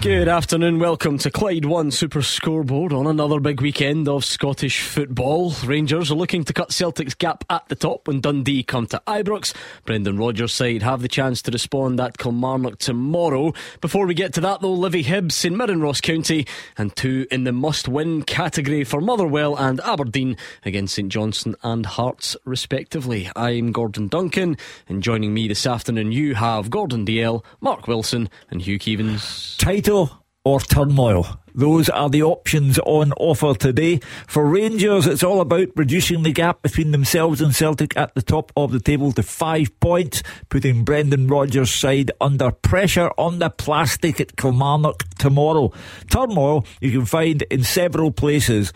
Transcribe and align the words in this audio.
Good 0.00 0.28
afternoon, 0.28 0.78
welcome 0.78 1.18
to 1.18 1.30
Clyde 1.30 1.64
One 1.64 1.90
Super 1.90 2.22
Scoreboard 2.22 2.92
on 2.92 3.08
another 3.08 3.40
big 3.40 3.60
weekend 3.60 4.06
of 4.06 4.24
Scottish 4.24 4.80
football. 4.80 5.50
Rangers 5.64 6.12
are 6.12 6.14
looking 6.14 6.44
to 6.44 6.52
cut 6.52 6.70
Celtic's 6.70 7.14
gap 7.14 7.42
at 7.50 7.68
the 7.68 7.74
top 7.74 8.06
when 8.06 8.20
Dundee 8.20 8.62
come 8.62 8.86
to 8.86 9.02
Ibrox. 9.08 9.52
Brendan 9.84 10.16
Rodgers' 10.16 10.54
side 10.54 10.84
have 10.84 11.02
the 11.02 11.08
chance 11.08 11.42
to 11.42 11.50
respond 11.50 11.98
at 11.98 12.16
Kilmarnock 12.16 12.78
tomorrow. 12.78 13.52
Before 13.80 14.06
we 14.06 14.14
get 14.14 14.32
to 14.34 14.40
that 14.42 14.60
though, 14.60 14.72
Livy 14.72 15.02
Hibs, 15.02 15.32
St 15.32 15.54
Mirren 15.54 15.80
Ross 15.80 16.00
County 16.00 16.46
and 16.76 16.94
two 16.94 17.26
in 17.32 17.42
the 17.42 17.52
must-win 17.52 18.22
category 18.22 18.84
for 18.84 19.00
Motherwell 19.00 19.56
and 19.56 19.80
Aberdeen 19.80 20.36
against 20.64 20.94
St 20.94 21.10
Johnstone 21.10 21.56
and 21.64 21.84
Hearts 21.84 22.36
respectively. 22.44 23.28
I'm 23.34 23.72
Gordon 23.72 24.06
Duncan 24.06 24.58
and 24.88 25.02
joining 25.02 25.34
me 25.34 25.48
this 25.48 25.66
afternoon 25.66 26.12
you 26.12 26.36
have 26.36 26.70
Gordon 26.70 27.04
Dalziel, 27.04 27.44
Mark 27.60 27.88
Wilson 27.88 28.30
and 28.48 28.62
Hugh 28.62 28.78
Keevins. 28.78 29.58
Or 29.88 30.60
turmoil. 30.60 31.40
Those 31.54 31.88
are 31.88 32.10
the 32.10 32.22
options 32.22 32.78
on 32.80 33.12
offer 33.12 33.54
today. 33.54 34.00
For 34.26 34.44
Rangers, 34.44 35.06
it's 35.06 35.22
all 35.22 35.40
about 35.40 35.68
reducing 35.76 36.24
the 36.24 36.32
gap 36.32 36.60
between 36.60 36.90
themselves 36.90 37.40
and 37.40 37.56
Celtic 37.56 37.96
at 37.96 38.14
the 38.14 38.20
top 38.20 38.52
of 38.54 38.70
the 38.70 38.80
table 38.80 39.12
to 39.12 39.22
five 39.22 39.80
points, 39.80 40.22
putting 40.50 40.84
Brendan 40.84 41.26
Rodgers' 41.26 41.74
side 41.74 42.10
under 42.20 42.50
pressure 42.50 43.10
on 43.16 43.38
the 43.38 43.48
plastic 43.48 44.20
at 44.20 44.36
Kilmarnock 44.36 45.04
tomorrow. 45.18 45.72
Turmoil 46.10 46.66
you 46.82 46.90
can 46.90 47.06
find 47.06 47.40
in 47.44 47.64
several 47.64 48.10
places. 48.10 48.74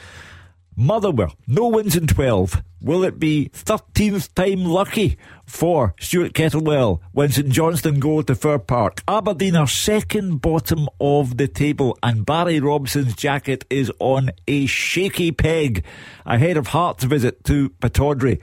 Motherwell, 0.76 1.34
no 1.46 1.68
wins 1.68 1.96
in 1.96 2.06
12. 2.06 2.62
Will 2.80 3.04
it 3.04 3.18
be 3.18 3.50
13th 3.52 4.32
time 4.34 4.64
lucky 4.64 5.18
for 5.44 5.94
Stuart 6.00 6.32
Kettlewell 6.32 7.00
when 7.12 7.30
St 7.30 7.50
Johnstone 7.50 8.00
go 8.00 8.22
to 8.22 8.34
Fir 8.34 8.58
Park? 8.58 9.02
Aberdeen 9.06 9.54
are 9.54 9.66
second 9.66 10.40
bottom 10.40 10.88
of 10.98 11.36
the 11.36 11.46
table 11.46 11.98
and 12.02 12.24
Barry 12.24 12.58
Robson's 12.58 13.14
jacket 13.14 13.66
is 13.68 13.92
on 13.98 14.30
a 14.48 14.64
shaky 14.64 15.30
peg 15.30 15.84
ahead 16.24 16.56
of 16.56 16.68
Hearts' 16.68 17.04
visit 17.04 17.44
to 17.44 17.68
Pittodrie. 17.68 18.40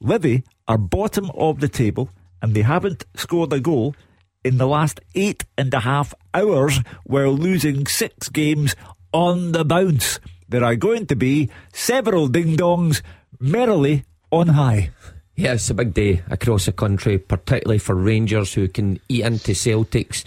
Livy 0.00 0.44
are 0.68 0.78
bottom 0.78 1.28
of 1.34 1.58
the 1.58 1.68
table 1.68 2.08
and 2.40 2.54
they 2.54 2.62
haven't 2.62 3.04
scored 3.16 3.52
a 3.52 3.58
goal 3.58 3.96
in 4.44 4.58
the 4.58 4.66
last 4.68 5.00
eight 5.16 5.44
and 5.58 5.74
a 5.74 5.80
half 5.80 6.14
hours 6.32 6.78
while 7.04 7.32
losing 7.32 7.84
six 7.88 8.28
games 8.28 8.76
on 9.12 9.50
the 9.50 9.64
bounce 9.64 10.20
there 10.48 10.64
are 10.64 10.76
going 10.76 11.06
to 11.06 11.16
be 11.16 11.50
several 11.72 12.28
ding 12.28 12.56
dongs 12.56 13.02
merrily 13.38 14.04
on 14.30 14.48
high. 14.48 14.90
Yeah, 15.36 15.52
it's 15.52 15.70
a 15.70 15.74
big 15.74 15.94
day 15.94 16.22
across 16.30 16.66
the 16.66 16.72
country, 16.72 17.18
particularly 17.18 17.78
for 17.78 17.94
Rangers 17.94 18.54
who 18.54 18.66
can 18.66 18.98
eat 19.08 19.24
into 19.24 19.54
Celtic's 19.54 20.24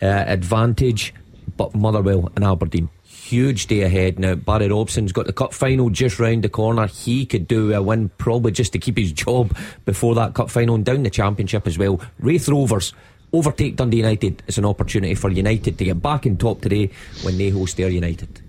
uh, 0.00 0.06
advantage, 0.06 1.12
but 1.56 1.74
Motherwell 1.74 2.30
and 2.36 2.44
Aberdeen. 2.44 2.88
Huge 3.02 3.66
day 3.66 3.82
ahead 3.82 4.18
now. 4.18 4.34
Barry 4.34 4.68
Robson's 4.68 5.10
got 5.10 5.26
the 5.26 5.32
cup 5.32 5.54
final 5.54 5.90
just 5.90 6.20
round 6.20 6.44
the 6.44 6.48
corner. 6.48 6.86
He 6.86 7.26
could 7.26 7.48
do 7.48 7.72
a 7.72 7.82
win 7.82 8.10
probably 8.10 8.52
just 8.52 8.72
to 8.74 8.78
keep 8.78 8.98
his 8.98 9.12
job 9.12 9.56
before 9.86 10.14
that 10.14 10.34
cup 10.34 10.50
final 10.50 10.74
and 10.74 10.84
down 10.84 11.02
the 11.02 11.10
championship 11.10 11.66
as 11.66 11.78
well. 11.78 12.00
Raith 12.20 12.48
Rovers 12.48 12.92
overtake 13.32 13.76
Dundee 13.76 13.96
United. 13.96 14.42
It's 14.46 14.58
an 14.58 14.66
opportunity 14.66 15.14
for 15.14 15.30
United 15.30 15.78
to 15.78 15.84
get 15.84 16.00
back 16.02 16.26
in 16.26 16.36
top 16.36 16.60
today 16.60 16.90
when 17.22 17.38
they 17.38 17.48
host 17.48 17.80
Ayr 17.80 17.88
United. 17.88 18.43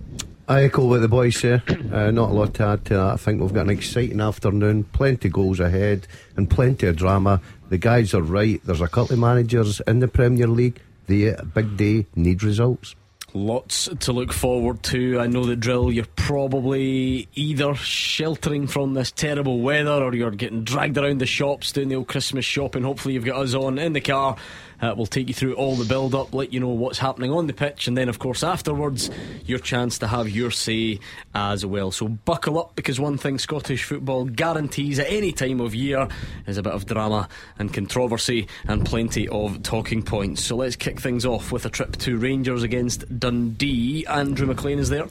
I 0.48 0.64
echo 0.64 0.86
what 0.86 1.02
the 1.02 1.08
boys 1.08 1.38
say. 1.38 1.62
Uh, 1.96 2.12
not 2.12 2.30
a 2.30 2.34
lot 2.34 2.54
to 2.56 2.64
add 2.64 2.84
to 2.84 2.94
that. 2.96 3.14
I 3.14 3.16
think 3.16 3.40
we've 3.40 3.54
got 3.54 3.62
an 3.62 3.70
exciting 3.70 4.20
afternoon, 4.20 4.84
plenty 4.86 5.30
goals 5.30 5.62
ahead, 5.62 6.08
and 6.36 6.50
plenty 6.50 6.88
of 6.88 6.98
drama. 6.98 7.40
The 7.70 7.78
guys 7.78 8.14
are 8.14 8.22
right. 8.22 8.60
There's 8.66 8.82
a 8.82 8.88
couple 8.90 9.14
of 9.14 9.20
managers 9.20 9.82
in 9.88 10.00
the 10.00 10.10
Premier 10.10 10.48
League. 10.48 10.82
The 11.08 11.36
big 11.54 11.78
day 11.78 12.06
need 12.16 12.44
results. 12.44 12.96
Lots 13.34 13.88
to 14.00 14.12
look 14.12 14.34
forward 14.34 14.84
to. 14.84 15.20
I 15.20 15.28
know 15.28 15.46
the 15.46 15.56
drill. 15.56 15.92
You're 15.92 16.06
probably 16.16 17.30
either 17.36 17.76
sheltering 17.76 18.68
from 18.68 18.94
this 18.94 19.12
terrible 19.12 19.60
weather 19.62 20.04
or 20.04 20.14
you're 20.14 20.32
getting 20.32 20.64
dragged 20.64 20.98
around 20.98 21.20
the 21.20 21.26
shops 21.26 21.72
doing 21.72 21.90
the 21.90 21.96
old 21.96 22.08
Christmas 22.08 22.44
shopping. 22.44 22.84
Hopefully, 22.84 23.14
you've 23.14 23.26
got 23.26 23.42
us 23.42 23.54
on 23.54 23.78
in 23.78 23.94
the 23.94 24.02
car 24.02 24.36
uh, 24.82 24.94
we'll 24.96 25.06
take 25.06 25.28
you 25.28 25.34
through 25.34 25.54
all 25.56 25.76
the 25.76 25.86
build 25.86 26.16
up, 26.16 26.34
let 26.34 26.54
you 26.54 26.60
know 26.60 26.70
what's 26.70 27.00
happening 27.00 27.32
on 27.32 27.48
the 27.48 27.54
pitch, 27.54 27.88
and 27.88 27.98
then, 27.98 28.10
of 28.10 28.20
course, 28.20 28.44
afterwards, 28.44 29.10
your 29.46 29.60
chance 29.60 29.98
to 30.00 30.08
have 30.08 30.30
your 30.30 30.52
say 30.52 31.00
as 31.34 31.66
well. 31.66 31.92
So 31.92 32.08
buckle 32.08 32.60
up 32.60 32.76
because 32.76 33.00
one 33.00 33.18
thing 33.18 33.38
Scottish 33.38 33.84
football 33.84 34.26
guarantees 34.26 35.00
at 35.00 35.08
any 35.10 35.32
time 35.32 35.62
of 35.62 35.76
year 35.76 36.08
is 36.48 36.58
a 36.58 36.64
bit 36.64 36.74
of 36.74 36.86
drama 36.86 37.28
and 37.60 37.74
controversy 37.74 38.48
and 38.68 38.86
plenty 38.86 39.28
of 39.30 39.64
talking 39.64 40.04
points. 40.04 40.44
So 40.44 40.56
let's 40.56 40.76
kick 40.76 41.00
things 41.00 41.26
off 41.26 41.52
with 41.52 41.66
a 41.66 41.70
trip 41.70 41.98
to 41.98 42.18
Rangers 42.18 42.64
against 42.64 43.20
Dundee. 43.20 44.06
Andrew 44.08 44.48
McLean 44.48 44.80
is 44.80 44.90
there. 44.90 45.08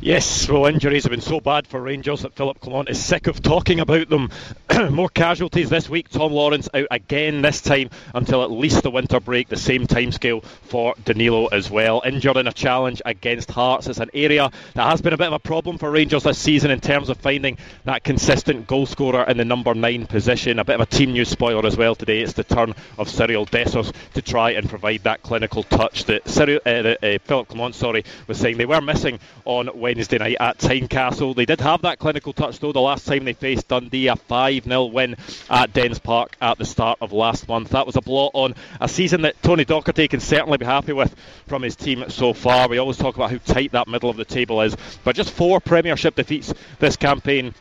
Yes, 0.00 0.48
well, 0.48 0.66
injuries 0.66 1.04
have 1.04 1.10
been 1.10 1.20
so 1.20 1.40
bad 1.40 1.66
for 1.66 1.80
Rangers 1.80 2.22
that 2.22 2.34
Philippe 2.34 2.60
Clement 2.60 2.88
is 2.88 3.02
sick 3.02 3.26
of 3.26 3.42
talking 3.42 3.80
about 3.80 4.08
them. 4.08 4.30
More 4.90 5.08
casualties 5.08 5.70
this 5.70 5.88
week. 5.88 6.08
Tom 6.08 6.32
Lawrence 6.32 6.68
out 6.74 6.86
again, 6.90 7.42
this 7.42 7.60
time 7.60 7.90
until 8.14 8.42
at 8.42 8.50
least 8.50 8.82
the 8.82 8.90
winter 8.90 9.20
break, 9.20 9.48
the 9.48 9.56
same 9.56 9.86
timescale 9.86 10.44
for 10.44 10.94
Danilo 11.04 11.46
as 11.46 11.70
well. 11.70 12.02
Injured 12.04 12.36
in 12.36 12.48
a 12.48 12.52
challenge 12.52 13.00
against 13.04 13.50
Hearts. 13.50 13.86
It's 13.86 14.00
an 14.00 14.10
area 14.14 14.50
that 14.74 14.90
has 14.90 15.00
been 15.00 15.12
a 15.12 15.18
bit 15.18 15.28
of 15.28 15.32
a 15.34 15.38
problem 15.38 15.78
for 15.78 15.90
Rangers 15.90 16.24
this 16.24 16.38
season 16.38 16.70
in 16.70 16.80
terms 16.80 17.08
of 17.08 17.18
finding 17.18 17.58
that 17.84 18.04
consistent 18.04 18.66
goal 18.66 18.86
scorer 18.86 19.24
in 19.24 19.36
the 19.36 19.44
number 19.44 19.74
nine 19.74 20.06
position. 20.06 20.58
A 20.58 20.64
bit 20.64 20.74
of 20.74 20.80
a 20.80 20.86
team 20.86 21.12
news 21.12 21.28
spoiler 21.28 21.64
as 21.66 21.76
well 21.76 21.94
today. 21.94 22.20
It's 22.20 22.34
the 22.34 22.44
turn 22.44 22.74
of 22.98 23.08
Cyriel 23.08 23.48
Dessers 23.48 23.92
to 24.14 24.22
try 24.22 24.50
and 24.50 24.68
provide 24.68 25.04
that 25.04 25.22
clinical 25.22 25.62
touch 25.62 26.04
that, 26.04 26.24
Cyriel, 26.24 26.60
uh, 26.66 27.06
uh, 27.06 27.18
Philippe 27.24 27.54
Clement 27.54 27.74
sorry, 27.74 28.04
was 28.26 28.38
saying 28.38 28.58
they 28.58 28.66
were 28.66 28.80
missing 28.80 29.18
on 29.44 29.61
on 29.68 29.80
Wednesday 29.80 30.18
night 30.18 30.36
at 30.40 30.58
Tynecastle. 30.58 31.36
They 31.36 31.44
did 31.44 31.60
have 31.60 31.82
that 31.82 31.98
clinical 31.98 32.32
touch 32.32 32.58
though 32.58 32.72
the 32.72 32.80
last 32.80 33.06
time 33.06 33.24
they 33.24 33.32
faced 33.32 33.68
Dundee, 33.68 34.08
a 34.08 34.16
5 34.16 34.64
0 34.64 34.84
win 34.86 35.16
at 35.48 35.72
Dens 35.72 35.98
Park 35.98 36.36
at 36.40 36.58
the 36.58 36.64
start 36.64 36.98
of 37.00 37.12
last 37.12 37.48
month. 37.48 37.70
That 37.70 37.86
was 37.86 37.96
a 37.96 38.00
blot 38.00 38.32
on 38.34 38.54
a 38.80 38.88
season 38.88 39.22
that 39.22 39.40
Tony 39.42 39.64
Docherty 39.64 40.10
can 40.10 40.20
certainly 40.20 40.58
be 40.58 40.64
happy 40.64 40.92
with 40.92 41.14
from 41.46 41.62
his 41.62 41.76
team 41.76 42.04
so 42.08 42.32
far. 42.32 42.68
We 42.68 42.78
always 42.78 42.96
talk 42.96 43.14
about 43.14 43.30
how 43.30 43.38
tight 43.38 43.72
that 43.72 43.88
middle 43.88 44.10
of 44.10 44.16
the 44.16 44.24
table 44.24 44.60
is, 44.62 44.76
but 45.04 45.14
just 45.14 45.30
four 45.30 45.60
Premiership 45.60 46.16
defeats 46.16 46.52
this 46.80 46.96
campaign 46.96 47.54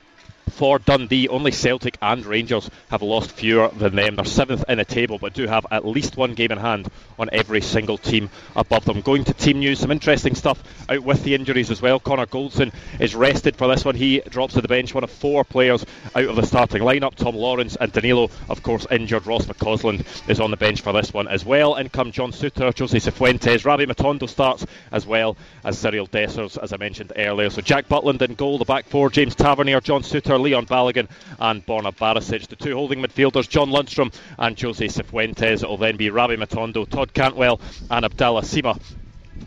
for 0.50 0.80
Dundee. 0.80 1.28
Only 1.28 1.52
Celtic 1.52 1.98
and 2.02 2.26
Rangers 2.26 2.70
have 2.90 3.02
lost 3.02 3.32
fewer 3.32 3.70
than 3.70 3.96
them. 3.96 4.16
They're 4.16 4.26
seventh 4.26 4.66
in 4.68 4.78
the 4.78 4.86
table, 4.86 5.18
but 5.18 5.34
do 5.34 5.48
have 5.48 5.66
at 5.72 5.86
least 5.86 6.18
one 6.18 6.34
game 6.34 6.52
in 6.52 6.58
hand 6.58 6.90
on 7.18 7.30
every 7.32 7.62
single 7.62 7.98
team 7.98 8.30
above 8.56 8.86
them. 8.86 9.02
Going 9.02 9.24
to 9.26 9.34
team 9.34 9.60
news, 9.60 9.80
some 9.80 9.92
interesting 9.92 10.36
stuff 10.36 10.62
out 10.90 11.04
with 11.04 11.24
the 11.24 11.36
injuries 11.36 11.72
as 11.72 11.82
well. 11.82 12.00
Connor 12.00 12.26
Goldson 12.26 12.74
is 13.00 13.16
rested 13.16 13.56
for 13.56 13.68
this 13.68 13.86
one. 13.86 13.96
He 13.96 14.22
drops 14.22 14.56
to 14.56 14.62
the 14.62 14.68
bench, 14.68 14.94
one 14.94 15.04
of 15.04 15.12
four 15.12 15.44
players 15.44 15.86
out 16.16 16.26
of 16.26 16.36
the 16.36 16.46
starting 16.46 16.82
lineup. 16.82 17.16
Tom 17.16 17.36
Lawrence 17.36 17.76
and 17.76 17.92
Danilo, 17.92 18.30
of 18.50 18.64
course, 18.64 18.88
injured. 18.90 19.28
Ross 19.28 19.46
McCausland 19.46 20.06
is 20.30 20.40
on 20.40 20.52
the 20.52 20.58
bench 20.58 20.82
for 20.82 20.94
this 20.94 21.14
one 21.14 21.28
as 21.28 21.46
well. 21.46 21.76
In 21.76 21.90
come 21.90 22.12
John 22.12 22.32
Souttar, 22.32 22.78
Jose 22.78 22.98
Cifuentes, 22.98 23.66
Rabbi 23.66 23.86
Matondo 23.86 24.28
starts 24.28 24.66
as 24.92 25.06
well 25.06 25.38
as 25.64 25.82
Cyriel 25.82 26.10
Dessers, 26.10 26.58
as 26.62 26.74
I 26.74 26.78
mentioned 26.78 27.14
earlier. 27.16 27.50
So 27.50 27.62
Jack 27.62 27.88
Butland 27.88 28.22
in 28.22 28.36
goal, 28.36 28.58
the 28.58 28.66
back 28.66 28.86
four, 28.88 29.10
James 29.10 29.36
Tavernier, 29.36 29.82
John 29.82 30.04
Leon 30.38 30.66
Balogun 30.66 31.08
and 31.40 31.66
Borna 31.66 31.96
Barisic. 31.96 32.48
The 32.48 32.56
two 32.56 32.74
holding 32.74 33.02
midfielders, 33.02 33.50
John 33.50 33.70
Lundstram 33.70 34.14
and 34.38 34.60
Jose 34.60 34.86
Cifuentes. 34.86 35.64
It 35.64 35.70
will 35.70 35.78
then 35.78 35.98
be 35.98 36.10
Rabbi 36.10 36.36
Matondo, 36.36 36.88
Todd 36.90 37.14
Cantwell, 37.14 37.60
and 37.90 38.06
Abdallah 38.06 38.42
Sima 38.42 38.80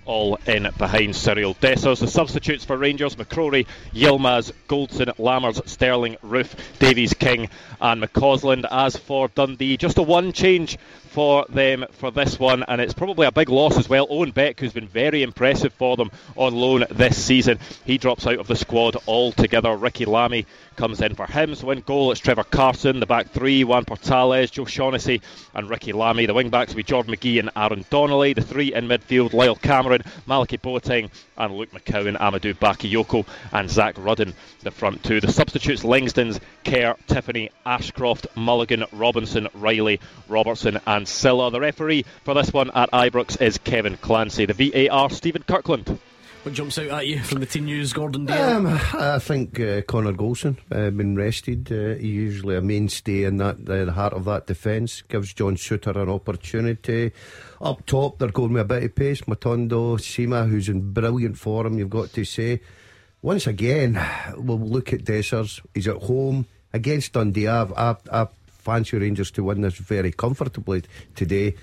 all 0.07 0.37
in 0.47 0.69
behind 0.79 1.15
Cyriel 1.15 1.57
Dessers. 1.57 2.01
The 2.01 2.09
substitutes 2.09 2.65
for 2.65 2.77
Rangers 2.77 3.17
McCrory, 3.17 3.67
Yilmaz, 3.93 4.53
Goldson, 4.69 5.15
Lammers, 5.17 5.67
Sterling, 5.69 6.17
Roofe, 6.25 6.55
Davies, 6.79 7.15
King, 7.15 7.49
and 7.81 8.03
McCausland. 8.03 8.67
As 8.71 8.97
for 8.97 9.29
Dundee, 9.29 9.77
just 9.77 9.99
a 9.99 10.03
one 10.03 10.33
change 10.33 10.79
for 11.15 11.47
them 11.49 11.85
for 11.93 12.11
this 12.11 12.41
one, 12.41 12.65
and 12.67 12.81
it's 12.81 12.93
probably 12.93 13.27
a 13.27 13.33
big 13.33 13.49
loss 13.49 13.79
as 13.79 13.89
well. 13.89 14.07
Owen 14.11 14.33
Beck, 14.33 14.59
who's 14.59 14.73
been 14.73 14.89
very 14.89 15.23
impressive 15.23 15.73
for 15.75 15.97
them 15.97 16.11
on 16.35 16.55
loan 16.55 16.85
this 16.91 17.23
season, 17.23 17.61
he 17.85 17.99
drops 17.99 18.27
out 18.27 18.39
of 18.39 18.49
the 18.49 18.57
squad 18.57 18.97
altogether. 19.07 19.77
Ricky 19.77 20.07
Lamie 20.07 20.47
comes 20.77 21.01
in 21.01 21.15
for 21.15 21.27
him. 21.27 21.55
So 21.55 21.71
in 21.71 21.81
goal, 21.81 22.11
it's 22.13 22.21
Trevor 22.21 22.45
Carson. 22.45 23.01
The 23.01 23.07
back 23.07 23.31
three, 23.31 23.65
Juan 23.65 23.85
Portales, 23.85 24.51
Joe 24.51 24.65
Shaughnessy, 24.65 25.23
and 25.55 25.69
Ricky 25.69 25.93
Lamie. 25.93 26.27
The 26.27 26.35
wing 26.35 26.51
backs 26.51 26.71
will 26.71 26.79
be 26.79 26.83
Jordan 26.83 27.15
McGhee 27.15 27.39
and 27.39 27.51
Aaron 27.57 27.85
Donnelly. 27.91 28.33
The 28.33 28.43
three 28.43 28.75
in 28.75 28.89
midfield, 28.89 29.33
Lyle 29.33 29.57
Cameron, 29.57 30.03
Malachi 30.27 30.59
Boateng, 30.59 31.11
and 31.37 31.55
Luke 31.55 31.71
McCowan, 31.73 32.19
Amadou 32.19 32.55
Bakayoko, 32.55 33.27
and 33.53 33.71
Zak 33.71 33.95
Rudden. 33.99 34.35
The 34.63 34.71
front 34.71 35.03
two. 35.03 35.21
The 35.21 35.33
substitutes, 35.33 35.85
Lingston's, 35.85 36.41
Kerr, 36.65 36.97
Tiffoney, 37.07 37.51
Ashcroft, 37.67 38.27
Mulligan, 38.37 38.85
Robinson, 38.93 39.49
Riley, 39.55 40.01
Robertson, 40.29 40.81
and 40.87 41.07
Sylla. 41.07 41.51
The 41.51 41.61
referee 41.61 42.05
for 42.25 42.35
this 42.35 42.53
one 42.53 42.71
at 42.71 42.91
Ibrox 42.91 43.41
is 43.41 43.59
Kevin 43.59 43.97
Clancy. 43.97 44.47
The 44.47 44.89
VAR, 44.89 45.11
Stephen 45.11 45.43
Kirkland. 45.43 45.99
What 46.45 46.53
jumps 46.53 46.79
out 46.79 46.89
at 46.89 47.07
you 47.07 47.21
from 47.21 47.41
the 47.41 47.47
team 47.47 47.65
news, 47.65 47.95
Gordon? 47.95 48.31
Um, 48.31 48.67
I 48.67 49.19
think 49.19 49.59
uh, 49.59 49.81
Connor 49.81 50.13
Goldson 50.13 50.59
uh, 50.71 50.91
been 50.91 51.17
rested. 51.17 51.73
Uh, 51.73 51.95
he's 51.95 52.05
usually 52.05 52.55
a 52.55 52.61
mainstay 52.61 53.25
in 53.25 53.39
that 53.39 53.67
uh, 53.67 53.87
the 53.87 53.93
heart 53.93 54.13
of 54.13 54.27
that 54.27 54.47
defence. 54.47 55.01
Gives 55.09 55.33
John 55.33 55.57
Souttar 55.57 55.97
an 55.97 56.11
opportunity. 56.11 57.13
Up 57.63 57.87
top, 57.87 58.19
they're 58.19 58.29
going 58.29 58.53
with 58.53 58.61
a 58.61 58.67
bit 58.67 58.83
of 58.83 58.95
pace. 58.95 59.23
Matondo, 59.23 59.97
Sima, 59.97 60.47
who's 60.47 60.69
in 60.69 60.93
brilliant 60.93 61.39
form. 61.39 61.79
You've 61.79 61.89
got 61.89 62.13
to 62.13 62.27
say. 62.27 62.61
Once 63.23 63.47
again, 63.47 63.99
we'll 64.37 64.61
look 64.61 64.93
at 64.93 65.05
Dessers. 65.05 65.63
He's 65.73 65.89
at 65.89 66.03
home 66.03 66.45
against 66.75 67.15
Dundee. 67.15 67.49
I, 67.49 67.63
I, 67.63 67.97
I 68.13 68.29
fancy 68.47 68.99
Rangers 68.99 69.31
to 69.31 69.45
win 69.45 69.63
this 69.63 69.77
very 69.77 70.13
comfortably 70.13 70.83
today. 71.15 71.55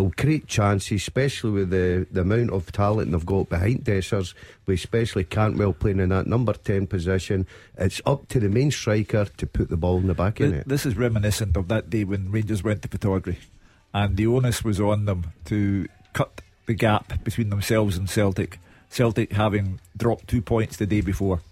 They'll 0.00 0.12
create 0.16 0.46
chances, 0.46 1.02
especially 1.02 1.50
with 1.50 1.68
the, 1.68 2.06
the 2.10 2.22
amount 2.22 2.52
of 2.52 2.72
talent 2.72 3.12
they've 3.12 3.26
got 3.26 3.50
behind 3.50 3.84
Dessers, 3.84 4.32
with 4.64 4.78
especially 4.78 5.24
Cantwell 5.24 5.74
playing 5.74 6.00
in 6.00 6.08
that 6.08 6.26
number 6.26 6.54
10 6.54 6.86
position. 6.86 7.46
It's 7.76 8.00
up 8.06 8.26
to 8.28 8.40
the 8.40 8.48
main 8.48 8.70
striker 8.70 9.26
to 9.26 9.46
put 9.46 9.68
the 9.68 9.76
ball 9.76 9.98
in 9.98 10.06
the 10.06 10.14
back 10.14 10.40
of 10.40 10.54
it. 10.54 10.66
This 10.66 10.86
is 10.86 10.96
reminiscent 10.96 11.54
of 11.54 11.68
that 11.68 11.90
day 11.90 12.04
when 12.04 12.30
Rangers 12.30 12.62
went 12.62 12.80
to 12.80 12.88
Pittodrie 12.88 13.36
and 13.92 14.16
the 14.16 14.26
onus 14.26 14.64
was 14.64 14.80
on 14.80 15.04
them 15.04 15.34
to 15.44 15.86
cut 16.14 16.40
the 16.64 16.72
gap 16.72 17.22
between 17.22 17.50
themselves 17.50 17.98
and 17.98 18.08
Celtic. 18.08 18.58
Celtic 18.88 19.32
having 19.32 19.80
dropped 19.94 20.28
two 20.28 20.40
points 20.40 20.78
the 20.78 20.86
day 20.86 21.02
before. 21.02 21.42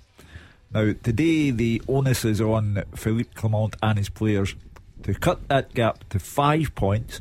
Now, 0.72 0.94
today 1.02 1.50
the 1.50 1.82
onus 1.86 2.24
is 2.24 2.40
on 2.40 2.82
Philippe 2.94 3.34
Clement 3.34 3.76
and 3.82 3.98
his 3.98 4.08
players 4.08 4.54
to 5.02 5.12
cut 5.12 5.48
that 5.48 5.74
gap 5.74 6.08
to 6.08 6.18
five 6.18 6.74
points 6.74 7.20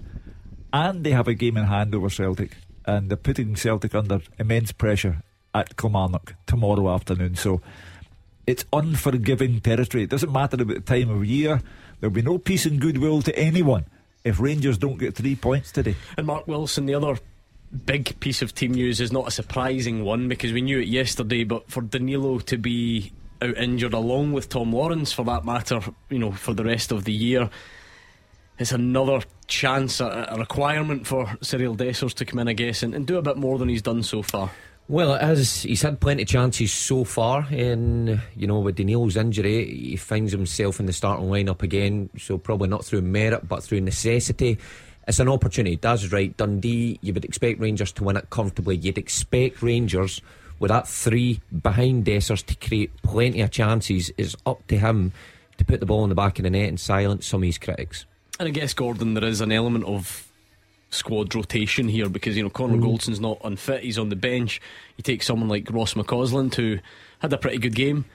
and 0.77 1.03
they 1.03 1.11
have 1.11 1.27
a 1.27 1.33
game 1.33 1.57
in 1.57 1.65
hand 1.65 1.95
over 1.95 2.09
Celtic, 2.09 2.51
and 2.85 3.09
they're 3.09 3.17
putting 3.17 3.55
Celtic 3.55 3.95
under 3.95 4.21
immense 4.37 4.71
pressure 4.71 5.23
at 5.53 5.75
Kilmarnock 5.75 6.35
tomorrow 6.45 6.93
afternoon. 6.93 7.35
So 7.35 7.61
it's 8.45 8.63
unforgiving 8.71 9.59
territory. 9.59 10.03
It 10.03 10.11
doesn't 10.11 10.31
matter 10.31 10.61
about 10.61 10.75
the 10.75 10.81
time 10.81 11.09
of 11.09 11.25
year. 11.25 11.61
There'll 11.99 12.13
be 12.13 12.21
no 12.21 12.37
peace 12.37 12.67
and 12.67 12.79
goodwill 12.79 13.23
to 13.23 13.37
anyone 13.37 13.85
if 14.23 14.39
Rangers 14.39 14.77
don't 14.77 14.99
get 14.99 15.15
three 15.15 15.35
points 15.35 15.71
today. 15.71 15.95
And 16.15 16.27
Mark 16.27 16.47
Wilson, 16.47 16.85
the 16.85 16.93
other 16.93 17.17
big 17.85 18.19
piece 18.19 18.43
of 18.43 18.53
team 18.53 18.73
news 18.73 19.01
is 19.01 19.11
not 19.11 19.27
a 19.27 19.31
surprising 19.31 20.03
one 20.03 20.27
because 20.29 20.53
we 20.53 20.61
knew 20.61 20.79
it 20.79 20.87
yesterday, 20.87 21.43
but 21.43 21.71
for 21.71 21.81
Danilo 21.81 22.37
to 22.39 22.57
be 22.57 23.11
out 23.41 23.57
injured 23.57 23.93
along 23.93 24.31
with 24.31 24.49
Tom 24.49 24.73
Lawrence 24.73 25.11
for 25.11 25.25
that 25.25 25.43
matter, 25.43 25.79
you 26.09 26.19
know, 26.19 26.31
for 26.31 26.53
the 26.53 26.63
rest 26.63 26.91
of 26.91 27.03
the 27.03 27.13
year 27.13 27.49
it's 28.59 28.71
another 28.71 29.21
chance, 29.47 29.99
a, 29.99 30.27
a 30.29 30.37
requirement 30.37 31.07
for 31.07 31.25
Cyriel 31.41 31.77
Dessers 31.77 32.13
to 32.15 32.25
come 32.25 32.39
in, 32.39 32.47
I 32.47 32.53
guess, 32.53 32.83
and, 32.83 32.93
and, 32.93 33.05
do 33.05 33.17
a 33.17 33.21
bit 33.21 33.37
more 33.37 33.57
than 33.57 33.69
he's 33.69 33.81
done 33.81 34.03
so 34.03 34.21
far. 34.21 34.51
Well, 34.89 35.15
as 35.15 35.63
he's 35.63 35.81
had 35.81 35.99
plenty 35.99 36.23
of 36.23 36.29
chances 36.29 36.71
so 36.71 37.03
far, 37.03 37.45
and 37.51 38.21
you 38.35 38.47
know, 38.47 38.59
with 38.59 38.77
Danilo's 38.77 39.17
injury, 39.17 39.65
he 39.65 39.95
finds 39.97 40.31
himself 40.31 40.79
in 40.79 40.85
the 40.85 40.93
starting 40.93 41.27
lineup 41.27 41.61
again. 41.61 42.09
So 42.17 42.37
probably 42.37 42.69
not 42.69 42.85
through 42.85 43.01
merit, 43.01 43.47
but 43.47 43.63
through 43.63 43.81
necessity. 43.81 44.57
It's 45.05 45.19
an 45.19 45.29
opportunity. 45.29 45.75
That's 45.75 46.11
right. 46.11 46.35
Dundee, 46.35 46.99
you 47.01 47.13
would 47.13 47.25
expect 47.25 47.59
Rangers 47.59 47.91
to 47.93 48.03
win 48.03 48.17
it 48.17 48.29
comfortably. 48.29 48.77
You'd 48.77 48.97
expect 48.97 49.61
Rangers 49.61 50.21
with 50.59 50.69
that 50.69 50.87
three 50.87 51.41
behind 51.61 52.05
Dessers 52.05 52.45
to 52.45 52.55
create 52.55 53.01
plenty 53.03 53.41
of 53.41 53.51
chances. 53.51 54.11
It's 54.17 54.35
up 54.45 54.65
to 54.67 54.77
him 54.77 55.11
to 55.57 55.65
put 55.65 55.79
the 55.79 55.85
ball 55.85 56.03
in 56.03 56.09
the 56.09 56.15
back 56.15 56.39
of 56.39 56.43
the 56.43 56.49
net 56.49 56.69
and 56.69 56.79
silence 56.79 57.25
some 57.25 57.41
of 57.41 57.45
his 57.45 57.57
critics. 57.57 58.05
And 58.39 58.47
I 58.47 58.51
guess, 58.51 58.73
Gordon, 58.73 59.13
there 59.13 59.23
is 59.23 59.41
an 59.41 59.51
element 59.51 59.85
of 59.85 60.27
squad 60.89 61.33
rotation 61.35 61.87
here 61.87 62.09
because, 62.09 62.37
you 62.37 62.43
know, 62.43 62.49
Connor 62.49 62.77
mm. 62.77 62.83
Goldson's 62.83 63.19
not 63.19 63.39
unfit, 63.43 63.83
he's 63.83 63.97
on 63.97 64.09
the 64.09 64.15
bench. 64.15 64.61
You 64.95 65.03
take 65.03 65.23
someone 65.23 65.49
like 65.49 65.71
Ross 65.71 65.95
McCausland, 65.95 66.55
who 66.55 66.79
had 67.19 67.33
a 67.33 67.37
pretty 67.37 67.57
good 67.57 67.75
game, 67.75 68.05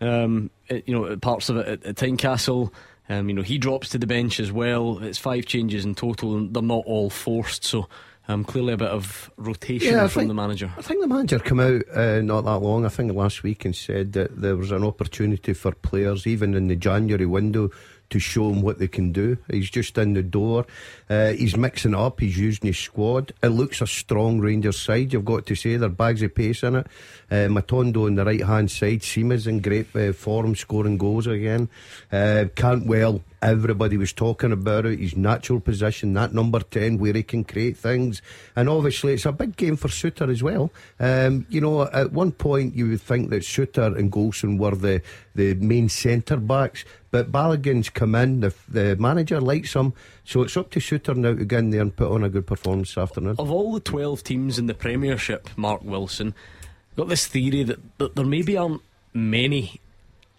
um, 0.00 0.50
it, 0.68 0.84
you 0.86 0.94
know, 0.94 1.16
parts 1.16 1.48
of 1.48 1.56
it 1.56 1.66
at, 1.66 1.84
at 1.84 1.96
Tynecastle. 1.96 2.72
Um, 3.08 3.28
you 3.28 3.34
know, 3.34 3.42
he 3.42 3.58
drops 3.58 3.90
to 3.90 3.98
the 3.98 4.06
bench 4.06 4.40
as 4.40 4.52
well. 4.52 4.98
It's 5.02 5.18
five 5.18 5.46
changes 5.46 5.84
in 5.84 5.94
total, 5.94 6.36
and 6.36 6.54
they're 6.54 6.62
not 6.62 6.84
all 6.86 7.10
forced. 7.10 7.64
So, 7.64 7.88
um, 8.28 8.44
clearly 8.44 8.74
a 8.74 8.76
bit 8.76 8.88
of 8.88 9.30
rotation 9.36 9.92
yeah, 9.92 10.06
from 10.06 10.20
think, 10.20 10.28
the 10.28 10.34
manager. 10.34 10.72
I 10.78 10.82
think 10.82 11.00
the 11.00 11.08
manager 11.08 11.40
came 11.40 11.58
out 11.58 11.82
uh, 11.92 12.20
not 12.20 12.42
that 12.42 12.58
long, 12.58 12.86
I 12.86 12.88
think 12.88 13.12
last 13.12 13.42
week, 13.42 13.64
and 13.64 13.74
said 13.74 14.12
that 14.12 14.40
there 14.40 14.56
was 14.56 14.70
an 14.70 14.84
opportunity 14.84 15.52
for 15.52 15.72
players, 15.72 16.26
even 16.26 16.54
in 16.54 16.68
the 16.68 16.76
January 16.76 17.26
window, 17.26 17.70
to 18.12 18.18
show 18.18 18.50
him 18.50 18.62
what 18.62 18.78
they 18.78 18.88
can 18.88 19.12
do. 19.12 19.36
He's 19.50 19.68
just 19.68 19.98
in 19.98 20.14
the 20.14 20.22
door. 20.22 20.66
Uh, 21.10 21.32
he's 21.32 21.56
mixing 21.56 21.94
up. 21.94 22.20
He's 22.20 22.38
using 22.38 22.68
his 22.68 22.78
squad. 22.78 23.32
It 23.42 23.48
looks 23.48 23.80
a 23.80 23.86
strong 23.86 24.38
Rangers 24.40 24.80
side. 24.80 25.12
You've 25.12 25.24
got 25.24 25.46
to 25.46 25.54
say 25.54 25.76
there 25.76 25.88
are 25.88 25.92
bags 25.92 26.22
of 26.22 26.34
pace 26.34 26.62
in 26.62 26.76
it. 26.76 26.86
Uh, 27.30 27.48
Matondo 27.48 28.06
on 28.06 28.14
the 28.14 28.24
right 28.24 28.44
hand 28.44 28.70
side. 28.70 29.02
Sima's 29.02 29.46
in 29.46 29.60
great 29.60 29.94
uh, 29.96 30.12
form, 30.12 30.54
scoring 30.54 30.98
goals 30.98 31.26
again. 31.26 31.68
Uh, 32.10 32.44
Cantwell 32.54 33.22
Everybody 33.42 33.96
was 33.96 34.12
talking 34.12 34.52
about 34.52 34.86
it, 34.86 35.00
his 35.00 35.16
natural 35.16 35.58
position, 35.58 36.14
that 36.14 36.32
number 36.32 36.60
10, 36.60 36.98
where 36.98 37.12
he 37.12 37.24
can 37.24 37.42
create 37.42 37.76
things. 37.76 38.22
And 38.54 38.68
obviously, 38.68 39.14
it's 39.14 39.26
a 39.26 39.32
big 39.32 39.56
game 39.56 39.74
for 39.74 39.88
Souttar 39.88 40.30
as 40.30 40.44
well. 40.44 40.70
Um, 41.00 41.44
you 41.48 41.60
know, 41.60 41.82
at 41.82 42.12
one 42.12 42.30
point, 42.30 42.76
you 42.76 42.90
would 42.90 43.00
think 43.00 43.30
that 43.30 43.42
Souttar 43.42 43.98
and 43.98 44.12
Goldson 44.12 44.58
were 44.58 44.76
the, 44.76 45.02
the 45.34 45.54
main 45.54 45.88
centre 45.88 46.36
backs, 46.36 46.84
but 47.12 47.30
Balogun's 47.30 47.90
come 47.90 48.14
in, 48.14 48.40
the, 48.40 48.54
the 48.68 48.96
manager 48.96 49.40
likes 49.40 49.74
him, 49.74 49.92
so 50.24 50.42
it's 50.42 50.56
up 50.56 50.70
to 50.70 50.80
Souttar 50.80 51.14
now 51.14 51.34
to 51.34 51.44
get 51.44 51.58
in 51.60 51.70
there 51.70 51.82
and 51.82 51.94
put 51.94 52.10
on 52.10 52.24
a 52.24 52.30
good 52.30 52.46
performance 52.46 52.94
this 52.94 52.98
afternoon. 52.98 53.36
Of 53.38 53.50
all 53.50 53.74
the 53.74 53.80
12 53.80 54.24
teams 54.24 54.58
in 54.58 54.66
the 54.66 54.74
Premiership, 54.74 55.50
Mark 55.54 55.82
Wilson, 55.84 56.34
got 56.96 57.08
this 57.08 57.26
theory 57.26 57.62
that, 57.64 57.78
that 57.98 58.16
there 58.16 58.24
maybe 58.24 58.56
aren't 58.56 58.80
many 59.12 59.78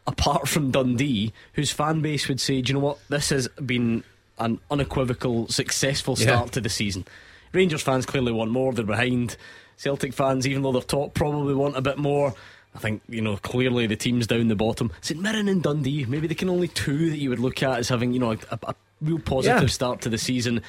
apart 0.07 0.47
from 0.47 0.71
Dundee, 0.71 1.31
whose 1.53 1.71
fan 1.71 2.01
base 2.01 2.27
would 2.27 2.41
say, 2.41 2.61
do 2.61 2.71
you 2.71 2.73
know 2.73 2.83
what, 2.83 2.97
this 3.07 3.29
has 3.29 3.47
been 3.49 4.03
an 4.39 4.59
unequivocal, 4.71 5.47
successful 5.49 6.15
start 6.15 6.47
yeah. 6.47 6.51
to 6.53 6.61
the 6.61 6.69
season. 6.69 7.05
Rangers 7.53 7.83
fans 7.83 8.07
clearly 8.07 8.31
want 8.31 8.49
more, 8.49 8.73
they're 8.73 8.83
behind. 8.83 9.37
Celtic 9.77 10.13
fans, 10.13 10.47
even 10.47 10.63
though 10.63 10.71
they're 10.71 10.81
top, 10.81 11.13
probably 11.13 11.53
want 11.53 11.77
a 11.77 11.81
bit 11.81 11.97
more. 11.97 12.33
I 12.75 12.79
think, 12.79 13.01
you 13.07 13.21
know, 13.21 13.37
clearly 13.37 13.87
the 13.87 13.95
teams 13.95 14.27
down 14.27 14.47
the 14.47 14.55
bottom. 14.55 14.91
St 15.01 15.19
Mirren 15.19 15.47
and 15.47 15.61
Dundee, 15.61 16.05
maybe 16.05 16.27
they 16.27 16.35
can 16.35 16.49
only 16.49 16.67
two 16.67 17.09
that 17.09 17.17
you 17.17 17.29
would 17.29 17.39
look 17.39 17.61
at 17.61 17.79
as 17.79 17.89
having, 17.89 18.13
you 18.13 18.19
know, 18.19 18.31
a, 18.31 18.59
a 18.63 18.75
real 19.01 19.19
positive 19.19 19.61
yeah. 19.61 19.67
start 19.67 20.01
to 20.01 20.09
the 20.09 20.17
season. 20.17 20.61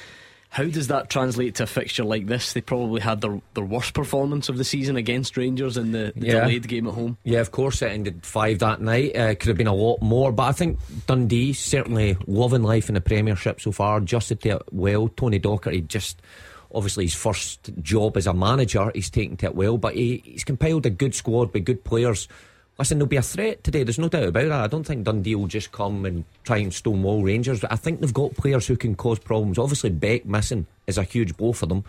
How 0.49 0.63
does 0.63 0.87
that 0.87 1.09
translate 1.09 1.55
to 1.55 1.63
a 1.63 1.67
fixture 1.67 2.05
like 2.05 2.27
this? 2.27 2.53
They 2.53 2.61
probably 2.61 3.01
had 3.01 3.19
their, 3.19 3.41
their 3.55 3.65
worst 3.65 3.93
performance 3.93 4.47
of 4.47 4.57
the 4.57 4.63
season 4.63 4.95
against 4.95 5.35
Rangers 5.35 5.75
in 5.75 5.91
the, 5.91 6.13
the 6.15 6.27
yeah. 6.27 6.39
delayed 6.41 6.67
game 6.67 6.87
at 6.87 6.93
home. 6.93 7.17
Yeah, 7.25 7.41
of 7.41 7.51
course, 7.51 7.81
it 7.81 7.91
ended 7.91 8.25
five 8.25 8.59
that 8.59 8.79
night. 8.79 9.17
Uh, 9.17 9.35
could 9.35 9.49
have 9.49 9.57
been 9.57 9.67
a 9.67 9.73
lot 9.73 10.01
more, 10.01 10.31
but 10.31 10.43
I 10.43 10.51
think 10.53 10.79
Dundee 11.07 11.51
certainly 11.51 12.15
loving 12.25 12.63
life 12.63 12.87
in 12.87 12.95
the 12.95 13.01
Premiership 13.01 13.59
so 13.59 13.73
far, 13.73 13.97
adjusted 13.97 14.39
to 14.43 14.57
it 14.57 14.61
well. 14.71 15.09
Tony 15.09 15.41
Docherty 15.41 15.85
just 15.85 16.21
obviously 16.75 17.05
his 17.05 17.15
first 17.15 17.71
job 17.81 18.17
as 18.17 18.27
a 18.27 18.33
manager, 18.33 18.91
he's 18.93 19.09
taken 19.09 19.37
to 19.37 19.47
it 19.47 19.55
well, 19.55 19.77
but 19.77 19.95
he, 19.95 20.21
he's 20.23 20.43
compiled 20.43 20.85
a 20.85 20.89
good 20.89 21.15
squad 21.15 21.53
with 21.53 21.65
good 21.65 21.83
players 21.83 22.27
Listen, 22.77 22.97
there'll 22.97 23.07
be 23.07 23.15
a 23.15 23.21
threat 23.21 23.63
today. 23.63 23.83
There's 23.83 23.99
no 23.99 24.09
doubt 24.09 24.27
about 24.27 24.49
that. 24.49 24.63
I 24.63 24.67
don't 24.67 24.83
think 24.85 25.05
Dundee 25.05 25.35
will 25.35 25.47
just 25.47 25.71
come 25.71 26.05
and 26.05 26.25
try 26.43 26.57
and 26.57 26.73
stonewall 26.73 27.23
Rangers. 27.23 27.61
But 27.61 27.71
I 27.71 27.77
think 27.77 28.01
they've 28.01 28.13
got 28.13 28.35
players 28.35 28.67
who 28.67 28.75
can 28.75 28.95
cause 28.95 29.17
problems. 29.17 29.57
Obviously, 29.57 29.91
Beck 29.91 30.25
missing 30.25 30.67
is 30.85 30.97
a 30.97 31.03
huge 31.03 31.37
blow 31.37 31.53
for 31.53 31.67
them, 31.67 31.85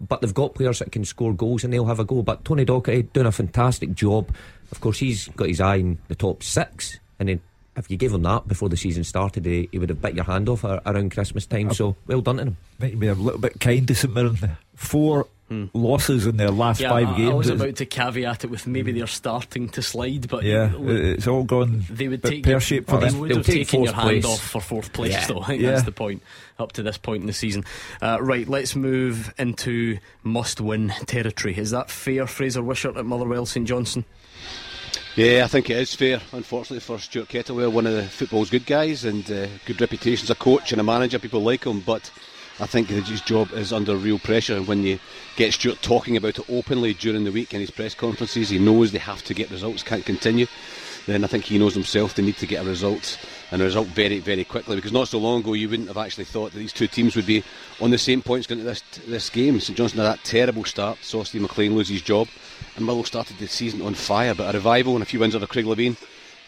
but 0.00 0.20
they've 0.20 0.34
got 0.34 0.56
players 0.56 0.80
that 0.80 0.90
can 0.90 1.04
score 1.04 1.32
goals 1.32 1.62
and 1.62 1.72
they'll 1.72 1.86
have 1.86 2.00
a 2.00 2.04
go. 2.04 2.22
But 2.22 2.44
Tony 2.44 2.64
Docherty 2.64 3.12
doing 3.12 3.28
a 3.28 3.32
fantastic 3.32 3.94
job. 3.94 4.34
Of 4.72 4.80
course, 4.80 4.98
he's 4.98 5.28
got 5.28 5.48
his 5.48 5.60
eye 5.60 5.76
in 5.76 5.98
the 6.08 6.16
top 6.16 6.42
six, 6.42 6.98
and 7.20 7.28
then 7.28 7.40
if 7.76 7.90
you 7.90 7.96
gave 7.96 8.12
him 8.12 8.22
that 8.22 8.46
before 8.46 8.68
the 8.68 8.76
season 8.76 9.04
started, 9.04 9.44
he, 9.44 9.68
he 9.72 9.78
would 9.78 9.88
have 9.88 10.00
bit 10.00 10.14
your 10.14 10.24
hand 10.24 10.48
off 10.48 10.64
around 10.64 11.12
Christmas 11.12 11.46
time. 11.46 11.72
So 11.72 11.96
well 12.06 12.20
done 12.20 12.36
to 12.36 12.42
him. 12.42 12.56
Might 12.78 12.98
be 12.98 13.08
a 13.08 13.14
little 13.14 13.40
bit 13.40 13.60
kind 13.60 13.86
to 13.88 13.94
St 13.94 14.14
Mirren. 14.14 14.38
Four 14.74 15.26
Hmm. 15.50 15.66
losses 15.74 16.26
in 16.26 16.38
their 16.38 16.50
last 16.50 16.80
yeah, 16.80 16.88
five 16.88 17.06
I, 17.06 17.16
games. 17.18 17.30
I 17.30 17.34
was 17.34 17.50
about 17.50 17.76
to 17.76 17.84
caveat 17.84 18.44
it 18.44 18.50
with 18.50 18.66
maybe 18.66 18.92
they're 18.92 19.06
starting 19.06 19.68
to 19.70 19.82
slide, 19.82 20.26
but 20.26 20.42
yeah, 20.42 20.72
it's 20.74 21.26
all 21.26 21.44
gone. 21.44 21.84
They 21.90 22.08
would 22.08 22.22
take 22.22 22.44
pear 22.44 22.60
shaped 22.60 22.88
for 22.88 22.98
they 22.98 23.10
them. 23.10 23.20
would 23.20 23.30
have 23.30 23.44
taken 23.44 23.84
your 23.84 23.92
hand 23.92 24.24
off 24.24 24.40
for 24.40 24.62
fourth 24.62 24.94
place, 24.94 25.12
yeah. 25.12 25.26
though. 25.26 25.40
I 25.42 25.46
think 25.48 25.62
yeah. 25.62 25.72
that's 25.72 25.82
the 25.82 25.92
point 25.92 26.22
up 26.58 26.72
to 26.72 26.82
this 26.82 26.96
point 26.96 27.20
in 27.20 27.26
the 27.26 27.34
season. 27.34 27.66
Uh, 28.00 28.16
right, 28.22 28.48
let's 28.48 28.74
move 28.74 29.34
into 29.36 29.98
must-win 30.22 30.94
territory. 31.04 31.58
Is 31.58 31.72
that 31.72 31.90
fair, 31.90 32.26
Fraser 32.26 32.62
Wishart 32.62 32.96
at 32.96 33.04
Motherwell 33.04 33.44
St 33.44 33.68
Johnstone? 33.68 34.06
Yeah, 35.16 35.44
I 35.44 35.46
think 35.46 35.70
it 35.70 35.76
is 35.76 35.94
fair, 35.94 36.20
unfortunately, 36.32 36.80
for 36.80 36.98
Stuart 36.98 37.28
Kettlewell, 37.28 37.70
one 37.70 37.86
of 37.86 37.94
the 37.94 38.02
football's 38.02 38.50
good 38.50 38.66
guys 38.66 39.04
and 39.04 39.24
uh, 39.30 39.46
good 39.64 39.80
reputation 39.80 40.24
as 40.24 40.30
a 40.30 40.34
coach 40.34 40.72
and 40.72 40.80
a 40.80 40.84
manager. 40.84 41.20
People 41.20 41.40
like 41.40 41.62
him, 41.62 41.78
but 41.78 42.10
I 42.58 42.66
think 42.66 42.88
his 42.88 43.20
job 43.20 43.52
is 43.52 43.72
under 43.72 43.94
real 43.94 44.18
pressure. 44.18 44.60
When 44.60 44.82
you 44.82 44.98
get 45.36 45.52
Stuart 45.52 45.80
talking 45.82 46.16
about 46.16 46.40
it 46.40 46.50
openly 46.50 46.94
during 46.94 47.22
the 47.22 47.30
week 47.30 47.54
in 47.54 47.60
his 47.60 47.70
press 47.70 47.94
conferences, 47.94 48.48
he 48.48 48.58
knows 48.58 48.90
they 48.90 48.98
have 48.98 49.22
to 49.26 49.34
get 49.34 49.52
results, 49.52 49.84
can't 49.84 50.04
continue. 50.04 50.46
Then 51.06 51.22
I 51.22 51.28
think 51.28 51.44
he 51.44 51.60
knows 51.60 51.74
himself 51.74 52.16
they 52.16 52.22
need 52.24 52.38
to 52.38 52.46
get 52.46 52.64
a 52.64 52.68
result 52.68 53.16
and 53.50 53.62
a 53.62 53.64
result 53.64 53.88
very, 53.88 54.18
very 54.18 54.44
quickly. 54.44 54.76
Because 54.76 54.92
not 54.92 55.08
so 55.08 55.18
long 55.18 55.40
ago, 55.40 55.52
you 55.52 55.68
wouldn't 55.68 55.88
have 55.88 55.98
actually 55.98 56.24
thought 56.24 56.52
that 56.52 56.58
these 56.58 56.72
two 56.72 56.86
teams 56.86 57.16
would 57.16 57.26
be 57.26 57.42
on 57.80 57.90
the 57.90 57.98
same 57.98 58.22
points 58.22 58.46
going 58.46 58.60
to 58.60 58.64
this 58.64 58.82
this 59.06 59.30
game. 59.30 59.60
St 59.60 59.76
Johnstone 59.76 60.04
had 60.04 60.12
that 60.12 60.24
terrible 60.24 60.64
start, 60.64 60.98
Steve 61.02 61.42
MacLean 61.42 61.74
lose 61.74 61.88
his 61.88 62.02
job 62.02 62.28
and 62.76 62.84
Motherwell 62.84 63.04
started 63.04 63.38
the 63.38 63.46
season 63.46 63.82
on 63.82 63.94
fire. 63.94 64.34
But 64.34 64.54
a 64.54 64.58
revival 64.58 64.94
and 64.94 65.02
a 65.02 65.06
few 65.06 65.20
wins 65.20 65.34
over 65.34 65.46
Craig 65.46 65.66
Levein. 65.66 65.96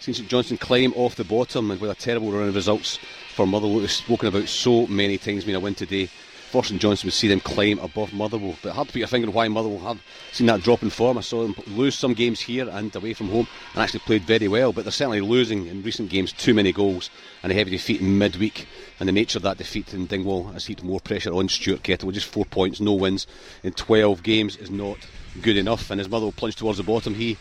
Seen 0.01 0.15
St 0.15 0.29
Johnstone 0.29 0.59
climb 0.59 0.93
off 0.95 1.17
the 1.17 1.25
bottom 1.25 1.71
and 1.71 1.81
with 1.81 1.91
a 1.91 1.95
terrible 1.95 2.31
run 2.31 2.49
of 2.49 2.55
results 2.55 2.99
for 3.35 3.47
Motherwell. 3.47 3.77
We've 3.77 3.91
spoken 3.91 4.29
about 4.29 4.49
so 4.49 4.87
many 4.87 5.19
times 5.19 5.45
being 5.45 5.57
a 5.57 5.61
win 5.61 5.75
today. 5.75 6.11
For 6.57 6.65
St 6.65 6.81
Johnstone 6.81 7.09
would 7.09 7.13
see 7.13 7.29
them 7.29 7.41
climb 7.41 7.79
above 7.81 8.15
Motherwell. 8.15 8.57
But 8.63 8.73
hard 8.73 8.89
to 8.89 8.93
put 8.95 8.99
your 9.01 9.09
finger 9.09 9.29
on 9.29 9.35
why 9.35 9.47
Motherwell 9.47 9.81
have 9.81 10.03
seen 10.33 10.47
that 10.47 10.63
drop 10.63 10.83
in 10.83 10.89
form. 10.89 11.19
I 11.19 11.21
saw 11.21 11.43
them 11.43 11.55
lose 11.67 11.95
some 11.95 12.15
games 12.15 12.41
here 12.41 12.67
and 12.67 12.97
away 12.97 13.13
from 13.13 13.29
home 13.29 13.47
and 13.75 13.83
actually 13.83 14.01
played 14.01 14.23
very 14.23 14.49
well. 14.49 14.73
But 14.73 14.87
they're 14.87 14.91
certainly 14.91 15.21
losing 15.21 15.67
in 15.67 15.83
recent 15.83 16.09
games 16.09 16.33
too 16.33 16.55
many 16.55 16.73
goals 16.73 17.11
and 17.43 17.53
a 17.53 17.55
heavy 17.55 17.73
defeat 17.73 18.01
in 18.01 18.17
midweek. 18.17 18.67
And 18.99 19.07
the 19.07 19.13
nature 19.13 19.39
of 19.39 19.43
that 19.43 19.59
defeat 19.59 19.93
in 19.93 20.07
Dingwall 20.07 20.45
has 20.55 20.65
heaped 20.65 20.83
more 20.83 20.99
pressure 20.99 21.35
on 21.35 21.51
Stuart 21.51 21.83
Kettle. 21.83 22.11
Just 22.11 22.25
four 22.25 22.47
points, 22.47 22.81
no 22.81 22.95
wins 22.95 23.27
in 23.63 23.75
12 23.75 24.23
games 24.23 24.57
is 24.57 24.71
not 24.71 24.97
good 25.43 25.57
enough. 25.57 25.91
And 25.91 25.99
his 25.99 26.09
Motherwell 26.09 26.33
plunge 26.33 26.57
towards 26.57 26.79
the 26.79 26.85
bottom. 26.85 27.15
He, 27.15 27.37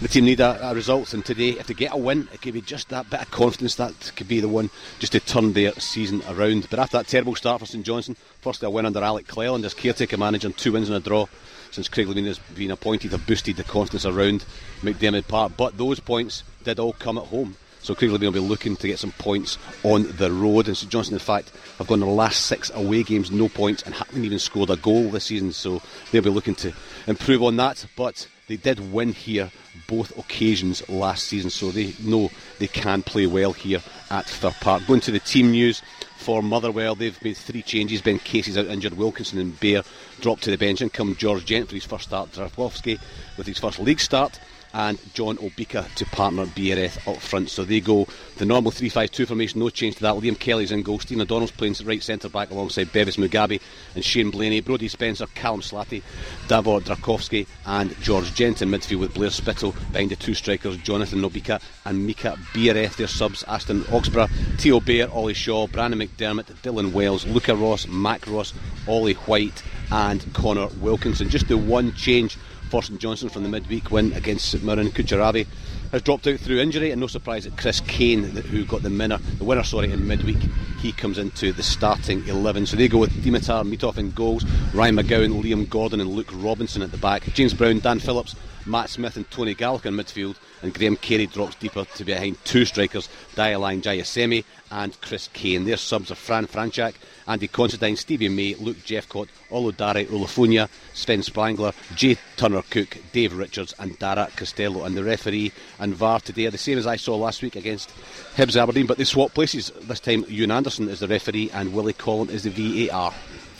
the 0.00 0.08
team 0.08 0.24
need 0.24 0.40
a, 0.40 0.70
a 0.70 0.74
result, 0.74 1.12
and 1.14 1.24
today, 1.24 1.50
if 1.50 1.66
they 1.66 1.74
get 1.74 1.92
a 1.92 1.96
win, 1.96 2.28
it 2.32 2.40
could 2.40 2.54
be 2.54 2.60
just 2.60 2.88
that 2.90 3.10
bit 3.10 3.22
of 3.22 3.30
confidence 3.30 3.74
that 3.76 4.12
could 4.16 4.28
be 4.28 4.40
the 4.40 4.48
one 4.48 4.70
just 4.98 5.12
to 5.12 5.20
turn 5.20 5.52
their 5.52 5.72
season 5.72 6.22
around. 6.28 6.68
But 6.70 6.78
after 6.78 6.98
that 6.98 7.08
terrible 7.08 7.34
start 7.34 7.60
for 7.60 7.66
St 7.66 7.84
Johnstone, 7.84 8.16
firstly 8.40 8.66
a 8.66 8.70
win 8.70 8.86
under 8.86 9.02
Alec 9.02 9.26
Cleland 9.26 9.64
as 9.64 9.74
caretaker 9.74 10.16
manager, 10.16 10.48
and 10.48 10.56
two 10.56 10.72
wins 10.72 10.88
and 10.88 10.96
a 10.96 11.00
draw 11.00 11.26
since 11.70 11.88
Craig 11.88 12.06
Levein 12.06 12.26
has 12.26 12.38
been 12.38 12.70
appointed, 12.70 13.12
have 13.12 13.26
boosted 13.26 13.56
the 13.56 13.64
confidence 13.64 14.06
around 14.06 14.44
McDiarmid 14.80 15.28
Park. 15.28 15.52
But 15.56 15.76
those 15.76 16.00
points 16.00 16.42
did 16.64 16.78
all 16.78 16.92
come 16.92 17.18
at 17.18 17.24
home. 17.24 17.56
So 17.80 17.94
Craig 17.94 18.10
will 18.10 18.18
be 18.18 18.28
looking 18.28 18.76
to 18.76 18.86
get 18.86 18.98
some 18.98 19.12
points 19.12 19.58
on 19.82 20.04
the 20.16 20.30
road. 20.30 20.66
And 20.66 20.76
St 20.76 20.90
Johnstone, 20.90 21.14
in 21.14 21.20
fact, 21.20 21.52
have 21.78 21.86
gone 21.86 22.00
their 22.00 22.08
last 22.08 22.46
six 22.46 22.70
away 22.74 23.02
games, 23.02 23.30
no 23.30 23.48
points, 23.48 23.82
and 23.82 23.94
haven't 23.94 24.24
even 24.24 24.38
scored 24.38 24.70
a 24.70 24.76
goal 24.76 25.10
this 25.10 25.24
season. 25.24 25.52
So 25.52 25.80
they'll 26.10 26.22
be 26.22 26.30
looking 26.30 26.54
to 26.56 26.72
improve 27.06 27.42
on 27.42 27.56
that. 27.56 27.86
But 27.96 28.26
they 28.48 28.56
did 28.56 28.92
win 28.92 29.12
here 29.12 29.50
both 29.86 30.16
occasions 30.18 30.86
last 30.88 31.24
season, 31.24 31.50
so 31.50 31.70
they 31.70 31.94
know 32.02 32.30
they 32.58 32.66
can 32.66 33.02
play 33.02 33.26
well 33.26 33.52
here 33.52 33.80
at 34.10 34.26
Fir 34.26 34.52
Park. 34.60 34.86
Going 34.86 35.00
to 35.00 35.10
the 35.10 35.20
team 35.20 35.50
news 35.50 35.82
for 36.16 36.42
Motherwell, 36.42 36.94
they've 36.94 37.22
made 37.22 37.36
three 37.36 37.62
changes. 37.62 38.02
Ben 38.02 38.18
Casey's 38.18 38.58
out 38.58 38.66
injured, 38.66 38.94
Wilkinson 38.94 39.38
and 39.38 39.58
Bair 39.60 39.82
dropped 40.20 40.42
to 40.44 40.50
the 40.50 40.58
bench, 40.58 40.80
and 40.80 40.92
come 40.92 41.14
George 41.14 41.44
Gent 41.44 41.68
for 41.68 41.74
his 41.74 41.84
first 41.84 42.04
start. 42.04 42.32
Zdravkovski 42.32 42.98
with 43.36 43.46
his 43.46 43.58
first 43.58 43.78
league 43.78 44.00
start 44.00 44.40
and 44.74 44.98
John 45.14 45.36
Obika 45.38 45.92
to 45.94 46.04
partner 46.06 46.46
Biereth 46.46 47.06
up 47.08 47.20
front. 47.20 47.50
So 47.50 47.64
they 47.64 47.80
go 47.80 48.06
the 48.36 48.44
normal 48.44 48.70
3 48.70 48.88
5 48.88 49.10
2 49.10 49.26
formation, 49.26 49.60
no 49.60 49.70
change 49.70 49.96
to 49.96 50.02
that. 50.02 50.14
Liam 50.14 50.38
Kelly's 50.38 50.72
in 50.72 50.82
goal. 50.82 50.98
Stephen 50.98 51.22
O'Donnell's 51.22 51.50
playing 51.50 51.74
right 51.84 52.02
centre 52.02 52.28
back 52.28 52.50
alongside 52.50 52.92
Bevis 52.92 53.16
Mugabi 53.16 53.60
and 53.94 54.04
Shane 54.04 54.30
Blaney, 54.30 54.60
Brodie 54.60 54.88
Spencer, 54.88 55.26
Callum 55.34 55.60
Slatty, 55.60 56.02
Davor 56.48 56.80
Zdravkovski, 56.80 57.46
and 57.66 57.98
George 58.00 58.34
Gent 58.34 58.62
in 58.62 58.70
midfield 58.70 59.00
with 59.00 59.14
Blair 59.14 59.30
Spittle 59.30 59.74
behind 59.92 60.10
the 60.10 60.16
two 60.16 60.34
strikers, 60.34 60.76
Jonathan 60.78 61.22
Obika 61.22 61.60
and 61.84 62.06
Mika 62.06 62.36
Biereth. 62.52 62.96
Their 62.96 63.06
subs 63.06 63.44
Aston 63.44 63.82
Oxborough, 63.84 64.30
Theo 64.58 64.80
Bair, 64.80 65.10
Ollie 65.10 65.34
Shaw, 65.34 65.66
Brandon 65.66 66.00
McDermott, 66.00 66.46
Dylan 66.62 66.92
Wells, 66.92 67.26
Luca 67.26 67.54
Ross, 67.54 67.86
Mac 67.86 68.26
Ross, 68.26 68.52
Ollie 68.86 69.14
White, 69.14 69.62
and 69.90 70.32
Connor 70.34 70.68
Wilkinson. 70.80 71.28
Just 71.28 71.48
the 71.48 71.56
one 71.56 71.92
change 71.94 72.36
for 72.68 72.82
Johnson 72.82 73.28
from 73.28 73.42
the 73.42 73.48
midweek 73.48 73.90
win 73.90 74.12
against 74.12 74.50
St 74.50 74.62
Mirren. 74.62 74.90
Kucheriavyi 74.90 75.46
has 75.92 76.02
dropped 76.02 76.26
out 76.26 76.38
through 76.38 76.60
injury, 76.60 76.90
and 76.90 77.00
no 77.00 77.06
surprise 77.06 77.44
that 77.44 77.56
Chris 77.56 77.80
Kane, 77.80 78.22
who 78.22 78.64
got 78.64 78.82
the 78.82 78.90
winner, 78.90 79.18
the 79.38 79.44
winner, 79.44 79.62
sorry, 79.62 79.90
in 79.90 80.06
midweek, 80.06 80.38
he 80.80 80.92
comes 80.92 81.18
into 81.18 81.52
the 81.52 81.62
starting 81.62 82.26
eleven. 82.28 82.66
So 82.66 82.76
they 82.76 82.88
go 82.88 82.98
with 82.98 83.24
Dimitar 83.24 83.64
Mitov 83.64 83.98
in 83.98 84.10
goals, 84.10 84.44
Ryan 84.74 84.96
McGowan, 84.96 85.42
Liam 85.42 85.68
Gordon, 85.68 86.00
and 86.00 86.10
Luke 86.10 86.30
Robinson 86.32 86.82
at 86.82 86.90
the 86.90 86.98
back. 86.98 87.24
James 87.32 87.54
Brown, 87.54 87.78
Dan 87.80 87.98
Phillips, 88.00 88.36
Matt 88.66 88.90
Smith, 88.90 89.16
and 89.16 89.30
Tony 89.30 89.54
Gallagher 89.54 89.88
in 89.88 89.94
midfield, 89.94 90.36
and 90.62 90.74
Graham 90.74 90.96
Carey 90.96 91.26
drops 91.26 91.54
deeper 91.54 91.84
to 91.84 92.04
behind 92.04 92.44
two 92.44 92.66
strikers, 92.66 93.08
Diallang 93.34 93.80
Jaiyesimi 93.80 94.44
and 94.70 95.00
Chris 95.00 95.28
Kane. 95.32 95.64
Their 95.64 95.78
subs 95.78 96.10
are 96.10 96.16
Fran 96.16 96.46
Franchak, 96.46 96.94
Andy 97.28 97.46
Considine, 97.46 97.96
Stevie 97.96 98.28
May, 98.28 98.54
Luke 98.54 98.78
Jeffcott, 98.78 99.28
Oludare 99.50 100.06
Olufunwa, 100.06 100.68
Sven 100.94 101.20
Sprangler, 101.20 101.74
Jay 101.94 102.16
Turner 102.36 102.62
Cook, 102.70 102.96
Dave 103.12 103.34
Richards, 103.34 103.74
and 103.78 103.98
Dara 103.98 104.28
Costello. 104.34 104.84
And 104.84 104.96
the 104.96 105.04
referee 105.04 105.52
and 105.78 105.94
VAR 105.94 106.20
today 106.20 106.46
are 106.46 106.50
the 106.50 106.58
same 106.58 106.78
as 106.78 106.86
I 106.86 106.96
saw 106.96 107.16
last 107.16 107.42
week 107.42 107.54
against 107.54 107.90
Hibs 108.36 108.60
Aberdeen, 108.60 108.86
but 108.86 108.96
they 108.96 109.04
swap 109.04 109.34
places. 109.34 109.70
This 109.82 110.00
time, 110.00 110.24
Ewan 110.28 110.50
Anderson 110.50 110.88
is 110.88 111.00
the 111.00 111.08
referee 111.08 111.50
and 111.52 111.74
Willie 111.74 111.92
Collum 111.92 112.30
is 112.30 112.44
the 112.44 112.88
VAR. 112.88 113.12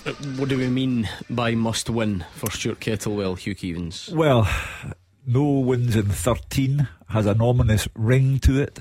Uh, 0.07 0.13
what 0.37 0.49
do 0.49 0.57
we 0.57 0.69
mean 0.69 1.09
by 1.29 1.55
must 1.55 1.91
win 1.91 2.25
for 2.33 2.51
Stuart 2.51 2.81
Kettlewell, 2.81 3.39
Hugh 3.39 3.55
Keevins? 3.55 4.11
Well, 4.13 4.49
no 5.27 5.45
wins 5.45 5.95
in 5.95 6.07
13 6.07 6.89
has 7.11 7.27
an 7.27 7.43
ominous 7.43 7.89
ring 7.95 8.39
to 8.41 8.61
it 8.63 8.81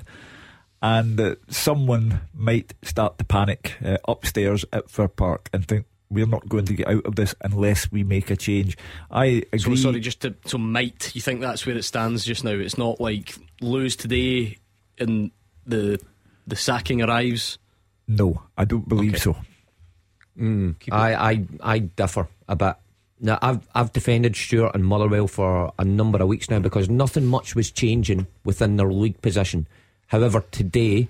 and 0.82 1.20
uh, 1.20 1.36
someone 1.50 2.22
might 2.34 2.74
start 2.84 3.18
to 3.18 3.24
panic 3.24 3.76
uh, 3.84 3.98
upstairs 4.08 4.66
at 4.72 4.90
Fir 4.90 5.08
Park 5.08 5.50
and 5.54 5.68
think 5.68 5.86
we're 6.10 6.28
not 6.28 6.48
going 6.48 6.66
to 6.66 6.74
get 6.74 6.88
out 6.88 7.06
of 7.06 7.16
this 7.16 7.36
unless 7.42 7.92
we 7.92 8.04
make 8.04 8.30
a 8.30 8.36
change. 8.36 8.78
I 9.12 9.44
agree. 9.52 9.60
So 9.60 9.76
sorry, 9.76 10.00
just 10.00 10.22
to 10.22 10.36
so 10.46 10.58
might 10.58 11.14
you 11.16 11.22
think 11.22 11.42
that's 11.42 11.66
where 11.66 11.76
it 11.76 11.84
stands 11.84 12.26
just 12.26 12.44
now? 12.44 12.52
It's 12.52 12.78
not 12.78 13.02
like 13.02 13.36
lose 13.62 13.96
today 13.96 14.58
and 15.00 15.32
the 15.66 16.00
the 16.46 16.56
sacking 16.56 17.02
arrives. 17.02 17.58
No, 18.08 18.42
I 18.58 18.66
don't 18.66 18.88
believe 18.88 19.16
okay. 19.16 19.20
so. 19.20 19.36
Mm, 20.40 20.76
I, 20.92 21.32
I 21.32 21.46
I 21.62 21.80
differ 21.80 22.28
a 22.48 22.56
bit. 22.56 22.76
Now 23.20 23.40
I've 23.42 23.68
I've 23.74 23.92
defended 23.92 24.36
Stuart 24.36 24.76
and 24.76 24.86
Motherwell 24.86 25.28
for 25.28 25.74
a 25.78 25.84
number 25.84 26.20
of 26.20 26.28
weeks 26.28 26.50
now 26.50 26.60
because 26.60 26.90
nothing 26.90 27.26
much 27.26 27.56
was 27.56 27.72
changing 27.72 28.28
within 28.46 28.78
their 28.78 28.92
league 28.92 29.22
position. 29.22 29.68
However, 30.08 30.44
today, 30.52 31.08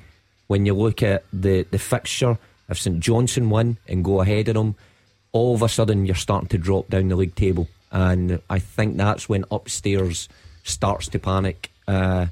when 0.48 0.66
you 0.66 0.74
look 0.74 1.04
at 1.04 1.24
the, 1.32 1.64
the 1.64 1.80
fixture, 1.80 2.38
if 2.70 2.80
St 2.80 3.00
Johnstone 3.00 3.50
win 3.50 3.78
and 3.88 4.04
go 4.04 4.22
ahead 4.22 4.48
of 4.50 4.56
them, 4.56 4.76
all 5.32 5.56
of 5.56 5.62
a 5.62 5.70
sudden 5.70 6.06
you're 6.06 6.16
starting 6.16 6.50
to 6.50 6.58
drop 6.58 6.90
down 6.90 7.10
the 7.10 7.16
league 7.16 7.36
table. 7.36 7.68
And 7.92 8.42
I 8.50 8.60
think 8.60 8.98
that's 8.98 9.30
when 9.30 9.46
upstairs 9.52 10.28
starts 10.64 11.08
to 11.10 11.20
panic 11.20 11.72
uh, 11.88 12.28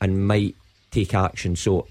and 0.00 0.26
might 0.26 0.54
take 0.90 1.14
action. 1.14 1.56
So 1.56 1.86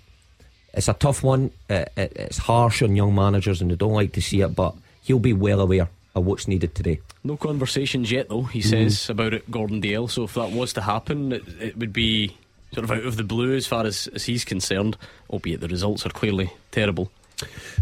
it's 0.74 0.88
a 0.88 0.94
tough 0.94 1.24
one. 1.24 1.51
it's 1.70 2.38
harsh 2.38 2.82
on 2.82 2.96
young 2.96 3.13
managers 3.13 3.62
and 3.62 3.72
they 3.72 3.75
don't 3.75 3.94
like 3.94 4.13
to 4.13 4.22
see 4.22 4.42
it, 4.42 4.56
but 4.56 4.75
he'll 5.01 5.20
be 5.20 5.34
well 5.34 5.60
aware 5.60 5.90
of 6.16 6.25
what's 6.25 6.48
needed 6.48 6.75
today. 6.75 7.00
No 7.24 7.38
conversations 7.38 8.12
yet, 8.12 8.30
though, 8.30 8.44
he 8.44 8.62
says 8.62 8.96
mm. 8.96 9.10
about 9.10 9.34
it, 9.34 9.50
Gordon 9.50 9.80
Dale. 9.80 10.08
So 10.08 10.24
if 10.24 10.34
that 10.34 10.51
was 10.51 10.74
to 10.74 10.82
happen, 10.82 11.32
it, 11.32 11.44
it 11.60 11.78
would 11.78 11.94
be 11.94 12.38
sort 12.74 12.84
of 12.84 12.92
out 12.92 13.06
of 13.06 13.18
the 13.18 13.24
blue 13.24 13.56
as 13.56 13.68
far 13.68 13.86
as, 13.86 14.08
as 14.08 14.25
he's 14.25 14.46
concerned, 14.46 14.98
albeit 15.30 15.62
the 15.62 15.68
results 15.68 16.06
are 16.06 16.10
clearly 16.10 16.51
terrible. 16.72 17.12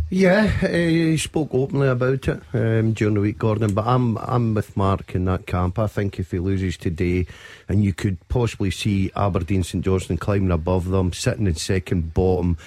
Yeah, 0.10 0.52
uh, 0.64 0.68
he 0.68 1.18
spoke 1.18 1.50
openly 1.54 1.88
about 1.88 2.28
it 2.28 2.42
um, 2.54 2.94
during 2.94 3.14
the 3.14 3.22
week, 3.22 3.38
Gordon. 3.38 3.74
But 3.74 3.86
I'm 3.86 4.18
I'm 4.18 4.54
with 4.54 4.76
Mark 4.76 5.14
in 5.14 5.26
that 5.26 5.46
camp. 5.46 5.78
I 5.78 5.88
think 5.88 6.18
if 6.18 6.32
he 6.32 6.40
loses 6.40 6.78
today, 6.78 7.28
and 7.68 7.84
you 7.84 7.94
could 7.94 8.18
possibly 8.30 8.72
see 8.72 9.12
Aberdeen 9.16 9.64
St 9.64 9.84
Johnstone 9.84 10.18
climbing 10.18 10.52
above 10.52 10.90
them, 10.90 11.14
sitting 11.14 11.46
in 11.46 11.56
second 11.56 12.14
bottom, 12.14 12.58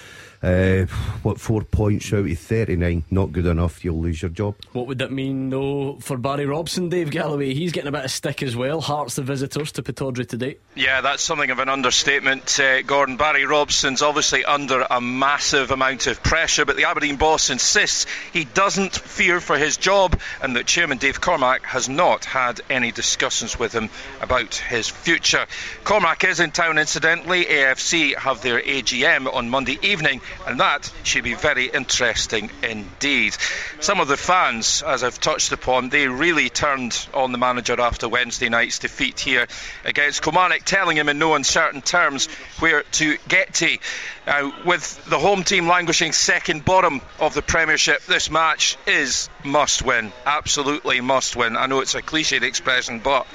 uh, 0.43 0.85
what 1.23 1.39
four 1.39 1.63
points 1.63 2.11
out 2.11 2.29
of 2.29 2.37
39? 2.39 3.05
Not 3.09 3.31
good 3.31 3.45
enough. 3.45 3.83
You'll 3.85 4.01
lose 4.01 4.21
your 4.21 4.29
job. 4.29 4.55
What 4.73 4.87
would 4.87 4.99
that 4.99 5.11
mean, 5.11 5.49
though, 5.49 5.95
for 6.01 6.17
Barry 6.17 6.45
Robson, 6.45 6.89
Dave 6.89 7.11
Galloway? 7.11 7.53
He's 7.53 7.71
getting 7.71 7.87
a 7.87 7.91
bit 7.91 8.03
of 8.03 8.11
stick 8.11 8.43
as 8.43 8.55
well. 8.55 8.81
Hearts 8.81 9.15
the 9.15 9.21
visitors 9.21 9.71
to 9.73 9.83
Pittodrie 9.83 10.27
today. 10.27 10.57
Yeah, 10.75 11.01
that's 11.01 11.23
something 11.23 11.49
of 11.49 11.59
an 11.59 11.69
understatement, 11.69 12.59
uh, 12.59 12.81
Gordon. 12.81 13.15
Barry 13.15 13.45
Robson's 13.45 14.01
obviously 14.01 14.43
under 14.43 14.85
a 14.89 14.99
massive 14.99 15.71
amount 15.71 16.07
of 16.07 16.21
pressure, 16.21 16.65
but 16.65 16.75
the 16.75 16.85
Aberdeen 16.85 17.15
boss 17.15 17.49
insists 17.49 18.05
he 18.33 18.43
doesn't 18.43 18.93
fear 18.93 19.39
for 19.39 19.57
his 19.57 19.77
job 19.77 20.19
and 20.41 20.55
that 20.57 20.65
Chairman 20.65 20.97
Dave 20.97 21.21
Cormack 21.21 21.63
has 21.63 21.87
not 21.87 22.25
had 22.25 22.59
any 22.69 22.91
discussions 22.91 23.57
with 23.57 23.71
him 23.71 23.89
about 24.19 24.55
his 24.55 24.89
future. 24.89 25.45
Cormack 25.85 26.23
is 26.25 26.39
in 26.41 26.51
town, 26.51 26.77
incidentally. 26.77 27.45
AFC 27.45 28.15
have 28.17 28.41
their 28.41 28.59
AGM 28.59 29.33
on 29.33 29.49
Monday 29.49 29.79
evening 29.81 30.19
and 30.45 30.59
that 30.59 30.91
should 31.03 31.23
be 31.23 31.33
very 31.33 31.65
interesting 31.65 32.49
indeed. 32.61 33.35
Some 33.79 33.99
of 33.99 34.07
the 34.07 34.17
fans, 34.17 34.83
as 34.85 35.03
I've 35.03 35.19
touched 35.19 35.51
upon, 35.51 35.89
they 35.89 36.07
really 36.07 36.49
turned 36.49 37.07
on 37.13 37.31
the 37.31 37.37
manager 37.37 37.79
after 37.79 38.07
Wednesday 38.07 38.49
night's 38.49 38.79
defeat 38.79 39.19
here 39.19 39.47
against 39.85 40.21
Kilmarnock, 40.21 40.63
telling 40.63 40.97
him 40.97 41.09
in 41.09 41.19
no 41.19 41.35
uncertain 41.35 41.81
terms 41.81 42.27
where 42.59 42.83
to 42.83 43.17
get 43.27 43.53
to. 43.55 43.77
Uh, 44.25 44.51
with 44.65 45.03
the 45.05 45.19
home 45.19 45.43
team 45.43 45.67
languishing 45.67 46.13
second 46.13 46.63
bottom 46.63 47.01
of 47.19 47.33
the 47.33 47.41
Premiership, 47.41 48.03
this 48.05 48.29
match 48.29 48.77
is 48.87 49.29
must 49.43 49.81
win. 49.81 50.13
Absolutely 50.25 51.01
must 51.01 51.35
win. 51.35 51.57
I 51.57 51.65
know 51.65 51.81
it's 51.81 51.95
a 51.95 52.01
cliched 52.01 52.41
expression, 52.41 52.99
but 52.99 53.27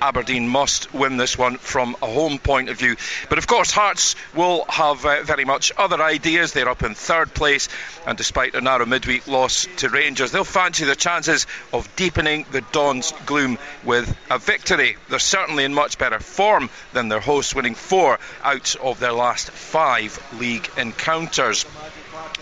Aberdeen 0.00 0.48
must 0.48 0.92
win 0.94 1.16
this 1.16 1.36
one 1.38 1.58
from 1.58 1.96
a 2.02 2.06
home 2.06 2.38
point 2.38 2.68
of 2.68 2.78
view. 2.78 2.96
But 3.28 3.38
of 3.38 3.46
course, 3.46 3.70
Hearts 3.70 4.16
will 4.34 4.64
have 4.68 5.04
uh, 5.04 5.22
very 5.22 5.44
much 5.44 5.72
other 5.76 6.02
ideas. 6.02 6.52
They're 6.52 6.68
up 6.68 6.82
in 6.82 6.94
third 6.94 7.34
place, 7.34 7.68
and 8.06 8.16
despite 8.16 8.54
a 8.54 8.60
narrow 8.60 8.86
midweek 8.86 9.26
loss 9.26 9.66
to 9.78 9.88
Rangers, 9.88 10.32
they'll 10.32 10.44
fancy 10.44 10.84
their 10.84 10.94
chances 10.94 11.46
of 11.72 11.94
deepening 11.96 12.46
the 12.50 12.60
Dons' 12.60 13.12
gloom 13.26 13.58
with 13.84 14.16
a 14.30 14.38
victory. 14.38 14.96
They're 15.08 15.18
certainly 15.18 15.64
in 15.64 15.74
much 15.74 15.98
better 15.98 16.20
form 16.20 16.70
than 16.92 17.08
their 17.08 17.20
hosts, 17.20 17.54
winning 17.54 17.74
four 17.74 18.18
out 18.42 18.76
of 18.76 19.00
their 19.00 19.12
last 19.12 19.50
five 19.50 20.18
league 20.38 20.68
encounters. 20.76 21.66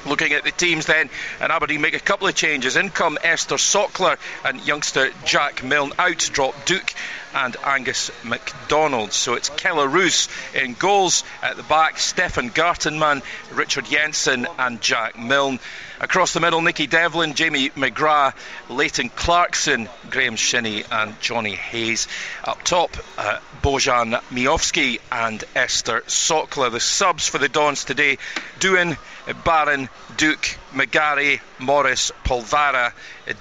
Looking 0.05 0.33
at 0.33 0.45
the 0.45 0.51
teams 0.51 0.87
then, 0.87 1.11
and 1.41 1.53
Aberdeen 1.53 1.81
make 1.81 1.95
a 1.95 2.01
couple 2.01 2.27
of 2.27 2.35
changes. 2.35 2.77
In 2.77 2.91
come 2.91 3.19
Ester 3.23 3.57
Sokler 3.57 4.19
and 4.45 4.65
youngster 4.67 5.11
Jack 5.25 5.63
Milne. 5.63 5.93
Out 5.99 6.31
drop 6.33 6.65
Duk 6.65 6.93
and 7.35 7.57
Angus 7.65 8.11
MacDonald. 8.25 9.12
So 9.12 9.35
it's 9.35 9.49
Kelle 9.49 9.87
Roos 9.87 10.29
in 10.55 10.75
goals 10.75 11.25
at 11.43 11.57
the 11.57 11.62
back, 11.62 11.99
Stefan 11.99 12.51
Gartenmann, 12.51 13.23
Richard 13.53 13.87
Jensen, 13.87 14.47
and 14.59 14.81
Jack 14.81 15.19
Milne. 15.19 15.59
Across 16.01 16.33
the 16.33 16.41
middle, 16.41 16.61
Nicky 16.61 16.89
Devlin, 16.89 17.35
Jamie 17.35 17.71
McGrath, 17.71 18.35
Leighton 18.69 19.09
Clarkson, 19.09 19.89
Graham 20.11 20.35
Shinnie, 20.35 20.83
and 20.91 21.21
Johnny 21.21 21.55
Hayes. 21.55 22.09
Up 22.43 22.62
top, 22.65 22.97
uh, 23.17 23.39
Bojan 23.62 24.21
Miovski 24.31 24.99
and 25.12 25.45
Ester 25.55 26.03
Sokler. 26.09 26.71
The 26.71 26.81
subs 26.81 27.29
for 27.29 27.39
the 27.39 27.49
Dons 27.49 27.85
today 27.85 28.19
Doohan, 28.59 28.97
Barron, 29.45 29.89
Duk, 30.17 30.45
McGarry, 30.73 31.41
Morris, 31.61 32.11
Polvara, 32.25 32.93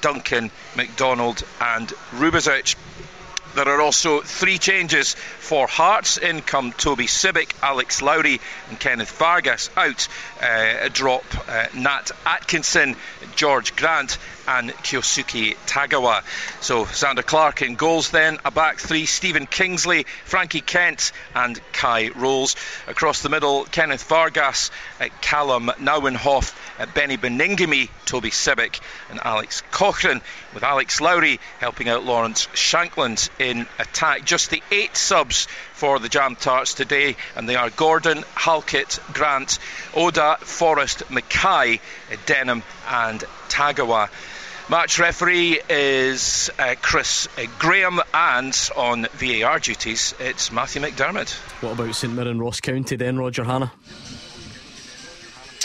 Duncan, 0.01 0.51
McDonald, 0.75 1.43
and 1.60 1.88
Rubezic. 2.12 2.75
There 3.53 3.67
are 3.67 3.81
also 3.81 4.22
three 4.22 4.58
changes 4.58 5.13
for 5.13 5.67
Hearts. 5.67 6.17
In 6.17 6.41
come 6.41 6.72
Toby 6.72 7.08
Sibbick, 7.08 7.53
Alex 7.62 8.01
Lowry, 8.01 8.39
and 8.70 8.79
Kenneth 8.79 9.12
Vargas. 9.17 9.70
Out, 9.75 10.08
uh, 10.41 10.89
drop 10.93 11.25
uh, 11.50 11.65
Nat 11.74 12.12
Atkinson, 12.25 12.96
George 13.36 13.75
Grant, 13.75 14.17
and 14.48 14.71
Kyosuke 14.71 15.55
Tagawa. 15.67 16.24
So 16.62 16.86
Zander 16.86 17.25
Clark 17.25 17.62
in 17.62 17.75
goals 17.75 18.10
then. 18.12 18.39
A 18.45 18.51
back 18.51 18.79
three 18.79 19.05
Stephen 19.05 19.45
Kingsley, 19.45 20.05
Frankie 20.25 20.62
Kent, 20.62 21.12
and 21.36 21.60
Kye 21.74 22.10
Rowles. 22.15 22.55
Across 22.88 23.21
the 23.21 23.29
middle, 23.29 23.65
Kenneth 23.65 24.03
Vargas, 24.03 24.71
uh, 25.00 25.07
Callum 25.21 25.71
Nieuwenhof, 25.79 26.55
uh, 26.79 26.86
Benny 26.93 27.17
Baningime, 27.17 27.89
Toby 28.05 28.29
Sibbick, 28.29 28.79
and 29.10 29.19
Alex 29.24 29.62
Cochrane, 29.71 30.21
with 30.53 30.63
Alex 30.63 31.01
Lowry 31.01 31.39
helping 31.60 31.89
out 31.89 32.03
Lawrence 32.03 32.48
Shankland 32.48 33.29
in 33.39 33.67
attack. 33.79 34.25
Just 34.25 34.50
the 34.50 34.62
eight 34.71 34.98
subs 34.98 35.48
for 35.74 36.00
the 36.00 36.10
Jam 36.10 36.36
Tarts 36.36 36.74
today, 36.74 37.15
and 37.36 37.48
they 37.48 37.55
are 37.55 37.69
Gordon, 37.69 38.24
Halkett, 38.36 39.00
Grant, 39.13 39.57
Oda, 39.95 40.38
Forrest, 40.41 41.10
Mackay, 41.10 41.79
Denham, 42.25 42.63
and 42.91 43.24
Tagawa. 43.48 44.10
Match 44.69 45.00
referee 45.00 45.60
is 45.69 46.50
uh, 46.60 46.75
Chris 46.81 47.27
uh, 47.38 47.45
Graham, 47.57 48.01
and 48.13 48.69
on 48.75 49.07
VAR 49.13 49.60
duties, 49.60 50.13
it's 50.19 50.51
Matthew 50.51 50.81
McDermott. 50.81 51.33
What 51.62 51.74
about 51.74 51.95
St 51.95 52.13
Mirren 52.13 52.39
Ross 52.39 52.60
County 52.60 52.95
then, 52.95 53.17
Roger 53.17 53.43
Hannah? 53.45 53.71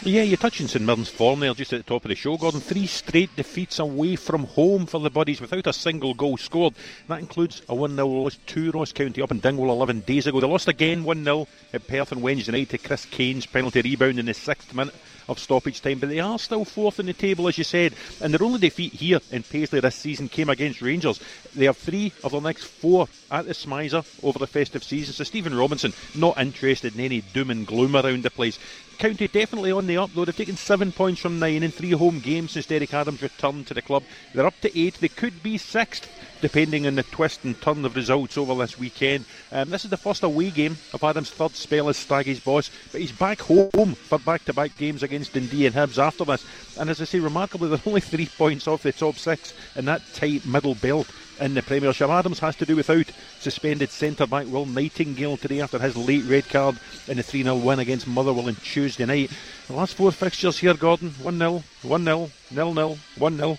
Yeah, 0.03 0.23
you're 0.23 0.37
touching 0.37 0.69
St 0.69 0.85
Mirren's 0.85 1.09
form 1.09 1.41
there 1.41 1.55
just 1.55 1.73
at 1.73 1.79
the 1.85 1.89
top 1.89 2.05
of 2.05 2.11
the 2.11 2.15
show, 2.15 2.37
Gordon. 2.37 2.61
Three 2.61 2.87
straight 2.87 3.35
defeats 3.35 3.79
away 3.79 4.17
from 4.17 4.45
home 4.45 4.87
for 4.87 5.01
the 5.01 5.11
Buddies 5.11 5.41
without 5.41 5.67
a 5.67 5.73
single 5.73 6.15
goal 6.15 6.37
scored. 6.37 6.75
That 7.09 7.21
includes 7.21 7.63
a 7.69 7.75
1 7.75 7.97
0 7.97 8.07
loss 8.07 8.39
to 8.47 8.71
Ross 8.71 8.93
County 8.93 9.23
up 9.23 9.31
in 9.31 9.41
Dingwall 9.41 9.71
11 9.71 10.01
days 10.01 10.27
ago. 10.27 10.41
They 10.41 10.47
lost 10.47 10.69
again 10.69 11.03
1 11.03 11.25
0 11.25 11.49
at 11.73 11.87
Perth 11.87 12.13
on 12.13 12.21
Wednesday 12.21 12.53
night 12.53 12.69
to 12.71 12.79
Chris 12.79 13.05
Kane's 13.07 13.47
penalty 13.47 13.83
rebound 13.83 14.19
in 14.19 14.27
the 14.27 14.35
sixth 14.35 14.73
minute 14.75 14.95
of 15.29 15.39
stoppage 15.39 15.81
time, 15.81 15.99
but 15.99 16.09
they 16.09 16.21
are 16.21 16.39
still 16.39 16.65
fourth 16.65 17.01
in 17.01 17.07
the 17.07 17.13
table, 17.13 17.49
as 17.49 17.59
you 17.59 17.65
said. 17.65 17.95
And 18.21 18.33
their 18.33 18.43
only 18.43 18.59
defeat 18.59 18.95
here 18.95 19.21
in 19.31 19.43
Paisley 19.45 19.81
this 19.81 19.97
season 19.97 20.29
came 20.29 20.49
against 20.49 20.83
Rangers. 20.83 21.21
They 21.55 21.67
have 21.67 21.77
three 21.77 22.13
of 22.23 22.33
their 22.33 22.41
next 22.41 22.65
four 22.65 23.09
at 23.31 23.47
the 23.47 23.53
SMiSA 23.53 24.05
over 24.23 24.39
the 24.39 24.47
festive 24.47 24.85
season. 24.85 25.15
So 25.15 25.25
Stephen 25.25 25.55
Robinson 25.55 25.93
not 26.15 26.39
interested 26.39 26.95
in 26.95 27.01
any 27.01 27.21
doom 27.21 27.51
and 27.51 27.67
gloom 27.67 27.97
around 27.97 28.23
the 28.23 28.31
place. 28.31 28.59
County 28.99 29.29
definitely 29.29 29.73
on 29.73 29.87
the 29.87 29.97
up 29.97 30.11
though. 30.15 30.25
They've 30.25 30.37
taken 30.37 30.57
seven 30.57 30.93
points 30.93 31.21
from 31.21 31.39
nine 31.39 31.63
in 31.63 31.71
three 31.71 31.91
home 31.91 32.21
games 32.21 32.53
since 32.53 32.67
Derek 32.67 32.95
Adams 32.95 33.23
returned 33.23 33.67
to 33.67 33.75
the 33.75 33.83
club. 33.83 34.05
They're 34.35 34.47
up 34.47 34.61
to 34.61 34.79
eight. 34.79 34.95
They 34.95 35.09
could 35.09 35.43
be 35.43 35.59
sixth 35.59 36.09
depending 36.47 36.87
on 36.87 36.95
the 36.95 37.03
twist 37.03 37.43
and 37.43 37.61
turn 37.61 37.85
of 37.85 37.97
results 37.97 38.39
over 38.39 38.55
this 38.55 38.79
weekend. 38.79 39.25
Um, 39.51 39.69
this 39.69 39.83
is 39.85 39.91
the 39.91 39.97
first 39.97 40.23
away 40.23 40.51
game 40.51 40.77
of 40.95 41.03
Adams' 41.03 41.29
third 41.29 41.57
spell 41.57 41.89
as 41.89 41.97
Staggy's 41.97 42.39
boss, 42.39 42.71
but 42.93 43.01
he's 43.01 43.11
back 43.11 43.41
home 43.41 43.97
for 43.97 44.21
back-to-back 44.21 44.77
games 44.77 45.03
against 45.03 45.33
Dundee 45.33 45.67
and 45.67 45.75
Hibs 45.75 45.99
after 45.99 46.25
this. 46.25 46.47
And 46.79 46.89
as 46.89 47.01
I 47.01 47.05
say, 47.05 47.19
remarkably, 47.19 47.69
they're 47.69 47.81
only 47.85 48.01
three 48.01 48.27
points 48.39 48.69
off 48.69 48.85
the 48.85 48.93
top 48.93 49.17
six 49.17 49.55
in 49.75 49.87
that 49.87 50.03
tight 50.15 50.47
middle 50.47 50.77
belt 50.77 51.11
in 51.41 51.55
the 51.55 51.63
Premiership. 51.63 52.09
Adams 52.09 52.39
has 52.39 52.55
to 52.57 52.65
do 52.65 52.77
without 52.77 53.11
suspended 53.41 53.91
centre 53.91 54.27
back 54.27 54.47
Will 54.47 54.67
Nightingale 54.67 55.37
today 55.37 55.61
after 55.61 55.81
his 55.81 55.97
late 55.97 56.25
red 56.27 56.49
card 56.49 56.79
in 57.09 57.17
the 57.17 57.25
3 57.25 57.43
0 57.43 57.57
win 57.57 57.81
against 57.81 58.07
Motherwell 58.07 58.47
on 58.47 58.55
Tuesday 58.55 59.05
night. 59.05 59.31
The 59.67 59.75
last 59.75 59.97
four 59.97 60.13
fixtures 60.13 60.59
here, 60.59 60.75
Gordon 60.75 61.11
1 61.11 61.39
0, 61.39 61.65
1 61.83 62.05
0, 62.05 62.31
0 62.55 62.75
0, 62.75 62.99
1 63.19 63.37
0. 63.37 63.59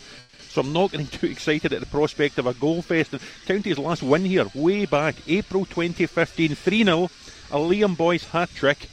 So 0.57 0.61
I'm 0.61 0.73
not 0.73 0.89
getting 0.89 1.05
too 1.05 1.27
excited 1.27 1.71
at 1.71 1.81
the 1.81 1.85
prospect 1.85 2.39
of 2.39 2.47
a 2.47 2.53
goal 2.55 2.81
fest. 2.81 3.13
And 3.13 3.21
County's 3.45 3.77
last 3.77 4.01
win 4.01 4.25
here, 4.25 4.47
way 4.55 4.87
back, 4.87 5.13
April 5.27 5.65
2015, 5.65 6.55
3 6.55 6.83
0, 6.83 7.03
a 7.03 7.57
Liam 7.57 7.95
Boyce 7.95 8.23
hat 8.23 8.49
trick 8.55 8.89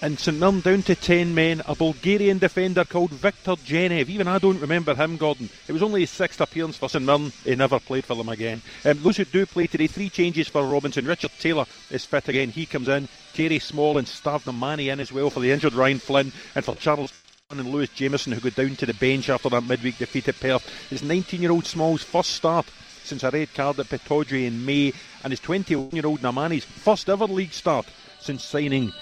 and 0.00 0.18
St 0.18 0.38
Mirren 0.38 0.60
down 0.60 0.82
to 0.84 0.94
10 0.94 1.34
men, 1.34 1.60
a 1.66 1.74
Bulgarian 1.74 2.38
defender 2.38 2.86
called 2.86 3.10
Viktor 3.10 3.56
Genev. 3.56 4.08
Even 4.08 4.26
I 4.26 4.38
don't 4.38 4.58
remember 4.58 4.94
him, 4.94 5.18
Gordon. 5.18 5.50
It 5.68 5.72
was 5.72 5.82
only 5.82 6.00
his 6.00 6.08
sixth 6.08 6.40
appearance 6.40 6.78
for 6.78 6.88
St 6.88 7.04
Mirren. 7.04 7.30
He 7.44 7.54
never 7.56 7.78
played 7.78 8.06
for 8.06 8.14
them 8.14 8.30
again. 8.30 8.62
Um, 8.86 9.02
those 9.02 9.18
who 9.18 9.26
do 9.26 9.44
play 9.44 9.66
today, 9.66 9.86
three 9.86 10.08
changes 10.08 10.48
for 10.48 10.66
Robinson. 10.66 11.04
Richard 11.04 11.32
Taylor 11.38 11.66
is 11.90 12.06
fit 12.06 12.26
again. 12.30 12.48
He 12.48 12.64
comes 12.64 12.88
in. 12.88 13.06
Thierry 13.34 13.58
Small 13.58 13.98
and 13.98 14.06
Stavna 14.06 14.54
Mani 14.54 14.88
in 14.88 14.98
as 14.98 15.12
well 15.12 15.28
for 15.28 15.40
the 15.40 15.52
injured 15.52 15.74
Ryan 15.74 15.98
Flynn 15.98 16.32
and 16.54 16.64
for 16.64 16.74
Charles 16.76 17.12
and 17.58 17.72
Lewis 17.72 17.88
Jameson, 17.90 18.32
who 18.32 18.40
go 18.40 18.50
down 18.50 18.76
to 18.76 18.86
the 18.86 18.94
bench 18.94 19.28
after 19.28 19.48
that 19.48 19.64
midweek 19.64 19.98
defeat 19.98 20.28
at 20.28 20.38
Perth. 20.38 20.68
His 20.88 21.02
19 21.02 21.42
year 21.42 21.50
old 21.50 21.66
Small's 21.66 22.02
first 22.02 22.30
start 22.30 22.66
since 23.02 23.24
a 23.24 23.30
red 23.30 23.52
card 23.54 23.80
at 23.80 23.86
Pittodrie 23.86 24.46
in 24.46 24.64
May, 24.64 24.92
and 25.24 25.32
his 25.32 25.40
21 25.40 25.90
year 25.90 26.06
old 26.06 26.20
Namani's 26.20 26.64
first 26.64 27.08
ever 27.08 27.24
league 27.24 27.52
start 27.52 27.86
since 28.20 28.44
signing 28.44 28.92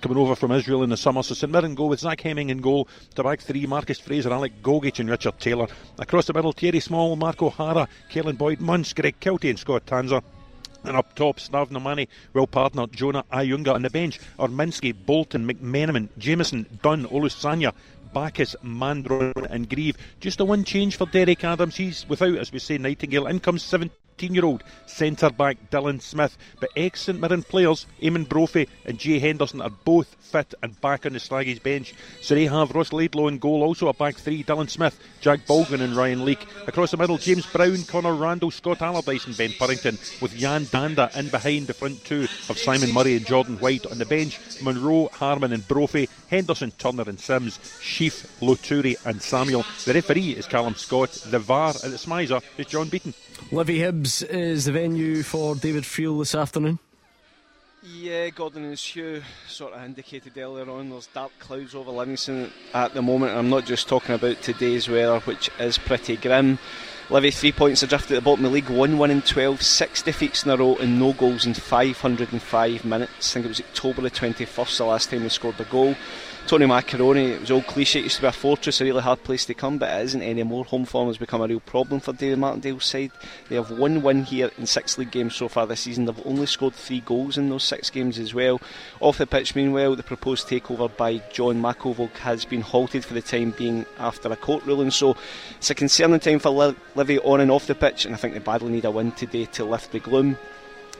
coming 0.00 0.18
over 0.18 0.34
from 0.34 0.52
Israel 0.52 0.82
in 0.82 0.90
the 0.90 0.96
summer. 0.96 1.22
So 1.22 1.34
St 1.34 1.52
Mirren 1.52 1.74
go 1.74 1.86
with 1.86 2.00
Zach 2.00 2.20
Hemming 2.20 2.50
in 2.50 2.58
goal. 2.58 2.88
To 3.14 3.22
back 3.22 3.40
three, 3.40 3.66
Marcus 3.66 3.98
Fraser, 3.98 4.32
Alec 4.32 4.62
Gogic 4.62 4.98
and 4.98 5.10
Richard 5.10 5.38
Taylor. 5.38 5.66
Across 5.98 6.26
the 6.26 6.34
middle, 6.34 6.52
Thierry 6.52 6.80
Small, 6.80 7.16
Mark 7.16 7.42
O'Hara, 7.42 7.88
Caolan 8.10 8.36
Boyd-Munce, 8.36 8.94
Greg 8.94 9.18
Kiltie 9.20 9.50
and 9.50 9.58
Scott 9.58 9.86
Tanser. 9.86 10.22
And 10.86 10.96
up 10.96 11.14
top, 11.16 11.38
Stavnamani, 11.38 12.06
Will 12.32 12.46
Partner, 12.46 12.86
Jonah 12.86 13.24
Ayunga. 13.32 13.74
On 13.74 13.82
the 13.82 13.90
bench 13.90 14.20
are 14.38 14.48
Minsky, 14.48 14.94
Bolton, 14.94 15.46
McMenamin, 15.46 16.08
Jameson, 16.16 16.66
Dunn, 16.80 17.06
Olusanya, 17.06 17.72
Baccus, 18.14 18.54
Mandron, 18.64 19.46
and 19.50 19.68
Grieve. 19.68 19.96
Just 20.20 20.40
a 20.40 20.44
one 20.44 20.64
change 20.64 20.96
for 20.96 21.06
Derek 21.06 21.42
Adams. 21.42 21.76
He's 21.76 22.08
without, 22.08 22.36
as 22.36 22.52
we 22.52 22.60
say, 22.60 22.78
Nightingale. 22.78 23.26
In 23.26 23.40
comes 23.40 23.62
17 23.64 23.90
year 24.22 24.44
old 24.44 24.62
centre 24.86 25.30
back 25.30 25.56
Dylan 25.70 26.00
Smith. 26.00 26.36
But 26.60 26.70
ex 26.76 27.02
St 27.02 27.20
Mirren 27.20 27.42
players, 27.42 27.86
Eamon 28.00 28.28
Brophy 28.28 28.68
and 28.84 28.98
Jay 28.98 29.18
Henderson, 29.18 29.60
are 29.60 29.70
both 29.70 30.16
fit 30.20 30.54
and 30.62 30.80
back 30.80 31.06
on 31.06 31.12
the 31.12 31.18
Staggies 31.18 31.62
bench. 31.62 31.94
So 32.20 32.34
they 32.34 32.46
have 32.46 32.74
Ross 32.74 32.92
Laidlaw 32.92 33.28
in 33.28 33.38
goal, 33.38 33.62
also 33.62 33.88
a 33.88 33.94
back 33.94 34.16
three 34.16 34.42
Dylan 34.42 34.70
Smith, 34.70 34.98
Jack 35.20 35.46
Baldwin, 35.46 35.80
and 35.80 35.96
Ryan 35.96 36.24
Leak. 36.24 36.46
Across 36.66 36.92
the 36.92 36.96
middle, 36.96 37.18
James 37.18 37.46
Brown, 37.46 37.82
Connor 37.84 38.14
Randall, 38.14 38.50
Scott 38.50 38.82
Allardyce, 38.82 39.26
and 39.26 39.36
Ben 39.36 39.50
Purrington, 39.50 40.20
with 40.20 40.34
Yan 40.34 40.64
Dhanda 40.66 41.14
in 41.16 41.28
behind 41.28 41.66
the 41.66 41.74
front 41.74 42.04
two 42.04 42.24
of 42.48 42.58
Simon 42.58 42.92
Murray 42.92 43.16
and 43.16 43.26
Jordan 43.26 43.58
White. 43.58 43.86
On 43.86 43.98
the 43.98 44.06
bench, 44.06 44.38
Monroe, 44.62 45.08
Harmon, 45.12 45.52
and 45.52 45.66
Brophy, 45.68 46.08
Henderson, 46.28 46.72
Turner, 46.72 47.04
and 47.06 47.20
Sims, 47.20 47.58
Sheaf, 47.80 48.38
Loturi, 48.40 48.96
and 49.06 49.20
Samuel. 49.22 49.64
The 49.84 49.94
referee 49.94 50.32
is 50.32 50.46
Callum 50.46 50.74
Scott. 50.74 51.10
The 51.12 51.38
VAR 51.38 51.70
at 51.70 51.82
the 51.82 51.88
SMiSA 51.88 52.42
is 52.58 52.66
John 52.66 52.88
Beaton. 52.88 53.14
Livy 53.52 53.78
Is 54.06 54.66
the 54.66 54.70
venue 54.70 55.24
for 55.24 55.56
David 55.56 55.82
Friel 55.82 56.20
this 56.20 56.36
afternoon. 56.36 56.78
Yeah, 57.82 58.28
Gordon, 58.28 58.70
as 58.70 58.80
Hugh 58.80 59.20
sort 59.48 59.72
of 59.72 59.82
indicated 59.82 60.38
earlier 60.38 60.70
on, 60.70 60.90
there's 60.90 61.08
dark 61.08 61.32
clouds 61.40 61.74
over 61.74 61.90
Livingston 61.90 62.52
at 62.72 62.94
the 62.94 63.02
moment. 63.02 63.36
I'm 63.36 63.50
not 63.50 63.66
just 63.66 63.88
talking 63.88 64.14
about 64.14 64.42
today's 64.42 64.88
weather, 64.88 65.18
which 65.20 65.50
is 65.58 65.76
pretty 65.76 66.16
grim. 66.16 66.60
Livy 67.10 67.32
three 67.32 67.50
points 67.50 67.82
adrift 67.82 68.08
at 68.12 68.14
the 68.14 68.20
bottom 68.20 68.44
of 68.44 68.52
the 68.52 68.54
league, 68.54 68.70
one 68.70 68.96
1 68.96 69.10
in 69.10 69.22
12, 69.22 69.60
six 69.60 70.02
defeats 70.02 70.44
in 70.44 70.52
a 70.52 70.56
row, 70.56 70.76
and 70.76 71.00
no 71.00 71.12
goals 71.12 71.44
in 71.44 71.54
505 71.54 72.84
minutes. 72.84 73.30
I 73.30 73.34
think 73.34 73.46
it 73.46 73.48
was 73.48 73.60
October 73.60 74.02
the 74.02 74.10
21st, 74.10 74.78
the 74.78 74.84
last 74.84 75.10
time 75.10 75.24
they 75.24 75.28
scored 75.30 75.58
a 75.58 75.64
goal. 75.64 75.96
Tony 76.46 76.64
Macaroni, 76.64 77.32
it 77.32 77.40
was 77.40 77.50
all 77.50 77.62
cliche, 77.62 77.98
it 77.98 78.04
used 78.04 78.16
to 78.16 78.22
be 78.22 78.28
a 78.28 78.32
fortress, 78.32 78.80
a 78.80 78.84
really 78.84 79.02
hard 79.02 79.24
place 79.24 79.44
to 79.46 79.52
come, 79.52 79.78
but 79.78 79.92
it 79.92 80.04
isn't 80.04 80.22
anymore. 80.22 80.64
Home 80.66 80.84
form 80.84 81.08
has 81.08 81.18
become 81.18 81.42
a 81.42 81.46
real 81.48 81.58
problem 81.58 81.98
for 81.98 82.12
David 82.12 82.38
Martindale's 82.38 82.84
side. 82.84 83.10
They 83.48 83.56
have 83.56 83.72
one 83.72 84.00
win 84.00 84.22
here 84.22 84.52
in 84.56 84.64
six 84.66 84.96
league 84.96 85.10
games 85.10 85.34
so 85.34 85.48
far 85.48 85.66
this 85.66 85.80
season. 85.80 86.04
They've 86.04 86.24
only 86.24 86.46
scored 86.46 86.74
three 86.74 87.00
goals 87.00 87.36
in 87.36 87.48
those 87.48 87.64
six 87.64 87.90
games 87.90 88.16
as 88.20 88.32
well. 88.32 88.60
Off 89.00 89.18
the 89.18 89.26
pitch, 89.26 89.56
meanwhile, 89.56 89.96
the 89.96 90.04
proposed 90.04 90.46
takeover 90.46 90.96
by 90.96 91.18
John 91.32 91.60
McElvogue 91.60 92.16
has 92.18 92.44
been 92.44 92.60
halted 92.60 93.04
for 93.04 93.14
the 93.14 93.22
time 93.22 93.50
being 93.50 93.84
after 93.98 94.30
a 94.30 94.36
court 94.36 94.64
ruling, 94.66 94.92
so 94.92 95.16
it's 95.56 95.70
a 95.70 95.74
concerning 95.74 96.20
time 96.20 96.38
for 96.38 96.50
Livy 96.94 97.18
on 97.18 97.40
and 97.40 97.50
off 97.50 97.66
the 97.66 97.74
pitch, 97.74 98.06
and 98.06 98.14
I 98.14 98.18
think 98.18 98.34
they 98.34 98.40
badly 98.40 98.70
need 98.70 98.84
a 98.84 98.90
win 98.92 99.10
today 99.10 99.46
to 99.46 99.64
lift 99.64 99.90
the 99.90 99.98
gloom. 99.98 100.38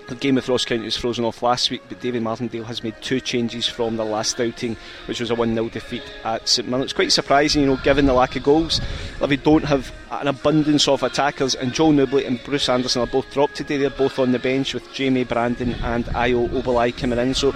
The 0.09 0.14
game 0.14 0.37
with 0.37 0.49
Ross 0.49 0.64
County 0.64 0.85
was 0.85 0.97
frozen 0.97 1.25
off 1.25 1.42
last 1.42 1.69
week, 1.69 1.83
but 1.88 2.01
David 2.01 2.23
Martindale 2.23 2.62
has 2.64 2.85
made 2.85 2.95
two 3.03 3.21
changes 3.21 3.66
from 3.66 3.97
the 3.97 4.05
last 4.05 4.40
outing, 4.40 4.77
which 5.07 5.19
was 5.19 5.31
a 5.31 5.35
1 5.35 5.53
0 5.53 5.69
defeat 5.69 6.05
at 6.23 6.49
St 6.49 6.69
Mirren. 6.69 6.85
It's 6.85 6.92
quite 6.92 7.11
surprising, 7.11 7.62
you 7.62 7.66
know, 7.66 7.77
given 7.79 8.07
the 8.07 8.12
lack 8.12 8.37
of 8.37 8.45
goals. 8.45 8.81
Livy 9.21 9.37
don't 9.37 9.64
have 9.64 9.92
an 10.12 10.29
abundance 10.29 10.87
of 10.87 11.03
attackers, 11.03 11.57
and 11.57 11.75
Joe 11.75 11.90
Nouble 11.90 12.25
and 12.25 12.40
Bruce 12.45 12.69
Anderson 12.69 13.03
are 13.03 13.09
both 13.09 13.33
dropped 13.33 13.57
today. 13.57 13.79
They're 13.79 13.90
both 13.90 14.21
on 14.21 14.31
the 14.31 14.38
bench 14.38 14.75
with 14.75 14.92
Jamie 14.92 15.25
Brandon 15.25 15.73
and 15.83 16.05
Ayo 16.07 16.49
Obileye 16.51 16.97
coming 16.97 17.19
in. 17.19 17.35
So 17.35 17.53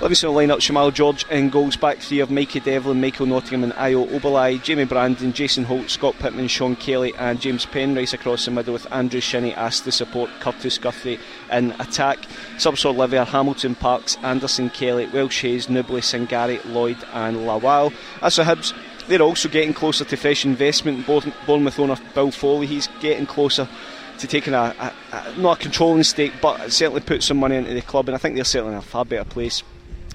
Livingston 0.00 0.30
will 0.30 0.36
line 0.36 0.50
up 0.50 0.60
Shamal 0.60 0.94
George 0.94 1.26
in 1.28 1.50
goals, 1.50 1.76
back 1.76 1.98
three 1.98 2.20
of 2.20 2.30
Mikey 2.30 2.60
Devlin, 2.60 3.02
Michael 3.02 3.26
Nottingham, 3.26 3.64
and 3.64 3.74
Ayo 3.74 4.08
Obileye, 4.08 4.62
Jamie 4.62 4.84
Brandon, 4.84 5.30
Jason 5.30 5.62
Holt, 5.62 5.90
Scott 5.90 6.14
Pittman, 6.18 6.48
Sean 6.48 6.74
Kelly, 6.74 7.12
and 7.18 7.38
James 7.38 7.66
Penrice 7.66 8.14
across 8.14 8.46
the 8.46 8.50
middle 8.50 8.72
with 8.72 8.90
Andrew 8.90 9.20
Shinnie 9.20 9.52
asked 9.52 9.84
to 9.84 9.92
support 9.92 10.30
Kurtis 10.40 10.80
Guthrie 10.80 11.20
in 11.52 11.72
attack. 11.72 12.18
Subs 12.56 12.80
for 12.80 12.92
Livy 12.92 13.18
Hamilton, 13.18 13.74
Parks, 13.74 14.16
Anderson, 14.22 14.70
Kelly, 14.70 15.04
Welsh 15.08 15.42
Hayes, 15.42 15.68
Nouble, 15.68 16.00
Singari, 16.00 16.64
Lloyd, 16.64 16.96
and 17.12 17.36
Lawal. 17.36 17.92
As 18.22 18.36
for 18.36 18.44
Hibs, 18.44 18.72
they're 19.06 19.20
also 19.20 19.50
getting 19.50 19.74
closer 19.74 20.06
to 20.06 20.16
fresh 20.16 20.46
investment. 20.46 21.06
Bournemouth 21.06 21.78
owner 21.78 21.96
Bill 22.14 22.30
Foley, 22.30 22.66
he's 22.66 22.88
getting 23.00 23.26
closer 23.26 23.68
to 24.16 24.26
taking 24.26 24.54
a, 24.54 24.74
a, 24.78 24.92
a, 25.12 25.36
not 25.36 25.58
a 25.58 25.62
controlling 25.62 26.04
stake, 26.04 26.32
but 26.40 26.72
certainly 26.72 27.02
put 27.02 27.22
some 27.22 27.36
money 27.36 27.56
into 27.56 27.74
the 27.74 27.82
club, 27.82 28.08
and 28.08 28.14
I 28.14 28.18
think 28.18 28.36
they're 28.36 28.44
certainly 28.44 28.72
in 28.72 28.78
a 28.78 28.82
far 28.82 29.04
better 29.04 29.28
place 29.28 29.62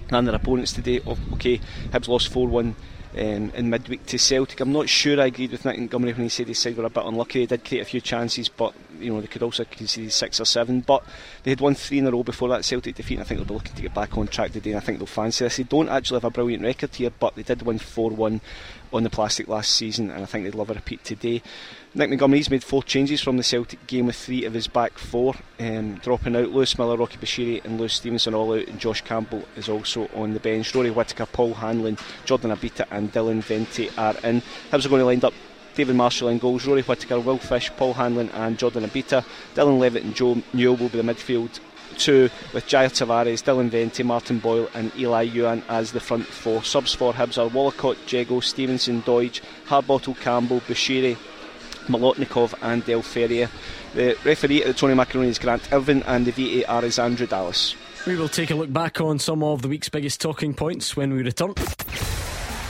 than 0.09 0.25
their 0.25 0.35
opponents 0.35 0.73
today. 0.73 1.01
Okay, 1.33 1.59
Hibs 1.91 2.07
lost 2.07 2.29
4 2.29 2.47
1 2.47 2.75
um, 3.17 3.51
in 3.55 3.69
midweek 3.69 4.05
to 4.07 4.19
Celtic. 4.19 4.59
I'm 4.59 4.73
not 4.73 4.89
sure 4.89 5.19
I 5.19 5.27
agreed 5.27 5.51
with 5.51 5.63
Nick 5.65 5.77
Montgomery 5.77 6.13
when 6.13 6.23
he 6.23 6.29
said 6.29 6.47
his 6.47 6.59
side 6.59 6.75
were 6.75 6.85
a 6.85 6.89
bit 6.89 7.05
unlucky. 7.05 7.45
They 7.45 7.57
did 7.57 7.65
create 7.65 7.81
a 7.81 7.85
few 7.85 8.01
chances, 8.01 8.49
but 8.49 8.73
you 8.99 9.13
know 9.13 9.21
they 9.21 9.27
could 9.27 9.43
also 9.43 9.63
concede 9.63 10.11
six 10.11 10.39
or 10.39 10.45
seven. 10.45 10.81
But 10.81 11.03
they 11.43 11.51
had 11.51 11.61
won 11.61 11.75
three 11.75 11.99
in 11.99 12.07
a 12.07 12.11
row 12.11 12.23
before 12.23 12.49
that 12.49 12.65
Celtic 12.65 12.95
defeat, 12.95 13.15
and 13.15 13.23
I 13.23 13.25
think 13.25 13.39
they'll 13.39 13.47
be 13.47 13.53
looking 13.53 13.75
to 13.75 13.81
get 13.81 13.93
back 13.93 14.17
on 14.17 14.27
track 14.27 14.51
today. 14.51 14.71
And 14.71 14.79
I 14.79 14.83
think 14.83 14.99
they'll 14.99 15.07
fancy 15.07 15.45
this. 15.45 15.57
They 15.57 15.63
don't 15.63 15.89
actually 15.89 16.17
have 16.17 16.25
a 16.25 16.29
brilliant 16.29 16.63
record 16.63 16.93
here, 16.93 17.11
but 17.11 17.35
they 17.35 17.43
did 17.43 17.61
win 17.61 17.79
4 17.79 18.11
1 18.11 18.41
on 18.91 19.03
the 19.03 19.09
plastic 19.09 19.47
last 19.47 19.71
season, 19.71 20.11
and 20.11 20.21
I 20.21 20.25
think 20.25 20.43
they'd 20.43 20.55
love 20.55 20.69
a 20.69 20.73
repeat 20.73 21.03
today. 21.03 21.41
Nick 21.97 22.09
Montgomery's 22.09 22.49
made 22.49 22.61
four 22.61 22.83
changes 22.83 23.21
from 23.21 23.37
the 23.37 23.43
Celtic 23.43 23.87
game 23.87 24.07
with 24.07 24.17
three 24.17 24.43
of 24.43 24.53
his 24.53 24.67
back 24.67 24.97
four, 24.97 25.33
um, 25.61 25.95
dropping 25.95 26.35
out 26.35 26.49
Lewis 26.49 26.77
Miller, 26.77 26.97
Rocky 26.97 27.15
Bushiri, 27.15 27.63
and 27.63 27.79
Lewis 27.79 27.93
Stevenson 27.93 28.33
all 28.33 28.53
out, 28.53 28.67
and 28.67 28.81
Josh 28.81 28.99
Campbell 28.99 29.45
is 29.55 29.69
also 29.69 30.09
on 30.13 30.33
the 30.33 30.41
bench. 30.41 30.75
Rory 30.75 30.91
Whittaker, 30.91 31.25
Paul 31.25 31.53
Hanlon, 31.53 31.97
Jordan 32.25 32.51
Obita, 32.51 32.85
and 32.91 33.13
Dylan 33.13 33.41
Vente 33.41 33.89
are 33.97 34.15
in. 34.29 34.41
Hibs 34.71 34.85
are 34.85 34.89
going 34.89 34.99
to 34.99 35.05
line 35.05 35.23
up 35.23 35.33
David 35.75 35.95
Marshall 35.95 36.27
in 36.27 36.37
goals, 36.37 36.67
Rory 36.67 36.81
Whittaker, 36.81 37.17
Will 37.17 37.37
Fish, 37.37 37.71
Paul 37.77 37.93
Hanlon, 37.93 38.29
and 38.31 38.59
Jordan 38.59 38.83
Obita. 38.83 39.23
Dylan 39.53 39.79
Levitt 39.79 40.03
and 40.03 40.13
Joe 40.13 40.43
Newell 40.51 40.75
will 40.75 40.89
be 40.89 41.01
the 41.01 41.13
midfield 41.13 41.61
two 41.97 42.29
with 42.53 42.67
Jair 42.67 42.89
Tavares, 42.89 43.41
Dylan 43.41 43.69
Vente, 43.69 44.03
Martin 44.03 44.39
Boyle, 44.39 44.69
and 44.73 44.91
Elie 45.01 45.29
Youan 45.31 45.63
as 45.69 45.93
the 45.93 46.01
front 46.01 46.25
four. 46.25 46.61
Subs 46.61 46.93
for 46.93 47.13
Hibs 47.13 47.37
are 47.37 47.49
Wollacott, 47.49 48.11
Jago, 48.11 48.41
Stevenson, 48.41 49.01
Doidge, 49.03 49.39
Harbottle, 49.67 50.19
Campbell, 50.19 50.59
Bushiri, 50.59 51.15
Molotnikov 51.87 52.53
and 52.61 52.85
Del 52.85 53.01
Ferrier. 53.01 53.49
The 53.93 54.17
referee 54.23 54.61
at 54.61 54.67
the 54.67 54.73
Tony 54.73 54.93
Macaroni 54.93 55.29
is 55.29 55.39
Grant 55.39 55.71
Irvine 55.71 56.03
and 56.03 56.25
the 56.25 56.63
VAR 56.63 56.83
is 56.83 56.99
Andrew 56.99 57.27
Dallas. 57.27 57.75
We 58.05 58.15
will 58.15 58.29
take 58.29 58.51
a 58.51 58.55
look 58.55 58.71
back 58.71 59.01
on 59.01 59.17
some 59.17 59.41
of 59.41 59.61
the 59.63 59.67
week's 59.67 59.89
biggest 59.89 60.21
talking 60.21 60.53
points 60.53 60.95
when 60.95 61.13
we 61.13 61.23
return. 61.23 61.53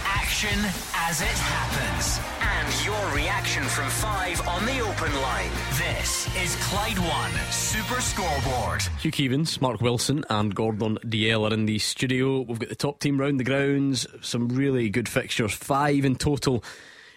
Action 0.06 0.60
as 0.96 1.22
it 1.22 1.28
happens. 1.28 2.20
And 2.42 2.86
your 2.86 3.16
reaction 3.16 3.64
from 3.64 3.90
five 3.90 4.48
on 4.48 4.66
the 4.66 4.80
open 4.80 5.14
line. 5.22 5.52
This 5.78 6.28
is 6.38 6.56
Clyde 6.68 7.00
One 7.00 7.32
Super 7.52 8.00
Scoreboard. 8.00 8.82
Hugh 9.00 9.12
Keevins, 9.12 9.60
Mark 9.60 9.82
Wilson, 9.82 10.24
and 10.30 10.56
Gordon 10.56 10.98
Dalziel 11.04 11.50
are 11.50 11.54
in 11.54 11.66
the 11.66 11.80
studio. 11.80 12.42
We've 12.42 12.60
got 12.60 12.70
the 12.70 12.76
top 12.76 13.00
team 13.00 13.20
round 13.20 13.40
the 13.40 13.44
grounds, 13.44 14.08
some 14.22 14.48
really 14.50 14.90
good 14.90 15.10
fixtures, 15.10 15.54
five 15.54 16.06
in 16.06 16.16
total 16.16 16.64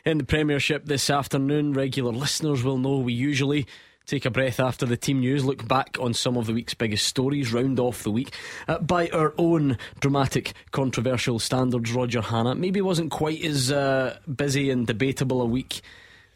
in 0.08 0.16
the 0.16 0.24
Premiership 0.24 0.86
this 0.86 1.10
afternoon. 1.10 1.74
Regular 1.74 2.12
listeners 2.12 2.64
will 2.64 2.78
know 2.78 2.96
we 2.96 3.12
usually 3.12 3.66
take 4.06 4.24
a 4.24 4.30
breath 4.30 4.58
after 4.58 4.86
the 4.86 4.96
team 4.96 5.20
news, 5.20 5.44
look 5.44 5.68
back 5.68 5.98
on 6.00 6.14
some 6.14 6.38
of 6.38 6.46
the 6.46 6.54
week's 6.54 6.72
biggest 6.72 7.06
stories, 7.06 7.52
round 7.52 7.78
off 7.78 8.04
the 8.04 8.10
week 8.10 8.34
uh, 8.68 8.78
by 8.78 9.08
our 9.08 9.34
own 9.36 9.76
dramatic, 10.00 10.54
controversial 10.70 11.38
standards. 11.38 11.92
Roger 11.92 12.22
Hannah 12.22 12.54
maybe 12.54 12.80
wasn't 12.80 13.10
quite 13.10 13.44
as 13.44 13.70
uh, 13.70 14.18
busy 14.34 14.70
and 14.70 14.86
debatable 14.86 15.42
a 15.42 15.46
week 15.46 15.82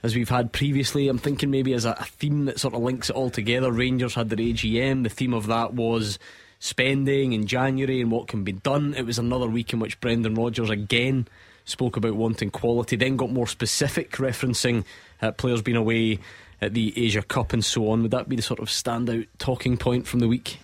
as 0.03 0.15
we've 0.15 0.29
had 0.29 0.53
previously. 0.53 1.09
I'm 1.09 1.17
thinking 1.17 1.51
maybe 1.51 1.73
as 1.73 1.87
a, 1.87 1.93
a 1.93 2.05
theme 2.05 2.45
that 2.45 2.61
sort 2.61 2.75
of 2.75 2.83
links 2.83 3.09
it 3.09 3.17
all 3.17 3.31
together. 3.31 3.73
Rangers 3.73 4.15
had 4.15 4.29
their 4.29 4.37
AGM. 4.37 5.03
The 5.03 5.09
theme 5.09 5.33
of 5.33 5.47
that 5.47 5.73
was 5.73 6.19
spending 6.59 7.33
in 7.33 7.47
January 7.47 8.03
and 8.03 8.11
what 8.11 8.29
can 8.29 8.45
be 8.45 8.53
done. 8.53 8.93
It 8.93 9.07
was 9.07 9.19
another 9.19 9.49
week 9.49 9.73
in 9.73 9.81
which 9.81 9.99
Brendan 9.99 10.35
Rodgers 10.35 10.69
again 10.69 11.27
spoke 11.65 11.97
about 11.97 12.15
wanting 12.15 12.51
quality, 12.51 12.97
then 12.97 13.17
got 13.17 13.31
more 13.31 13.47
specific, 13.47 14.13
referencing 14.13 14.85
uh, 15.21 15.33
players 15.33 15.63
being 15.63 15.77
away 15.77 16.19
at 16.61 16.75
the 16.75 16.93
Asia 16.97 17.23
Cup 17.23 17.53
and 17.53 17.65
so 17.65 17.91
on. 17.91 18.03
Would 18.03 18.13
that 18.13 18.29
be 18.29 18.37
the 18.37 18.43
sort 18.43 18.61
of 18.61 18.69
standout 18.69 19.27
talking 19.39 19.77
point 19.77 20.07
from 20.07 20.21
the 20.21 20.29
week? 20.29 20.59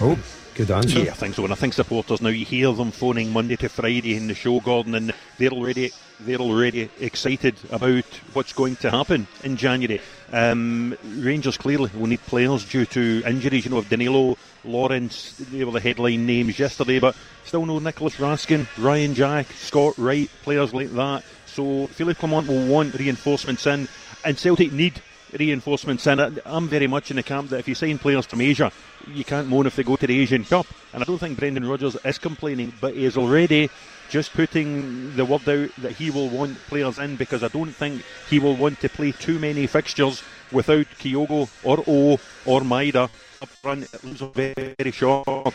Oh, 0.00 0.16
good 0.58 0.70
answer. 0.72 0.98
Yeah, 0.98 1.12
I 1.12 1.14
think 1.14 1.36
so. 1.36 1.44
And 1.44 1.52
I 1.52 1.56
think 1.56 1.72
supporters 1.72 2.20
now 2.20 2.30
you 2.30 2.44
hear 2.44 2.72
them 2.72 2.90
phoning 2.90 3.32
Monday 3.32 3.54
to 3.56 3.68
Friday 3.68 4.16
in 4.16 4.26
the 4.26 4.34
show, 4.34 4.58
Gordon, 4.58 4.96
and 4.96 5.14
they're 5.38 5.50
already 5.50 5.92
they're 6.20 6.40
already 6.40 6.90
excited 6.98 7.54
about 7.70 8.04
what's 8.32 8.52
going 8.52 8.74
to 8.76 8.90
happen 8.90 9.28
in 9.44 9.56
January. 9.56 10.00
Um, 10.32 10.96
Rangers 11.04 11.56
clearly 11.56 11.90
will 11.94 12.08
need 12.08 12.26
players 12.26 12.68
due 12.68 12.86
to 12.86 13.22
injuries. 13.24 13.66
You 13.66 13.70
know, 13.70 13.78
of 13.78 13.88
Danilo, 13.88 14.36
Lawrence, 14.64 15.36
they 15.52 15.62
were 15.62 15.70
the 15.70 15.80
headline 15.80 16.26
names 16.26 16.58
yesterday, 16.58 16.98
but 16.98 17.14
still 17.44 17.64
no 17.64 17.78
Nicholas 17.78 18.16
Raskin, 18.16 18.66
Ryan 18.78 19.14
Jack, 19.14 19.46
Scott 19.52 19.96
Wright, 19.96 20.28
players 20.42 20.74
like 20.74 20.90
that. 20.94 21.22
So 21.46 21.86
Philippe 21.86 22.18
Clement 22.18 22.48
will 22.48 22.66
want 22.66 22.94
reinforcements 22.94 23.64
in, 23.68 23.86
and 24.24 24.36
Celtic 24.36 24.72
need 24.72 25.00
reinforcements 25.32 26.06
in. 26.06 26.40
I'm 26.44 26.68
very 26.68 26.86
much 26.86 27.10
in 27.10 27.16
the 27.16 27.22
camp 27.22 27.50
that 27.50 27.60
if 27.60 27.68
you 27.68 27.74
sign 27.74 27.98
players 27.98 28.26
from 28.26 28.40
Asia, 28.40 28.70
you 29.06 29.24
can't 29.24 29.48
moan 29.48 29.66
if 29.66 29.76
they 29.76 29.82
go 29.82 29.96
to 29.96 30.06
the 30.06 30.20
Asian 30.20 30.44
Cup. 30.44 30.66
And 30.92 31.02
I 31.02 31.06
don't 31.06 31.18
think 31.18 31.38
Brendan 31.38 31.68
Rodgers 31.68 31.96
is 32.04 32.18
complaining, 32.18 32.72
but 32.80 32.94
he 32.94 33.04
is 33.04 33.16
already 33.16 33.70
just 34.10 34.32
putting 34.32 35.14
the 35.16 35.24
word 35.24 35.48
out 35.48 35.70
that 35.78 35.92
he 35.92 36.10
will 36.10 36.28
want 36.28 36.58
players 36.66 36.98
in 36.98 37.16
because 37.16 37.42
I 37.42 37.48
don't 37.48 37.72
think 37.72 38.02
he 38.30 38.38
will 38.38 38.56
want 38.56 38.80
to 38.80 38.88
play 38.88 39.12
too 39.12 39.38
many 39.38 39.66
fixtures 39.66 40.22
without 40.50 40.86
Kyogo 40.98 41.48
or 41.62 41.84
O 41.86 42.18
or 42.46 42.62
Maeda 42.62 43.10
up 43.42 43.48
front. 43.48 43.84
It 43.84 44.02
very, 44.02 44.74
very 44.78 44.90
short. 44.92 45.54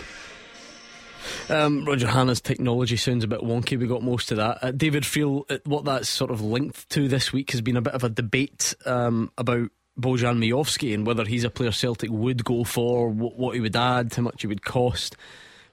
Um, 1.50 1.86
Roger 1.86 2.08
Hannah's 2.08 2.42
technology 2.42 2.98
sounds 2.98 3.24
a 3.24 3.28
bit 3.28 3.42
wonky. 3.42 3.78
We 3.78 3.88
got 3.88 4.04
most 4.04 4.32
of 4.32 4.38
that. 4.38 4.60
Uh, 4.62 4.72
David 4.72 5.04
Friel, 5.04 5.44
uh, 5.50 5.58
what 5.66 5.86
that's 5.86 6.10
sort 6.10 6.32
of 6.32 6.42
linked 6.42 6.90
to 6.90 7.08
this 7.08 7.32
week 7.34 7.52
has 7.52 7.62
been 7.62 7.78
a 7.78 7.82
bit 7.82 7.94
of 7.94 8.04
a 8.04 8.10
debate 8.10 8.76
um, 8.86 9.32
about 9.38 9.70
Bojan 10.00 10.40
Miovski 10.40 10.94
and 10.94 11.06
whether 11.06 11.26
he's 11.26 11.44
a 11.44 11.50
player 11.50 11.72
Celtic 11.72 12.10
would 12.10 12.44
go 12.44 12.64
for, 12.64 13.10
what, 13.10 13.38
what 13.38 13.56
he 13.56 13.62
would 13.62 13.76
add, 13.76 14.14
how 14.14 14.24
much 14.24 14.42
he 14.42 14.48
would 14.48 14.66
cost. 14.66 15.16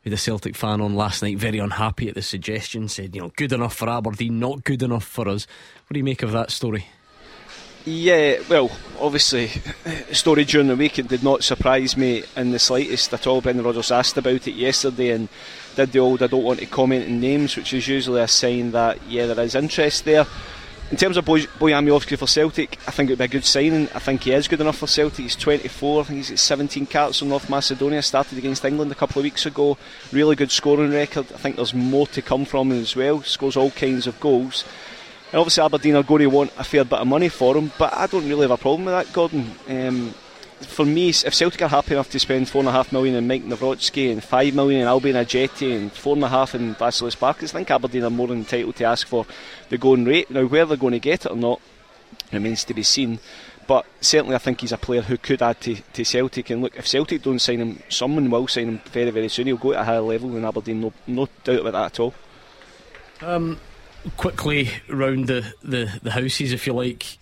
We 0.05 0.11
had 0.11 0.19
a 0.19 0.21
Celtic 0.21 0.57
fan 0.57 0.81
on 0.81 0.95
last 0.95 1.23
night, 1.23 1.39
very 1.39 1.59
unhappy 1.59 2.09
at 2.09 2.15
the 2.15 2.23
suggestion, 2.23 2.89
said, 2.89 3.15
you 3.15 3.21
know, 3.21 3.31
good 3.37 3.53
enough 3.53 3.77
for 3.77 3.89
Aberdeen, 3.89 4.39
not 4.39 4.65
good 4.65 4.83
enough 4.83 5.05
for 5.05 5.29
us. 5.29 5.47
What 5.87 5.95
do 5.95 5.99
you 5.99 6.05
make 6.05 6.23
of 6.23 6.33
that 6.33 6.51
story? 6.51 6.87
Yeah, 7.87 8.41
well, 8.51 8.71
obviously, 9.01 9.49
story 10.13 10.45
during 10.45 10.69
the 10.69 10.77
week 10.77 10.99
it 10.99 11.09
did 11.09 11.23
not 11.23 11.43
surprise 11.43 11.97
me 11.97 12.25
in 12.37 12.51
the 12.51 12.59
slightest 12.59 13.15
at 13.15 13.27
all. 13.27 13.41
Brendan 13.41 13.65
Rodgers 13.65 13.91
asked 13.91 14.19
about 14.19 14.47
it 14.47 14.55
yesterday 14.55 15.13
and 15.13 15.31
did 15.77 15.93
the 15.93 15.99
old 15.99 16.23
I 16.23 16.27
don't 16.27 16.45
want 16.45 16.61
to 16.61 16.67
comment 16.67 17.07
in 17.07 17.21
names, 17.21 17.57
which 17.57 17.73
is 17.73 17.89
usually 17.89 18.21
a 18.21 18.29
sign 18.29 18.73
that, 18.73 18.99
yeah, 19.09 19.27
there 19.27 19.45
is 19.45 19.55
interest 19.55 20.05
there. 20.05 20.27
in 20.91 20.99
terms 20.99 21.17
of 21.17 21.25
Boy, 21.25 21.41
Bojan 21.41 22.19
for 22.19 22.27
Celtic, 22.27 22.79
I 22.87 22.91
think 22.91 23.09
it 23.09 23.13
would 23.13 23.19
be 23.21 23.25
a 23.25 23.29
good 23.29 23.47
signing. 23.47 23.89
I 23.95 23.99
think 23.99 24.25
he 24.25 24.33
is 24.33 24.47
good 24.47 24.61
enough 24.61 24.77
for 24.77 24.87
Celtic. 24.87 25.23
He's 25.23 25.37
24. 25.37 26.03
I 26.03 26.05
think 26.05 26.17
he's 26.19 26.31
got 26.31 26.39
17 26.39 26.85
caps 26.85 27.23
on 27.23 27.31
North 27.31 27.49
Macedonia. 27.49 28.03
Started 28.03 28.37
against 28.37 28.65
England 28.65 28.93
a 28.93 28.97
couple 28.97 29.21
of 29.21 29.25
weeks 29.25 29.47
ago. 29.47 29.79
Really 30.13 30.37
good 30.37 30.51
scoring 30.51 30.93
record. 30.93 31.33
I 31.33 31.39
think 31.39 31.57
there's 31.57 31.73
more 31.73 32.09
to 32.09 32.21
come 32.21 32.45
from 32.45 32.73
him 32.73 32.81
as 32.81 32.95
well. 32.95 33.23
Scores 33.23 33.57
all 33.57 33.71
kinds 33.71 34.07
of 34.07 34.21
goals. 34.21 34.65
And 35.33 35.39
obviously 35.39 35.63
Aberdeen 35.63 35.97
are 35.97 36.03
going 36.03 36.23
to 36.23 36.27
want 36.27 36.53
a 36.59 36.65
fair 36.65 36.85
bit 36.85 36.99
of 36.99 37.07
money 37.07 37.29
for 37.29 37.57
him, 37.57 37.71
but 37.79 37.95
I 37.95 38.07
don't 38.09 38.29
really 38.29 38.43
have 38.43 38.51
a 38.51 38.57
problem 38.57 38.87
with 38.87 38.95
that, 38.95 39.13
Gordon. 39.13 39.53
Um, 39.69 40.15
for 40.61 40.85
me, 40.85 41.09
if 41.11 41.35
Celtic 41.35 41.63
are 41.63 41.69
happy 41.69 41.95
enough 41.95 42.11
to 42.11 42.19
spend 42.19 42.49
four 42.49 42.61
and 42.61 42.69
a 42.69 42.73
half 42.73 42.93
million 42.93 43.15
in 43.15 43.27
Maik 43.27 43.45
Nawrocki 43.45 44.13
and 44.13 44.23
five 44.23 44.55
million 44.55 44.83
in 44.83 44.87
Albian 44.87 45.15
Ajeti 45.15 45.75
and 45.75 45.93
four 45.93 46.17
and 46.17 46.25
a 46.25 46.29
half 46.29 46.55
in 46.55 46.75
Vasilis 46.75 47.17
Barkas, 47.17 47.55
I 47.55 47.59
think 47.59 47.71
Aberdeen 47.71 48.05
are 48.05 48.11
more 48.11 48.31
entitled 48.31 48.77
to 48.77 48.85
ask 48.85 49.07
for 49.07 49.25
the 49.69 49.79
going 49.79 50.05
rate. 50.05 50.31
Now, 50.31 50.45
where 50.45 50.67
they're 50.67 50.77
going 50.77 50.93
to 50.93 50.99
get 50.99 51.27
it 51.27 51.31
or 51.31 51.37
not 51.37 51.61
remains 52.33 52.65
to 52.65 52.75
be 52.75 52.83
seen. 52.83 53.21
But 53.67 53.87
certainly, 54.01 54.35
I 54.35 54.39
think 54.39 54.61
he's 54.61 54.73
a 54.73 54.79
player 54.79 55.03
who 55.03 55.17
could 55.17 55.43
add 55.43 55.61
to, 55.61 55.77
to 55.77 56.05
Celtic. 56.05 56.51
And 56.51 56.61
look, 56.61 56.77
if 56.77 56.89
Celtic 56.89 57.23
don't 57.23 57.39
sign 57.39 57.61
him, 57.61 57.83
someone 57.89 58.29
will 58.29 58.49
sign 58.49 58.69
him 58.69 58.81
very, 58.87 59.11
very 59.11 59.29
soon. 59.29 59.47
He'll 59.47 59.57
go 59.57 59.73
to 59.73 59.81
a 59.81 59.85
higher 59.85 60.01
level 60.01 60.31
than 60.31 60.45
Aberdeen, 60.45 60.81
no, 60.81 60.93
no 61.07 61.29
doubt 61.45 61.61
about 61.61 61.73
that 61.73 61.85
at 61.85 62.01
all. 62.01 62.15
Um, 63.23 63.61
quickly 64.17 64.71
round 64.89 65.27
the, 65.27 65.53
the, 65.63 65.99
the 66.03 66.11
houses, 66.11 66.53
if 66.53 66.67
you 66.67 66.73
like, 66.73 67.19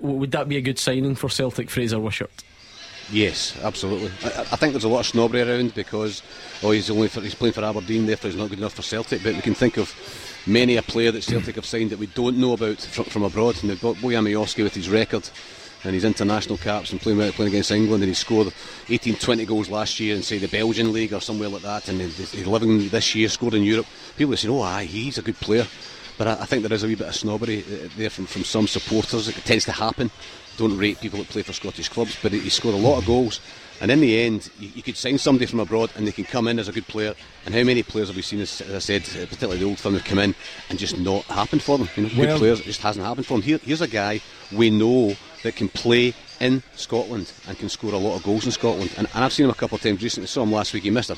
would 0.00 0.32
that 0.32 0.48
be 0.48 0.56
a 0.56 0.60
good 0.60 0.78
signing 0.78 1.14
for 1.14 1.28
Celtic, 1.28 1.70
Fraser 1.70 2.00
Wishart? 2.00 2.44
Yes, 3.10 3.58
absolutely. 3.62 4.10
I, 4.24 4.40
I, 4.40 4.56
think 4.56 4.72
there's 4.72 4.84
a 4.84 4.88
lot 4.88 5.00
of 5.00 5.06
snobbery 5.06 5.42
around 5.42 5.74
because 5.74 6.22
oh 6.62 6.70
he's 6.70 6.90
only 6.90 7.08
for, 7.08 7.20
he's 7.20 7.34
playing 7.34 7.52
for 7.52 7.64
Aberdeen, 7.64 8.06
therefore 8.06 8.30
he's 8.30 8.38
not 8.38 8.48
good 8.48 8.58
enough 8.58 8.74
for 8.74 8.82
Celtic. 8.82 9.22
But 9.22 9.34
we 9.34 9.42
can 9.42 9.54
think 9.54 9.76
of 9.76 9.92
many 10.46 10.76
a 10.76 10.82
player 10.82 11.10
that 11.10 11.22
Celtic 11.22 11.56
have 11.56 11.66
signed 11.66 11.90
that 11.90 11.98
we 11.98 12.06
don't 12.06 12.38
know 12.38 12.52
about 12.52 12.78
from, 12.78 13.04
from 13.04 13.22
abroad. 13.24 13.60
And 13.60 13.70
they've 13.70 13.80
got 13.80 13.96
Bojan 13.96 14.26
Miovski 14.26 14.62
with 14.62 14.74
his 14.74 14.88
record 14.88 15.28
and 15.84 15.94
his 15.94 16.04
international 16.04 16.56
caps 16.58 16.92
and 16.92 17.00
playing 17.00 17.32
playing 17.32 17.50
against 17.50 17.70
England, 17.70 18.02
and 18.02 18.10
he 18.10 18.14
scored 18.14 18.52
18, 18.88 19.16
20 19.16 19.44
goals 19.46 19.68
last 19.68 19.98
year 19.98 20.14
in 20.14 20.22
say 20.22 20.38
the 20.38 20.48
Belgian 20.48 20.92
league 20.92 21.12
or 21.12 21.20
somewhere 21.20 21.48
like 21.48 21.62
that, 21.62 21.88
and 21.88 22.00
he's 22.00 22.46
living 22.46 22.88
this 22.88 23.14
year, 23.14 23.28
scored 23.28 23.54
in 23.54 23.64
Europe. 23.64 23.86
People 24.16 24.32
are 24.32 24.36
saying, 24.36 24.54
"Oh, 24.54 24.62
aye, 24.62 24.84
he's 24.84 25.18
a 25.18 25.22
good 25.22 25.38
player." 25.40 25.66
But 26.22 26.38
I, 26.38 26.42
I 26.42 26.46
think 26.46 26.62
there 26.62 26.72
is 26.72 26.84
a 26.84 26.86
wee 26.86 26.94
bit 26.94 27.08
of 27.08 27.16
snobbery 27.16 27.64
uh, 27.64 27.88
there 27.96 28.08
from, 28.08 28.26
from 28.26 28.44
some 28.44 28.68
supporters. 28.68 29.26
It 29.26 29.34
tends 29.44 29.64
to 29.64 29.72
happen 29.72 30.08
don't 30.56 30.76
rate 30.76 31.00
people 31.00 31.18
that 31.18 31.28
play 31.28 31.42
for 31.42 31.52
Scottish 31.52 31.88
clubs, 31.88 32.16
but 32.22 32.30
he 32.30 32.48
scored 32.48 32.76
a 32.76 32.78
lot 32.78 32.98
of 32.98 33.06
goals. 33.06 33.40
And 33.80 33.90
in 33.90 34.00
the 34.00 34.20
end, 34.20 34.48
you, 34.60 34.70
you, 34.76 34.82
could 34.82 34.96
sign 34.96 35.18
somebody 35.18 35.46
from 35.46 35.58
abroad 35.58 35.90
and 35.96 36.06
they 36.06 36.12
can 36.12 36.24
come 36.24 36.46
in 36.46 36.60
as 36.60 36.68
a 36.68 36.72
good 36.72 36.86
player. 36.86 37.14
And 37.44 37.52
how 37.52 37.64
many 37.64 37.82
players 37.82 38.08
have 38.08 38.16
we 38.16 38.22
seen, 38.22 38.40
as, 38.40 38.60
as 38.60 38.72
I 38.72 38.78
said, 38.78 39.02
uh, 39.02 39.26
particularly 39.26 39.58
the 39.58 39.64
old 39.64 39.80
firm, 39.80 39.94
have 39.94 40.04
come 40.04 40.20
in 40.20 40.36
and 40.68 40.78
just 40.78 40.96
not 40.96 41.24
happened 41.24 41.62
for 41.62 41.78
them? 41.78 41.88
You 41.96 42.04
know, 42.04 42.10
well, 42.16 42.26
good 42.26 42.38
players, 42.38 42.60
it 42.60 42.66
just 42.66 42.82
hasn't 42.82 43.04
happened 43.04 43.26
for 43.26 43.34
them. 43.34 43.42
Here, 43.42 43.58
here's 43.58 43.80
a 43.80 43.88
guy 43.88 44.20
we 44.52 44.70
know 44.70 45.16
that 45.42 45.56
can 45.56 45.68
play 45.68 46.14
in 46.38 46.62
Scotland 46.76 47.32
and 47.48 47.58
can 47.58 47.68
score 47.68 47.94
a 47.94 47.98
lot 47.98 48.14
of 48.14 48.22
goals 48.22 48.44
in 48.44 48.52
Scotland. 48.52 48.92
And, 48.96 49.08
and 49.14 49.24
I've 49.24 49.32
seen 49.32 49.44
him 49.44 49.50
a 49.50 49.54
couple 49.54 49.76
of 49.76 49.82
times 49.82 50.02
recently. 50.02 50.28
Saw 50.28 50.44
him 50.44 50.52
last 50.52 50.72
week. 50.74 50.84
He 50.84 50.90
missed 50.90 51.10
a 51.10 51.16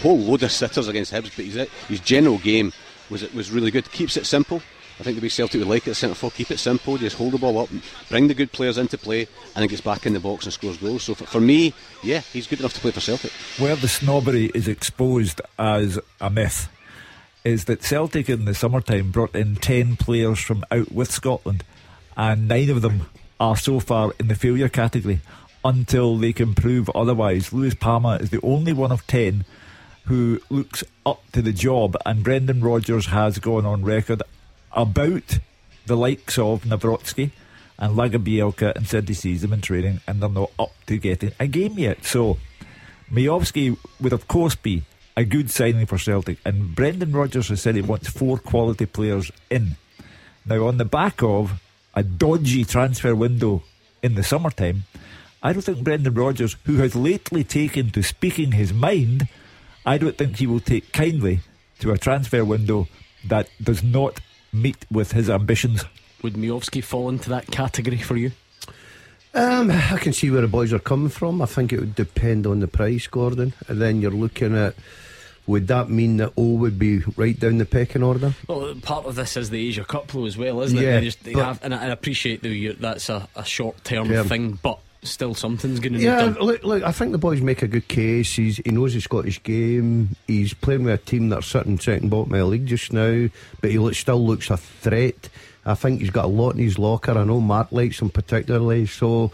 whole 0.00 0.18
load 0.18 0.42
of 0.44 0.52
sitters 0.52 0.88
against 0.88 1.12
Hibs, 1.12 1.36
but 1.36 1.44
his, 1.44 1.68
his 1.88 2.00
general 2.00 2.38
game 2.38 2.72
was 3.10 3.22
it 3.22 3.34
was 3.34 3.50
really 3.50 3.70
good. 3.70 3.90
Keeps 3.92 4.16
it 4.16 4.26
simple. 4.26 4.62
I 5.00 5.04
think 5.04 5.16
the 5.16 5.22
way 5.22 5.28
Celtic 5.28 5.60
would 5.60 5.68
like 5.68 5.86
it, 5.86 5.94
centre 5.94 6.16
forward, 6.16 6.34
keep 6.34 6.50
it 6.50 6.58
simple, 6.58 6.98
just 6.98 7.16
hold 7.16 7.32
the 7.32 7.38
ball 7.38 7.58
up, 7.60 7.68
bring 8.08 8.26
the 8.26 8.34
good 8.34 8.50
players 8.50 8.78
into 8.78 8.98
play, 8.98 9.28
and 9.54 9.62
then 9.62 9.68
gets 9.68 9.80
back 9.80 10.06
in 10.06 10.12
the 10.12 10.18
box 10.18 10.44
and 10.44 10.52
scores 10.52 10.76
goals. 10.76 11.04
So 11.04 11.14
for, 11.14 11.24
for 11.24 11.40
me, 11.40 11.72
yeah, 12.02 12.18
he's 12.18 12.48
good 12.48 12.58
enough 12.58 12.72
to 12.74 12.80
play 12.80 12.90
for 12.90 13.00
Celtic. 13.00 13.30
Where 13.58 13.76
the 13.76 13.86
snobbery 13.86 14.46
is 14.46 14.66
exposed 14.66 15.40
as 15.56 16.00
a 16.20 16.30
myth 16.30 16.68
is 17.44 17.66
that 17.66 17.84
Celtic 17.84 18.28
in 18.28 18.44
the 18.44 18.54
summertime 18.54 19.12
brought 19.12 19.36
in 19.36 19.54
10 19.56 19.96
players 19.96 20.40
from 20.40 20.64
out 20.72 20.90
with 20.90 21.12
Scotland, 21.12 21.62
and 22.16 22.48
nine 22.48 22.68
of 22.68 22.82
them 22.82 23.08
are 23.38 23.56
so 23.56 23.78
far 23.78 24.12
in 24.18 24.26
the 24.26 24.34
failure 24.34 24.68
category 24.68 25.20
until 25.64 26.16
they 26.16 26.32
can 26.32 26.54
prove 26.54 26.90
otherwise. 26.90 27.52
Luis 27.52 27.74
Palma 27.74 28.16
is 28.16 28.30
the 28.30 28.40
only 28.42 28.72
one 28.72 28.90
of 28.90 29.06
10 29.06 29.44
who 30.08 30.40
looks 30.48 30.82
up 31.04 31.22
to 31.32 31.42
the 31.42 31.52
job, 31.52 31.94
and 32.06 32.24
Brendan 32.24 32.62
Rodgers 32.62 33.06
has 33.06 33.38
gone 33.38 33.66
on 33.66 33.84
record 33.84 34.22
about 34.72 35.38
the 35.84 35.96
likes 35.96 36.38
of 36.38 36.62
Nawrocki 36.64 37.30
and 37.78 37.94
Lagerbielke 37.94 38.74
and 38.74 38.86
said 38.86 39.06
he 39.06 39.14
sees 39.14 39.42
them 39.42 39.52
in 39.52 39.60
training 39.60 40.00
and 40.06 40.20
they're 40.20 40.30
not 40.30 40.50
up 40.58 40.72
to 40.86 40.96
getting 40.98 41.32
a 41.38 41.46
game 41.46 41.78
yet. 41.78 42.04
So 42.04 42.38
Miovski 43.10 43.76
would 44.00 44.12
of 44.12 44.28
course 44.28 44.54
be 44.54 44.82
a 45.16 45.24
good 45.24 45.50
signing 45.50 45.86
for 45.86 45.98
Celtic 45.98 46.38
and 46.44 46.74
Brendan 46.74 47.12
Rodgers 47.12 47.48
has 47.48 47.62
said 47.62 47.74
he 47.74 47.82
wants 47.82 48.08
four 48.08 48.38
quality 48.38 48.86
players 48.86 49.30
in. 49.50 49.76
Now 50.44 50.66
on 50.66 50.78
the 50.78 50.84
back 50.84 51.22
of 51.22 51.60
a 51.94 52.02
dodgy 52.02 52.64
transfer 52.64 53.14
window 53.14 53.62
in 54.02 54.14
the 54.14 54.22
summertime, 54.22 54.84
I 55.42 55.52
don't 55.52 55.62
think 55.62 55.84
Brendan 55.84 56.14
Rodgers, 56.14 56.56
who 56.64 56.76
has 56.76 56.96
lately 56.96 57.44
taken 57.44 57.90
to 57.90 58.02
speaking 58.02 58.52
his 58.52 58.72
mind, 58.72 59.28
I 59.88 59.96
don't 59.96 60.18
think 60.18 60.36
he 60.36 60.46
will 60.46 60.60
take 60.60 60.92
kindly 60.92 61.40
to 61.78 61.92
a 61.92 61.96
transfer 61.96 62.44
window 62.44 62.88
that 63.24 63.48
does 63.62 63.82
not 63.82 64.20
meet 64.52 64.84
with 64.90 65.12
his 65.12 65.30
ambitions. 65.30 65.82
Would 66.22 66.34
Miovski 66.34 66.84
fall 66.84 67.08
into 67.08 67.30
that 67.30 67.46
category 67.46 67.96
for 67.96 68.14
you? 68.18 68.32
Um, 69.32 69.70
I 69.70 69.96
can 69.98 70.12
see 70.12 70.30
where 70.30 70.42
the 70.42 70.48
boys 70.48 70.74
are 70.74 70.78
coming 70.78 71.08
from. 71.08 71.40
I 71.40 71.46
think 71.46 71.72
it 71.72 71.80
would 71.80 71.94
depend 71.94 72.46
on 72.46 72.60
the 72.60 72.68
price, 72.68 73.06
Gordon. 73.06 73.54
And 73.66 73.80
then 73.80 74.02
you're 74.02 74.10
looking 74.10 74.54
at 74.54 74.74
would 75.46 75.68
that 75.68 75.88
mean 75.88 76.18
that 76.18 76.34
O 76.36 76.56
would 76.56 76.78
be 76.78 76.98
right 77.16 77.40
down 77.40 77.56
the 77.56 77.64
pecking 77.64 78.02
order? 78.02 78.34
Well, 78.46 78.74
part 78.82 79.06
of 79.06 79.14
this 79.14 79.38
is 79.38 79.48
the 79.48 79.68
Asia 79.68 79.86
Cup 79.86 80.14
as 80.14 80.36
well, 80.36 80.60
isn't 80.60 80.76
yeah, 80.76 80.98
it? 80.98 81.00
They 81.00 81.04
just, 81.06 81.24
they 81.24 81.32
have, 81.32 81.64
and 81.64 81.74
I, 81.74 81.86
appreciate 81.86 82.42
that 82.42 82.76
that's 82.78 83.08
a, 83.08 83.26
a 83.34 83.44
short 83.46 83.82
term 83.84 84.08
thing, 84.28 84.58
but 84.62 84.80
still 85.02 85.34
something's 85.34 85.80
going 85.80 85.94
to 85.94 85.98
yeah, 85.98 86.26
be 86.26 86.34
done. 86.34 86.42
Look, 86.44 86.64
look, 86.64 86.82
I 86.82 86.92
think 86.92 87.12
the 87.12 87.18
boys 87.18 87.40
make 87.40 87.62
a 87.62 87.68
good 87.68 87.88
case. 87.88 88.34
He's, 88.34 88.56
he 88.58 88.70
knows 88.70 88.94
the 88.94 89.00
Scottish 89.00 89.42
game. 89.42 90.16
He's 90.26 90.54
playing 90.54 90.84
with 90.84 90.94
a 90.94 90.98
team 90.98 91.28
that's 91.28 91.46
sitting 91.46 91.78
second 91.78 92.10
bottom 92.10 92.32
of 92.32 92.38
the 92.38 92.44
league 92.44 92.66
just 92.66 92.92
now, 92.92 93.28
but 93.60 93.70
he 93.70 93.78
look, 93.78 93.94
still 93.94 94.24
looks 94.24 94.50
a 94.50 94.56
threat. 94.56 95.28
I 95.64 95.74
think 95.74 96.00
he's 96.00 96.10
got 96.10 96.24
a 96.24 96.28
lot 96.28 96.54
in 96.54 96.60
his 96.60 96.78
locker. 96.78 97.12
I 97.12 97.24
know 97.24 97.40
Mark 97.40 97.72
likes 97.72 98.00
him 98.00 98.10
particularly. 98.10 98.86
So 98.86 99.30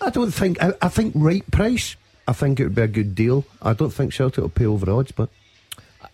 I 0.00 0.10
don't 0.10 0.30
think, 0.30 0.62
I, 0.62 0.72
I 0.80 0.88
think 0.88 1.12
right 1.16 1.48
price, 1.50 1.96
I 2.26 2.32
think 2.32 2.60
it 2.60 2.64
would 2.64 2.74
be 2.74 2.82
a 2.82 2.88
good 2.88 3.14
deal. 3.14 3.44
I 3.60 3.72
don't 3.72 3.90
think 3.90 4.12
Celtic 4.12 4.42
will 4.42 4.48
pay 4.48 4.66
over 4.66 4.90
odds, 4.90 5.12
but. 5.12 5.28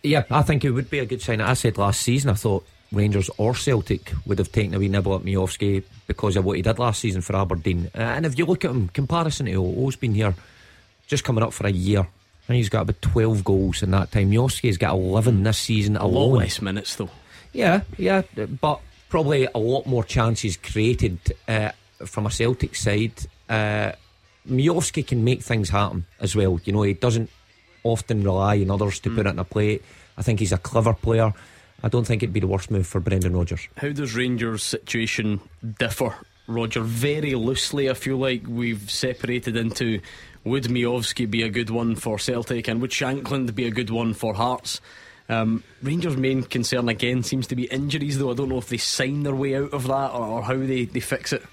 Yeah, 0.03 0.25
I 0.31 0.43
think 0.43 0.65
it 0.65 0.71
would 0.71 0.89
be 0.89 0.99
a 0.99 1.07
good 1.07 1.21
sign. 1.21 1.41
I 1.41 1.55
said 1.55 1.77
last 1.77 2.01
season, 2.01 2.31
I 2.31 2.35
thought 2.35 2.67
Rangers 2.91 3.31
or 3.37 3.55
Celtic 3.55 4.13
would 4.27 4.39
have 4.39 4.51
taken 4.51 4.75
a 4.75 4.79
wee 4.79 4.89
nibble 4.89 5.15
at 5.15 5.23
Miovski 5.23 5.85
because 6.11 6.35
of 6.35 6.45
what 6.45 6.57
he 6.57 6.63
did 6.63 6.81
last 6.81 7.01
season 7.01 7.21
for 7.21 7.37
Aberdeen. 7.37 7.89
Uh, 7.95 8.01
and 8.01 8.27
if 8.27 8.37
you 8.37 8.45
look 8.45 8.65
at 8.65 8.73
him, 8.73 8.89
comparison 8.89 9.47
to 9.47 9.55
Oh's 9.55 9.95
been 9.95 10.13
here 10.13 10.35
just 11.07 11.23
coming 11.23 11.45
up 11.45 11.53
for 11.53 11.69
a 11.69 11.71
year. 11.71 12.05
And 12.49 12.57
he's 12.57 12.69
got 12.69 12.83
about 12.83 13.01
12 13.01 13.45
goals 13.45 13.85
in 13.85 13.93
that 13.93 14.11
time. 14.11 14.33
Miovski's 14.33 14.77
got 14.77 14.95
11 14.95 15.45
this 15.45 15.59
season 15.59 15.97
alone. 15.97 16.15
A 16.15 16.35
lot 16.35 16.39
less 16.41 16.61
minutes, 16.61 16.97
though. 16.97 17.11
Yeah, 17.53 17.83
yeah, 17.97 18.23
but 18.61 18.81
probably 19.09 19.47
a 19.55 19.59
lot 19.59 19.87
more 19.87 20.03
chances 20.03 20.57
created 20.57 21.19
uh, 21.47 21.71
from 22.05 22.27
a 22.27 22.31
Celtic 22.31 22.75
side. 22.75 23.13
Uh, 23.49 23.93
can 24.45 25.23
make 25.23 25.43
things 25.43 25.69
happen 25.69 26.07
as 26.19 26.35
well. 26.35 26.61
You 26.65 26.73
know, 26.73 26.83
he 26.83 26.95
doesn't 26.95 27.31
often 27.85 28.25
rely 28.25 28.61
on 28.63 28.71
others 28.73 28.99
to 29.01 29.11
mm. 29.11 29.17
put 29.17 29.27
it 29.27 29.31
in 29.31 29.39
a 29.39 29.45
play. 29.45 29.79
I 30.19 30.23
think 30.23 30.41
he's 30.41 30.53
a 30.53 30.59
clever 30.59 30.93
player. 30.93 31.33
I 31.83 31.89
don't 31.89 32.07
think 32.07 32.23
it'd 32.23 32.33
be 32.33 32.41
the 32.41 32.47
worst 32.47 32.71
move 32.71 32.87
for 32.87 33.01
Brendan 33.01 33.37
Rodgers. 33.37 33.69
How 33.77 33.91
does 33.91 34.15
Rangers' 34.15 34.63
situation 34.63 35.41
differ, 35.79 36.15
Roger? 36.47 36.81
Very 36.81 37.35
loosely, 37.35 37.89
I 37.89 37.95
feel 37.95 38.17
like 38.17 38.43
we've 38.47 38.91
separated 38.91 39.57
into 39.57 40.01
would 40.45 40.65
Miovski 40.65 41.31
be 41.31 41.43
a 41.43 41.49
good 41.49 41.71
one 41.71 41.97
for 41.97 42.19
Celtic 42.19 42.69
and 42.69 42.81
would 42.81 42.91
Shankland 42.91 43.55
be 43.55 43.67
a 43.67 43.71
good 43.71 43.91
one 43.91 44.15
for 44.15 44.35
Hearts? 44.35 44.81
Um, 45.29 45.63
Rangers' 45.83 46.17
main 46.17 46.43
concern 46.43 46.89
again 46.89 47.23
seems 47.23 47.47
to 47.49 47.57
be 47.57 47.65
injuries, 47.65 48.19
though. 48.19 48.33
I 48.33 48.35
don't 48.35 48.49
know 48.49 48.59
if 48.59 48.69
they 48.69 48.79
sign 48.79 49.23
their 49.23 49.35
way 49.35 49.55
out 49.55 49.73
of 49.73 49.87
that 49.87 50.11
or, 50.11 50.27
or 50.27 50.43
how 50.43 50.57
they, 50.57 50.87
they 50.87 51.01
fix 51.01 51.33
it. 51.33 51.45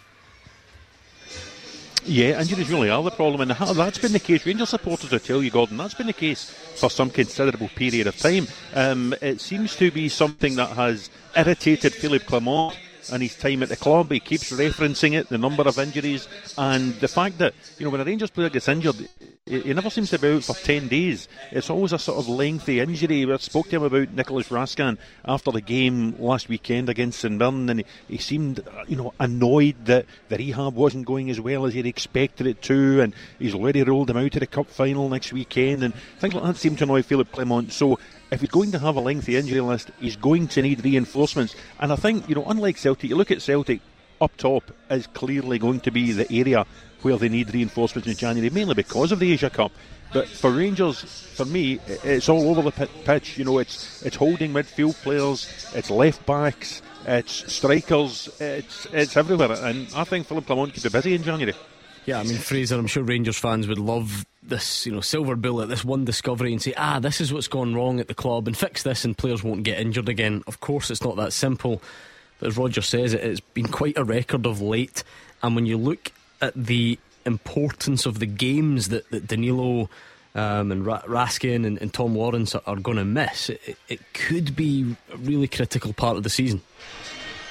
Yeah, 2.09 2.39
injuries 2.39 2.69
really 2.69 2.89
are 2.89 3.03
the 3.03 3.11
problem, 3.11 3.41
and 3.41 3.51
that's 3.51 3.97
been 3.97 4.13
the 4.13 4.19
case. 4.19 4.45
Rangers 4.45 4.69
supporters 4.69 5.11
will 5.11 5.19
tell 5.19 5.43
you, 5.43 5.51
Gordon, 5.51 5.75
that's 5.75 5.93
been 5.93 6.07
the 6.07 6.13
case 6.13 6.49
for 6.49 6.89
some 6.89 7.09
considerable 7.09 7.67
period 7.67 8.07
of 8.07 8.17
time. 8.17 8.47
Um, 8.73 9.13
it 9.21 9.41
seems 9.41 9.75
to 9.75 9.91
be 9.91 10.07
something 10.07 10.55
that 10.55 10.69
has 10.69 11.09
irritated 11.35 11.93
Philippe 11.93 12.23
Clement 12.25 12.77
and 13.11 13.23
his 13.23 13.35
time 13.35 13.63
at 13.63 13.69
the 13.69 13.75
club. 13.75 14.11
He 14.11 14.19
keeps 14.19 14.51
referencing 14.51 15.13
it, 15.13 15.29
the 15.29 15.37
number 15.37 15.63
of 15.63 15.79
injuries, 15.79 16.27
and 16.57 16.93
the 16.95 17.07
fact 17.07 17.37
that 17.39 17.53
you 17.77 17.85
know 17.85 17.89
when 17.89 18.01
a 18.01 18.05
Rangers 18.05 18.29
player 18.29 18.49
gets 18.49 18.67
injured, 18.67 19.07
he 19.47 19.73
never 19.73 19.89
seems 19.89 20.09
to 20.09 20.19
be 20.19 20.29
out 20.29 20.43
for 20.43 20.53
10 20.53 20.87
days. 20.89 21.27
It's 21.51 21.69
always 21.69 21.93
a 21.93 21.99
sort 21.99 22.19
of 22.19 22.27
lengthy 22.27 22.79
injury. 22.79 23.31
I 23.31 23.37
spoke 23.37 23.69
to 23.69 23.77
him 23.77 23.83
about 23.83 24.11
Nicholas 24.11 24.49
Raskin 24.49 24.97
after 25.23 25.51
the 25.51 25.61
game 25.61 26.15
last 26.19 26.49
weekend 26.49 26.89
against 26.89 27.19
St 27.19 27.33
Mirren, 27.33 27.69
and 27.69 27.79
he, 27.79 27.85
he, 28.09 28.17
seemed, 28.17 28.61
you 28.87 28.97
know, 28.97 29.13
annoyed 29.19 29.85
that 29.85 30.05
the 30.27 30.37
rehab 30.37 30.75
wasn't 30.75 31.05
going 31.05 31.29
as 31.29 31.39
well 31.39 31.65
as 31.65 31.73
he'd 31.73 31.85
expected 31.85 32.45
it 32.45 32.61
to, 32.63 33.01
and 33.01 33.13
he's 33.39 33.55
already 33.55 33.83
rolled 33.83 34.09
him 34.09 34.17
out 34.17 34.31
to 34.33 34.39
the 34.39 34.47
cup 34.47 34.67
final 34.67 35.07
next 35.07 35.31
weekend, 35.31 35.83
and 35.83 35.93
things 36.19 36.33
like 36.33 36.43
that 36.43 36.57
seem 36.57 36.75
to 36.75 36.83
annoy 36.83 37.01
Philippe 37.01 37.31
Clement. 37.31 37.71
So 37.71 37.99
if 38.31 38.41
he's 38.41 38.49
going 38.49 38.71
to 38.71 38.79
have 38.79 38.95
a 38.95 38.99
lengthy 38.99 39.35
injury 39.35 39.61
list, 39.61 39.91
he's 39.99 40.15
going 40.15 40.47
to 40.49 40.61
need 40.61 40.83
reinforcements. 40.83 41.55
And 41.79 41.91
I 41.91 41.95
think, 41.95 42.27
you 42.27 42.35
know, 42.35 42.45
unlike 42.45 42.77
Celtic, 42.77 43.09
you 43.09 43.15
look 43.15 43.31
at 43.31 43.41
Celtic 43.41 43.81
up 44.19 44.35
top 44.37 44.63
is 44.89 45.07
clearly 45.07 45.59
going 45.59 45.79
to 45.81 45.91
be 45.91 46.11
the 46.11 46.31
area 46.31 46.65
where 47.01 47.17
they 47.17 47.29
need 47.29 47.53
reinforcements 47.53 48.07
in 48.07 48.15
January, 48.15 48.49
mainly 48.49 48.73
because 48.73 49.11
of 49.11 49.19
the 49.19 49.31
Asia 49.31 49.49
Cup. 49.49 49.71
But 50.13 50.27
for 50.27 50.51
Rangers, 50.51 51.01
for 51.35 51.45
me, 51.45 51.79
it's 51.87 52.29
all 52.29 52.49
over 52.49 52.69
the 52.69 52.87
pitch. 53.05 53.37
You 53.37 53.43
know, 53.43 53.59
it's 53.59 54.01
it's 54.03 54.15
holding 54.15 54.53
midfield 54.53 54.95
players, 55.03 55.71
it's 55.75 55.89
left 55.89 56.25
backs, 56.25 56.81
it's 57.05 57.53
strikers, 57.53 58.29
it's 58.39 58.87
it's 58.93 59.17
everywhere. 59.17 59.51
And 59.51 59.87
I 59.93 60.05
think 60.05 60.27
Philippe 60.27 60.47
Clement 60.47 60.73
could 60.73 60.83
be 60.83 60.89
busy 60.89 61.13
in 61.13 61.23
January. 61.23 61.53
Yeah, 62.05 62.19
I 62.21 62.23
mean, 62.23 62.37
Fraser, 62.37 62.79
I'm 62.79 62.87
sure 62.87 63.03
Rangers 63.03 63.37
fans 63.37 63.67
would 63.67 63.79
love 63.79 64.25
this, 64.49 64.85
you 64.85 64.91
know, 64.91 65.01
silver 65.01 65.35
bullet, 65.35 65.67
this 65.67 65.85
one 65.85 66.05
discovery, 66.05 66.51
and 66.51 66.61
say, 66.61 66.73
ah, 66.77 66.99
this 66.99 67.21
is 67.21 67.33
what's 67.33 67.47
gone 67.47 67.75
wrong 67.75 67.99
at 67.99 68.07
the 68.07 68.13
club, 68.13 68.47
and 68.47 68.57
fix 68.57 68.83
this, 68.83 69.05
and 69.05 69.17
players 69.17 69.43
won't 69.43 69.63
get 69.63 69.79
injured 69.79 70.09
again. 70.09 70.43
Of 70.47 70.59
course, 70.59 70.89
it's 70.89 71.03
not 71.03 71.15
that 71.17 71.33
simple. 71.33 71.81
But 72.39 72.49
as 72.49 72.57
Roger 72.57 72.81
says, 72.81 73.13
it's 73.13 73.39
been 73.39 73.67
quite 73.67 73.97
a 73.97 74.03
record 74.03 74.45
of 74.45 74.61
late. 74.61 75.03
And 75.41 75.55
when 75.55 75.65
you 75.65 75.77
look 75.77 76.11
at 76.41 76.53
the 76.53 76.99
importance 77.25 78.05
of 78.05 78.19
the 78.19 78.25
games 78.25 78.89
that, 78.89 79.09
that 79.11 79.27
Danilo 79.27 79.89
um, 80.35 80.71
and 80.71 80.85
Ra- 80.85 81.01
Raskin 81.01 81.65
and, 81.65 81.77
and, 81.79 81.93
Tom 81.93 82.15
Lawrence 82.15 82.53
are, 82.53 82.61
are 82.67 82.75
going 82.75 82.97
to 82.97 83.05
miss, 83.05 83.49
it, 83.49 83.77
it 83.87 84.13
could 84.13 84.55
be 84.55 84.95
a 85.11 85.17
really 85.17 85.47
critical 85.47 85.93
part 85.93 86.15
of 86.15 86.23
the 86.23 86.29
season. 86.29 86.61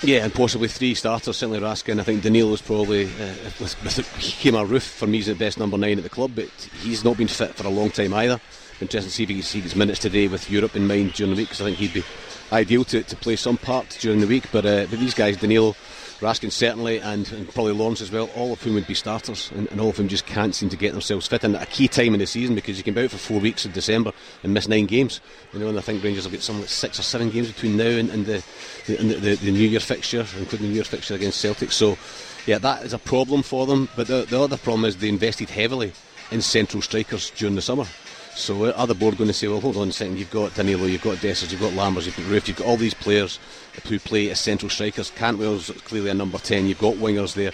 Yeah, 0.03 0.25
and 0.25 0.35
possibly 0.35 0.69
three 0.69 0.95
starters. 0.95 1.39
Certainly 1.39 1.61
Raskin. 1.61 1.99
I 1.99 2.03
think 2.03 2.23
Danilo's 2.23 2.61
probably 2.61 3.07
uh, 3.07 3.35
with, 3.59 3.77
with 3.83 3.99
a 3.99 4.03
Roofe 4.03 4.89
for 4.89 5.07
me 5.07 5.19
is 5.19 5.27
the 5.27 5.35
best 5.35 5.59
number 5.59 5.79
nine 5.79 5.97
at 5.97 6.05
the 6.05 6.11
club, 6.11 6.33
but 6.35 6.49
he's 6.83 7.03
not 7.03 7.17
been 7.17 7.29
fit 7.29 7.55
for 7.55 7.67
a 7.67 7.71
long 7.71 7.91
time 7.91 8.13
either. 8.13 8.39
Interesting 8.79 9.09
to 9.09 9.11
see 9.11 9.23
if 9.23 9.29
he 9.31 9.35
can 9.37 9.43
see 9.43 9.61
his 9.61 9.75
minutes 9.75 9.99
today 9.99 10.29
with 10.29 10.51
Europe 10.51 10.77
in 10.77 10.87
mind 10.87 11.15
during 11.15 11.33
the 11.33 11.37
week 11.37 11.49
because 11.49 11.63
I 11.63 11.65
think 11.65 11.79
he'd 11.79 11.95
be 11.95 12.05
ideal 12.53 12.85
to, 12.85 13.03
to 13.03 13.17
play 13.17 13.37
some 13.37 13.57
part 13.57 13.97
during 14.01 14.21
the 14.21 14.27
week. 14.27 14.45
But 14.53 14.67
uh, 14.67 14.87
but 14.91 14.99
these 14.99 15.15
guys, 15.15 15.39
Danilo, 15.39 15.75
Raskin 16.21 16.51
certainly, 16.51 16.99
and, 16.99 17.31
and, 17.33 17.53
probably 17.53 17.73
Lawrence 17.73 18.01
as 18.01 18.11
well, 18.11 18.31
all 18.35 18.53
of 18.53 18.63
whom 18.63 18.75
would 18.75 18.87
be 18.87 18.95
starters, 18.95 19.51
and, 19.55 19.71
and, 19.71 19.81
all 19.81 19.91
of 19.91 19.97
them 19.97 20.09
just 20.09 20.25
can't 20.25 20.55
seem 20.55 20.71
to 20.71 20.77
get 20.77 20.93
themselves 20.93 21.27
fit 21.27 21.45
in 21.45 21.55
at 21.55 21.63
a 21.63 21.67
key 21.67 21.89
time 21.89 22.15
in 22.15 22.21
the 22.21 22.27
season 22.27 22.55
because 22.55 22.79
you 22.79 22.85
can 22.85 22.95
be 22.95 23.03
out 23.03 23.11
for 23.11 23.19
four 23.19 23.39
weeks 23.39 23.67
in 23.67 23.73
December 23.73 24.13
and 24.43 24.55
miss 24.55 24.67
nine 24.67 24.87
games. 24.87 25.21
You 25.53 25.59
know, 25.59 25.69
and 25.69 25.79
I 25.79 25.83
think 25.83 26.03
Rangers 26.03 26.25
will 26.25 26.31
get 26.31 26.43
some 26.43 26.61
like 26.61 26.69
six 26.69 26.99
or 26.99 27.03
seven 27.03 27.29
games 27.29 27.53
between 27.53 27.77
now 27.77 27.85
and, 27.85 28.09
and 28.11 28.25
the, 28.25 28.43
the, 28.87 28.99
and 28.99 29.11
the, 29.11 29.35
the, 29.37 29.51
New 29.51 29.69
Year 29.69 29.81
fixture, 29.81 30.27
including 30.39 30.67
the 30.67 30.69
New 30.69 30.75
Year 30.75 30.85
fixture 30.85 31.15
against 31.15 31.41
Celtic. 31.41 31.71
So, 31.71 31.99
yeah, 32.47 32.59
that 32.59 32.85
is 32.85 32.95
a 32.95 32.99
problem 32.99 33.43
for 33.43 33.67
them. 33.67 33.89
But 33.95 34.07
the, 34.07 34.25
the 34.29 34.41
other 34.41 34.57
problem 34.57 34.87
is 34.87 34.97
they 34.97 35.11
invested 35.11 35.51
heavily 35.51 35.93
in 36.31 36.41
central 36.41 36.81
strikers 36.81 37.31
during 37.31 37.57
the 37.57 37.63
summer. 37.63 37.85
So 38.37 38.71
are 38.71 38.87
the 38.87 38.95
board 38.95 39.17
going 39.17 39.29
to 39.29 39.35
say, 39.35 39.49
well, 39.49 39.63
hold 39.63 39.79
on 39.79 39.89
a 39.89 39.93
second, 39.93 40.19
you've 40.19 40.31
got 40.31 40.55
Danilo, 40.55 40.85
you've 40.85 41.01
got 41.01 41.17
Dessers, 41.17 41.51
you've 41.51 41.61
got 41.61 41.73
Lammers, 41.73 42.05
you've 42.05 42.17
got 42.19 42.27
Roofe, 42.27 42.49
you've 42.49 42.59
got 42.59 42.67
all 42.67 42.77
these 42.77 42.93
players 42.93 43.39
who 43.89 43.99
play 43.99 44.29
as 44.29 44.39
central 44.39 44.69
strikers. 44.69 45.11
Cantwell's 45.11 45.71
clearly 45.85 46.11
a 46.11 46.15
number 46.15 46.37
10, 46.37 46.67
you've 46.67 46.79
got 46.79 46.95
wingers 46.97 47.35
there. 47.35 47.51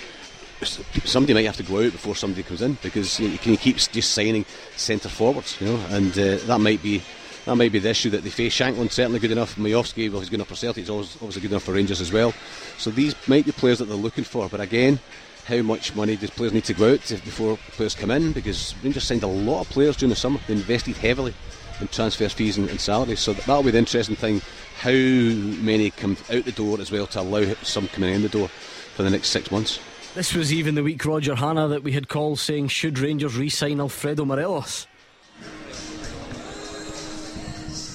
Somebody 1.05 1.35
might 1.35 1.47
have 1.47 1.57
to 1.59 1.63
go 1.63 1.85
out 1.85 1.93
before 1.93 2.17
somebody 2.17 2.43
comes 2.43 2.63
in 2.63 2.79
because 2.83 3.21
you, 3.21 3.39
can 3.39 3.57
keep 3.57 3.77
just 3.77 4.11
signing 4.11 4.45
centre 4.75 5.09
forwards, 5.09 5.57
you 5.61 5.69
know, 5.69 5.81
and 5.91 6.13
uh, 6.19 6.37
that 6.47 6.59
might 6.61 6.83
be 6.83 7.01
that 7.45 7.57
might 7.57 7.73
be 7.73 7.81
the 7.81 7.91
issue 7.91 8.11
that 8.11 8.23
they 8.23 8.31
face. 8.31 8.57
Shankland 8.57 8.93
certainly 8.93 9.19
good 9.19 9.33
enough. 9.33 9.57
Miovski, 9.57 10.11
well, 10.11 10.21
he's 10.21 10.31
good 10.31 10.37
enough 10.37 10.49
for 10.49 10.55
Celtic. 10.55 10.83
He's 10.83 10.91
always, 10.91 11.15
obviously 11.17 11.43
good 11.43 11.51
enough 11.51 11.65
for 11.65 11.73
Rangers 11.73 12.01
as 12.01 12.13
well. 12.13 12.33
So 12.79 12.91
these 12.91 13.17
might 13.27 13.45
be 13.45 13.51
players 13.51 13.79
that 13.81 13.87
they're 13.87 13.97
looking 13.97 14.23
for. 14.23 14.49
But 14.49 14.61
again, 14.61 15.01
how 15.47 15.63
much 15.63 15.95
money 15.95 16.17
do 16.17 16.29
players 16.29 16.53
need 16.53 16.65
to 16.65 16.75
go 16.75 16.93
out 16.93 17.01
to 17.03 17.15
before 17.17 17.57
players 17.73 17.95
come 17.95 18.11
in? 18.11 18.33
Because 18.33 18.75
Rangers 18.83 19.05
signed 19.05 19.23
a 19.23 19.27
lot 19.27 19.63
of 19.63 19.71
players 19.71 19.97
during 19.97 20.11
the 20.11 20.17
summer. 20.17 20.39
They 20.47 20.55
invested 20.55 20.97
heavily 20.97 21.35
in 21.81 21.89
transfer 21.89 22.29
fees 22.29 22.59
and, 22.59 22.69
and 22.71 22.81
salaries. 22.81 23.21
So 23.21 23.33
that'll 23.33 23.63
be 23.63 23.73
the 23.73 23.79
interesting 23.79 24.17
thing. 24.17 24.41
How 24.79 24.91
many 24.91 25.91
come 25.91 26.17
out 26.33 26.45
the 26.45 26.53
door 26.53 26.81
as 26.81 26.91
well 26.91 27.07
to 27.09 27.21
allow 27.21 27.55
some 27.63 27.89
coming 27.89 28.15
in 28.15 28.23
the 28.23 28.29
door 28.29 28.49
for 28.49 29.03
the 29.03 29.11
next 29.11 29.31
six 29.31 29.51
months? 29.51 29.81
This 30.15 30.35
was 30.35 30.53
even 30.53 30.75
the 30.75 30.83
week, 30.83 31.05
Roger 31.05 31.35
Hannah 31.35 31.69
that 31.69 31.83
we 31.83 31.93
had 31.93 32.09
calls 32.09 32.43
saying, 32.43 32.69
should 32.69 32.99
Rangers 32.99 33.37
re 33.37 33.49
sign 33.49 33.81
Alfredo 33.81 34.25
Morelos? 34.25 34.87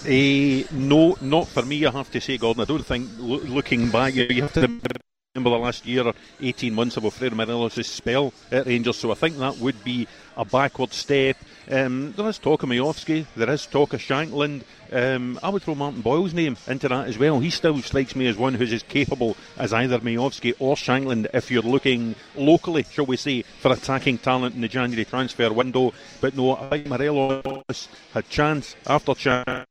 Uh, 0.06 0.64
no, 0.72 1.18
not 1.22 1.48
for 1.48 1.64
me. 1.64 1.86
I 1.86 1.92
have 1.92 2.10
to 2.12 2.22
say, 2.22 2.38
Gordon. 2.38 2.62
I 2.62 2.66
don't 2.66 2.86
think 2.86 3.10
lo- 3.18 3.40
looking 3.40 3.90
back, 3.90 4.16
you 4.16 4.42
have 4.42 4.54
to 4.54 4.80
remember 5.38 5.56
the 5.56 5.64
last 5.64 5.86
year 5.86 6.04
or 6.04 6.14
18 6.42 6.74
months 6.74 6.98
of 6.98 7.04
Alfredo 7.06 7.36
Morelos' 7.36 7.86
spell 7.86 8.34
at 8.52 8.66
Rangers, 8.66 8.98
so 8.98 9.12
I 9.12 9.14
think 9.14 9.38
that 9.38 9.58
would 9.58 9.84
be 9.84 10.08
a 10.36 10.44
backward 10.44 10.94
step. 10.94 11.38
Um, 11.70 12.14
there 12.14 12.28
is 12.28 12.40
talk 12.40 12.64
of 12.64 12.70
Miovski, 12.70 13.28
there 13.36 13.50
is 13.52 13.68
talk 13.68 13.94
of 13.94 14.00
Shankland. 14.00 14.64
Um, 14.92 15.40
I 15.44 15.50
would 15.50 15.62
throw 15.62 15.76
Martin 15.76 16.02
Boyle's 16.02 16.34
name 16.34 16.58
into 16.68 16.88
that 16.88 17.08
as 17.08 17.20
well. 17.20 17.40
He 17.40 17.52
still 17.52 17.80
strikes 17.84 18.16
me 18.16 18.26
as 18.26 18.36
one 18.36 18.56
who's 18.56 18.74
as 18.74 18.82
capable 18.82 19.38
as 19.58 19.74
either 19.74 20.00
Miovski 20.00 20.56
or 20.58 20.76
Shankland 20.76 21.28
if 21.36 21.52
you're 21.52 21.62
looking 21.62 22.16
locally, 22.36 22.86
shall 22.90 23.06
we 23.06 23.18
say, 23.18 23.44
for 23.44 23.72
attacking 23.72 24.18
talent 24.18 24.56
in 24.56 24.62
the 24.62 24.68
January 24.68 25.06
transfer 25.06 25.54
window. 25.54 25.94
But 26.20 26.36
no, 26.36 26.56
I 26.56 26.70
think 26.70 26.88
Morelos 26.88 27.90
had 28.14 28.28
chance 28.30 28.76
after 28.88 29.14
chance 29.14 29.68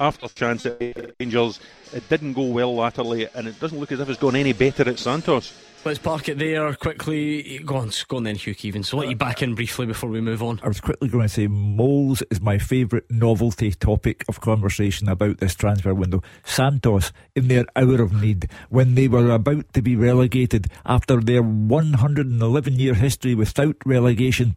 after 0.00 0.28
chance 0.28 0.66
at 0.66 0.80
Rangers. 1.20 1.60
It 1.92 2.08
didn't 2.08 2.32
go 2.34 2.44
well 2.44 2.74
latterly, 2.74 3.28
and 3.34 3.46
it 3.46 3.58
doesn't 3.60 3.78
look 3.78 3.92
as 3.92 4.00
if 4.00 4.08
it's 4.08 4.18
gone 4.18 4.36
any 4.36 4.52
better 4.52 4.88
at 4.88 4.98
Santos. 4.98 5.52
Let's 5.84 5.98
park 5.98 6.28
it 6.28 6.38
there 6.38 6.72
quickly. 6.74 7.58
Go 7.58 7.76
on, 7.76 7.90
go 8.06 8.18
on 8.18 8.22
then, 8.22 8.36
Hugh 8.36 8.54
Keevins. 8.54 8.86
So 8.86 8.98
let 8.98 9.08
you 9.08 9.16
back 9.16 9.42
in 9.42 9.56
briefly 9.56 9.84
before 9.84 10.10
we 10.10 10.20
move 10.20 10.40
on. 10.40 10.60
I 10.62 10.68
was 10.68 10.80
quickly 10.80 11.08
going 11.08 11.24
to 11.24 11.28
say 11.28 11.48
moles 11.48 12.22
is 12.30 12.40
my 12.40 12.58
favourite 12.58 13.10
novelty 13.10 13.72
topic 13.72 14.24
of 14.28 14.40
conversation 14.40 15.08
about 15.08 15.38
this 15.38 15.56
transfer 15.56 15.92
window. 15.92 16.22
Santos, 16.44 17.12
in 17.34 17.48
their 17.48 17.64
hour 17.74 18.00
of 18.00 18.12
need, 18.12 18.48
when 18.68 18.94
they 18.94 19.08
were 19.08 19.30
about 19.32 19.72
to 19.72 19.82
be 19.82 19.96
relegated 19.96 20.68
after 20.86 21.20
their 21.20 21.42
111 21.42 22.74
year 22.74 22.94
history 22.94 23.34
without 23.34 23.74
relegation, 23.84 24.54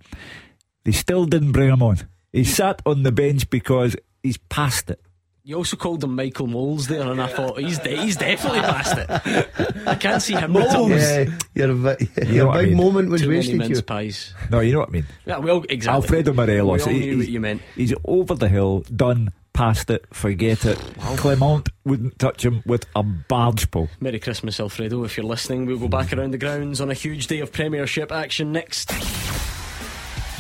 they 0.84 0.92
still 0.92 1.26
didn't 1.26 1.54
bring 1.54 1.72
him 1.72 1.82
on. 1.82 1.98
He 2.34 2.44
sat 2.44 2.84
on 2.86 3.02
the 3.02 3.12
bench 3.12 3.50
because 3.50 3.96
he's 4.26 4.38
past 4.38 4.90
it. 4.90 5.00
You 5.44 5.58
also 5.58 5.78
called 5.78 6.04
him 6.04 6.16
Michael 6.16 6.48
Moles 6.48 6.88
there, 6.88 7.04
and 7.12 7.22
I 7.22 7.28
thought 7.28 7.60
he's 7.60 7.78
de- 7.78 7.98
he's 7.98 8.18
definitely 8.18 8.62
past 8.62 8.98
it. 8.98 9.48
I 9.88 9.94
can't 9.94 10.20
see 10.20 10.34
him 10.34 10.54
Moles. 10.54 10.90
Yeah, 10.90 11.26
you're 11.54 11.72
a, 11.72 11.76
bit, 11.76 12.02
you 12.28 12.44
know 12.44 12.52
big 12.52 12.62
I 12.62 12.66
mean? 12.66 12.78
moment 12.78 13.10
was 13.10 13.22
Too 13.22 13.30
wasted. 13.30 13.58
Mince 13.58 13.82
pies. 13.82 14.34
No, 14.50 14.62
you 14.62 14.74
know 14.74 14.80
what 14.80 14.90
I 14.90 14.92
mean. 14.92 15.06
Yeah, 15.26 15.38
well, 15.38 15.64
exactly. 15.70 16.02
Alfredo 16.02 16.34
Morelos. 16.34 16.88
We 16.88 16.94
all 16.94 17.00
knew 17.00 17.18
what 17.20 17.28
you 17.28 17.40
meant. 17.40 17.62
He's 17.76 17.94
over 18.06 18.34
the 18.34 18.50
hill, 18.50 18.80
done, 18.96 19.34
past 19.54 19.92
it, 19.92 20.06
forget 20.12 20.66
it. 20.66 20.80
Wow. 20.98 21.16
Clement 21.16 21.70
wouldn't 21.86 22.18
touch 22.18 22.44
him 22.44 22.64
with 22.66 22.88
a 22.96 23.04
barge 23.04 23.70
pole. 23.70 23.90
Merry 24.00 24.20
Christmas, 24.20 24.60
Alfredo. 24.60 25.04
If 25.04 25.16
you're 25.16 25.28
listening, 25.28 25.68
we'll 25.68 25.78
go 25.78 25.88
back 25.88 26.12
around 26.12 26.32
the 26.32 26.40
grounds 26.40 26.82
on 26.82 26.90
a 26.90 26.96
huge 26.96 27.28
day 27.28 27.40
of 27.40 27.52
Premiership 27.52 28.12
action 28.12 28.52
next. 28.52 28.92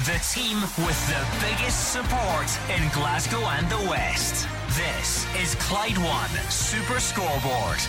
The 0.05 0.19
team 0.19 0.61
with 0.85 1.07
the 1.07 1.47
biggest 1.47 1.91
support 1.91 2.59
in 2.69 2.87
Glasgow 2.93 3.39
and 3.39 3.67
the 3.71 3.89
West. 3.89 4.47
This 4.77 5.25
is 5.41 5.55
Clyde 5.55 5.97
One 5.97 6.29
Super 6.51 6.99
Scoreboard. 6.99 7.79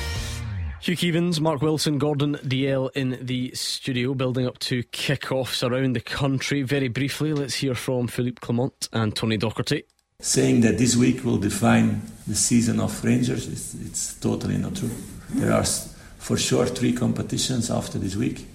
Hugh 0.81 0.97
Keevins, 0.97 1.41
Mark 1.41 1.61
Wilson, 1.61 1.99
Gordon 1.99 2.37
Dalziel 2.37 2.89
in 2.95 3.19
the 3.21 3.51
studio, 3.53 4.15
building 4.15 4.47
up 4.47 4.59
to 4.61 4.83
kick-offs 4.85 5.63
around 5.63 5.93
the 5.95 6.01
country. 6.01 6.63
Very 6.63 6.89
briefly, 6.89 7.35
let's 7.35 7.57
hear 7.57 7.75
from 7.75 8.07
Philippe 8.07 8.41
Clement 8.41 8.89
and 8.95 9.15
Tony 9.15 9.37
Docherty. 9.37 9.83
Saying 10.19 10.63
that 10.63 10.79
this 10.79 10.97
week 10.97 11.23
will 11.23 11.37
define 11.37 12.01
the 12.27 12.35
season 12.35 12.81
of 12.81 13.05
Rangers, 13.05 13.47
it's, 13.47 13.75
it's 13.75 14.15
totally 14.15 14.57
not 14.57 14.75
true. 14.75 14.89
There 15.35 15.53
are 15.53 15.67
for 15.67 16.39
sure 16.39 16.65
three 16.65 16.95
competitions 16.95 17.71
after 17.71 17.99
this 17.99 18.17
week 18.17 18.47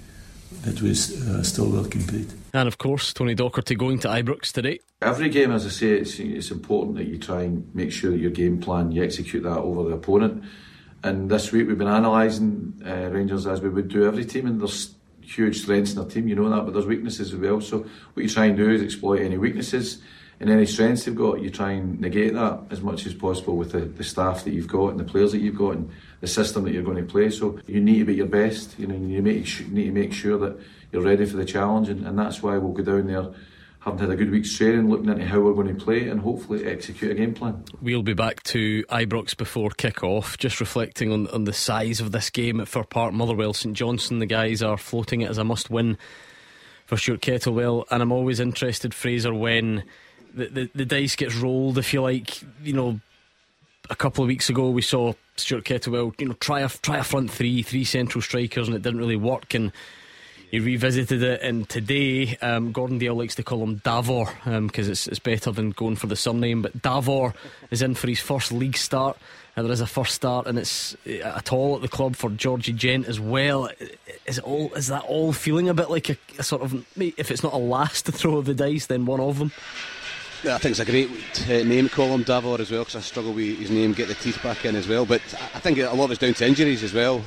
that 0.64 0.82
we 0.82 0.90
uh, 0.90 1.44
still 1.44 1.70
will 1.70 1.86
complete. 1.86 2.34
And 2.54 2.68
of 2.68 2.78
course, 2.78 3.14
Tony 3.14 3.36
Docherty 3.36 3.78
going 3.78 4.00
to 4.00 4.10
Ibrox 4.10 4.52
today. 4.52 4.80
Every 5.02 5.30
game, 5.30 5.52
as 5.52 5.66
I 5.66 5.70
say, 5.70 5.92
it's, 5.92 6.20
it's 6.20 6.52
important 6.52 6.98
that 6.98 7.08
you 7.08 7.18
try 7.18 7.44
and 7.44 7.74
make 7.74 7.92
sure 7.92 8.12
that 8.12 8.20
your 8.20 8.32
game 8.32 8.60
plan, 8.60 8.92
you 8.92 9.04
execute 9.04 9.44
that 9.44 9.58
over 9.58 9.90
the 9.90 9.96
opponent. 9.96 10.44
And 11.04 11.30
this 11.30 11.52
week 11.52 11.68
we've 11.68 11.78
been 11.78 11.88
analysing 11.88 12.82
uh, 12.86 13.10
Rangers 13.10 13.48
as 13.48 13.62
we 13.62 13.70
would 13.70 13.88
do 13.88 14.06
every 14.06 14.26
team, 14.26 14.46
and 14.46 14.60
there's 14.60 14.94
huge 15.22 15.62
strengths 15.62 15.94
in 15.94 16.00
our 16.00 16.06
team, 16.06 16.28
you 16.28 16.36
know 16.36 16.50
that, 16.50 16.66
but 16.66 16.74
there's 16.74 16.86
weaknesses 16.86 17.34
as 17.34 17.40
well. 17.40 17.62
So 17.62 17.86
what 18.14 18.24
you 18.24 18.30
try 18.30 18.46
and 18.46 18.58
do 18.58 18.70
is 18.70 18.82
exploit 18.82 19.22
any 19.22 19.38
weaknesses 19.38 20.02
and 20.42 20.50
any 20.50 20.66
strengths 20.66 21.06
they've 21.06 21.16
got, 21.16 21.42
you 21.42 21.52
try 21.52 21.72
and 21.72 22.02
negate 22.02 22.34
that 22.34 22.62
as 22.72 22.82
much 22.82 23.06
as 23.06 23.14
possible 23.14 23.58
with 23.58 23.72
the, 23.74 23.82
the 23.82 24.04
staff 24.04 24.44
that 24.44 24.54
you've 24.54 24.68
got 24.68 24.88
and 24.88 25.00
the 25.00 25.04
players 25.04 25.32
that 25.32 25.38
you've 25.38 25.58
got 25.58 25.76
and 25.76 25.92
the 26.20 26.28
system 26.28 26.64
that 26.64 26.74
you're 26.74 26.84
going 26.84 26.98
to 26.98 27.04
play. 27.04 27.30
So 27.30 27.60
you 27.68 27.80
need 27.80 28.00
to 28.00 28.06
be 28.06 28.16
your 28.16 28.26
best. 28.26 28.78
You 28.80 28.88
know, 28.88 28.96
you 28.96 29.22
need 29.22 29.46
to 29.46 29.92
make 29.92 30.14
sure 30.14 30.40
that 30.40 30.60
you're 30.92 31.02
ready 31.02 31.26
for 31.26 31.38
the 31.38 31.46
challenge, 31.46 31.90
and, 31.90 32.06
and 32.06 32.18
that's 32.18 32.42
why 32.44 32.58
we'll 32.58 32.74
go 32.74 32.84
down 32.84 33.08
there 33.08 33.32
having 33.80 34.00
had 34.00 34.12
a 34.12 34.16
good 34.16 34.30
week's 34.30 34.56
training, 34.56 34.90
looking 34.90 35.10
into 35.10 35.26
how 35.26 35.40
we're 35.40 35.54
going 35.54 35.76
to 35.76 35.84
play 35.84 36.08
and 36.08 36.22
hopefully 36.22 36.66
execute 36.66 37.12
a 37.12 37.16
game 37.16 37.34
plan. 37.34 37.64
We'll 37.82 38.04
be 38.04 38.14
back 38.14 38.44
to 38.44 38.84
Ibrox 38.84 39.36
before 39.36 39.72
kick-off, 39.72 40.38
just 40.38 40.60
reflecting 40.60 41.12
on, 41.12 41.28
on 41.30 41.46
the 41.46 41.54
size 41.54 42.00
of 42.00 42.12
this 42.12 42.30
game 42.30 42.60
at 42.60 42.68
Fir 42.68 42.84
Park, 42.84 43.14
Motherwell, 43.14 43.54
St 43.54 43.76
Johnstone. 43.76 44.20
The 44.20 44.28
guys 44.28 44.62
are 44.62 44.78
floating 44.78 45.22
it 45.22 45.32
as 45.32 45.40
a 45.40 45.44
must-win 45.44 45.98
for 46.86 46.96
Stuart 46.96 47.22
Kettlewell, 47.22 47.86
and 47.90 48.04
I'm 48.04 48.12
always 48.12 48.40
interested, 48.40 48.94
Fraser, 48.94 49.34
when 49.34 49.84
the, 50.34 50.48
the, 50.48 50.70
the 50.76 50.86
dice 50.86 51.16
gets 51.16 51.36
rolled, 51.36 51.78
if 51.78 51.92
you 51.92 52.02
like, 52.04 52.42
you 52.64 52.74
know, 52.74 53.00
a 53.90 53.96
couple 53.96 54.24
of 54.24 54.28
weeks 54.28 54.50
ago 54.50 54.70
we 54.70 54.82
saw 54.84 55.14
Stuart 55.38 55.66
Kettlewell, 55.66 56.14
you 56.20 56.28
know, 56.28 56.34
try 56.34 56.62
a 56.62 56.70
try 56.70 56.98
a 56.98 57.04
front 57.04 57.32
three, 57.32 57.64
three 57.64 57.84
central 57.84 58.22
strikers, 58.22 58.68
and 58.68 58.76
it 58.76 58.84
didn't 58.84 59.00
really 59.00 59.16
work. 59.16 59.54
And 59.54 59.72
he 60.52 60.60
revisited 60.60 61.24
it, 61.24 61.42
and 61.42 61.68
today 61.70 62.38
um, 62.42 62.74
Gordon 62.74 62.98
Dale 62.98 63.16
likes 63.16 63.36
to 63.36 63.44
call 63.44 63.64
him 63.64 63.78
Davor 63.78 64.26
because 64.44 64.88
um, 64.88 64.92
it's, 64.92 65.08
it's 65.08 65.20
better 65.20 65.50
than 65.52 65.72
going 65.72 65.96
for 65.96 66.08
the 66.08 66.16
surname. 66.18 66.62
But 66.62 66.82
Davor 66.82 67.34
is 67.72 67.82
in 67.82 67.96
for 67.96 68.08
his 68.08 68.20
first 68.20 68.52
league 68.52 68.78
start. 68.78 69.18
And 69.54 69.66
there 69.66 69.74
is 69.74 69.82
a 69.82 69.88
first 69.88 70.16
start, 70.16 70.48
and 70.48 70.58
it's 70.58 70.96
uh, 71.06 71.24
at 71.24 71.52
all 71.52 71.76
at 71.76 71.82
the 71.82 71.90
club 71.90 72.16
for 72.16 72.30
Georgie 72.30 72.72
Gent 72.72 73.08
as 73.08 73.20
well. 73.20 73.70
Is 74.26 74.38
it 74.38 74.44
all? 74.46 74.74
Is 74.76 74.88
that 74.88 75.04
all 75.04 75.34
feeling 75.34 75.68
a 75.68 75.74
bit 75.74 75.90
like 75.90 76.10
a, 76.10 76.18
a 76.40 76.44
sort 76.44 76.62
of? 76.62 76.86
If 76.98 77.32
it's 77.32 77.44
not 77.44 77.52
a 77.52 77.58
last 77.58 78.06
to 78.06 78.14
throw 78.14 78.38
of 78.38 78.46
the 78.46 78.54
dice, 78.54 78.86
then 78.86 79.06
one 79.06 79.20
of 79.20 79.40
them. 79.40 79.52
Yeah, 80.44 80.56
I 80.56 80.58
think 80.58 80.72
it's 80.72 80.80
a 80.80 80.86
great 80.86 81.10
uh, 81.50 81.68
name 81.68 81.88
him 81.88 82.24
Davor 82.24 82.62
as 82.62 82.72
well 82.72 82.82
because 82.82 82.96
I 82.96 83.02
struggle 83.02 83.34
with 83.34 83.60
his 83.60 83.70
name, 83.70 83.92
get 83.92 84.08
the 84.08 84.16
teeth 84.16 84.42
back 84.42 84.64
in 84.64 84.78
as 84.78 84.88
well. 84.88 85.06
But 85.06 85.22
I 85.54 85.60
think 85.60 85.78
a 85.80 85.92
lot 85.92 86.06
of 86.06 86.12
it's 86.12 86.20
down 86.22 86.34
to 86.34 86.48
injuries 86.48 86.82
as 86.82 86.94
well. 86.94 87.22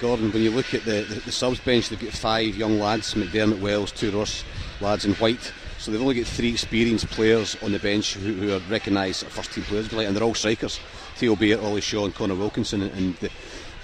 Gordon, 0.00 0.32
when 0.32 0.42
you 0.42 0.50
look 0.50 0.74
at 0.74 0.84
the, 0.84 1.02
the, 1.02 1.20
the 1.20 1.30
subs 1.30 1.60
bench, 1.60 1.88
they've 1.88 2.00
got 2.00 2.12
five 2.12 2.56
young 2.56 2.80
lads 2.80 3.14
McDermott, 3.14 3.60
Wells, 3.60 3.92
two 3.92 4.10
Ross 4.10 4.42
lads, 4.80 5.04
in 5.04 5.14
White. 5.14 5.52
So 5.78 5.92
they've 5.92 6.00
only 6.00 6.16
got 6.16 6.26
three 6.26 6.50
experienced 6.50 7.06
players 7.10 7.56
on 7.62 7.70
the 7.70 7.78
bench 7.78 8.14
who, 8.14 8.32
who 8.32 8.52
are 8.52 8.58
recognised 8.68 9.24
as 9.24 9.32
first 9.32 9.52
team 9.52 9.62
players, 9.62 9.92
and 9.92 10.16
they're 10.16 10.24
all 10.24 10.34
strikers. 10.34 10.80
Theo 11.14 11.36
Bair, 11.36 11.60
Ollie 11.60 11.80
Shaw, 11.80 12.04
and 12.04 12.12
Connor 12.12 12.34
Wilkinson. 12.34 12.82
And, 12.82 13.14
the, 13.18 13.30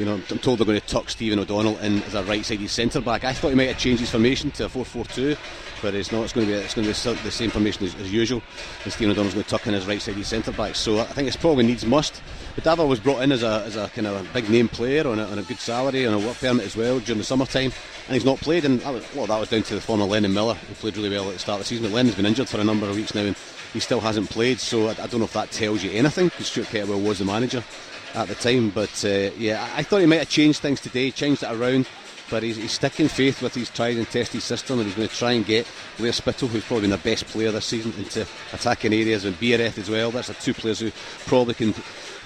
you 0.00 0.06
know, 0.06 0.14
I'm 0.14 0.38
told 0.40 0.58
they're 0.58 0.66
going 0.66 0.80
to 0.80 0.86
tuck 0.86 1.08
Stephen 1.08 1.38
O'Donnell 1.38 1.78
in 1.78 2.02
as 2.02 2.14
a 2.14 2.24
right-sided 2.24 2.68
centre 2.68 3.00
back. 3.00 3.22
I 3.22 3.32
thought 3.32 3.50
he 3.50 3.54
might 3.54 3.68
have 3.68 3.78
changed 3.78 4.00
his 4.00 4.10
formation 4.10 4.50
to 4.52 4.64
a 4.64 4.68
4-4-2, 4.68 5.38
but 5.82 5.94
it's 5.94 6.10
not. 6.10 6.24
It's 6.24 6.32
going 6.32 6.48
to 6.48 6.52
be 6.52 6.58
it's 6.58 6.74
going 6.74 6.86
to 6.86 6.92
be 6.92 7.22
the 7.22 7.30
same 7.30 7.50
formation 7.50 7.86
as, 7.86 7.94
as 7.94 8.12
usual. 8.12 8.42
And 8.82 8.92
Stephen 8.92 9.12
O'Donnell's 9.12 9.34
going 9.34 9.44
to 9.44 9.50
tuck 9.50 9.68
in 9.68 9.74
his 9.74 9.86
right-sided 9.86 10.26
centre 10.26 10.52
back. 10.52 10.74
So 10.74 10.98
I 10.98 11.04
think 11.04 11.28
it's 11.28 11.36
probably 11.36 11.64
needs 11.64 11.86
must. 11.86 12.20
But 12.56 12.64
Davor 12.64 12.86
was 12.86 13.00
brought 13.00 13.20
in 13.20 13.32
as 13.32 13.42
a, 13.42 13.62
as 13.66 13.76
a 13.76 13.88
kind 13.90 14.06
of 14.06 14.26
a 14.26 14.32
big 14.32 14.48
name 14.48 14.68
player 14.68 15.06
on 15.06 15.18
a, 15.18 15.24
on 15.26 15.38
a 15.38 15.42
good 15.42 15.58
salary 15.58 16.06
on 16.06 16.14
a 16.14 16.26
work 16.26 16.38
permit 16.38 16.64
as 16.64 16.74
well 16.74 16.98
during 17.00 17.18
the 17.18 17.24
summertime, 17.24 17.70
and 18.06 18.14
he's 18.14 18.24
not 18.24 18.40
played. 18.40 18.64
And 18.64 18.82
well, 18.82 19.26
that 19.26 19.38
was 19.38 19.50
down 19.50 19.62
to 19.64 19.74
the 19.74 19.80
former 19.80 20.06
Lennon 20.06 20.32
Miller, 20.32 20.54
who 20.54 20.74
played 20.74 20.96
really 20.96 21.10
well 21.10 21.28
at 21.28 21.34
the 21.34 21.38
start 21.38 21.60
of 21.60 21.66
the 21.66 21.68
season. 21.68 21.84
But 21.84 21.94
Lennon's 21.94 22.16
been 22.16 22.24
injured 22.24 22.48
for 22.48 22.58
a 22.58 22.64
number 22.64 22.88
of 22.88 22.96
weeks 22.96 23.14
now, 23.14 23.24
and 23.24 23.36
he 23.74 23.80
still 23.80 24.00
hasn't 24.00 24.30
played. 24.30 24.58
So 24.58 24.86
I, 24.86 24.92
I 24.92 25.06
don't 25.06 25.18
know 25.18 25.24
if 25.24 25.34
that 25.34 25.50
tells 25.50 25.84
you 25.84 25.90
anything. 25.90 26.28
Because 26.28 26.46
Stuart 26.46 26.68
Kettlewell 26.68 27.06
was 27.06 27.18
the 27.18 27.26
manager 27.26 27.62
at 28.14 28.28
the 28.28 28.34
time, 28.34 28.70
but 28.70 29.04
uh, 29.04 29.30
yeah, 29.36 29.68
I, 29.74 29.80
I 29.80 29.82
thought 29.82 30.00
he 30.00 30.06
might 30.06 30.20
have 30.20 30.30
changed 30.30 30.60
things 30.60 30.80
today, 30.80 31.10
changed 31.10 31.42
it 31.42 31.52
around 31.52 31.86
but 32.30 32.42
he's, 32.42 32.56
he's, 32.56 32.72
sticking 32.72 33.08
faith 33.08 33.42
with 33.42 33.54
his 33.54 33.70
tried 33.70 33.96
and 33.96 34.08
tested 34.08 34.42
system 34.42 34.78
and 34.78 34.86
he's 34.86 34.96
going 34.96 35.08
to 35.08 35.14
try 35.14 35.32
and 35.32 35.46
get 35.46 35.66
Blair 35.96 36.12
Spittal, 36.12 36.48
who's 36.48 36.64
probably 36.64 36.82
been 36.82 36.90
the 36.90 36.98
best 36.98 37.26
player 37.26 37.52
this 37.52 37.66
season, 37.66 37.92
into 37.98 38.26
attacking 38.52 38.92
areas 38.92 39.24
and 39.24 39.36
Biereth 39.36 39.78
as 39.78 39.88
well. 39.88 40.10
That's 40.10 40.28
the 40.28 40.34
two 40.34 40.54
players 40.54 40.80
who 40.80 40.90
probably 41.26 41.54
can 41.54 41.74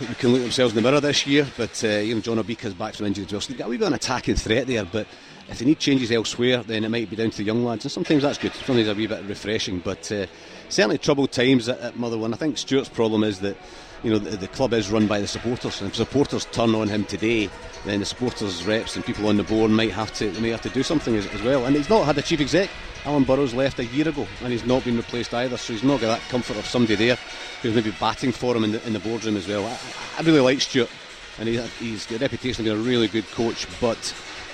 can 0.07 0.33
look 0.33 0.43
themselves 0.43 0.73
in 0.75 0.83
the 0.83 0.89
mirror 0.89 1.01
this 1.01 1.27
year. 1.27 1.47
But 1.57 1.83
uh, 1.85 1.89
you 1.89 2.15
know, 2.15 2.21
John 2.21 2.39
Obika's 2.39 2.75
back 2.75 2.95
from 2.95 3.07
injury 3.07 3.27
as 3.27 3.33
well, 3.33 3.41
so 3.41 3.49
they've 3.49 3.59
got 3.59 3.67
a 3.67 3.71
wee 3.71 3.77
bit 3.77 3.87
of 3.87 3.93
an 3.93 3.95
attacking 3.95 4.37
threat 4.37 4.67
there. 4.67 4.85
But 4.85 5.07
if 5.49 5.59
they 5.59 5.65
need 5.65 5.79
changes 5.79 6.11
elsewhere, 6.11 6.63
then 6.63 6.85
it 6.85 6.89
might 6.89 7.11
be 7.11 7.17
down 7.17 7.31
to 7.31 7.37
the 7.37 7.45
young 7.45 7.65
lads, 7.65 7.85
and 7.85 7.93
sometimes 7.93 8.23
that's 8.23 8.39
good. 8.39 8.53
Sometimes 8.55 8.89
a 8.89 8.95
wee 8.95 9.07
bit 9.07 9.25
refreshing, 9.25 9.81
but 9.81 10.11
uh, 10.13 10.27
certainly 10.69 10.99
troubled 10.99 11.33
times 11.33 11.69
at, 11.69 11.79
at 11.81 11.97
Motherwell. 11.97 12.33
I 12.33 12.37
think 12.37 12.57
Stuart's 12.57 12.89
problem 12.89 13.25
is 13.25 13.41
that 13.41 13.57
you 14.03 14.11
know 14.11 14.19
the, 14.19 14.37
the, 14.37 14.49
club 14.49 14.73
is 14.73 14.91
run 14.91 15.07
by 15.07 15.21
the 15.21 15.27
supporters, 15.27 15.81
and 15.81 15.91
if 15.91 15.97
supporters 15.97 16.45
turn 16.47 16.75
on 16.75 16.89
him 16.89 17.05
today, 17.05 17.51
then 17.85 18.01
the 18.01 18.07
supporters 18.07 18.65
reps 18.65 18.97
and 18.97 19.05
people 19.05 19.29
on 19.29 19.37
the 19.37 19.43
board 19.43 19.71
might 19.71 19.93
have 19.93 20.13
to 20.15 20.31
may 20.41 20.51
have 20.51 20.63
to 20.63 20.71
do 20.71 20.83
something 20.83 21.17
as, 21.17 21.27
as 21.27 21.43
well. 21.43 21.67
And 21.67 21.77
he's 21.77 21.89
not 21.89 22.05
had 22.05 22.19
a 22.19 22.23
chief 22.23 22.41
exec. 22.41 22.71
Alan 23.05 23.25
Burrows 23.25 23.55
left 23.55 23.79
a 23.79 23.85
year 23.87 24.09
ago, 24.09 24.27
and 24.43 24.53
he's 24.53 24.67
not 24.67 24.85
been 24.85 24.97
replaced 24.97 25.33
either, 25.33 25.57
so 25.57 25.73
he's 25.73 25.83
not 25.83 26.01
got 26.01 26.19
that 26.19 26.29
comfort 26.29 26.57
of 26.59 26.67
somebody 26.67 26.97
there 26.97 27.17
who's 27.63 27.75
maybe 27.75 27.93
batting 27.99 28.33
for 28.33 28.55
him 28.55 28.65
in 28.65 28.73
the, 28.73 28.87
in 28.87 28.93
the 28.93 28.99
boardroom 28.99 29.37
as 29.37 29.49
well. 29.49 29.65
I, 29.67 29.79
I 30.19 30.23
really 30.23 30.41
like 30.41 30.61
Stuart, 30.61 30.91
and 31.39 31.49
he, 31.49 31.57
he's 31.79 32.05
got 32.07 32.17
a 32.17 32.25
reputation 32.25 32.63
of 32.63 32.65
being 32.67 32.79
a 32.79 32.89
really 32.89 33.09
good 33.09 33.25
coach, 33.31 33.67
but 33.81 33.97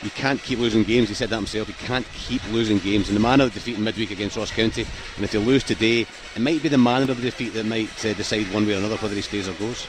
you 0.07 0.13
can't 0.13 0.41
keep 0.41 0.61
losing 0.61 0.85
games. 0.85 1.09
He 1.09 1.15
said 1.15 1.31
that 1.31 1.37
himself. 1.37 1.67
You 1.69 1.75
can't 1.75 2.07
keep 2.13 2.41
losing 2.53 2.79
games. 2.79 3.09
And 3.09 3.17
the 3.17 3.21
manner 3.21 3.43
of 3.45 3.53
the 3.53 3.59
defeat 3.59 3.77
in 3.77 3.83
midweek 3.83 4.13
against 4.13 4.37
Ross 4.37 4.53
County, 4.53 4.87
and 5.17 5.25
if 5.25 5.33
they 5.33 5.39
lose 5.39 5.65
today, 5.65 6.07
it 6.37 6.41
might 6.41 6.63
be 6.63 6.69
the 6.69 6.79
manner 6.79 7.11
of 7.11 7.17
the 7.17 7.23
defeat 7.25 7.55
that 7.55 7.67
might 7.67 7.91
uh, 8.05 8.15
decide 8.15 8.47
one 8.55 8.65
way 8.67 8.75
or 8.75 8.79
another 8.79 8.97
whether 8.99 9.17
he 9.17 9.21
stays 9.21 9.49
or 9.49 9.55
goes. 9.55 9.85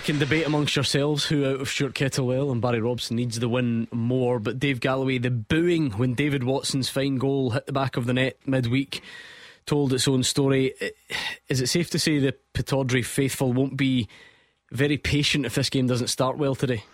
You 0.00 0.04
can 0.04 0.18
debate 0.18 0.46
amongst 0.46 0.76
yourselves 0.76 1.24
who 1.24 1.46
out 1.48 1.60
of 1.60 1.70
Stuart 1.70 1.94
Kettlewell 1.94 2.52
and 2.52 2.60
Barry 2.60 2.80
Robson 2.80 3.16
needs 3.16 3.38
the 3.38 3.48
win 3.48 3.88
more, 3.92 4.38
but 4.38 4.58
Dave 4.58 4.80
Galloway, 4.80 5.16
the 5.16 5.30
booing 5.30 5.92
when 5.92 6.12
David 6.12 6.44
Watson's 6.44 6.90
fine 6.90 7.16
goal 7.16 7.50
hit 7.50 7.64
the 7.64 7.72
back 7.72 7.96
of 7.96 8.04
the 8.04 8.12
net 8.12 8.36
midweek 8.44 9.00
told 9.64 9.92
its 9.92 10.06
own 10.06 10.22
story. 10.22 10.74
Is 11.48 11.62
it 11.62 11.68
safe 11.68 11.88
to 11.90 11.98
say 11.98 12.18
the 12.18 12.34
Pittodrie 12.52 13.06
faithful 13.06 13.52
won't 13.52 13.76
be 13.76 14.08
very 14.70 14.98
patient 14.98 15.46
if 15.46 15.54
this 15.54 15.70
game 15.70 15.86
doesn't 15.86 16.08
start 16.08 16.36
well 16.36 16.54
today? 16.54 16.84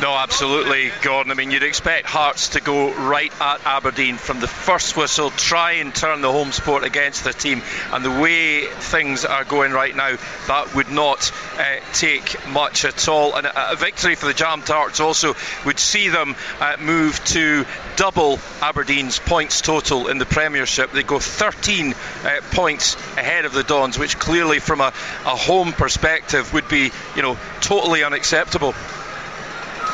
No, 0.00 0.12
absolutely, 0.12 0.90
Gordon. 1.02 1.30
I 1.30 1.34
mean, 1.34 1.50
you'd 1.50 1.62
expect 1.62 2.06
Hearts 2.06 2.50
to 2.50 2.60
go 2.60 2.92
right 2.92 3.32
at 3.40 3.64
Aberdeen 3.64 4.16
from 4.16 4.40
the 4.40 4.48
first 4.48 4.96
whistle, 4.96 5.30
try 5.30 5.72
and 5.72 5.94
turn 5.94 6.20
the 6.20 6.32
home 6.32 6.52
sport 6.52 6.82
against 6.82 7.24
the 7.24 7.32
team. 7.32 7.62
And 7.92 8.04
the 8.04 8.10
way 8.10 8.66
things 8.66 9.24
are 9.24 9.44
going 9.44 9.72
right 9.72 9.94
now, 9.94 10.16
that 10.48 10.74
would 10.74 10.90
not 10.90 11.30
uh, 11.58 11.76
take 11.92 12.46
much 12.48 12.84
at 12.84 13.08
all. 13.08 13.34
And 13.36 13.46
a, 13.46 13.72
a, 13.72 13.76
victory 13.76 14.16
for 14.16 14.26
the 14.26 14.34
Jam 14.34 14.62
Tarts 14.62 15.00
also 15.00 15.34
would 15.64 15.78
see 15.78 16.08
them 16.08 16.34
uh, 16.60 16.76
move 16.80 17.24
to 17.26 17.64
double 17.96 18.40
Aberdeen's 18.60 19.20
points 19.20 19.60
total 19.60 20.08
in 20.08 20.18
the 20.18 20.26
Premiership. 20.26 20.90
They 20.90 21.04
go 21.04 21.20
13 21.20 21.94
uh, 21.94 22.40
points 22.50 22.96
ahead 23.16 23.44
of 23.44 23.52
the 23.52 23.62
Dons, 23.62 23.98
which 23.98 24.18
clearly, 24.18 24.58
from 24.58 24.80
a, 24.80 24.92
a 25.24 25.36
home 25.36 25.72
perspective, 25.72 26.52
would 26.52 26.68
be, 26.68 26.90
you 27.14 27.22
know, 27.22 27.38
totally 27.60 28.02
unacceptable. 28.02 28.74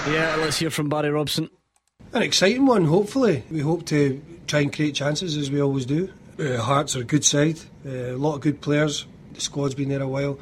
Yeah, 0.09 0.37
let's 0.39 0.59
hear 0.59 0.71
from 0.71 0.89
Barry 0.89 1.11
Robson. 1.11 1.51
An 2.15 2.23
exciting 2.23 2.65
one, 2.65 2.87
hopefully. 2.87 3.45
We 3.51 3.61
hope 3.61 3.85
to 3.87 4.21
try 4.47 4.61
and 4.61 4.73
create 4.73 4.95
chances 4.95 5.37
as 5.37 5.51
we 5.51 5.61
always 5.61 5.85
do. 5.85 6.11
Uh, 6.39 6.57
Hearts 6.57 6.97
are 6.97 7.01
a 7.01 7.05
good 7.05 7.23
side, 7.23 7.61
uh, 7.87 7.91
a 7.91 8.17
lot 8.17 8.35
of 8.35 8.41
good 8.41 8.63
players. 8.63 9.05
The 9.35 9.43
squad's 9.43 9.75
been 9.75 9.91
there 9.91 10.01
a 10.01 10.09
while, 10.09 10.39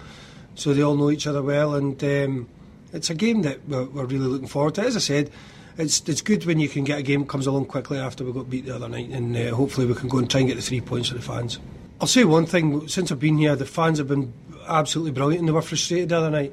so 0.55 0.73
they 0.73 0.83
all 0.83 0.95
know 0.95 1.11
each 1.11 1.27
other 1.27 1.43
well. 1.43 1.75
And 1.75 2.03
um, 2.05 2.49
it's 2.93 3.11
a 3.11 3.15
game 3.15 3.43
that 3.43 3.69
we're, 3.69 3.85
we're, 3.87 4.05
really 4.05 4.29
looking 4.29 4.47
forward 4.47 4.77
to. 4.77 4.83
As 4.83 4.95
I 4.95 5.01
said, 5.01 5.31
it's 5.77 6.09
it's 6.09 6.23
good 6.23 6.47
when 6.47 6.61
you 6.61 6.69
can 6.69 6.85
get 6.85 7.01
a 7.01 7.03
game 7.03 7.23
that 7.23 7.29
comes 7.29 7.49
along 7.49 7.67
quickly 7.67 7.99
after 7.99 8.25
we 8.25 8.33
got 8.33 8.49
beat 8.49 8.67
the 8.67 8.77
other 8.77 8.89
night, 8.89 9.11
and 9.11 9.37
uh, 9.37 9.55
hopefully 9.57 9.89
we 9.89 9.95
can 9.95 10.09
go 10.09 10.19
and 10.19 10.31
try 10.31 10.41
and 10.41 10.49
get 10.49 10.55
the 10.55 10.63
three 10.63 10.81
points 10.81 11.09
for 11.09 11.17
the 11.17 11.23
fans. 11.23 11.59
I'll 12.01 12.07
say 12.07 12.23
one 12.23 12.47
thing: 12.47 12.87
since 12.87 13.11
I've 13.11 13.19
been 13.19 13.39
here, 13.39 13.57
the 13.57 13.67
fans 13.67 13.99
have 13.99 14.09
been 14.09 14.33
absolutely 14.69 15.11
brilliant, 15.11 15.41
and 15.41 15.49
they 15.49 15.53
were 15.53 15.63
frustrated 15.63 16.11
the 16.11 16.17
other 16.17 16.31
night 16.31 16.53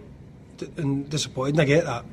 and 0.75 1.07
disappointed. 1.07 1.53
And 1.53 1.61
I 1.61 1.65
get 1.65 1.85
that 1.85 2.03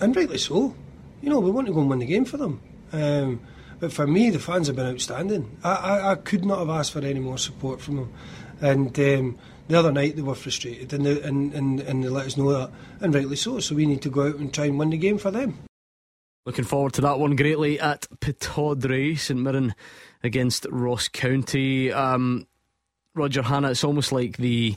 and 0.00 0.14
rightly 0.14 0.38
so. 0.38 0.74
You 1.22 1.30
know, 1.30 1.40
we 1.40 1.50
want 1.50 1.66
to 1.66 1.72
go 1.72 1.80
and 1.80 1.90
win 1.90 1.98
the 1.98 2.06
game 2.06 2.24
for 2.24 2.36
them. 2.36 2.60
Um, 2.92 3.40
but 3.80 3.92
for 3.92 4.06
me, 4.06 4.30
the 4.30 4.38
fans 4.38 4.68
have 4.68 4.76
been 4.76 4.86
outstanding. 4.86 5.58
I, 5.62 5.74
I, 5.74 6.12
I, 6.12 6.14
could 6.14 6.44
not 6.44 6.60
have 6.60 6.70
asked 6.70 6.92
for 6.92 7.00
any 7.00 7.20
more 7.20 7.38
support 7.38 7.80
from 7.80 7.96
them. 7.96 8.12
And 8.60 8.98
um, 8.98 9.38
the 9.68 9.78
other 9.78 9.92
night 9.92 10.16
they 10.16 10.22
were 10.22 10.34
frustrated 10.34 10.92
and 10.92 11.04
they, 11.04 11.20
and, 11.22 11.52
and, 11.52 11.80
and 11.80 12.04
they 12.04 12.08
let 12.08 12.26
us 12.26 12.36
know 12.36 12.52
that, 12.52 12.70
and 13.00 13.14
rightly 13.14 13.36
so. 13.36 13.60
So 13.60 13.74
we 13.74 13.86
need 13.86 14.02
to 14.02 14.10
go 14.10 14.28
out 14.28 14.36
and 14.36 14.52
try 14.52 14.66
and 14.66 14.78
win 14.78 14.90
the 14.90 14.96
game 14.96 15.18
for 15.18 15.30
them. 15.30 15.58
Looking 16.46 16.64
forward 16.64 16.92
to 16.94 17.00
that 17.02 17.18
one 17.18 17.34
greatly 17.34 17.80
at 17.80 18.06
Pittodrie, 18.20 19.18
St 19.18 19.38
Mirren 19.38 19.74
against 20.22 20.66
Ross 20.70 21.08
County. 21.08 21.92
Um, 21.92 22.46
Roger 23.14 23.42
Hannah, 23.42 23.72
it's 23.72 23.82
almost 23.82 24.12
like 24.12 24.36
the, 24.36 24.76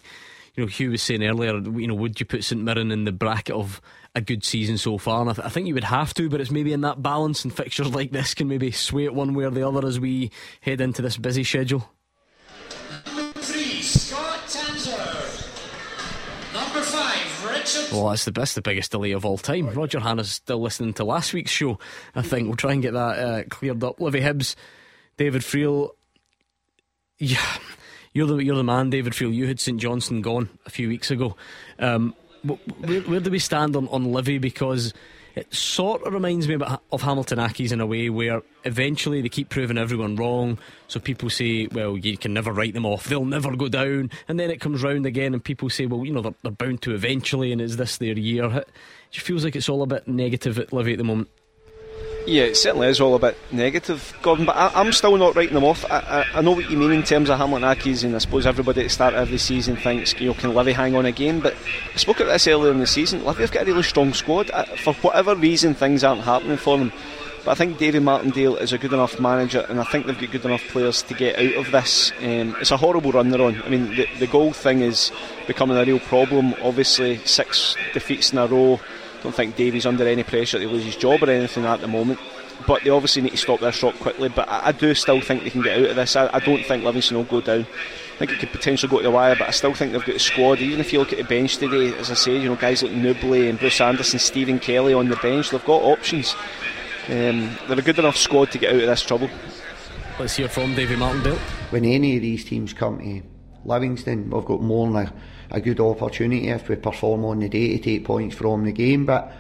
you 0.56 0.64
know, 0.64 0.66
Hugh 0.66 0.92
was 0.92 1.04
saying 1.04 1.24
earlier, 1.24 1.58
you 1.60 1.88
know, 1.88 1.94
would 1.94 2.20
you 2.20 2.26
put 2.26 2.44
St 2.44 2.62
Mirren 2.62 2.92
in 2.92 3.06
the 3.06 3.12
bracket 3.12 3.56
of 3.56 3.82
a 4.20 4.22
good 4.22 4.44
season 4.44 4.78
so 4.78 5.00
far. 5.00 5.22
And 5.22 5.32
I, 5.32 5.34
th- 5.34 5.46
I, 5.46 5.50
think 5.50 5.68
you 5.68 5.74
would 5.74 5.84
have 5.86 6.14
to, 6.16 6.30
but 6.30 6.40
it's 6.40 6.52
maybe 6.52 6.74
in 6.74 6.82
that 6.82 7.02
balance, 7.02 7.44
and 7.44 7.52
fixtures 7.52 7.94
like 7.94 8.12
this 8.12 8.36
can 8.36 8.48
maybe 8.48 8.70
sway 8.70 9.06
it 9.06 9.16
one 9.16 9.34
way 9.34 9.46
or 9.46 9.50
the 9.50 9.68
other 9.68 9.88
as 9.88 10.00
we 10.00 10.30
head 10.62 10.82
into 10.82 11.02
this 11.02 11.18
busy 11.18 11.44
schedule. 11.44 11.90
Three, 13.06 13.82
Scott 13.82 14.42
Tanser. 14.48 15.40
Number 16.54 16.82
five, 16.82 17.46
Richard. 17.46 17.92
Well, 17.92 18.10
that's 18.10 18.26
the 18.26 18.32
best, 18.32 18.56
the 18.56 18.62
biggest 18.62 18.92
delay 18.92 19.12
of 19.12 19.26
all 19.26 19.38
time. 19.38 19.70
Roger 19.72 20.00
Hannah's 20.00 20.32
still 20.32 20.62
listening 20.62 20.94
to 20.96 21.04
last 21.04 21.34
week's 21.34 21.52
show. 21.52 21.80
I 22.14 22.22
think 22.22 22.48
we'll 22.48 22.58
try 22.58 22.74
and 22.74 22.82
get 22.82 22.94
that 22.94 23.20
uh, 23.20 23.44
cleared 23.50 23.84
up. 23.84 24.00
Livy 24.00 24.22
Hibs, 24.22 24.56
David 25.18 25.42
Friel. 25.42 25.90
Yeah, 27.18 27.46
you're 28.14 28.28
the 28.28 28.38
you're 28.38 28.56
the 28.56 28.64
man, 28.64 28.90
David 28.90 29.14
Friel. 29.14 29.34
You 29.34 29.48
had 29.48 29.60
St 29.60 29.80
Johnstone 29.80 30.22
gone 30.22 30.50
a 30.66 30.70
few 30.70 30.88
weeks 30.88 31.12
ago. 31.12 31.36
Um, 31.78 32.14
where, 32.44 33.02
where, 33.02 33.20
do 33.20 33.30
we 33.30 33.40
stand 33.40 33.76
on, 33.76 33.88
on 33.90 34.12
Livy? 34.12 34.38
Because 34.38 34.94
it 35.36 35.54
sort 35.54 36.04
of 36.04 36.14
reminds 36.14 36.48
me 36.48 36.58
of 36.92 37.02
Hamilton 37.02 37.40
Accies 37.40 37.72
in 37.72 37.80
a 37.80 37.86
way 37.86 38.10
where 38.10 38.42
eventually 38.66 39.22
they 39.22 39.30
keep 39.30 39.50
proving 39.50 39.78
everyone 39.78 40.16
wrong. 40.16 40.58
So 40.88 41.00
people 41.00 41.30
say, 41.30 41.68
well, 41.68 41.98
you 41.98 42.18
can 42.18 42.34
never 42.34 42.52
write 42.52 42.74
them 42.74 42.86
off. 42.86 43.06
They'll 43.06 43.26
never 43.26 43.56
go 43.56 43.70
down. 43.70 44.12
And 44.28 44.40
then 44.40 44.50
it 44.50 44.60
comes 44.60 44.84
round 44.84 45.06
again 45.06 45.34
and 45.34 45.44
people 45.44 45.70
say, 45.70 45.86
well, 45.86 46.06
you 46.06 46.12
know, 46.12 46.22
they're, 46.22 46.36
they're 46.42 46.52
bound 46.52 46.82
to 46.84 46.94
eventually 46.94 47.52
and 47.52 47.62
is 47.62 47.78
this 47.78 47.98
their 47.98 48.18
year? 48.18 48.46
It 48.46 48.70
just 49.12 49.26
feels 49.26 49.44
like 49.44 49.56
it's 49.56 49.70
all 49.70 49.82
a 49.82 49.88
bit 49.88 50.08
negative 50.08 50.60
at 50.60 50.74
Livy 50.74 50.94
at 50.94 50.98
the 50.98 51.04
moment. 51.04 51.30
Yeah, 52.30 52.44
it 52.44 52.58
certainly 52.58 52.90
is 52.90 53.02
all 53.02 53.16
a 53.16 53.20
bit 53.20 53.36
negative, 53.52 54.16
Gordon, 54.22 54.46
but 54.46 54.56
I, 54.56 54.80
am 54.80 54.94
still 54.94 55.18
not 55.18 55.36
writing 55.36 55.56
them 55.56 55.64
off. 55.64 55.84
I, 55.90 55.98
I, 55.98 56.38
I, 56.38 56.42
know 56.42 56.52
what 56.52 56.70
you 56.70 56.78
mean 56.78 56.92
in 56.92 57.02
terms 57.02 57.28
of 57.28 57.40
Hamilton 57.40 57.68
Accies, 57.68 58.04
and 58.04 58.16
I 58.16 58.20
suppose 58.20 58.46
everybody 58.46 58.82
at 58.82 58.84
the 58.84 58.90
start 58.92 59.16
of 59.16 59.22
every 59.22 59.40
season 59.40 59.76
thinks, 59.76 60.14
you 60.20 60.28
know, 60.28 60.36
can 60.36 60.54
Livy 60.54 60.72
hang 60.72 60.96
on 60.96 61.08
again? 61.08 61.40
But 61.40 61.56
I 61.92 61.98
spoke 61.98 62.20
about 62.20 62.34
this 62.34 62.46
earlier 62.48 62.72
in 62.72 62.78
the 62.78 62.86
season. 62.86 63.26
Livy 63.26 63.42
have 63.42 63.52
got 63.52 63.64
a 63.64 63.66
really 63.66 63.82
strong 63.82 64.14
squad. 64.14 64.52
For 64.78 64.94
whatever 64.94 65.34
reason, 65.34 65.74
things 65.74 66.04
aren't 66.04 66.22
happening 66.22 66.58
for 66.58 66.78
them. 66.78 66.92
But 67.44 67.52
I 67.54 67.56
think 67.56 67.80
Davy 67.80 67.98
Martindale 67.98 68.58
is 68.58 68.74
a 68.74 68.78
good 68.78 68.94
enough 68.94 69.20
manager, 69.20 69.66
and 69.68 69.80
I 69.80 69.84
think 69.86 70.06
they've 70.06 70.20
got 70.20 70.30
good 70.30 70.46
enough 70.46 70.68
players 70.68 71.02
to 71.02 71.16
get 71.16 71.36
out 71.40 71.66
of 71.66 71.72
this. 71.72 72.12
Um, 72.20 72.56
it's 72.62 72.70
a 72.70 72.78
horrible 72.78 73.12
run 73.12 73.30
they're 73.30 73.42
on. 73.42 73.60
I 73.64 73.70
mean, 73.70 73.96
the, 73.96 74.08
the 74.20 74.28
goal 74.28 74.54
thing 74.54 74.82
is 74.82 75.12
becoming 75.48 75.78
a 75.78 75.84
real 75.84 76.00
problem. 76.00 76.54
Obviously, 76.62 77.18
six 77.26 77.76
defeats 77.96 78.32
in 78.32 78.38
a 78.38 78.46
row. 78.46 78.80
Don't 79.24 79.36
think 79.36 79.56
Davy's 79.56 79.86
under 79.86 80.08
any 80.08 80.24
pressure 80.24 80.60
to 80.60 80.68
lose 80.68 80.86
his 80.86 80.96
job 80.96 81.24
or 81.24 81.30
anything 81.30 81.66
at 81.66 81.82
the 81.82 81.88
moment 81.88 82.20
but 82.68 82.84
they 82.84 82.90
obviously 82.90 83.22
need 83.22 83.32
to 83.32 83.38
stop 83.38 83.60
this 83.60 83.80
drop 83.80 83.96
quickly. 83.96 84.30
But 84.30 84.50
I, 84.50 84.68
I, 84.68 84.72
do 84.72 84.94
still 84.94 85.22
think 85.22 85.44
they 85.44 85.50
can 85.50 85.62
get 85.62 85.80
out 85.80 85.90
of 85.92 85.96
this. 85.96 86.16
I, 86.16 86.30
I, 86.34 86.40
don't 86.40 86.64
think 86.66 86.84
Livingston 86.84 87.18
will 87.18 87.24
go 87.24 87.42
down. 87.42 87.62
I 87.62 88.18
think 88.18 88.32
it 88.32 88.40
could 88.40 88.52
potentially 88.52 88.90
go 88.90 88.98
to 88.98 89.04
the 89.04 89.12
wire, 89.12 89.36
but 89.36 89.48
I 89.48 89.52
still 89.52 89.74
think 89.74 89.94
they've 89.94 90.06
got 90.06 90.16
a 90.16 90.20
squad. 90.20 90.60
Even 90.60 90.80
if 90.80 90.92
you 90.92 91.00
look 91.00 91.14
at 91.14 91.20
the 91.20 91.24
bench 91.24 91.58
today, 91.58 91.98
as 91.98 92.12
I 92.12 92.16
said, 92.16 92.42
you 92.42 92.50
know 92.50 92.56
guys 92.56 92.84
like 92.84 92.92
Nouble 92.92 93.34
and 93.34 93.58
Bruce 93.58 93.80
Anderson, 93.80 94.20
Stephen 94.20 94.60
Kelly 94.60 94.94
on 94.94 95.08
the 95.08 95.16
bench, 95.18 95.52
they've 95.52 95.66
got 95.66 95.82
options. 95.82 96.36
Um, 97.08 97.58
they're 97.68 97.80
a 97.80 97.82
good 97.82 98.00
enough 98.00 98.18
squad 98.18 98.52
to 98.52 98.58
get 98.58 98.74
out 98.74 98.82
of 98.82 98.88
this 98.88 99.02
trouble. 99.02 99.30
Let's 100.20 100.36
hear 100.36 100.50
from 100.50 100.76
David 100.76 101.00
Martindale. 101.00 101.38
When 101.70 101.86
any 101.86 102.18
of 102.18 102.22
these 102.22 102.44
teams 102.44 102.74
come 102.74 103.00
to 103.00 103.24
Livingston, 103.64 104.30
we've 104.30 104.46
got 104.46 104.62
more 104.62 104.86
than 104.86 105.08
a, 105.08 105.14
a 105.52 105.62
good 105.62 105.80
opportunity 105.80 106.48
if 106.50 106.70
we 106.70 106.76
perform 106.76 107.26
on 107.26 107.40
the 107.40 107.50
day 107.50 107.78
to 107.78 107.84
take 107.84 108.06
points 108.06 108.36
from 108.36 108.66
the 108.66 108.72
game, 108.72 109.06
but 109.06 109.32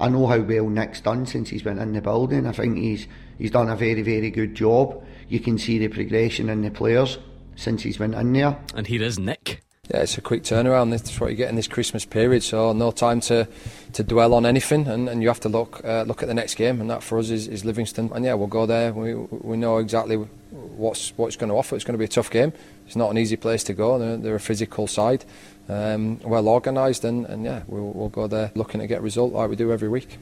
I 0.00 0.08
know 0.08 0.26
how 0.26 0.40
well 0.40 0.68
Nick's 0.68 1.00
done 1.00 1.26
since 1.26 1.50
he's 1.50 1.62
been 1.62 1.78
in 1.78 1.92
the 1.92 2.00
building. 2.00 2.46
I 2.46 2.52
think 2.52 2.76
he's 2.76 3.06
he's 3.38 3.50
done 3.50 3.68
a 3.68 3.76
very 3.76 4.02
very 4.02 4.30
good 4.30 4.54
job. 4.54 5.04
You 5.28 5.40
can 5.40 5.58
see 5.58 5.78
the 5.78 5.88
progression 5.88 6.48
in 6.48 6.62
the 6.62 6.70
players 6.70 7.18
since 7.56 7.82
he's 7.82 7.98
been 7.98 8.14
in 8.14 8.32
there. 8.32 8.58
And 8.74 8.86
here 8.86 9.02
is 9.02 9.18
Nick. 9.18 9.62
Yeah, 9.90 10.02
it's 10.02 10.16
a 10.16 10.20
quick 10.20 10.44
turnaround. 10.44 10.90
That's 10.90 11.20
what 11.20 11.30
you 11.30 11.36
get 11.36 11.50
in 11.50 11.56
this 11.56 11.66
Christmas 11.66 12.04
period. 12.04 12.42
So 12.42 12.72
no 12.72 12.92
time 12.92 13.20
to, 13.22 13.48
to 13.92 14.04
dwell 14.04 14.32
on 14.32 14.46
anything, 14.46 14.86
and, 14.86 15.08
and 15.08 15.20
you 15.22 15.28
have 15.28 15.40
to 15.40 15.48
look 15.48 15.84
uh, 15.84 16.04
look 16.04 16.22
at 16.22 16.28
the 16.28 16.34
next 16.34 16.54
game, 16.54 16.80
and 16.80 16.88
that 16.88 17.02
for 17.02 17.18
us 17.18 17.30
is, 17.30 17.48
is 17.48 17.64
Livingston. 17.64 18.10
And 18.14 18.24
yeah, 18.24 18.34
we'll 18.34 18.46
go 18.46 18.64
there. 18.64 18.92
We 18.92 19.14
we 19.14 19.56
know 19.56 19.78
exactly 19.78 20.16
what's 20.16 21.12
what's 21.16 21.36
going 21.36 21.50
to 21.50 21.56
offer. 21.56 21.74
It's 21.74 21.84
going 21.84 21.94
to 21.94 21.98
be 21.98 22.04
a 22.04 22.08
tough 22.08 22.30
game. 22.30 22.52
It's 22.92 22.96
not 22.98 23.10
an 23.10 23.16
easy 23.16 23.36
place 23.36 23.64
to 23.64 23.72
go. 23.72 23.98
They're, 23.98 24.18
they're 24.18 24.34
a 24.34 24.38
physical 24.38 24.86
side 24.86 25.24
um, 25.66 26.20
well 26.20 26.46
organised, 26.46 27.04
and, 27.04 27.24
and 27.24 27.42
yeah, 27.42 27.62
we'll, 27.66 27.90
we'll 27.90 28.10
go 28.10 28.26
there 28.26 28.52
looking 28.54 28.82
to 28.82 28.86
get 28.86 29.00
result 29.00 29.32
like 29.32 29.48
we 29.48 29.56
do 29.56 29.72
every 29.72 29.88
week. 29.88 30.18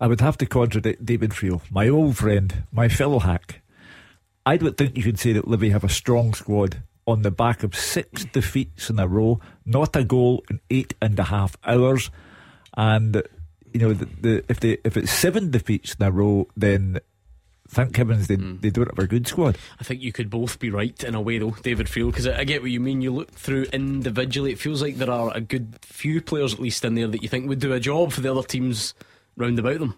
I 0.00 0.06
would 0.06 0.20
have 0.20 0.38
to 0.38 0.46
contradict 0.46 1.04
David 1.04 1.32
Friel, 1.32 1.62
my 1.68 1.88
old 1.88 2.16
friend, 2.16 2.62
my 2.70 2.88
fellow 2.88 3.18
hack. 3.18 3.62
I 4.46 4.56
don't 4.56 4.76
think 4.76 4.96
you 4.96 5.02
can 5.02 5.16
say 5.16 5.32
that 5.32 5.48
Livy 5.48 5.70
have 5.70 5.82
a 5.82 5.88
strong 5.88 6.32
squad 6.32 6.84
on 7.08 7.22
the 7.22 7.32
back 7.32 7.64
of 7.64 7.74
six 7.74 8.24
defeats 8.26 8.88
in 8.88 9.00
a 9.00 9.08
row, 9.08 9.40
not 9.66 9.96
a 9.96 10.04
goal 10.04 10.44
in 10.48 10.60
eight 10.70 10.94
and 11.02 11.18
a 11.18 11.24
half 11.24 11.56
hours, 11.64 12.08
and 12.76 13.20
you 13.72 13.80
know 13.80 13.94
the, 13.94 14.04
the 14.20 14.44
if 14.48 14.60
they 14.60 14.78
if 14.84 14.96
it's 14.96 15.10
seven 15.10 15.50
defeats 15.50 15.96
in 15.98 16.06
a 16.06 16.12
row, 16.12 16.46
then 16.56 17.00
thank 17.72 17.96
heavens 17.96 18.26
they, 18.28 18.36
mm. 18.36 18.60
they 18.60 18.70
do 18.70 18.82
it 18.82 18.88
have 18.88 18.98
a 18.98 19.06
good 19.06 19.26
squad. 19.26 19.56
I 19.80 19.84
think 19.84 20.02
you 20.02 20.12
could 20.12 20.30
both 20.30 20.58
be 20.58 20.70
right 20.70 21.02
in 21.02 21.14
a 21.14 21.20
way, 21.20 21.38
though, 21.38 21.56
David 21.62 21.86
Friel, 21.86 22.10
because 22.10 22.26
I, 22.26 22.40
I, 22.40 22.44
get 22.44 22.62
what 22.62 22.70
you 22.70 22.80
mean. 22.80 23.00
You 23.00 23.12
look 23.12 23.30
through 23.32 23.64
individually, 23.72 24.52
it 24.52 24.58
feels 24.58 24.82
like 24.82 24.96
there 24.96 25.10
are 25.10 25.32
a 25.34 25.40
good 25.40 25.78
few 25.82 26.20
players 26.20 26.54
at 26.54 26.60
least 26.60 26.84
in 26.84 26.94
there 26.94 27.08
that 27.08 27.22
you 27.22 27.28
think 27.28 27.48
would 27.48 27.60
do 27.60 27.72
a 27.72 27.80
job 27.80 28.12
for 28.12 28.20
the 28.20 28.30
other 28.30 28.46
teams 28.46 28.94
round 29.36 29.58
about 29.58 29.78
them. 29.78 29.94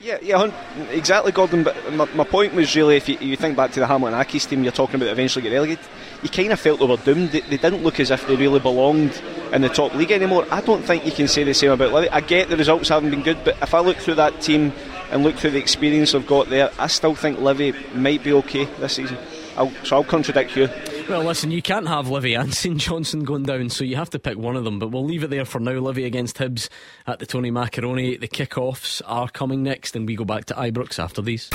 Yeah, 0.00 0.18
yeah, 0.22 0.52
exactly, 0.90 1.32
Gordon. 1.32 1.64
But 1.64 1.92
my, 1.92 2.04
my 2.14 2.24
point 2.24 2.54
was 2.54 2.74
really, 2.76 2.96
if 2.96 3.08
you, 3.08 3.18
you, 3.18 3.36
think 3.36 3.56
back 3.56 3.72
to 3.72 3.80
the 3.80 3.86
Hamilton 3.86 4.18
Accies 4.18 4.48
team 4.48 4.62
you're 4.62 4.72
talking 4.72 4.94
about 4.94 5.08
eventually 5.08 5.42
get 5.42 5.52
relegated, 5.52 5.84
you 6.22 6.28
kind 6.28 6.52
of 6.52 6.60
felt 6.60 6.78
they 6.78 6.86
were 6.86 6.96
doomed. 6.98 7.30
They, 7.30 7.40
they, 7.40 7.56
didn't 7.56 7.82
look 7.82 7.98
as 7.98 8.12
if 8.12 8.24
they 8.28 8.36
really 8.36 8.60
belonged 8.60 9.20
in 9.52 9.62
the 9.62 9.68
top 9.68 9.94
league 9.94 10.12
anymore. 10.12 10.46
I 10.52 10.60
don't 10.60 10.82
think 10.82 11.04
you 11.04 11.10
can 11.10 11.26
say 11.26 11.42
the 11.42 11.52
same 11.52 11.72
about 11.72 11.92
Livy. 11.92 12.08
I 12.10 12.20
get 12.20 12.48
the 12.48 12.56
results 12.56 12.88
haven't 12.88 13.10
been 13.10 13.24
good, 13.24 13.38
but 13.44 13.56
if 13.60 13.74
I 13.74 13.80
look 13.80 13.96
through 13.96 14.14
that 14.14 14.40
team 14.40 14.72
and 15.10 15.22
look 15.22 15.36
through 15.36 15.50
the 15.52 15.58
experience 15.58 16.12
they've 16.12 16.26
got 16.26 16.48
there, 16.48 16.70
I 16.78 16.86
still 16.86 17.14
think 17.14 17.38
Livy 17.40 17.72
might 17.94 18.22
be 18.22 18.32
okay 18.34 18.64
this 18.64 18.94
season. 18.94 19.18
I'll, 19.56 19.72
so 19.84 19.96
I'll 19.96 20.04
contradict 20.04 20.56
you. 20.56 20.68
Well, 21.08 21.24
listen, 21.24 21.50
you 21.50 21.62
can't 21.62 21.88
have 21.88 22.08
Livy 22.08 22.34
and 22.34 22.52
St 22.54 22.76
Johnstone 22.76 23.24
going 23.24 23.44
down, 23.44 23.70
so 23.70 23.82
you 23.82 23.96
have 23.96 24.10
to 24.10 24.18
pick 24.18 24.36
one 24.36 24.56
of 24.56 24.64
them. 24.64 24.78
But 24.78 24.88
we'll 24.88 25.04
leave 25.04 25.24
it 25.24 25.30
there 25.30 25.46
for 25.46 25.58
now. 25.58 25.72
Livy 25.72 26.04
against 26.04 26.36
Hibs 26.36 26.68
at 27.06 27.18
the 27.18 27.26
Tony 27.26 27.50
Macaroni. 27.50 28.16
The 28.18 28.28
kick-offs 28.28 29.00
are 29.02 29.28
coming 29.28 29.62
next, 29.62 29.96
and 29.96 30.06
we 30.06 30.16
go 30.16 30.24
back 30.24 30.44
to 30.46 30.54
Ibrox 30.54 30.98
after 30.98 31.22
these. 31.22 31.48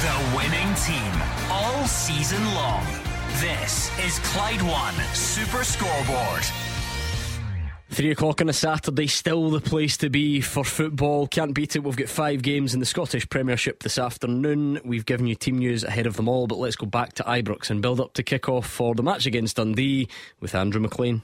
The 0.00 0.16
winning 0.34 0.74
team 0.76 1.22
all 1.50 1.84
season 1.86 2.44
long. 2.54 2.86
This 3.40 3.90
is 3.98 4.18
Clyde 4.20 4.62
One 4.62 4.94
Super 5.12 5.64
Scoreboard. 5.64 6.44
Three 7.92 8.12
o'clock 8.12 8.40
on 8.40 8.48
a 8.48 8.52
Saturday, 8.52 9.08
still 9.08 9.50
the 9.50 9.60
place 9.60 9.96
to 9.96 10.08
be 10.08 10.40
for 10.40 10.62
football. 10.64 11.26
Can't 11.26 11.52
beat 11.52 11.74
it. 11.74 11.82
We've 11.82 11.96
got 11.96 12.08
five 12.08 12.40
games 12.40 12.72
in 12.72 12.78
the 12.78 12.86
Scottish 12.86 13.28
Premiership 13.28 13.82
this 13.82 13.98
afternoon. 13.98 14.80
We've 14.84 15.04
given 15.04 15.26
you 15.26 15.34
team 15.34 15.58
news 15.58 15.82
ahead 15.82 16.06
of 16.06 16.14
them 16.14 16.28
all, 16.28 16.46
but 16.46 16.58
let's 16.58 16.76
go 16.76 16.86
back 16.86 17.14
to 17.14 17.24
Ibrox 17.24 17.68
and 17.68 17.82
build 17.82 18.00
up 18.00 18.12
to 18.14 18.22
kick 18.22 18.48
off 18.48 18.68
for 18.68 18.94
the 18.94 19.02
match 19.02 19.26
against 19.26 19.56
Dundee 19.56 20.06
with 20.38 20.54
Andrew 20.54 20.80
MacLean. 20.80 21.22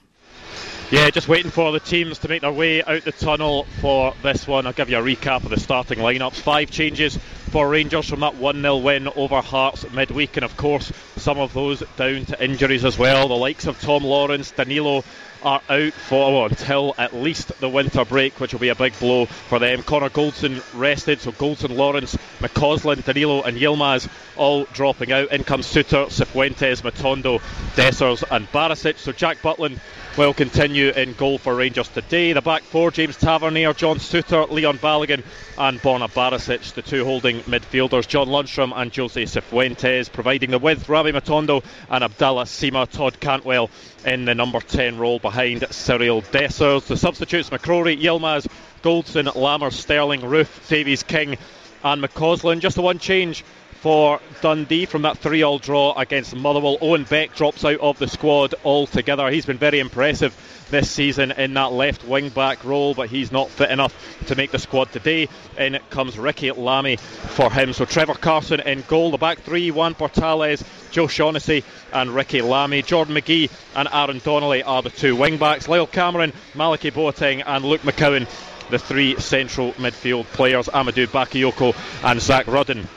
Yeah, 0.90 1.08
just 1.10 1.28
waiting 1.28 1.52
for 1.52 1.70
the 1.70 1.78
teams 1.78 2.18
to 2.18 2.28
make 2.28 2.42
their 2.42 2.52
way 2.52 2.82
out 2.82 3.04
the 3.04 3.12
tunnel 3.12 3.64
for 3.80 4.12
this 4.24 4.48
one. 4.48 4.66
I'll 4.66 4.72
give 4.72 4.90
you 4.90 4.98
a 4.98 5.02
recap 5.02 5.44
of 5.44 5.50
the 5.50 5.60
starting 5.60 5.98
lineups. 5.98 6.40
Five 6.40 6.72
changes 6.72 7.16
for 7.50 7.68
Rangers 7.68 8.08
from 8.08 8.20
that 8.20 8.34
1 8.36 8.60
0 8.60 8.76
win 8.78 9.08
over 9.14 9.40
Hearts 9.40 9.88
midweek, 9.92 10.36
and 10.36 10.44
of 10.44 10.56
course, 10.56 10.92
some 11.16 11.38
of 11.38 11.52
those 11.54 11.82
down 11.96 12.24
to 12.26 12.44
injuries 12.44 12.84
as 12.84 12.98
well. 12.98 13.28
The 13.28 13.34
likes 13.34 13.66
of 13.66 13.80
Tom 13.80 14.04
Lawrence, 14.04 14.50
Danilo, 14.50 15.04
are 15.46 15.62
out 15.68 15.92
for 15.92 16.32
well, 16.32 16.46
until 16.46 16.92
at 16.98 17.14
least 17.14 17.58
the 17.60 17.68
winter 17.68 18.04
break, 18.04 18.40
which 18.40 18.52
will 18.52 18.58
be 18.58 18.70
a 18.70 18.74
big 18.74 18.98
blow 18.98 19.26
for 19.26 19.60
them. 19.60 19.80
Connor 19.84 20.10
Goldson 20.10 20.60
rested, 20.74 21.20
so 21.20 21.30
Goldson, 21.30 21.76
Lawrence, 21.76 22.16
McCausland, 22.40 23.04
Danilo, 23.04 23.42
and 23.42 23.56
Yilmaz 23.56 24.08
all 24.36 24.64
dropping 24.72 25.12
out. 25.12 25.30
In 25.30 25.44
comes 25.44 25.72
Souttar, 25.72 26.06
Cifuentes, 26.08 26.82
Matondo, 26.82 27.40
Dessers, 27.76 28.24
and 28.28 28.50
Barisic. 28.50 28.98
So 28.98 29.12
Jack 29.12 29.38
Butland 29.40 29.78
will 30.16 30.32
continue 30.32 30.90
in 30.90 31.12
goal 31.12 31.36
for 31.36 31.54
Rangers 31.54 31.88
today. 31.88 32.32
The 32.32 32.40
back 32.40 32.62
four 32.62 32.90
James 32.90 33.16
Tavernier, 33.16 33.74
John 33.74 33.98
Souttar, 33.98 34.48
Leon 34.50 34.78
Balogun, 34.78 35.22
and 35.58 35.78
Borna 35.80 36.10
Barisic, 36.10 36.72
the 36.72 36.80
two 36.80 37.04
holding 37.04 37.40
midfielders, 37.40 38.08
John 38.08 38.28
Lundstrom 38.28 38.72
and 38.74 38.94
Jose 38.94 39.22
Cifuentes, 39.22 40.10
providing 40.10 40.50
the 40.50 40.58
width, 40.58 40.88
Rabbi 40.88 41.10
Matondo 41.10 41.62
and 41.90 42.02
Abdallah 42.02 42.44
Sima, 42.44 42.88
Todd 42.88 43.20
Cantwell 43.20 43.68
in 44.06 44.24
the 44.24 44.34
number 44.34 44.60
10 44.60 44.96
role 44.96 45.18
behind 45.18 45.60
Cyriel 45.62 46.24
Dessers. 46.24 46.86
The 46.86 46.96
substitutes 46.96 47.50
McCrorie, 47.50 48.00
Yilmaz, 48.00 48.46
Goldson, 48.82 49.26
Lammers, 49.34 49.72
Sterling, 49.72 50.22
Roofe, 50.22 50.66
Davies, 50.68 51.02
King, 51.02 51.36
and 51.84 52.02
McCausland. 52.02 52.60
Just 52.60 52.76
the 52.76 52.82
one 52.82 52.98
change 52.98 53.44
for 53.80 54.20
Dundee 54.40 54.86
from 54.86 55.02
that 55.02 55.18
3 55.18 55.42
all 55.42 55.58
draw 55.58 55.94
against 55.94 56.34
Motherwell. 56.34 56.78
Owen 56.80 57.04
Beck 57.04 57.34
drops 57.34 57.64
out 57.64 57.80
of 57.80 57.98
the 57.98 58.08
squad 58.08 58.54
altogether. 58.64 59.30
He's 59.30 59.46
been 59.46 59.58
very 59.58 59.78
impressive 59.78 60.34
this 60.70 60.90
season 60.90 61.30
in 61.32 61.54
that 61.54 61.72
left 61.72 62.04
wing 62.04 62.28
back 62.28 62.64
role, 62.64 62.94
but 62.94 63.08
he's 63.08 63.30
not 63.30 63.50
fit 63.50 63.70
enough 63.70 63.94
to 64.26 64.34
make 64.34 64.50
the 64.50 64.58
squad 64.58 64.90
today. 64.92 65.28
In 65.58 65.78
comes 65.90 66.18
Ricki 66.18 66.50
Lamie 66.50 66.96
for 66.96 67.50
him. 67.50 67.72
So 67.72 67.84
Trevor 67.84 68.14
Carson 68.14 68.60
in 68.60 68.82
goal. 68.88 69.10
The 69.10 69.18
back 69.18 69.38
three 69.40 69.70
Juan 69.70 69.94
Portales, 69.94 70.64
Joe 70.90 71.06
Shaughnessy, 71.06 71.64
and 71.92 72.10
Ricki 72.10 72.42
Lamie. 72.42 72.82
Jordan 72.82 73.14
McGhee 73.14 73.50
and 73.74 73.88
Aaron 73.92 74.20
Donnelly 74.24 74.62
are 74.62 74.82
the 74.82 74.90
two 74.90 75.16
wing 75.16 75.36
backs. 75.36 75.66
Lyall 75.66 75.90
Cameron, 75.90 76.32
Malachy 76.54 76.90
Boateng, 76.90 77.42
and 77.46 77.64
Luke 77.64 77.82
McCowan. 77.82 78.28
The 78.68 78.78
three 78.80 79.14
central 79.20 79.72
midfield 79.74 80.24
players, 80.24 80.66
Amadou 80.66 81.06
Bakayoko 81.06 81.76
and 82.02 82.20
Zak 82.20 82.48
Rudden 82.48 82.88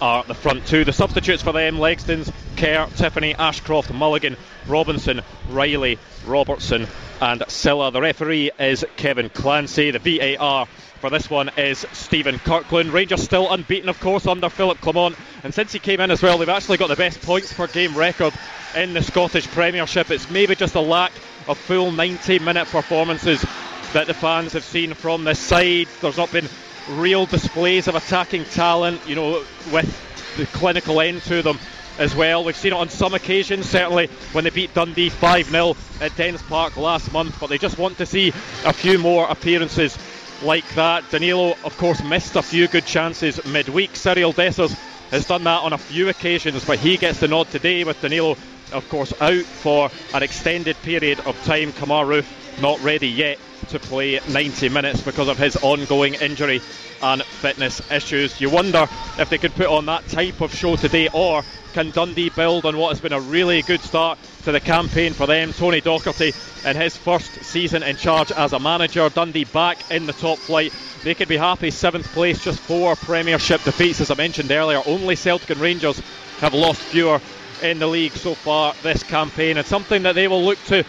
are 0.00 0.24
the 0.24 0.34
front 0.34 0.66
two. 0.66 0.84
The 0.84 0.92
substitutes 0.92 1.42
for 1.42 1.52
them 1.52 1.76
Legzdins, 1.76 2.32
Kerr, 2.56 2.86
Tiffoney, 2.86 3.34
Ashcroft, 3.38 3.92
Mulligan, 3.92 4.36
Robinson, 4.66 5.22
Riley, 5.48 5.98
Robertson, 6.24 6.86
and 7.20 7.42
Sylla. 7.48 7.92
The 7.92 8.00
referee 8.00 8.50
is 8.58 8.84
Kevin 8.96 9.28
Clancy. 9.28 9.90
The 9.90 9.98
VAR 9.98 10.66
for 11.00 11.10
this 11.10 11.30
one 11.30 11.50
is 11.56 11.86
Stephen 11.92 12.38
Kirkland. 12.38 12.92
Rangers 12.92 13.22
still 13.22 13.50
unbeaten, 13.50 13.88
of 13.88 13.98
course, 14.00 14.26
under 14.26 14.48
Philippe 14.48 14.80
Clement. 14.80 15.16
And 15.42 15.54
since 15.54 15.72
he 15.72 15.78
came 15.78 16.00
in 16.00 16.10
as 16.10 16.22
well, 16.22 16.38
they've 16.38 16.48
actually 16.48 16.78
got 16.78 16.88
the 16.88 16.96
best 16.96 17.22
points 17.22 17.52
per 17.52 17.66
game 17.66 17.96
record 17.96 18.34
in 18.76 18.92
the 18.92 19.02
Scottish 19.02 19.46
Premiership. 19.48 20.10
It's 20.10 20.30
maybe 20.30 20.54
just 20.54 20.74
a 20.74 20.80
lack 20.80 21.12
of 21.48 21.56
full 21.56 21.90
90 21.90 22.38
minute 22.40 22.68
performances 22.68 23.44
that 23.92 24.06
the 24.06 24.14
fans 24.14 24.52
have 24.52 24.64
seen 24.64 24.94
from 24.94 25.24
this 25.24 25.38
side. 25.38 25.88
There's 26.00 26.18
not 26.18 26.30
been 26.30 26.48
real 26.88 27.26
displays 27.26 27.88
of 27.88 27.94
attacking 27.94 28.44
talent, 28.44 29.00
you 29.06 29.14
know, 29.14 29.44
with 29.72 30.36
the 30.36 30.46
clinical 30.46 31.00
end 31.00 31.22
to 31.22 31.42
them 31.42 31.58
as 31.98 32.14
well. 32.14 32.44
We've 32.44 32.56
seen 32.56 32.72
it 32.72 32.76
on 32.76 32.88
some 32.88 33.14
occasions, 33.14 33.68
certainly 33.68 34.08
when 34.32 34.44
they 34.44 34.50
beat 34.50 34.74
Dundee 34.74 35.10
5 35.10 35.46
0 35.46 35.76
at 36.00 36.16
Dens 36.16 36.42
Park 36.42 36.76
last 36.76 37.12
month, 37.12 37.38
but 37.38 37.48
they 37.48 37.58
just 37.58 37.78
want 37.78 37.98
to 37.98 38.06
see 38.06 38.28
a 38.64 38.72
few 38.72 38.98
more 38.98 39.28
appearances 39.28 39.98
like 40.42 40.66
that. 40.74 41.08
Danilo, 41.10 41.56
of 41.64 41.76
course, 41.76 42.02
missed 42.02 42.36
a 42.36 42.42
few 42.42 42.68
good 42.68 42.86
chances 42.86 43.44
midweek. 43.46 43.92
Cyriel 43.92 44.34
Dessers 44.34 44.74
has 45.10 45.26
done 45.26 45.44
that 45.44 45.60
on 45.62 45.72
a 45.72 45.78
few 45.78 46.08
occasions, 46.08 46.64
but 46.64 46.78
he 46.78 46.96
gets 46.96 47.20
the 47.20 47.28
nod 47.28 47.50
today 47.50 47.84
with 47.84 48.00
Danilo, 48.00 48.36
of 48.72 48.88
course, 48.88 49.12
out 49.20 49.42
for 49.42 49.90
an 50.14 50.22
extended 50.22 50.80
period 50.82 51.20
of 51.20 51.42
time. 51.44 51.72
Kamaru 51.72 52.24
not 52.60 52.82
ready 52.82 53.08
yet 53.08 53.38
to 53.68 53.78
play 53.78 54.20
90 54.30 54.68
minutes 54.68 55.00
because 55.02 55.28
of 55.28 55.38
his 55.38 55.56
ongoing 55.56 56.14
injury 56.14 56.60
and 57.02 57.22
fitness 57.22 57.80
issues. 57.90 58.40
You 58.40 58.50
wonder 58.50 58.86
if 59.18 59.30
they 59.30 59.38
could 59.38 59.54
put 59.54 59.66
on 59.66 59.86
that 59.86 60.06
type 60.08 60.40
of 60.40 60.54
show 60.54 60.76
today, 60.76 61.08
or 61.12 61.42
can 61.72 61.90
Dundee 61.90 62.30
build 62.30 62.66
on 62.66 62.76
what 62.76 62.88
has 62.90 63.00
been 63.00 63.12
a 63.12 63.20
really 63.20 63.62
good 63.62 63.80
start 63.80 64.18
to 64.44 64.52
the 64.52 64.60
campaign 64.60 65.12
for 65.12 65.26
them? 65.26 65.52
Tony 65.52 65.80
Docherty 65.80 66.34
in 66.68 66.76
his 66.76 66.96
first 66.96 67.32
season 67.44 67.82
in 67.82 67.96
charge 67.96 68.32
as 68.32 68.52
a 68.52 68.58
manager, 68.58 69.08
Dundee 69.08 69.44
back 69.44 69.90
in 69.90 70.06
the 70.06 70.12
top 70.12 70.38
flight. 70.38 70.72
They 71.04 71.14
could 71.14 71.28
be 71.28 71.36
happy 71.36 71.70
seventh 71.70 72.06
place, 72.12 72.42
just 72.42 72.58
four 72.60 72.96
Premiership 72.96 73.62
defeats, 73.62 74.00
as 74.00 74.10
I 74.10 74.14
mentioned 74.14 74.50
earlier. 74.50 74.82
Only 74.84 75.16
Celtic 75.16 75.50
and 75.50 75.60
Rangers 75.60 75.98
have 76.40 76.54
lost 76.54 76.80
fewer 76.80 77.20
in 77.62 77.78
the 77.78 77.86
league 77.86 78.12
so 78.12 78.34
far 78.34 78.74
this 78.82 79.02
campaign, 79.02 79.56
and 79.58 79.66
something 79.66 80.02
that 80.02 80.14
they 80.14 80.28
will 80.28 80.42
look 80.42 80.58
to 80.64 80.84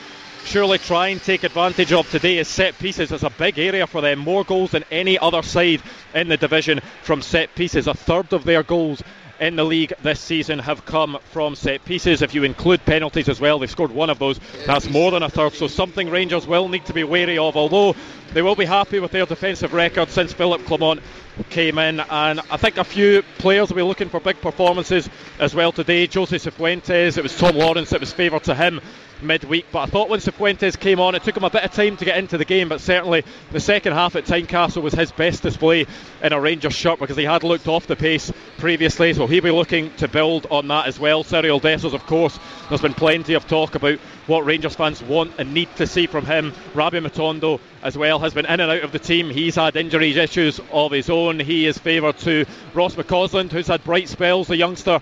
surely 0.45 0.77
try 0.77 1.09
and 1.09 1.21
take 1.21 1.43
advantage 1.43 1.93
of 1.93 2.09
today 2.09 2.37
is 2.37 2.47
set 2.47 2.77
pieces. 2.77 3.11
It's 3.11 3.23
a 3.23 3.29
big 3.29 3.59
area 3.59 3.87
for 3.87 4.01
them, 4.01 4.19
more 4.19 4.43
goals 4.43 4.71
than 4.71 4.83
any 4.91 5.17
other 5.17 5.41
side 5.41 5.81
in 6.13 6.27
the 6.27 6.37
division 6.37 6.81
from 7.03 7.21
set 7.21 7.53
pieces. 7.55 7.87
A 7.87 7.93
third 7.93 8.33
of 8.33 8.43
their 8.43 8.63
goals 8.63 9.01
in 9.39 9.55
the 9.55 9.63
league 9.63 9.91
this 10.03 10.19
season 10.19 10.59
have 10.59 10.85
come 10.85 11.17
from 11.31 11.55
set 11.55 11.83
pieces. 11.83 12.21
If 12.21 12.35
you 12.35 12.43
include 12.43 12.85
penalties 12.85 13.27
as 13.27 13.41
well, 13.41 13.57
they've 13.57 13.69
scored 13.69 13.91
one 13.91 14.09
of 14.11 14.19
those. 14.19 14.39
That's 14.67 14.89
more 14.89 15.11
than 15.11 15.23
a 15.23 15.29
third. 15.29 15.53
So 15.53 15.67
something 15.67 16.09
Rangers 16.09 16.45
will 16.45 16.69
need 16.69 16.85
to 16.85 16.93
be 16.93 17.03
wary 17.03 17.39
of. 17.39 17.57
Although 17.57 17.95
they 18.33 18.43
will 18.43 18.55
be 18.55 18.65
happy 18.65 18.99
with 18.99 19.11
their 19.11 19.25
defensive 19.25 19.73
record 19.73 20.09
since 20.09 20.31
Philippe 20.31 20.65
Clement 20.65 21.01
came 21.49 21.79
in, 21.79 21.99
and 22.01 22.39
I 22.51 22.57
think 22.57 22.77
a 22.77 22.83
few 22.83 23.23
players 23.39 23.69
will 23.69 23.77
be 23.77 23.81
looking 23.81 24.09
for 24.09 24.19
big 24.19 24.39
performances 24.41 25.09
as 25.39 25.55
well 25.55 25.71
today. 25.71 26.07
Jose 26.07 26.37
Cifuentes, 26.37 27.17
it 27.17 27.23
was 27.23 27.35
Tom 27.35 27.55
Lawrence, 27.55 27.93
it 27.93 27.99
was 27.99 28.13
favoured 28.13 28.43
to 28.43 28.53
him 28.53 28.79
midweek. 29.23 29.65
But 29.71 29.79
I 29.79 29.85
thought 29.87 30.09
when 30.09 30.19
Cifuentes 30.19 30.79
came 30.79 30.99
on, 30.99 31.15
it 31.15 31.23
took 31.23 31.37
him 31.37 31.43
a 31.43 31.49
bit 31.49 31.63
of 31.63 31.71
time 31.71 31.97
to 31.97 32.05
get 32.05 32.17
into 32.17 32.37
the 32.37 32.45
game. 32.45 32.69
But 32.69 32.81
certainly 32.81 33.23
the 33.51 33.59
second 33.59 33.93
half 33.93 34.15
at 34.15 34.25
Tynecastle 34.25 34.81
was 34.81 34.93
his 34.93 35.11
best 35.11 35.43
display 35.43 35.85
in 36.21 36.33
a 36.33 36.39
Rangers 36.39 36.73
shirt 36.73 36.99
because 36.99 37.17
he 37.17 37.23
had 37.23 37.43
looked 37.43 37.67
off 37.67 37.87
the 37.87 37.95
pace 37.95 38.31
previously. 38.57 39.13
So 39.13 39.27
he'll 39.27 39.43
be 39.43 39.51
looking 39.51 39.93
to 39.95 40.07
build 40.07 40.47
on 40.49 40.67
that 40.69 40.87
as 40.87 40.99
well. 40.99 41.23
Cyriel 41.23 41.61
Dessers, 41.61 41.93
of 41.93 42.05
course, 42.05 42.39
there's 42.69 42.81
been 42.81 42.93
plenty 42.93 43.33
of 43.33 43.47
talk 43.47 43.75
about 43.75 43.99
what 44.27 44.45
Rangers 44.45 44.75
fans 44.75 45.01
want 45.01 45.33
and 45.37 45.53
need 45.53 45.73
to 45.77 45.87
see 45.87 46.07
from 46.07 46.25
him. 46.25 46.53
Rabbi 46.73 46.99
Matondo 46.99 47.59
as 47.83 47.97
well 47.97 48.19
has 48.19 48.33
been 48.33 48.45
in 48.45 48.59
and 48.59 48.71
out 48.71 48.83
of 48.83 48.91
the 48.91 48.99
team. 48.99 49.29
He's 49.29 49.55
had 49.55 49.75
injury 49.75 50.17
issues 50.17 50.59
of 50.71 50.91
his 50.91 51.09
own. 51.09 51.39
He 51.39 51.65
is 51.65 51.77
favoured 51.77 52.17
to 52.19 52.45
Ross 52.73 52.95
McCausland, 52.95 53.51
who's 53.51 53.67
had 53.67 53.83
bright 53.83 54.09
spells, 54.09 54.47
the 54.47 54.57
youngster 54.57 55.01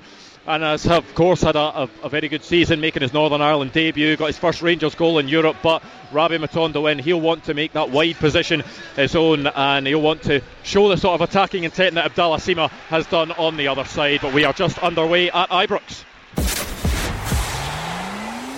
and 0.49 0.63
has 0.63 0.87
of 0.87 1.13
course 1.13 1.43
had 1.43 1.55
a, 1.55 1.59
a, 1.83 1.89
a, 2.03 2.09
very 2.09 2.27
good 2.27 2.43
season 2.43 2.81
making 2.81 3.03
his 3.03 3.13
Northern 3.13 3.39
Ireland 3.39 3.71
debut 3.71 4.17
got 4.17 4.25
his 4.25 4.37
first 4.37 4.63
Rangers 4.63 4.95
goal 4.95 5.19
in 5.19 5.27
Europe 5.27 5.57
but 5.61 5.83
Rabbi 6.11 6.37
Matondo 6.37 6.91
in 6.91 6.97
he'll 6.97 7.21
want 7.21 7.43
to 7.45 7.53
make 7.53 7.73
that 7.73 7.91
wide 7.91 8.15
position 8.15 8.63
his 8.95 9.15
own 9.15 9.45
and 9.45 9.85
he'll 9.85 10.01
want 10.01 10.23
to 10.23 10.41
show 10.63 10.89
the 10.89 10.97
sort 10.97 11.21
of 11.21 11.29
attacking 11.29 11.65
intent 11.65 11.93
that 11.95 12.05
Abdallah 12.05 12.37
Sima 12.37 12.69
has 12.89 13.05
done 13.05 13.31
on 13.33 13.57
the 13.57 13.67
other 13.67 13.85
side 13.85 14.21
but 14.23 14.33
we 14.33 14.43
are 14.43 14.53
just 14.53 14.79
underway 14.79 15.29
at 15.29 15.49
Ibrox 15.49 16.03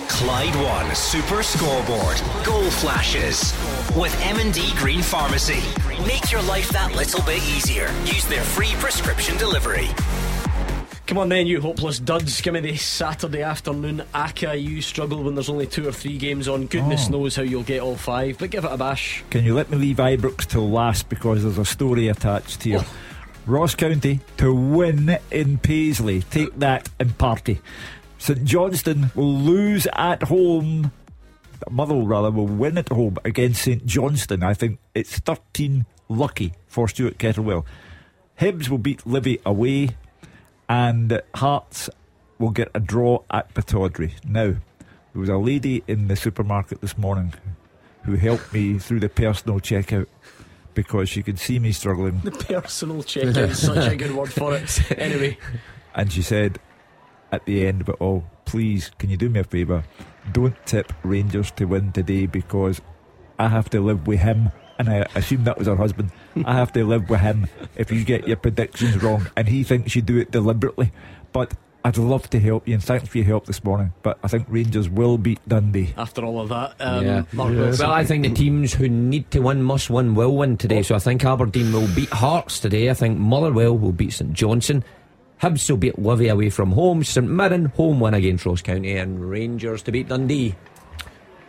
Clyde 0.08 0.54
One 0.54 0.94
Super 0.94 1.42
Scoreboard. 1.42 2.22
Goal 2.44 2.70
flashes 2.70 3.52
with 3.96 4.16
M&D 4.22 4.72
Green 4.76 5.02
Pharmacy. 5.02 5.60
Make 6.06 6.30
your 6.30 6.42
life 6.42 6.68
that 6.68 6.94
little 6.94 7.24
bit 7.24 7.42
easier. 7.42 7.90
Use 8.04 8.24
their 8.26 8.44
free 8.44 8.72
prescription 8.78 9.36
delivery. 9.36 9.88
Come 11.12 11.18
on 11.18 11.28
then, 11.28 11.46
you 11.46 11.60
hopeless 11.60 11.98
duds. 11.98 12.40
Give 12.40 12.54
me 12.54 12.60
the 12.60 12.74
Saturday 12.74 13.42
afternoon 13.42 14.02
ACA. 14.14 14.56
You 14.56 14.80
struggle 14.80 15.22
when 15.22 15.34
there's 15.34 15.50
only 15.50 15.66
two 15.66 15.86
or 15.86 15.92
three 15.92 16.16
games 16.16 16.48
on. 16.48 16.68
Goodness 16.68 17.08
oh. 17.08 17.10
knows 17.10 17.36
how 17.36 17.42
you'll 17.42 17.64
get 17.64 17.82
all 17.82 17.96
five, 17.96 18.38
but 18.38 18.48
give 18.48 18.64
it 18.64 18.72
a 18.72 18.78
bash. 18.78 19.22
Can 19.28 19.44
you 19.44 19.52
let 19.52 19.68
me 19.68 19.76
leave 19.76 19.98
Ibrox 19.98 20.46
till 20.46 20.70
last 20.70 21.10
because 21.10 21.42
there's 21.42 21.58
a 21.58 21.66
story 21.66 22.08
attached 22.08 22.62
here. 22.62 22.78
Oh. 22.80 22.96
Ross 23.44 23.74
County 23.74 24.20
to 24.38 24.54
win 24.54 25.18
in 25.30 25.58
Paisley. 25.58 26.22
Take 26.30 26.58
that 26.60 26.88
and 26.98 27.18
party. 27.18 27.60
St 28.16 28.42
Johnstone 28.46 29.10
will 29.14 29.34
lose 29.34 29.86
at 29.92 30.22
home. 30.22 30.92
Motherwell, 31.70 32.06
rather, 32.06 32.30
will 32.30 32.46
win 32.46 32.78
at 32.78 32.88
home 32.88 33.18
against 33.22 33.60
St 33.60 33.84
Johnstone. 33.84 34.42
I 34.42 34.54
think 34.54 34.78
it's 34.94 35.18
13 35.18 35.84
lucky 36.08 36.54
for 36.68 36.88
Stuart 36.88 37.18
Kettlewell. 37.18 37.66
Hibs 38.40 38.70
will 38.70 38.78
beat 38.78 39.06
Livy 39.06 39.38
away, 39.44 39.90
and 40.72 41.20
Hearts 41.34 41.90
will 42.38 42.48
get 42.48 42.70
a 42.74 42.80
draw 42.80 43.22
at 43.30 43.52
Pittodrie. 43.52 44.14
Now, 44.24 44.54
there 44.78 45.20
was 45.20 45.28
a 45.28 45.36
lady 45.36 45.84
in 45.86 46.08
the 46.08 46.16
supermarket 46.16 46.80
this 46.80 46.96
morning 46.96 47.34
who 48.04 48.14
helped 48.14 48.54
me 48.54 48.78
through 48.78 49.00
the 49.00 49.10
personal 49.10 49.60
checkout 49.60 50.06
because 50.72 51.10
she 51.10 51.22
could 51.22 51.38
see 51.38 51.58
me 51.58 51.72
struggling. 51.72 52.20
The 52.20 52.30
personal 52.30 53.02
checkout 53.02 53.50
is 53.50 53.60
such 53.60 53.92
a 53.92 53.94
good 53.94 54.14
word 54.14 54.32
for 54.32 54.56
it. 54.56 54.80
Anyway. 54.98 55.36
And 55.94 56.10
she 56.10 56.22
said, 56.22 56.58
at 57.30 57.44
the 57.44 57.66
end, 57.66 57.82
of 57.82 57.90
it 57.90 57.96
oh, 58.00 58.24
please, 58.46 58.90
can 58.98 59.10
you 59.10 59.18
do 59.18 59.28
me 59.28 59.40
a 59.40 59.44
favour? 59.44 59.84
Don't 60.32 60.56
tip 60.64 60.90
Rangers 61.02 61.50
to 61.52 61.66
win 61.66 61.92
today 61.92 62.24
because 62.24 62.80
I 63.38 63.48
have 63.48 63.68
to 63.70 63.80
live 63.82 64.06
with 64.06 64.20
him. 64.20 64.50
And 64.82 64.90
I 64.90 65.06
assume 65.14 65.44
that 65.44 65.58
was 65.58 65.68
her 65.68 65.76
husband. 65.76 66.10
I 66.44 66.54
have 66.54 66.72
to 66.72 66.84
live 66.84 67.08
with 67.08 67.20
him 67.20 67.46
if 67.76 67.92
you 67.92 68.04
get 68.04 68.26
your 68.26 68.36
predictions 68.36 69.00
wrong. 69.00 69.28
And 69.36 69.46
he 69.46 69.62
thinks 69.62 69.94
you 69.94 70.02
do 70.02 70.18
it 70.18 70.32
deliberately. 70.32 70.90
But 71.32 71.54
I'd 71.84 71.98
love 71.98 72.28
to 72.30 72.40
help 72.40 72.66
you, 72.66 72.74
and 72.74 72.82
thanks 72.82 73.08
for 73.08 73.18
your 73.18 73.26
help 73.26 73.46
this 73.46 73.62
morning. 73.62 73.92
But 74.02 74.18
I 74.24 74.28
think 74.28 74.46
Rangers 74.48 74.88
will 74.88 75.18
beat 75.18 75.38
Dundee. 75.48 75.94
After 75.96 76.24
all 76.24 76.40
of 76.40 76.48
that, 76.48 76.74
um, 76.80 77.04
yeah. 77.04 77.22
Well, 77.32 77.92
I 77.92 78.04
think 78.04 78.24
the 78.24 78.34
teams 78.34 78.74
who 78.74 78.88
need 78.88 79.30
to 79.30 79.40
win 79.40 79.62
must 79.62 79.88
win 79.88 80.16
will 80.16 80.36
win 80.36 80.56
today. 80.56 80.82
So 80.82 80.96
I 80.96 80.98
think 80.98 81.24
Aberdeen 81.24 81.72
will 81.72 81.88
beat 81.94 82.10
Hearts 82.10 82.58
today. 82.58 82.90
I 82.90 82.94
think 82.94 83.18
Motherwell 83.18 83.78
will 83.78 83.92
beat 83.92 84.12
St 84.12 84.32
Johnstone. 84.32 84.82
Hibs 85.40 85.68
will 85.70 85.76
beat 85.76 85.98
Livy 85.98 86.26
away 86.26 86.50
from 86.50 86.72
home. 86.72 87.04
St 87.04 87.28
Mirren 87.28 87.66
home 87.66 88.00
win 88.00 88.14
against 88.14 88.46
Ross 88.46 88.62
County, 88.62 88.96
and 88.96 89.28
Rangers 89.28 89.82
to 89.82 89.92
beat 89.92 90.08
Dundee. 90.08 90.56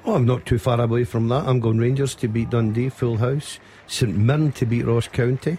Oh, 0.06 0.16
I'm 0.16 0.26
not 0.26 0.46
too 0.46 0.58
far 0.58 0.82
away 0.82 1.06
from 1.06 1.30
that. 1.30 1.48
I'm 1.48 1.62
going 1.62 1.78
Rangers 1.78 2.14
to 2.16 2.28
beat 2.28 2.50
Dundee, 2.50 2.90
full 2.90 3.18
house. 3.18 3.60
St 3.88 4.16
Mirren 4.16 4.52
to 4.54 4.66
beat 4.66 4.86
Ross 4.86 5.08
County. 5.08 5.58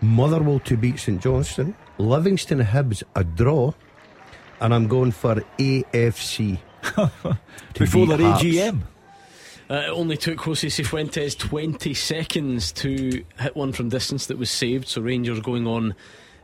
Motherwell 0.00 0.60
to 0.60 0.76
beat 0.76 1.00
St 1.00 1.20
Johnstone. 1.20 1.74
Livingston 1.98 2.60
Hibs 2.60 3.02
a 3.16 3.24
draw. 3.24 3.72
And 4.60 4.72
I'm 4.72 4.86
going 4.86 5.10
for 5.10 5.36
AFC. 5.58 6.58
Before 7.74 8.06
their 8.06 8.18
AGM. 8.18 8.82
Uh, 9.70 9.74
it 9.74 9.90
only 9.90 10.16
took 10.16 10.40
Jose 10.40 10.66
Cifuentes 10.68 11.36
20 11.36 11.92
seconds 11.94 12.72
to 12.72 13.24
hit 13.38 13.56
one 13.56 13.72
from 13.72 13.88
distance 13.90 14.26
that 14.26 14.38
was 14.38 14.50
saved, 14.50 14.88
so 14.88 15.02
Rangers 15.02 15.40
going 15.40 15.66
on 15.66 15.94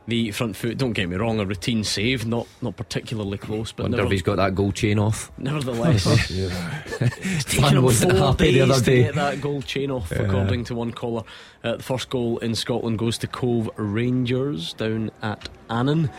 the 0.07 0.31
front 0.31 0.55
foot. 0.55 0.77
Don't 0.77 0.93
get 0.93 1.09
me 1.09 1.15
wrong, 1.15 1.39
a 1.39 1.45
routine 1.45 1.83
save, 1.83 2.25
not 2.25 2.47
not 2.61 2.75
particularly 2.75 3.37
close, 3.37 3.71
but 3.71 3.83
wonder 3.83 4.05
if 4.05 4.11
he's 4.11 4.21
got 4.21 4.37
that 4.37 4.55
goal 4.55 4.71
chain 4.71 4.99
off. 4.99 5.31
Nevertheless, 5.37 6.05
it's 6.29 7.43
taken 7.45 7.77
him 7.77 7.89
four 7.89 8.33
days 8.35 8.81
to 8.81 8.95
get 8.95 9.15
that 9.15 9.41
goal 9.41 9.61
chain 9.61 9.91
off, 9.91 10.11
yeah. 10.11 10.23
according 10.23 10.63
to 10.65 10.75
one 10.75 10.91
caller. 10.91 11.23
Uh, 11.63 11.77
the 11.77 11.83
first 11.83 12.09
goal 12.09 12.37
in 12.39 12.55
Scotland 12.55 12.99
goes 12.99 13.17
to 13.19 13.27
Cove 13.27 13.69
Rangers 13.77 14.73
down 14.73 15.11
at 15.21 15.49
Annan. 15.69 16.09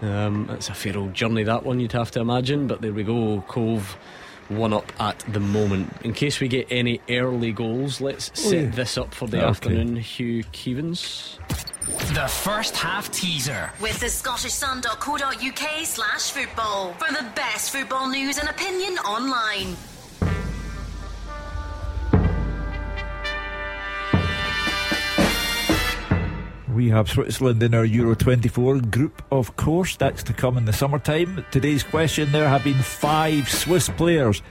Um, 0.00 0.48
it's 0.50 0.68
a 0.68 0.74
fair 0.74 0.96
old 0.96 1.14
journey 1.14 1.42
that 1.44 1.64
one, 1.64 1.80
you'd 1.80 1.92
have 1.92 2.10
to 2.12 2.20
imagine, 2.20 2.66
but 2.66 2.80
there 2.80 2.92
we 2.92 3.02
go, 3.02 3.44
Cove 3.48 3.96
one 4.48 4.72
up 4.72 4.92
at 5.00 5.18
the 5.28 5.40
moment. 5.40 5.92
In 6.02 6.12
case 6.12 6.40
we 6.40 6.48
get 6.48 6.66
any 6.70 7.00
early 7.10 7.52
goals, 7.52 8.00
let's 8.00 8.26
set 8.40 8.54
oh, 8.54 8.60
yeah. 8.62 8.70
this 8.70 8.96
up 8.96 9.14
for 9.14 9.28
the 9.28 9.38
okay. 9.38 9.46
afternoon. 9.46 9.96
Hugh 9.96 10.42
Keevins. 10.44 11.38
The 11.88 12.28
first 12.28 12.76
half 12.76 13.10
teaser. 13.10 13.70
With 13.80 13.98
the 14.00 14.10
Scottish 14.10 14.52
scottishsun.co.uk 14.52 15.86
slash 15.86 16.30
football. 16.30 16.92
For 16.94 17.12
the 17.12 17.26
best 17.34 17.70
football 17.70 18.08
news 18.08 18.36
and 18.36 18.48
opinion 18.48 18.98
online. 18.98 19.74
We 26.74 26.90
have 26.90 27.08
Switzerland 27.08 27.62
in 27.62 27.74
our 27.74 27.86
Euro 27.86 28.14
24 28.14 28.80
group, 28.82 29.22
of 29.32 29.56
course. 29.56 29.96
That's 29.96 30.22
to 30.24 30.34
come 30.34 30.58
in 30.58 30.66
the 30.66 30.72
summertime. 30.74 31.44
Today's 31.50 31.82
question 31.82 32.30
there 32.32 32.48
have 32.48 32.64
been 32.64 32.82
five 32.82 33.48
Swiss 33.48 33.88
players 33.88 34.42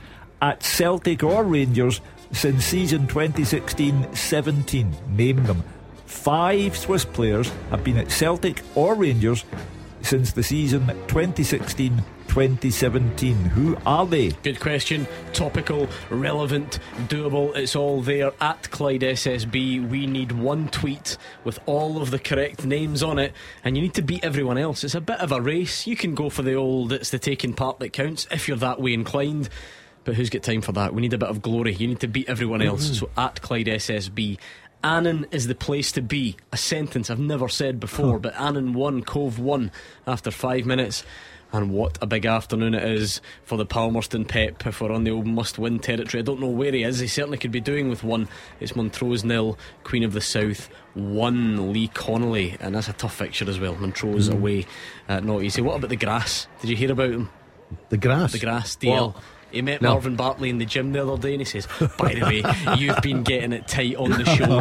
at 0.42 0.64
Celtic 0.64 1.24
or 1.24 1.44
Rangers 1.44 2.02
since 2.32 2.66
season 2.66 3.08
2016 3.08 4.14
17. 4.14 4.96
Name 5.16 5.44
them. 5.46 5.64
Five 6.08 6.76
Swiss 6.78 7.06
players 7.06 7.52
have 7.70 7.84
been 7.84 7.98
at 7.98 8.10
Celtic 8.12 8.64
or 8.76 8.96
Rangers 8.96 9.44
since 10.02 10.32
the 10.32 10.42
season 10.42 10.88
2016 11.08 12.02
2017. 12.28 13.36
Who 13.36 13.78
are 13.86 14.06
they? 14.06 14.30
Good 14.44 14.60
question. 14.60 15.08
Topical, 15.34 15.88
relevant, 16.10 16.80
doable. 17.08 17.56
It's 17.56 17.76
all 17.76 18.02
there 18.02 18.32
at 18.40 18.70
Clyde 18.72 19.02
SSB. 19.02 19.90
We 19.90 20.08
need 20.08 20.32
one 20.32 20.70
tweet 20.70 21.18
with 21.44 21.60
all 21.66 22.02
of 22.02 22.12
the 22.12 22.20
correct 22.20 22.66
names 22.66 23.02
on 23.04 23.20
it, 23.20 23.34
and 23.64 23.76
you 23.76 23.82
need 23.82 23.96
to 23.96 24.02
beat 24.02 24.24
everyone 24.24 24.58
else. 24.58 24.84
It's 24.84 24.96
a 24.96 25.02
bit 25.02 25.20
of 25.20 25.32
a 25.32 25.42
race. 25.42 25.88
You 25.88 25.96
can 25.96 26.16
go 26.16 26.30
for 26.30 26.42
the 26.42 26.54
old, 26.54 26.94
it's 26.94 27.10
the 27.10 27.20
taking 27.20 27.54
part 27.54 27.80
that 27.80 27.92
counts 27.92 28.28
if 28.32 28.48
you're 28.48 28.58
that 28.58 28.80
way 28.80 28.94
inclined. 28.94 29.50
But 30.04 30.16
who's 30.16 30.30
got 30.30 30.44
time 30.44 30.62
for 30.62 30.72
that? 30.72 30.94
We 30.94 31.02
need 31.02 31.14
a 31.14 31.18
bit 31.18 31.28
of 31.28 31.42
glory. 31.42 31.74
You 31.74 31.88
need 31.88 32.00
to 32.00 32.08
beat 32.08 32.30
everyone 32.30 32.62
else. 32.62 32.86
Mm-hmm. 32.86 32.94
So 32.94 33.10
at 33.18 33.42
Clyde 33.42 33.66
SSB. 33.66 34.38
Annan 34.84 35.26
is 35.32 35.48
the 35.48 35.56
place 35.56 35.92
to 35.94 36.02
be. 36.02 36.38
A 36.52 36.58
sentence 36.58 37.10
I've 37.10 37.20
never 37.20 37.48
said 37.50 37.80
before, 37.80 38.20
but 38.20 38.40
Annan 38.40 38.74
won, 38.74 39.04
Cove 39.04 39.40
won 39.40 39.72
after 40.06 40.32
five 40.32 40.66
minutes. 40.66 41.04
And 41.54 41.72
what 41.72 41.98
a 42.02 42.06
big 42.06 42.26
afternoon 42.26 42.74
it 42.74 42.84
is 42.84 43.22
for 43.46 43.58
the 43.58 43.66
Palmerston 43.66 44.26
Pep 44.26 44.68
if 44.68 44.82
we're 44.82 44.92
on 44.92 45.06
the 45.06 45.12
old 45.12 45.26
must 45.26 45.58
win 45.58 45.80
territory. 45.80 46.22
I 46.22 46.26
don't 46.26 46.42
know 46.42 46.48
where 46.50 46.74
he 46.74 46.84
is. 46.84 47.00
He 47.00 47.08
certainly 47.08 47.38
could 47.38 47.54
be 47.54 47.62
doing 47.62 47.88
with 47.88 48.04
one. 48.04 48.28
It's 48.60 48.76
Montrose 48.76 49.24
nil, 49.24 49.58
Queen 49.86 50.04
of 50.04 50.12
the 50.12 50.20
South 50.20 50.70
one, 50.94 51.72
Lee 51.72 51.88
Connolly. 51.88 52.58
And 52.60 52.76
that's 52.76 52.90
a 52.90 52.94
tough 52.94 53.16
fixture 53.16 53.50
as 53.50 53.62
well. 53.62 53.76
Montrose 53.76 54.30
Mm. 54.30 54.34
away, 54.34 54.66
uh, 55.08 55.22
not 55.22 55.42
easy. 55.42 55.62
What 55.62 55.78
about 55.78 55.90
the 55.90 55.96
grass? 55.96 56.48
Did 56.60 56.70
you 56.70 56.76
hear 56.76 56.92
about 56.92 57.12
them? 57.12 57.30
The 57.90 57.98
grass? 57.98 58.34
The 58.34 58.40
grass, 58.40 58.76
DL. 58.76 59.14
What? 59.14 59.24
He 59.52 59.62
met 59.62 59.82
No. 59.82 59.92
Marvin 59.94 60.16
Bartley 60.16 60.50
in 60.50 60.58
the 60.58 60.66
gym 60.66 60.92
the 60.92 61.02
other 61.08 61.22
day 61.22 61.32
and 61.34 61.42
he 61.42 61.46
says, 61.46 61.68
By 61.98 62.14
the 62.16 62.22
way, 62.26 62.76
you've 62.78 63.02
been 63.02 63.24
getting 63.24 63.54
it 63.54 63.68
tight 63.68 63.96
on 63.96 64.10
the 64.12 64.26
show. 64.26 64.60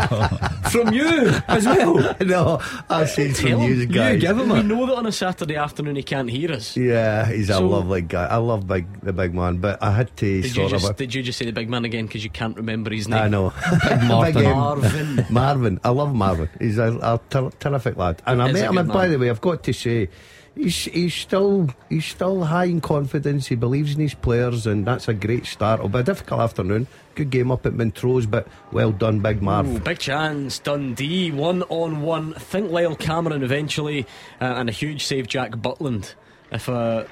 from 0.70 0.92
you 0.92 1.30
as 1.48 1.66
well. 1.66 2.14
no, 2.20 2.60
I've 2.88 3.10
seen 3.10 3.32
Tell 3.34 3.58
from 3.58 3.68
you 3.68 3.80
him. 3.80 3.90
guys. 3.90 4.22
We 4.22 4.62
know 4.62 4.86
that 4.86 4.94
on 4.96 5.06
a 5.06 5.12
Saturday 5.12 5.56
afternoon 5.56 5.96
he 5.96 6.02
can't 6.02 6.30
hear 6.30 6.52
us. 6.52 6.76
Yeah, 6.76 7.26
he's 7.26 7.50
a 7.50 7.60
lovely 7.60 8.02
guy. 8.02 8.26
I 8.26 8.36
love 8.36 8.66
big 8.66 9.00
the 9.00 9.12
big 9.12 9.34
man, 9.34 9.58
but 9.58 9.82
I 9.82 9.90
had 9.92 10.16
to 10.18 10.42
Did 10.42 10.44
you, 10.44 10.50
sort 10.50 10.70
just, 10.70 10.90
of. 10.90 10.96
did 10.96 11.14
you 11.14 11.22
just 11.22 11.38
say 11.38 11.44
the 11.46 11.52
big 11.52 11.68
man 11.68 11.84
again 11.84 12.06
because 12.06 12.22
you 12.24 12.30
can't 12.30 12.56
remember 12.56 12.90
his 12.92 13.08
name? 13.08 13.22
I 13.22 13.28
know. 13.28 13.52
Marvin. 14.06 14.44
Marvin. 14.44 15.26
Marvin. 15.30 15.80
I 15.84 15.90
love 15.90 16.14
Marvin. 16.14 16.48
He's 16.60 16.78
a, 16.78 16.96
a 17.02 17.20
ter- 17.30 17.50
terrific 17.58 17.96
lad. 17.96 18.22
And 18.26 18.42
I 18.42 18.52
met 18.52 18.64
him, 18.64 18.72
good 18.72 18.78
and 18.80 18.88
by 18.92 19.08
the 19.08 19.18
way, 19.18 19.30
I've 19.30 19.40
got 19.40 19.62
to 19.64 19.72
say, 19.72 20.08
he's 20.56 20.84
he's 20.86 21.14
still 21.14 21.68
he's 21.88 22.04
still 22.06 22.44
high 22.44 22.64
in 22.64 22.80
confidence. 22.80 23.46
He 23.46 23.54
believes 23.54 23.94
in 23.94 24.00
his 24.00 24.14
players, 24.14 24.66
and 24.66 24.86
that's 24.86 25.06
a 25.08 25.14
great 25.14 25.46
start. 25.46 25.80
It'll 25.80 25.88
be 25.88 25.98
a 26.00 26.02
difficult 26.02 26.40
afternoon. 26.40 26.86
Good 27.14 27.30
game 27.30 27.50
up 27.50 27.64
at 27.66 27.74
Montrose, 27.74 28.26
but 28.26 28.46
well 28.72 28.92
done, 28.92 29.20
Big 29.20 29.40
Marv. 29.42 29.66
Ooh, 29.68 29.78
big 29.78 29.98
chance, 29.98 30.58
Dundee, 30.58 31.30
one 31.30 31.62
on 31.64 32.02
one. 32.02 32.34
Think 32.34 32.70
Lyall 32.70 32.98
Cameron 32.98 33.42
eventually, 33.42 34.06
uh, 34.40 34.44
and 34.44 34.68
a 34.68 34.72
huge 34.72 35.04
save, 35.04 35.26
Jack 35.26 35.52
Butland. 35.52 36.14
If 36.52 36.68
uh, 36.68 37.04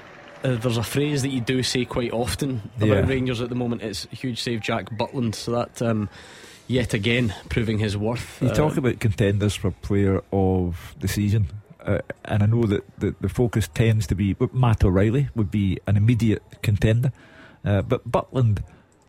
uh, 0.45 0.57
there's 0.57 0.77
a 0.77 0.83
phrase 0.83 1.23
that 1.23 1.31
you 1.31 1.41
do 1.41 1.63
say 1.63 1.85
quite 1.87 2.13
often 2.13 2.61
about 2.77 2.89
Yeah. 2.89 3.07
Rangers 3.07 3.41
at 3.41 3.49
the 3.49 3.55
moment, 3.55 3.83
it's 3.83 4.07
huge 4.11 4.43
save, 4.43 4.61
Jack 4.61 4.91
Butland. 4.91 5.35
So 5.35 5.53
that, 5.53 5.81
um, 5.81 6.11
yet 6.69 6.93
again, 6.93 7.35
proving 7.49 7.79
his 7.79 7.97
worth. 7.97 8.39
You 8.43 8.49
Uh, 8.51 8.55
talk 8.55 8.77
about 8.77 9.01
contenders 9.01 9.55
for 9.55 9.71
player 9.71 10.23
of 10.33 10.95
the 11.01 11.09
season, 11.09 11.47
uh, 11.85 11.99
and 12.25 12.43
I 12.43 12.47
know 12.47 12.65
that 12.65 12.83
the, 12.99 13.15
the 13.21 13.29
focus 13.29 13.69
tends 13.69 14.07
to 14.09 14.15
be 14.15 14.37
Matt 14.53 14.85
O'Riley 14.85 15.29
would 15.35 15.51
be 15.51 15.79
an 15.87 15.97
immediate 15.97 16.43
contender, 16.63 17.13
uh, 17.65 17.83
but 17.83 18.11
Butland, 18.11 18.63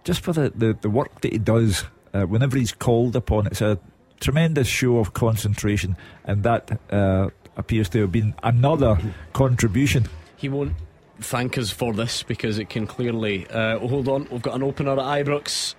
just 0.03 0.21
for 0.21 0.33
the, 0.33 0.51
the, 0.55 0.77
the 0.81 0.89
work 0.89 1.21
that 1.21 1.31
he 1.31 1.39
does 1.39 1.85
uh, 2.13 2.23
whenever 2.23 2.57
he's 2.57 2.71
called 2.71 3.15
upon, 3.15 3.47
it's 3.47 3.61
a 3.61 3.77
tremendous 4.19 4.67
show 4.67 4.97
of 4.99 5.13
concentration, 5.13 5.97
and 6.23 6.43
that 6.43 6.79
uh, 6.91 7.29
appears 7.57 7.89
to 7.89 8.01
have 8.01 8.11
been 8.11 8.33
another 8.43 8.97
contribution. 9.33 10.07
He 10.37 10.49
won't 10.49 10.73
thank 11.19 11.57
us 11.57 11.71
for 11.71 11.93
this 11.93 12.23
because 12.23 12.57
it 12.57 12.69
can 12.69 12.87
clearly. 12.87 13.47
Uh, 13.47 13.79
hold 13.79 14.07
on, 14.07 14.27
we've 14.31 14.41
got 14.41 14.55
an 14.55 14.63
opener 14.63 14.93
at 14.93 15.25
Ibrox. 15.25 15.75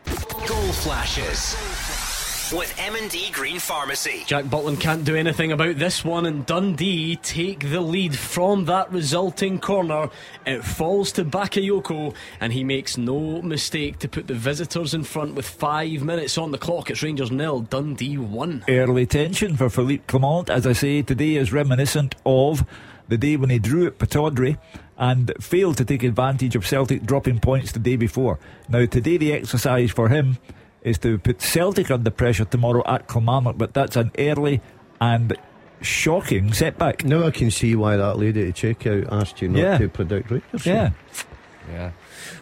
Goal 0.47 0.73
flashes 0.73 1.86
with 2.53 2.73
M&D 2.79 3.31
Green 3.33 3.59
Pharmacy. 3.59 4.23
Jack 4.27 4.45
Butland 4.45 4.81
can't 4.81 5.05
do 5.05 5.17
anything 5.17 5.53
about 5.53 5.77
this 5.77 6.05
one, 6.05 6.27
and 6.27 6.47
Dundee 6.47 7.17
take 7.17 7.71
the 7.71 7.81
lead 7.81 8.17
from 8.17 8.67
that 8.67 8.91
resulting 8.93 9.59
corner. 9.59 10.11
It 10.45 10.65
falls 10.65 11.13
to 11.13 11.25
Bakayoko, 11.25 12.15
and 12.41 12.53
he 12.53 12.63
makes 12.63 12.97
no 12.97 13.43
mistake 13.43 13.99
to 14.01 14.09
put 14.09 14.27
the 14.27 14.35
visitors 14.35 14.95
in 14.95 15.03
front 15.03 15.35
with 15.35 15.49
five 15.49 16.03
minutes 16.03 16.39
on 16.39 16.51
the 16.53 16.59
clock. 16.59 16.91
It's 16.91 17.03
Rangers 17.03 17.31
nil, 17.31 17.61
Dundee 17.61 18.19
one. 18.19 18.65
Early 18.69 19.07
tension 19.07 19.57
for 19.57 19.69
Philippe 19.69 20.05
Clement, 20.07 20.49
as 20.49 20.67
I 20.67 20.73
say, 20.73 21.03
today 21.03 21.37
is 21.37 21.53
reminiscent 21.53 22.15
of 22.25 22.65
the 23.09 23.19
day 23.19 23.37
when 23.37 23.51
he 23.51 23.59
drew 23.59 23.87
at 23.87 23.99
Pittodrie 23.99 24.59
and 24.99 25.33
failed 25.41 25.77
to 25.79 25.85
take 25.85 26.03
advantage 26.03 26.57
of 26.57 26.67
Celtic 26.67 27.03
dropping 27.05 27.41
points 27.41 27.73
the 27.73 27.79
day 27.79 27.97
before. 27.97 28.39
Now, 28.69 28.87
today 28.87 29.17
the 29.17 29.33
exercise 29.33 29.91
for 29.91 30.09
him 30.09 30.39
is 30.87 30.99
to 30.99 31.19
put 31.19 31.43
Celtic 31.43 31.91
under 31.91 32.11
pressure 32.11 32.45
tomorrow 32.45 32.83
at 32.87 33.09
Kilmarnock, 33.09 33.59
but 33.59 33.75
that's 33.75 33.97
an 33.97 34.13
early 34.19 34.61
and 35.01 35.37
shocking 35.83 36.53
setback. 36.53 37.05
Now 37.05 37.25
I 37.27 37.33
can 37.33 37.51
see 37.51 37.75
why 37.75 37.97
that 37.97 38.19
lady 38.19 38.49
at 38.49 38.55
checkout 38.55 39.11
asked 39.11 39.43
you 39.43 39.49
not 39.49 39.59
Yeah. 39.59 39.79
to 39.79 39.89
predict 39.89 40.31
Rangers. 40.31 40.65
Yeah. 40.65 40.91
Yeah. 41.69 41.91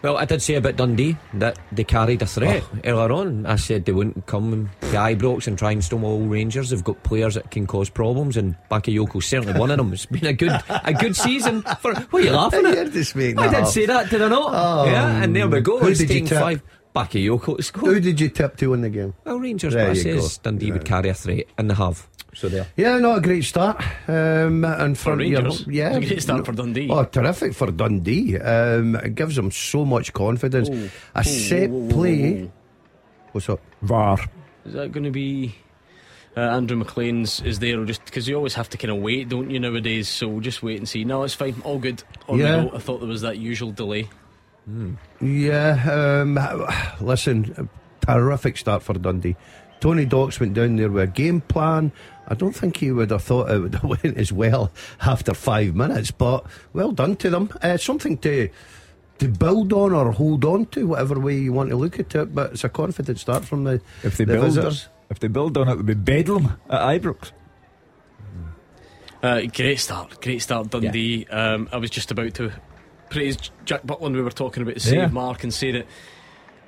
Well, 0.03 0.19
I 0.19 0.27
did 0.27 0.43
say 0.43 0.57
about 0.57 0.77
Dundee 0.77 1.17
that 1.33 1.59
they 1.73 1.85
carried 1.85 2.21
a 2.21 2.27
threat 2.27 2.63
oh. 2.63 2.79
earlier 2.85 3.13
on. 3.13 3.47
I 3.47 3.57
said 3.57 3.87
they 3.87 3.93
wouldn't 3.93 4.27
come 4.27 4.71
to 4.83 4.87
Ibrox 4.87 5.47
and 5.47 5.59
try 5.59 5.73
and 5.73 5.83
stonewall 5.83 6.21
Rangers. 6.21 6.69
They've 6.69 6.85
got 6.85 7.03
players 7.05 7.35
that 7.37 7.51
can 7.51 7.67
cause 7.67 7.89
problems, 7.89 8.37
and 8.37 8.55
Bakayoko's 8.71 9.25
certainly 9.25 9.59
one 9.59 9.71
of 9.71 9.79
them. 9.79 9.95
It's 9.95 10.05
been 10.05 10.27
a 10.27 10.35
good 10.35 10.53
a 10.69 10.93
good 10.93 11.17
season. 11.17 11.63
For 11.81 11.95
what 11.95 12.23
are 12.23 12.27
you 12.27 12.33
laughing 12.33 12.67
at? 12.67 12.75
You're 12.75 12.89
just 12.91 13.17
making 13.17 13.39
I 13.39 13.49
did 13.49 13.61
up. 13.61 13.69
say 13.69 13.87
that, 13.87 14.11
did 14.11 14.21
I 14.21 14.29
not? 14.29 14.51
Oh, 14.53 14.85
yeah, 14.85 15.23
and 15.23 15.35
there 15.35 15.49
we 15.49 15.63
go. 15.63 15.79
who 15.79 15.95
did 15.95 16.01
you 16.01 16.07
taking 16.07 16.61
tip? 16.95 17.11
five. 17.11 17.11
Bakayoko 17.11 17.57
to 17.57 17.63
score. 17.63 17.95
Who 17.95 18.01
did 18.01 18.21
you 18.21 18.29
tip 18.29 18.57
to 18.59 18.71
win 18.71 18.81
the 18.83 18.91
game? 18.91 19.15
Well, 19.25 19.39
Rangers, 19.41 19.75
There 19.75 19.85
but 19.87 19.91
I 19.91 19.95
you 19.95 20.03
says 20.21 20.39
go. 20.39 20.51
Dundee 20.51 20.73
would 20.73 20.85
carry 20.85 21.09
a 21.09 21.15
threat, 21.15 21.47
and 21.59 21.71
they 21.71 21.75
have. 21.75 22.07
So 22.35 22.49
there. 22.49 22.67
Yeah, 22.77 22.99
not 22.99 23.19
a 23.19 23.21
great 23.21 23.45
start. 23.45 23.81
Um, 24.09 24.65
and 24.65 24.99
For 24.99 25.15
for 25.17 25.23
your- 25.23 25.43
Rangers? 25.43 25.67
yeah, 25.69 25.91
a 25.97 26.01
great 26.07 26.21
start 26.23 26.45
for 26.45 26.53
Dundee. 26.53 26.89
Oh, 26.91 27.05
terrific 27.05 27.55
for 27.55 27.71
Dundee. 27.71 28.39
Um, 28.39 28.97
it 28.97 29.15
gives 29.15 29.37
them 29.37 29.51
so 29.53 29.85
much 29.85 30.13
confidence. 30.13 30.69
Oh, 30.73 30.75
a 31.15 31.19
oh, 31.21 31.23
set 31.23 31.71
whoa, 31.71 31.79
whoa, 31.79 31.91
play. 31.95 32.51
What's 33.33 33.49
up? 33.49 33.61
VAR. 33.83 34.19
Is 34.67 34.73
that 34.75 34.91
going 34.93 35.05
to 35.05 35.11
be. 35.13 35.55
Uh, 36.37 36.41
Andrew 36.41 36.77
MacLean's 36.77 37.41
is 37.43 37.61
there, 37.61 37.81
or 37.81 37.85
just 37.85 38.05
because 38.05 38.27
you 38.27 38.35
always 38.35 38.55
have 38.55 38.69
to 38.71 38.77
kind 38.77 38.91
of 38.91 38.97
wait, 39.01 39.29
don't 39.29 39.51
you, 39.51 39.61
nowadays? 39.61 40.09
So 40.09 40.27
we'll 40.27 40.41
just 40.41 40.65
wait 40.65 40.79
and 40.79 40.89
see. 40.89 41.05
No, 41.05 41.23
it's 41.23 41.35
fine, 41.35 41.55
all 41.65 41.79
good. 41.79 42.03
On 42.27 42.37
Yeah. 42.41 42.63
the. 42.65 42.75
I 42.75 42.79
thought 42.79 42.99
there 42.99 43.09
was 43.09 43.21
that 43.23 43.39
usual 43.39 43.71
delay. 43.71 44.09
Yeah, 45.21 46.23
um, 46.23 46.39
listen, 47.01 47.69
terrific 48.01 48.57
start 48.57 48.83
for 48.83 48.95
Dundee. 48.95 49.37
Tony 49.81 50.07
Docks 50.07 50.41
went 50.41 50.55
down 50.55 50.77
there 50.77 50.91
with 50.91 51.03
a 51.03 51.07
game 51.07 51.43
plan. 51.43 51.93
I 52.27 52.35
don't 52.35 52.55
think 52.57 52.79
he 52.79 52.91
would 52.91 53.11
have 53.11 53.23
thought 53.23 53.51
it 53.51 53.59
would 53.61 53.75
have 53.75 53.85
went 54.03 54.17
as 54.17 54.33
well 54.33 54.73
after 55.03 55.35
five 55.35 55.75
minutes, 55.75 56.11
but 56.11 56.47
well 56.73 56.93
done 56.93 57.17
to 57.17 57.29
them. 57.31 57.51
Uh, 57.63 57.77
something 57.77 58.17
to 58.19 58.49
to 59.19 59.29
build 59.29 59.73
on 59.73 59.93
or 59.93 60.11
hold 60.11 60.45
on 60.45 60.67
to, 60.67 60.87
whatever 60.89 61.21
way 61.21 61.37
you 61.37 61.53
want 61.53 61.71
to 61.71 61.77
look 61.77 62.01
at 62.01 62.15
it. 62.15 62.35
But 62.35 62.53
it's 62.53 62.65
a 62.65 62.69
confident 62.69 63.19
start 63.21 63.45
from 63.45 63.65
the, 63.65 63.81
If 64.03 64.17
they 64.17 64.25
the 64.25 64.33
build 64.33 64.45
visitors. 64.47 64.85
it, 64.85 64.89
if 65.11 65.21
they 65.21 65.29
build 65.29 65.57
on 65.59 65.69
it, 65.69 65.73
it'll 65.73 65.83
be 65.85 65.95
bedlam 65.95 66.59
at 66.69 67.01
Ibrox. 67.01 67.31
Uh, 69.23 69.43
great 69.55 69.79
start, 69.81 70.21
great 70.21 70.41
start, 70.43 70.71
Dundee. 70.71 71.27
Um, 71.27 71.69
I 71.73 71.77
was 71.77 71.91
just 71.91 72.11
about 72.11 72.35
to 72.35 72.53
praise 73.15 73.37
Jack 73.65 73.83
Butland. 73.87 74.13
We 74.15 74.23
were 74.23 74.31
talking 74.31 74.63
about 74.63 74.75
the 74.75 74.81
save 74.81 74.95
Yeah. 74.99 75.07
mark 75.09 75.43
and 75.45 75.55
say 75.55 75.71
that 75.73 75.87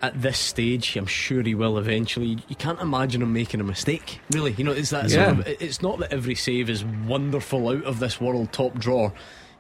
at 0.03 0.21
this 0.21 0.39
stage, 0.39 0.97
I'm 0.97 1.07
sure 1.07 1.43
he 1.43 1.55
will 1.55 1.79
eventually. 1.79 2.39
You 2.49 2.57
can't 2.57 2.81
imagine 2.81 3.23
him 3.23 3.33
making 3.33 3.61
a 3.61 3.65
mistake, 3.65 4.21
really. 4.31 4.53
You 4.57 4.65
know, 4.65 4.73
it's 4.73 4.91
that 4.91 5.11
Yeah. 5.11 5.35
sort 5.35 5.39
of. 5.41 5.57
It's 5.61 5.83
not 5.83 5.99
that 5.99 6.13
every 6.13 6.35
save 6.35 6.71
is 6.71 6.85
wonderful 6.85 7.69
out 7.69 7.85
of 7.85 7.99
this 7.99 8.21
world 8.21 8.53
top 8.53 8.79
drawer. 8.79 9.13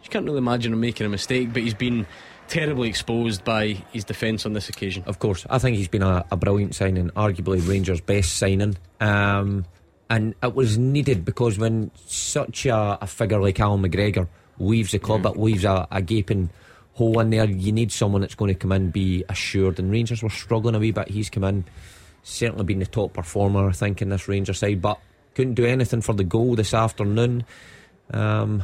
You 0.05 0.11
can't 0.11 0.24
really 0.24 0.39
imagine 0.39 0.72
him 0.72 0.80
making 0.80 1.07
a 1.07 1.09
mistake, 1.09 1.53
but 1.53 1.62
he's 1.62 1.74
been 1.74 2.07
terribly 2.49 2.89
exposed 2.89 3.43
by 3.45 3.78
his 3.93 4.05
defence 4.05 4.47
on 4.47 4.53
this 4.53 4.68
occasion. 4.68 5.03
Of 5.07 5.18
course, 5.18 5.45
I 5.51 5.59
think 5.59 5.76
he's 5.78 5.89
been 5.89 6.03
a, 6.05 6.24
a 6.30 6.37
brilliant 6.37 6.76
signing, 6.76 7.11
arguably 7.11 7.66
Rangers' 7.66 8.01
best 8.01 8.37
signing. 8.37 8.76
Um, 9.01 9.64
and 10.09 10.34
it 10.41 10.55
was 10.55 10.78
needed 10.78 11.24
because 11.24 11.59
when 11.59 11.91
such 12.07 12.66
a, 12.66 12.99
a 13.01 13.07
figure 13.09 13.41
like 13.41 13.59
Allan 13.59 13.82
McGregor 13.82 14.28
weaves 14.59 14.93
the 14.93 15.01
club, 15.01 15.26
it 15.26 15.37
leaves 15.37 15.64
a, 15.64 15.89
a 15.91 16.01
gaping 16.01 16.51
hole 16.97 17.20
in 17.20 17.28
there. 17.30 17.44
You 17.44 17.72
need 17.72 17.92
someone 17.92 18.22
that's 18.22 18.34
going 18.34 18.53
to 18.53 18.59
come 18.59 18.72
in, 18.72 18.90
be 18.90 19.22
assured. 19.28 19.78
And 19.78 19.90
Rangers 19.90 20.22
were 20.22 20.30
struggling 20.30 20.74
a 20.74 20.78
wee 20.78 20.92
bit. 20.92 21.09
He's 21.09 21.28
come 21.28 21.44
in, 21.44 21.66
certainly 22.22 22.64
been 22.64 22.78
the 22.78 22.86
top 22.86 23.12
performer, 23.12 23.68
I 23.68 23.72
think, 23.72 24.01
in 24.01 24.09
this 24.09 24.26
Rangers 24.28 24.59
side, 24.59 24.80
but 24.80 24.99
couldn't 25.34 25.55
do 25.55 25.66
anything 25.66 26.01
for 26.01 26.14
the 26.14 26.24
goal 26.24 26.57
this 26.57 26.72
afternoon. 26.72 27.44
Um, 28.12 28.62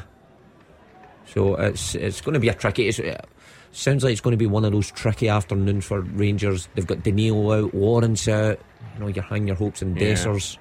so 1.26 1.56
it's 1.56 1.94
it's 1.94 2.20
going 2.22 2.34
to 2.34 2.40
be 2.40 2.48
a 2.48 2.54
tricky. 2.54 2.88
It 2.88 3.26
sounds 3.72 4.02
like 4.02 4.12
it's 4.12 4.20
going 4.22 4.32
to 4.32 4.38
be 4.38 4.46
one 4.46 4.64
of 4.64 4.72
those 4.72 4.90
tricky 4.90 5.28
afternoons 5.28 5.84
for 5.84 6.00
Rangers. 6.00 6.68
They've 6.74 6.86
got 6.86 7.02
Danilo 7.02 7.64
out, 7.66 7.74
Lawrence 7.74 8.28
out. 8.28 8.58
You 8.94 9.00
know, 9.00 9.06
you're 9.08 9.24
hanging 9.24 9.48
your 9.48 9.56
hopes 9.56 9.82
in 9.82 9.94
Yeah. 9.96 10.12
Dessers. 10.14 10.56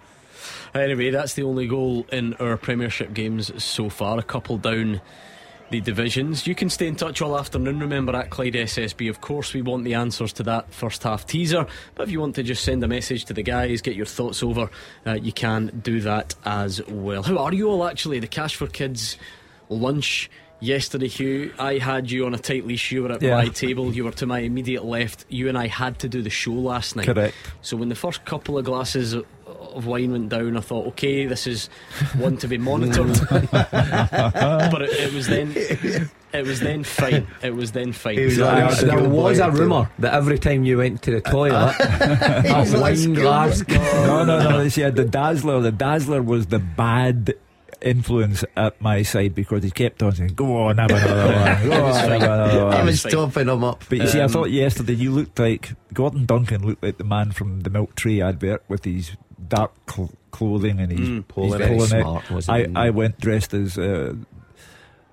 Anyway, 0.74 1.10
that's 1.10 1.34
the 1.36 1.44
only 1.44 1.68
goal 1.68 2.06
in 2.12 2.34
our 2.36 2.58
Premiership 2.58 3.14
games 3.14 3.64
so 3.64 3.90
far. 3.90 4.18
A 4.18 4.24
couple 4.24 4.58
down 4.58 5.00
the 5.72 5.82
divisions. 5.82 6.46
You 6.46 6.54
can 6.54 6.70
stay 6.70 6.88
in 6.88 6.96
touch 6.96 7.22
all 7.22 7.38
afternoon. 7.38 7.80
Remember 7.80 8.16
at 8.16 8.30
Clyde 8.30 8.54
SSB, 8.54 9.10
of 9.10 9.22
course, 9.22 9.54
we 9.54 9.62
want 9.62 9.84
the 9.86 9.94
answers 9.96 10.34
to 10.34 10.44
that 10.44 10.72
first 10.74 11.02
half 11.04 11.26
teaser. 11.26 11.66
But 11.96 12.04
if 12.04 12.12
you 12.12 12.20
want 12.20 12.36
to 12.36 12.44
just 12.44 12.64
send 12.64 12.84
a 12.84 12.88
message 12.88 13.26
to 13.26 13.34
the 13.34 13.42
guys, 13.42 13.82
get 13.82 13.96
your 13.96 14.06
thoughts 14.06 14.44
over, 14.44 14.70
uh, 15.08 15.14
you 15.14 15.32
can 15.32 15.80
do 15.82 16.02
that 16.02 16.36
as 16.46 16.86
well. 16.88 17.24
How 17.24 17.38
are 17.38 17.54
you 17.54 17.70
all 17.70 17.86
actually? 17.88 18.20
The 18.20 18.28
Cash 18.28 18.56
for 18.56 18.68
Kids 18.68 19.18
lunch 19.70 20.30
yesterday, 20.60 21.08
Hugh. 21.08 21.54
I 21.58 21.78
had 21.78 22.12
you 22.12 22.26
on 22.26 22.34
a 22.36 22.38
tight 22.38 22.68
leash. 22.68 22.92
You 22.92 23.04
were 23.04 23.12
at 23.14 23.22
Yeah. 23.22 23.36
my 23.38 23.48
table. 23.48 23.94
You 23.94 24.04
were 24.04 24.12
to 24.12 24.26
my 24.28 24.40
immediate 24.40 24.86
left. 24.86 25.26
You 25.30 25.50
and 25.50 25.58
I 25.58 25.68
had 25.68 26.00
to 26.00 26.10
do 26.10 26.22
the 26.22 26.30
show 26.30 26.52
last 26.54 26.96
night. 26.96 27.06
Correct. 27.08 27.34
So 27.62 27.78
when 27.78 27.90
the 27.90 27.96
first 27.96 28.26
couple 28.26 28.58
of 28.58 28.66
glasses 28.66 29.16
of 29.72 29.78
of 29.82 29.88
wine 29.88 30.12
went 30.12 30.30
down, 30.30 30.58
I 30.58 30.60
thought, 30.62 30.88
okay, 30.90 31.26
this 31.26 31.48
is 31.48 31.68
one 32.18 32.38
to 32.38 32.48
be 32.48 32.58
monitored. 32.58 33.20
but 33.32 34.82
it, 34.82 34.92
it 35.00 35.14
was 35.14 35.28
then, 35.28 35.54
it 35.56 36.46
was 36.46 36.60
then 36.60 36.84
fine. 36.84 37.28
It 37.42 37.56
was 37.56 37.72
then 37.72 37.94
fine. 37.94 38.24
Was 38.24 38.36
So- 38.36 38.46
like, 38.46 38.78
there 38.80 39.00
Good 39.00 39.12
was 39.12 39.40
a 39.40 39.50
rumour 39.52 39.90
that 40.00 40.14
every 40.14 40.38
time 40.40 40.64
you 40.66 40.78
went 40.78 41.02
to 41.04 41.12
the 41.12 41.22
toilet, 41.22 41.76
a 41.80 42.80
wine 42.80 43.14
glass. 43.14 43.68
no, 43.68 44.24
no, 44.26 44.50
no. 44.50 44.70
She 44.70 44.82
had 44.82 44.96
the 44.96 45.06
Dazzler. 45.06 45.62
The 45.62 45.72
Dazzler 45.72 46.22
was 46.22 46.48
the 46.48 46.60
bad 46.60 47.34
influence 47.82 48.44
at 48.56 48.80
my 48.80 49.02
side 49.02 49.34
because 49.34 49.64
he 49.64 49.72
kept 49.72 50.04
on 50.04 50.12
saying, 50.14 50.34
"Go 50.36 50.68
on, 50.68 50.78
have 50.78 50.92
another 50.92 51.16
one. 51.34 51.70
Go 51.70 51.86
on, 51.86 51.94
have 51.96 52.22
another 52.22 52.66
one." 52.66 52.74
I 52.76 52.84
was 52.84 53.02
fine. 53.02 53.12
topping 53.12 53.50
him 53.50 53.64
up. 53.64 53.84
But 53.90 53.98
you 54.00 54.08
see, 54.08 54.20
I 54.20 54.26
Um, 54.26 54.30
thought 54.30 54.52
yesterday 54.52 54.94
you 54.94 55.12
looked 55.12 55.40
like 55.40 55.72
Gordon 55.94 56.26
Duncan 56.26 56.66
looked 56.66 56.84
like 56.84 56.98
the 56.98 57.04
man 57.04 57.32
from 57.32 57.62
the 57.62 57.70
Milk 57.72 57.96
Tray 57.96 58.22
advert 58.22 58.64
with 58.68 58.86
his 58.86 59.12
dark 59.48 59.72
cl- 59.90 60.12
clothing 60.32 60.80
and 60.80 60.92
his 60.92 61.10
Mm. 61.10 61.28
pulling, 61.28 61.50
He's 61.50 61.58
very 61.58 61.70
pulling 61.78 61.84
it. 62.00 62.02
smart, 62.02 62.32
wasn't 62.32 62.56
I, 62.58 62.60
he? 62.64 62.76
I 62.88 62.90
went 62.92 63.20
dressed 63.20 63.54
as 63.54 63.78
uh, 63.78 64.14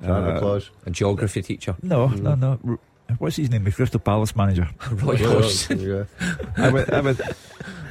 Santa 0.00 0.34
uh, 0.34 0.38
Claus. 0.38 0.70
A 0.86 0.90
geography 0.90 1.42
teacher. 1.42 1.74
no, 1.82 2.06
no, 2.08 2.34
no. 2.34 2.78
What's 3.18 3.36
his 3.36 3.50
name? 3.50 3.64
The 3.64 3.72
Crystal 3.72 3.98
Palace 4.00 4.36
manager. 4.36 4.68
Roy 4.92 5.16
Hodgson. 5.16 5.80
Yeah. 5.80 6.04
I 6.58 6.68
went, 6.68 6.92
I 6.92 7.00
went, 7.00 7.20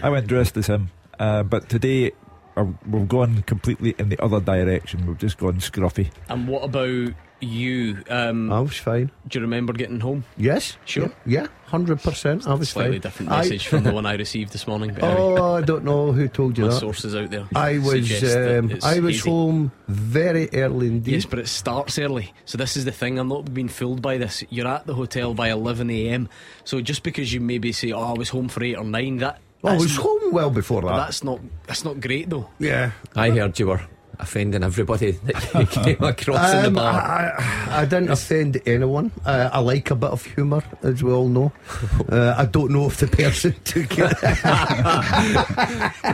I 0.03 0.09
went 0.09 0.27
dressed 0.27 0.55
as 0.57 0.67
him. 0.67 0.91
Uh, 1.19 1.41
but 1.41 1.67
today 1.69 2.11
uh, 2.55 2.65
we've 2.87 3.07
gone 3.07 3.41
completely 3.41 3.95
in 3.97 4.09
the 4.09 4.23
other 4.23 4.39
direction. 4.39 5.07
We've 5.07 5.17
just 5.17 5.37
gone 5.39 5.55
scruffy. 5.55 6.11
And 6.29 6.47
what 6.47 6.63
about 6.65 7.13
you? 7.39 8.03
Um, 8.09 8.51
I 8.51 8.59
was 8.59 8.77
fine. 8.77 9.11
do 9.27 9.37
you 9.39 9.41
remember 9.43 9.73
getting 9.73 9.99
home? 9.99 10.23
Yes. 10.37 10.77
Sure. 10.85 11.11
Yeah, 11.25 11.47
hundred 11.67 12.01
percent. 12.01 12.47
I 12.47 12.53
was 12.53 12.69
Slightly 12.69 12.93
fine. 12.93 13.01
different 13.01 13.31
I- 13.31 13.37
message 13.41 13.67
from 13.67 13.83
the 13.83 13.91
one 13.99 14.05
I 14.05 14.13
received 14.15 14.53
this 14.53 14.67
morning. 14.67 14.93
But 14.93 15.03
anyway, 15.03 15.39
Oh, 15.39 15.53
I 15.55 15.61
don't 15.61 15.83
know 15.83 16.11
who 16.11 16.27
told 16.27 16.57
you 16.57 16.65
my 16.65 16.69
that. 16.71 16.79
sources 16.79 17.15
out 17.15 17.29
there. 17.29 17.47
I 17.55 17.77
was 17.77 17.89
suggest 18.07 18.21
that 18.33 18.59
um, 18.59 18.71
it's 18.71 18.85
I 18.85 18.99
was 18.99 19.15
hazy. 19.17 19.29
home 19.29 19.71
very 19.87 20.49
early 20.53 20.87
indeed. 20.87 21.11
Yes, 21.13 21.25
but 21.25 21.39
it 21.39 21.47
starts 21.47 21.99
early. 21.99 22.33
So 22.45 22.57
this 22.57 22.75
is 22.77 22.85
the 22.85 22.91
thing. 22.91 23.19
I'm 23.19 23.27
not 23.29 23.53
being 23.53 23.67
fooled 23.69 24.01
by 24.01 24.17
this. 24.17 24.43
You're 24.49 24.67
at 24.67 24.87
the 24.87 24.93
hotel 24.95 25.33
by 25.33 25.49
11 25.51 25.89
a.m. 25.89 26.29
So 26.63 26.81
just 26.81 27.03
because 27.03 27.33
you 27.33 27.39
maybe 27.41 27.71
say, 27.71 27.91
"Oh, 27.91 28.01
I 28.01 28.13
was 28.13 28.29
home 28.29 28.47
for 28.49 28.63
eight 28.63 28.75
or 28.77 28.83
nine, 28.83 29.17
that 29.17 29.41
Oh, 29.63 29.69
I 29.69 29.75
was 29.77 29.95
home 29.95 30.31
well 30.31 30.51
before 30.51 30.81
that. 30.83 30.95
That's 30.97 31.23
not 31.23 31.39
that's 31.65 31.83
not 31.83 31.99
great 31.99 32.29
though. 32.29 32.47
yeah. 32.59 32.91
I 33.15 33.31
heard 33.31 33.57
you 33.59 33.67
were 33.67 33.81
offending 34.19 34.63
everybody 34.63 35.11
that 35.25 35.53
you 35.53 35.65
came 35.67 36.03
across 36.03 36.53
in 36.53 36.61
the 36.61 36.67
Um, 36.67 36.73
bar. 36.73 37.01
I, 37.01 37.81
I 37.81 37.85
didn't 37.85 38.09
offend 38.09 38.61
anyone. 38.65 39.11
Uh, 39.25 39.49
I 39.53 39.59
like 39.59 39.91
a 39.91 39.95
bit 39.95 40.09
of 40.09 40.25
humour, 40.25 40.63
as 40.83 41.03
we 41.03 41.11
all 41.11 41.27
know. 41.27 41.51
Uh, 42.09 42.33
I 42.37 42.45
don't 42.45 42.71
know 42.71 42.85
if 42.87 42.97
the 42.97 43.07
person 43.07 43.53
took 43.65 43.97
it, 43.97 44.13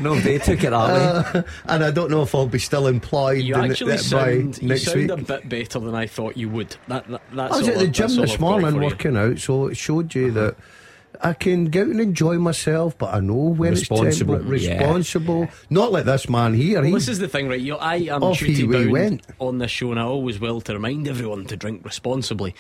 no, 0.02 0.16
they 0.20 0.40
took 0.40 0.64
it 0.64 0.72
that 0.72 0.88
way. 1.34 1.40
uh, 1.40 1.44
and 1.66 1.84
I 1.84 1.92
don't 1.92 2.10
know 2.10 2.24
if 2.24 2.34
I'll 2.34 2.48
be 2.48 2.58
still 2.60 2.88
employed 2.88 3.44
You 3.44 3.56
in, 3.56 3.72
actually 3.72 3.94
uh, 3.94 3.96
by 3.98 4.02
sound 4.02 4.62
you 4.62 4.78
sound 4.78 4.98
week. 5.02 5.12
a 5.12 5.18
bit 5.18 5.50
better 5.50 5.80
than 5.80 5.94
I 5.96 6.08
thought 6.08 6.36
you 6.38 6.50
would. 6.50 6.76
That, 6.88 7.08
that 7.10 7.22
that's 7.34 7.54
I 7.54 7.58
was 7.58 7.68
all 7.70 7.74
at 7.76 7.80
the 7.80 7.88
gym 7.88 8.16
this 8.16 8.40
morning 8.40 8.82
working 8.82 9.16
out, 9.18 9.38
so 9.40 9.68
it 9.68 9.78
showed 9.78 10.16
you 10.16 10.32
that 10.32 10.56
I 11.24 11.34
can 11.34 11.66
go 11.66 11.82
out 11.82 11.88
and 11.88 12.02
enjoy 12.02 12.38
myself, 12.38 12.98
but 12.98 13.14
I 13.14 13.22
know 13.22 13.34
when 13.34 13.72
Responsible, 13.72 14.08
it's 14.08 14.18
temporary, 14.20 14.60
yeah. 14.66 14.74
responsible. 14.74 15.48
Not 15.70 15.92
like 15.94 16.04
this 16.06 16.28
man 16.28 16.54
here. 16.54 16.80
Well, 16.80 16.88
he- 16.88 16.94
this 16.94 17.08
is 17.08 17.20
the 17.20 17.30
thing, 17.30 17.48
right? 17.48 17.60
You, 17.62 17.76
I 17.78 17.96
am 17.96 18.22
Off 18.24 18.40
he 18.40 18.48
duty 18.48 18.64
we 18.66 18.76
bound 18.76 18.92
went. 18.92 19.22
on 19.40 19.58
this 19.60 19.72
show, 19.72 19.92
and 19.92 20.00
I 20.00 20.04
always 20.04 20.40
will 20.40 20.60
to 20.62 20.74
remind 20.74 21.08
everyone 21.08 21.46
to 21.46 21.56
drink 21.56 21.86
responsibly. 21.86 22.54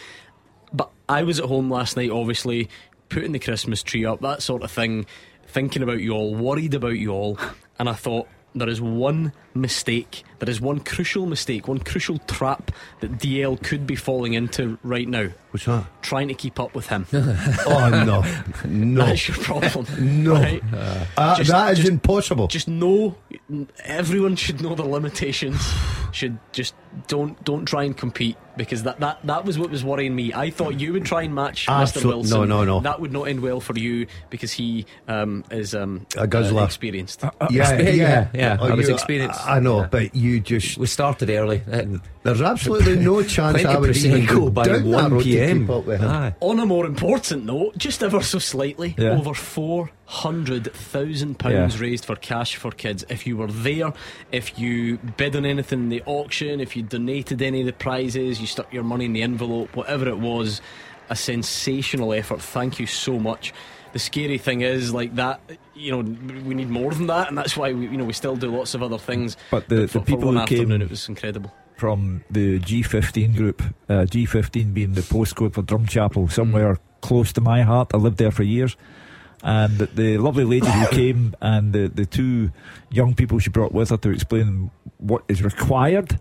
But 0.71 0.89
I 1.09 1.23
was 1.23 1.39
at 1.39 1.45
home 1.45 1.69
last 1.69 1.97
night, 1.97 2.09
obviously 2.09 2.69
putting 3.09 3.33
the 3.33 3.39
Christmas 3.39 3.83
tree 3.83 4.05
up, 4.05 4.21
that 4.21 4.41
sort 4.41 4.63
of 4.63 4.71
thing, 4.71 5.05
thinking 5.45 5.83
about 5.83 5.99
you 5.99 6.11
all, 6.13 6.33
worried 6.33 6.73
about 6.73 6.97
you 6.97 7.11
all, 7.11 7.37
and 7.77 7.89
I 7.89 7.93
thought 7.93 8.27
there 8.55 8.69
is 8.69 8.79
one 8.81 9.33
mistake, 9.53 10.23
there 10.39 10.49
is 10.49 10.61
one 10.61 10.79
crucial 10.79 11.25
mistake, 11.25 11.67
one 11.67 11.79
crucial 11.79 12.17
trap 12.19 12.71
that 13.01 13.13
DL 13.17 13.61
could 13.61 13.85
be 13.85 13.95
falling 13.95 14.33
into 14.33 14.77
right 14.83 15.07
now. 15.07 15.27
What's 15.53 15.65
that? 15.65 15.85
Trying 16.01 16.29
to 16.29 16.33
keep 16.33 16.59
up 16.59 16.73
with 16.73 16.87
him. 16.87 17.05
Oh 17.65 17.89
no, 18.05 18.23
no, 18.65 19.05
That's 19.05 19.27
your 19.27 19.37
problem. 19.37 19.85
no. 20.23 20.33
right? 20.33 20.61
Uh, 21.15 21.35
Just- 21.37 21.51
that 21.51 21.71
is 21.73 21.77
just- 21.79 21.89
impossible. 21.91 22.47
Just 22.47 22.67
know, 22.67 23.15
everyone 23.85 24.35
should 24.35 24.61
know 24.61 24.73
the 24.75 24.83
limitations. 24.83 25.61
should 26.11 26.37
just 26.51 26.73
don't 27.07 27.43
don't 27.43 27.65
try 27.65 27.83
and 27.83 27.97
compete 27.97 28.37
because 28.55 28.83
that, 28.83 28.99
that, 28.99 29.17
that 29.25 29.45
was 29.45 29.57
what 29.57 29.71
was 29.71 29.83
worrying 29.83 30.15
me. 30.15 30.31
I 30.31 30.51
thought 30.51 30.79
you 30.79 30.93
would 30.93 31.05
try 31.05 31.23
and 31.23 31.33
match 31.33 31.65
Mr. 31.65 32.05
Wilson. 32.05 32.37
no, 32.39 32.45
no, 32.45 32.63
no. 32.63 32.79
That 32.81 32.99
would 32.99 33.11
not 33.11 33.23
end 33.23 33.39
well 33.41 33.59
for 33.59 33.75
you 33.77 34.05
because 34.29 34.51
he 34.51 34.85
um, 35.07 35.43
is 35.49 35.73
um, 35.73 36.05
A 36.17 36.27
guzzler. 36.27 36.61
uh, 36.61 36.65
experienced. 36.65 37.23
yeah, 37.23 37.39
Yeah, 37.49 37.79
yeah, 37.89 38.27
yeah, 38.33 38.57
Oh, 38.59 38.67
I 38.67 38.73
was 38.75 38.87
you- 38.87 38.93
experienced. 38.93 39.41
I, 39.47 39.57
I 39.57 39.59
know, 39.59 39.81
Yeah. 39.81 39.87
but 39.89 40.15
you 40.15 40.39
just. 40.39 40.77
We 40.77 40.85
started 40.85 41.31
early. 41.31 41.63
There's 42.21 42.41
absolutely 42.41 42.97
no 42.97 43.23
chance 43.23 43.59
plenty 43.61 43.65
I 43.65 43.79
would 43.79 43.97
even 43.97 44.25
go 44.27 44.49
by 44.51 44.67
1 44.67 44.83
road 45.11 45.17
to 45.19 45.23
p.m. 45.23 45.42
keep 45.47 45.69
up 45.69 45.85
with 45.85 45.99
him. 46.01 46.09
Aye. 46.09 46.33
On 46.39 46.59
a 46.59 46.65
more 46.65 46.85
important 46.85 47.45
note, 47.45 47.77
just 47.77 48.01
ever 48.03 48.21
so 48.21 48.39
slightly, 48.39 48.95
Yeah. 48.97 49.11
over 49.17 49.33
four 49.33 49.89
hundred 50.05 50.71
thousand 50.73 51.39
pounds 51.39 51.75
Yeah. 51.75 51.81
raised 51.81 52.05
for 52.05 52.15
cash 52.15 52.55
for 52.55 52.71
kids. 52.71 53.03
If 53.09 53.25
you 53.27 53.37
were 53.37 53.47
there, 53.51 53.93
if 54.31 54.57
you 54.59 54.97
bid 55.17 55.35
on 55.35 55.45
anything 55.45 55.79
in 55.79 55.89
the 55.89 56.03
auction, 56.05 56.59
if 56.59 56.75
you 56.75 56.83
donated 56.83 57.41
any 57.41 57.61
of 57.61 57.65
the 57.65 57.73
prizes, 57.73 58.39
you 58.41 58.47
stuck 58.47 58.71
your 58.73 58.83
money 58.83 59.05
in 59.05 59.13
the 59.13 59.21
envelope, 59.23 59.75
whatever 59.75 60.07
it 60.07 60.19
was, 60.19 60.61
a 61.09 61.15
sensational 61.15 62.13
effort. 62.13 62.41
Thank 62.41 62.79
you 62.79 62.85
so 62.87 63.19
much. 63.19 63.53
The 63.93 63.99
scary 63.99 64.39
thing 64.39 64.61
is, 64.61 64.91
like 64.93 65.15
that, 65.15 65.39
you 65.75 65.91
know, 65.91 65.99
we 66.45 66.55
need 66.55 66.69
more 66.69 66.91
than 66.91 67.05
that, 67.07 67.27
and 67.29 67.37
that's 67.37 67.55
why 67.55 67.73
we, 67.73 67.83
you 67.87 67.97
know, 67.97 68.05
we 68.05 68.13
still 68.13 68.35
do 68.35 68.49
lots 68.49 68.73
of 68.73 68.81
other 68.81 68.97
things. 68.97 69.37
But 69.51 69.69
the- 69.69 69.87
for, 69.87 69.99
the 69.99 70.05
people 70.05 70.33
for 70.33 70.39
who 70.39 70.45
came- 70.47 70.71
it 70.71 70.89
was 70.89 71.07
incredible. 71.07 71.53
From 71.75 72.23
the 72.29 72.59
G15 72.59 73.35
group. 73.35 73.61
Uh, 73.89 74.05
G15 74.05 74.73
being 74.73 74.93
the 74.93 75.01
postcode 75.01 75.53
for 75.53 75.63
Drumchapel, 75.63 76.31
somewhere 76.31 76.77
close 77.01 77.33
to 77.33 77.41
my 77.41 77.61
heart. 77.61 77.91
I 77.93 77.97
lived 77.97 78.17
there 78.17 78.31
for 78.31 78.43
years. 78.43 78.75
And 79.43 79.77
the 79.77 80.17
lovely 80.17 80.45
lady 80.45 80.69
who 80.69 80.87
came 80.91 81.35
and 81.41 81.73
the, 81.73 81.87
the 81.89 82.05
two 82.05 82.51
young 82.89 83.13
people 83.13 83.39
she 83.39 83.49
brought 83.49 83.73
with 83.73 83.89
her 83.89 83.97
to 83.97 84.09
explain 84.09 84.71
what 84.97 85.23
is 85.27 85.43
required 85.43 86.19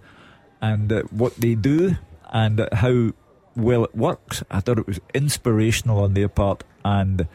and 0.61 0.93
uh, 0.93 1.03
what 1.11 1.37
they 1.37 1.55
do 1.55 1.97
and 2.33 2.61
uh, 2.61 2.69
how 2.73 3.13
well 3.55 3.85
it 3.85 3.95
works. 3.95 4.43
I 4.51 4.61
thought 4.61 4.79
it 4.79 4.87
was 4.87 5.01
inspirational 5.15 6.03
on 6.03 6.15
their 6.15 6.29
part 6.29 6.65
and 6.85 7.29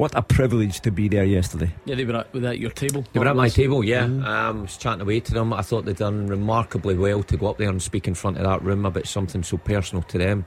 what 0.00 0.14
a 0.16 0.22
privilege 0.22 0.80
to 0.80 0.90
be 0.90 1.08
there 1.08 1.24
yesterday. 1.24 1.70
Yeah, 1.84 1.94
they 1.94 2.06
were 2.06 2.16
at, 2.16 2.32
were 2.32 2.40
they 2.40 2.48
at 2.48 2.58
your 2.58 2.70
table. 2.70 3.04
They 3.12 3.20
were 3.20 3.28
at 3.28 3.36
my 3.36 3.42
Marvellous. 3.42 3.54
table, 3.54 3.84
yeah. 3.84 4.04
Um, 4.04 4.62
was 4.62 4.78
chatting 4.78 5.02
away 5.02 5.20
to 5.20 5.34
them. 5.34 5.52
I 5.52 5.60
thought 5.60 5.84
they'd 5.84 5.94
done 5.94 6.26
remarkably 6.26 6.94
well 6.94 7.22
to 7.24 7.36
go 7.36 7.48
up 7.48 7.58
there 7.58 7.68
and 7.68 7.82
speak 7.82 8.08
in 8.08 8.14
front 8.14 8.38
of 8.38 8.44
that 8.44 8.62
room 8.62 8.86
about 8.86 9.06
something 9.06 9.42
so 9.42 9.58
personal 9.58 10.02
to 10.04 10.16
them. 10.16 10.46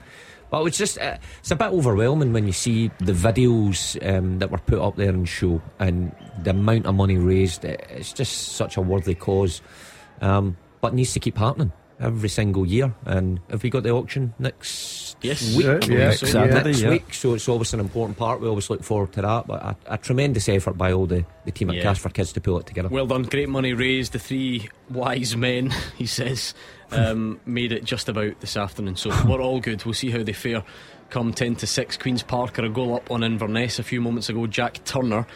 But 0.50 0.62
it 0.62 0.64
was 0.64 0.78
just, 0.80 0.98
uh, 0.98 1.18
it's 1.38 1.52
a 1.52 1.56
bit 1.56 1.68
overwhelming 1.68 2.34
when 2.34 2.48
you 2.48 2.52
see 2.52 2.90
the 2.98 3.14
videos 3.14 3.96
um, 4.04 4.40
that 4.40 4.50
were 4.50 4.58
put 4.58 4.80
up 4.80 4.96
there 4.96 5.10
and 5.10 5.30
show 5.30 5.62
and 5.78 6.16
the 6.42 6.50
amount 6.50 6.88
of 6.88 6.96
money 6.96 7.18
raised. 7.18 7.64
It's 7.64 8.12
just 8.12 8.54
such 8.54 8.76
a 8.76 8.82
worthy 8.82 9.14
cause. 9.14 9.62
Um, 10.20 10.58
but 10.82 10.96
needs 10.96 11.14
to 11.14 11.20
keep 11.20 11.38
happening 11.38 11.72
every 12.00 12.30
single 12.30 12.66
year. 12.66 12.94
And 13.06 13.40
have 13.50 13.64
we 13.64 13.70
got 13.70 13.84
the 13.84 13.92
auction 13.92 14.34
next 14.40 15.16
Yes. 15.22 15.56
week? 15.56 15.66
Yeah, 15.66 15.80
yeah, 15.88 16.12
So 16.12 16.26
Saturday, 16.26 16.64
next 16.64 16.82
yeah. 16.82 16.90
week. 16.90 17.14
So 17.14 17.34
it's 17.34 17.48
always 17.48 17.74
an 17.74 17.80
important 17.80 18.18
part. 18.18 18.42
We 18.42 18.48
always 18.48 18.70
look 18.70 18.84
forward 18.84 19.14
to 19.14 19.22
that. 19.22 19.48
But 19.48 19.62
a, 19.64 19.76
a 19.88 19.98
tremendous 19.98 20.50
effort 20.50 20.78
by 20.78 20.92
all 20.92 21.06
the, 21.06 21.26
the 21.46 21.52
team 21.52 21.70
at 21.70 21.78
Yeah. 21.78 21.84
Cash 21.84 22.00
for 22.00 22.10
Kids 22.10 22.34
to 22.34 22.42
pull 22.42 22.60
it 22.60 22.66
together. 22.66 22.90
Well 22.90 23.08
done, 23.08 23.24
great 23.24 23.50
money 23.50 23.74
raised. 23.74 24.14
The 24.14 24.20
three 24.20 24.70
wise 24.90 25.36
men, 25.38 25.74
he 25.98 26.06
says, 26.06 26.54
um, 26.92 27.40
made 27.46 27.72
it 27.72 27.84
just 27.86 28.10
about 28.10 28.40
this 28.42 28.58
afternoon. 28.58 28.96
So 28.96 29.10
we're 29.28 29.42
all 29.42 29.60
good. 29.60 29.84
We'll 29.86 29.94
see 29.94 30.12
how 30.12 30.24
they 30.24 30.34
fare 30.34 30.64
come 31.10 31.32
10 31.32 31.58
to 31.58 31.68
6. 31.68 31.98
Queen's 31.98 32.24
Park 32.24 32.58
are 32.60 32.66
a 32.66 32.70
goal 32.70 32.96
up 32.96 33.12
on 33.12 33.24
Inverness 33.24 33.78
a 33.80 33.84
few 33.84 34.02
moments 34.02 34.30
ago. 34.30 34.48
Jack 34.48 34.84
Turner 34.84 35.28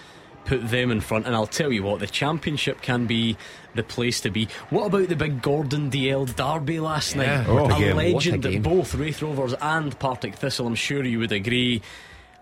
put 0.48 0.68
them 0.70 0.90
in 0.92 1.02
front. 1.02 1.28
And 1.28 1.36
I'll 1.36 1.46
tell 1.46 1.72
you 1.72 1.84
what, 1.84 2.00
the 2.00 2.08
championship 2.08 2.82
can 2.82 3.06
be 3.06 3.38
the 3.76 3.84
place 3.84 4.22
to 4.22 4.32
be. 4.32 4.48
What 4.72 4.88
about 4.88 5.10
the 5.10 5.16
big 5.16 5.42
Gordon 5.42 5.92
DL 5.92 6.26
derby 6.36 6.80
last 6.80 7.16
Yeah. 7.16 7.42
night? 7.42 7.48
Oh, 7.48 7.66
a 7.66 7.78
game. 7.80 7.96
legend 7.98 8.46
a 8.46 8.50
that 8.50 8.64
both 8.64 8.96
Raith 8.96 9.22
Rovers 9.22 9.54
and 9.62 9.98
Partick 10.00 10.36
Thistle, 10.36 10.66
I'm 10.66 10.76
sure 10.76 11.04
you 11.04 11.20
would 11.20 11.32
agree. 11.32 11.82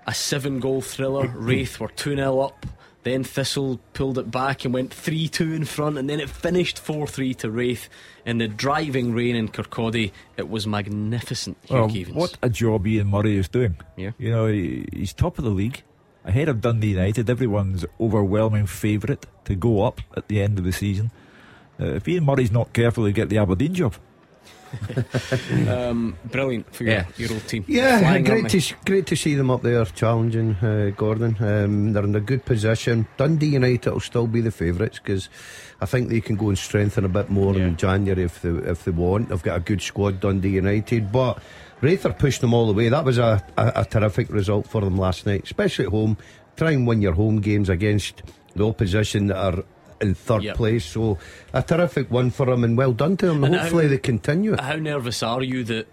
A 0.08 0.14
seven 0.14 0.60
goal 0.60 0.82
thriller. 0.82 1.28
Mm-hmm. 1.28 1.46
Raith 1.46 1.80
were 1.80 1.90
2 1.90 2.16
0 2.16 2.40
up. 2.40 2.66
Then 3.04 3.24
Thistle 3.24 3.80
pulled 3.94 4.18
it 4.18 4.32
back 4.32 4.66
and 4.66 4.74
went 4.74 4.92
3 4.92 5.28
2 5.28 5.54
in 5.54 5.66
front, 5.66 5.98
and 6.00 6.10
then 6.10 6.20
it 6.20 6.30
finished 6.30 6.80
4 6.80 7.06
3 7.08 7.34
to 7.36 7.52
Raith. 7.52 7.90
In 8.26 8.40
the 8.40 8.48
driving 8.48 9.14
rain 9.14 9.36
in 9.36 9.50
Kirkcaldy, 9.50 10.12
it 10.38 10.50
was 10.50 10.66
magnificent. 10.66 11.58
Hugh 11.66 11.76
Well, 11.76 11.90
what 12.14 12.38
a 12.42 12.50
job 12.50 12.88
Ian 12.88 13.08
Murray 13.08 13.38
is 13.38 13.48
doing. 13.48 13.76
Yeah. 13.98 14.12
You 14.18 14.32
know, 14.32 14.48
he, 14.48 14.88
he's 14.92 15.14
top 15.14 15.38
of 15.38 15.44
the 15.44 15.52
league, 15.52 15.84
ahead 16.26 16.50
of 16.50 16.60
Dundee 16.62 16.90
United, 16.90 17.30
everyone's 17.30 17.86
overwhelming 18.00 18.66
favourite 18.66 19.26
to 19.46 19.56
go 19.56 19.84
up 19.84 20.02
at 20.18 20.28
the 20.28 20.42
end 20.42 20.58
of 20.60 20.66
the 20.66 20.72
season. 20.74 21.12
Uh, 21.80 21.96
if 21.96 22.08
Ian 22.08 22.26
Murray's 22.26 22.52
not 22.52 22.74
careful, 22.74 23.06
he'll 23.06 23.14
get 23.14 23.30
the 23.30 23.38
Aberdeen 23.38 23.74
job. 23.74 23.96
um, 25.70 26.18
brilliant 26.26 26.74
for 26.74 26.84
your, 26.84 26.94
Yeah. 26.94 27.06
your 27.18 27.32
old 27.34 27.48
team. 27.48 27.64
Yeah, 27.68 28.20
great 28.22 28.50
to 28.50 28.60
they? 28.60 28.76
great 28.86 29.08
to 29.08 29.16
see 29.16 29.36
them 29.36 29.50
up 29.50 29.62
there 29.62 29.86
challenging 29.86 30.56
uh, 30.56 30.92
Gordon. 30.96 31.38
Um, 31.40 31.94
they're 31.94 32.04
in 32.04 32.16
a 32.16 32.20
good 32.20 32.46
position. 32.46 33.08
Dundee 33.18 33.48
United 33.48 33.92
will 33.92 34.00
still 34.00 34.28
be 34.28 34.42
the 34.42 34.52
favourites 34.52 35.00
because 35.00 35.30
I 35.82 35.86
think 35.86 36.10
they 36.10 36.22
can 36.22 36.36
go 36.36 36.50
and 36.50 36.58
strengthen 36.58 37.06
a 37.06 37.10
bit 37.10 37.30
more 37.30 37.56
in 37.56 37.78
January 37.78 38.24
if 38.24 38.42
they 38.42 38.50
if 38.50 38.84
they 38.84 38.92
want. 38.92 39.30
They've 39.30 39.42
got 39.44 39.58
a 39.58 39.62
good 39.62 39.82
squad, 39.82 40.20
Dundee 40.20 40.50
United, 40.50 41.12
but. 41.12 41.40
Raith 41.82 42.06
are 42.06 42.14
pushing 42.14 42.42
them 42.42 42.54
all 42.54 42.68
the 42.68 42.74
way. 42.74 42.90
That 42.90 43.04
was 43.06 43.18
a, 43.18 43.44
a, 43.58 43.72
a 43.78 43.86
terrific 43.86 44.30
result 44.30 44.68
for 44.68 44.82
them 44.82 44.98
last 44.98 45.26
night, 45.26 45.44
especially 45.44 45.86
at 45.86 45.92
home. 45.92 46.18
Try 46.56 46.72
and 46.72 46.88
win 46.88 47.02
your 47.02 47.14
home 47.14 47.42
games 47.42 47.70
against 47.70 48.24
the 48.56 48.66
opposition 48.66 49.28
that 49.28 49.38
are 49.38 49.64
in 50.02 50.14
third 50.16 50.44
Yep. 50.44 50.56
place. 50.56 50.86
So 50.86 51.18
a 51.54 51.62
terrific 51.62 52.10
one 52.10 52.30
for 52.32 52.46
them, 52.46 52.64
and 52.64 52.78
well 52.78 52.94
done 52.94 53.18
to 53.18 53.28
them. 53.28 53.44
And 53.44 53.56
Hopefully 53.56 53.84
how- 53.86 53.90
they 53.90 53.98
continue. 53.98 54.56
How 54.60 54.76
nervous 54.78 55.22
are 55.22 55.44
you 55.44 55.64
that 55.66 55.88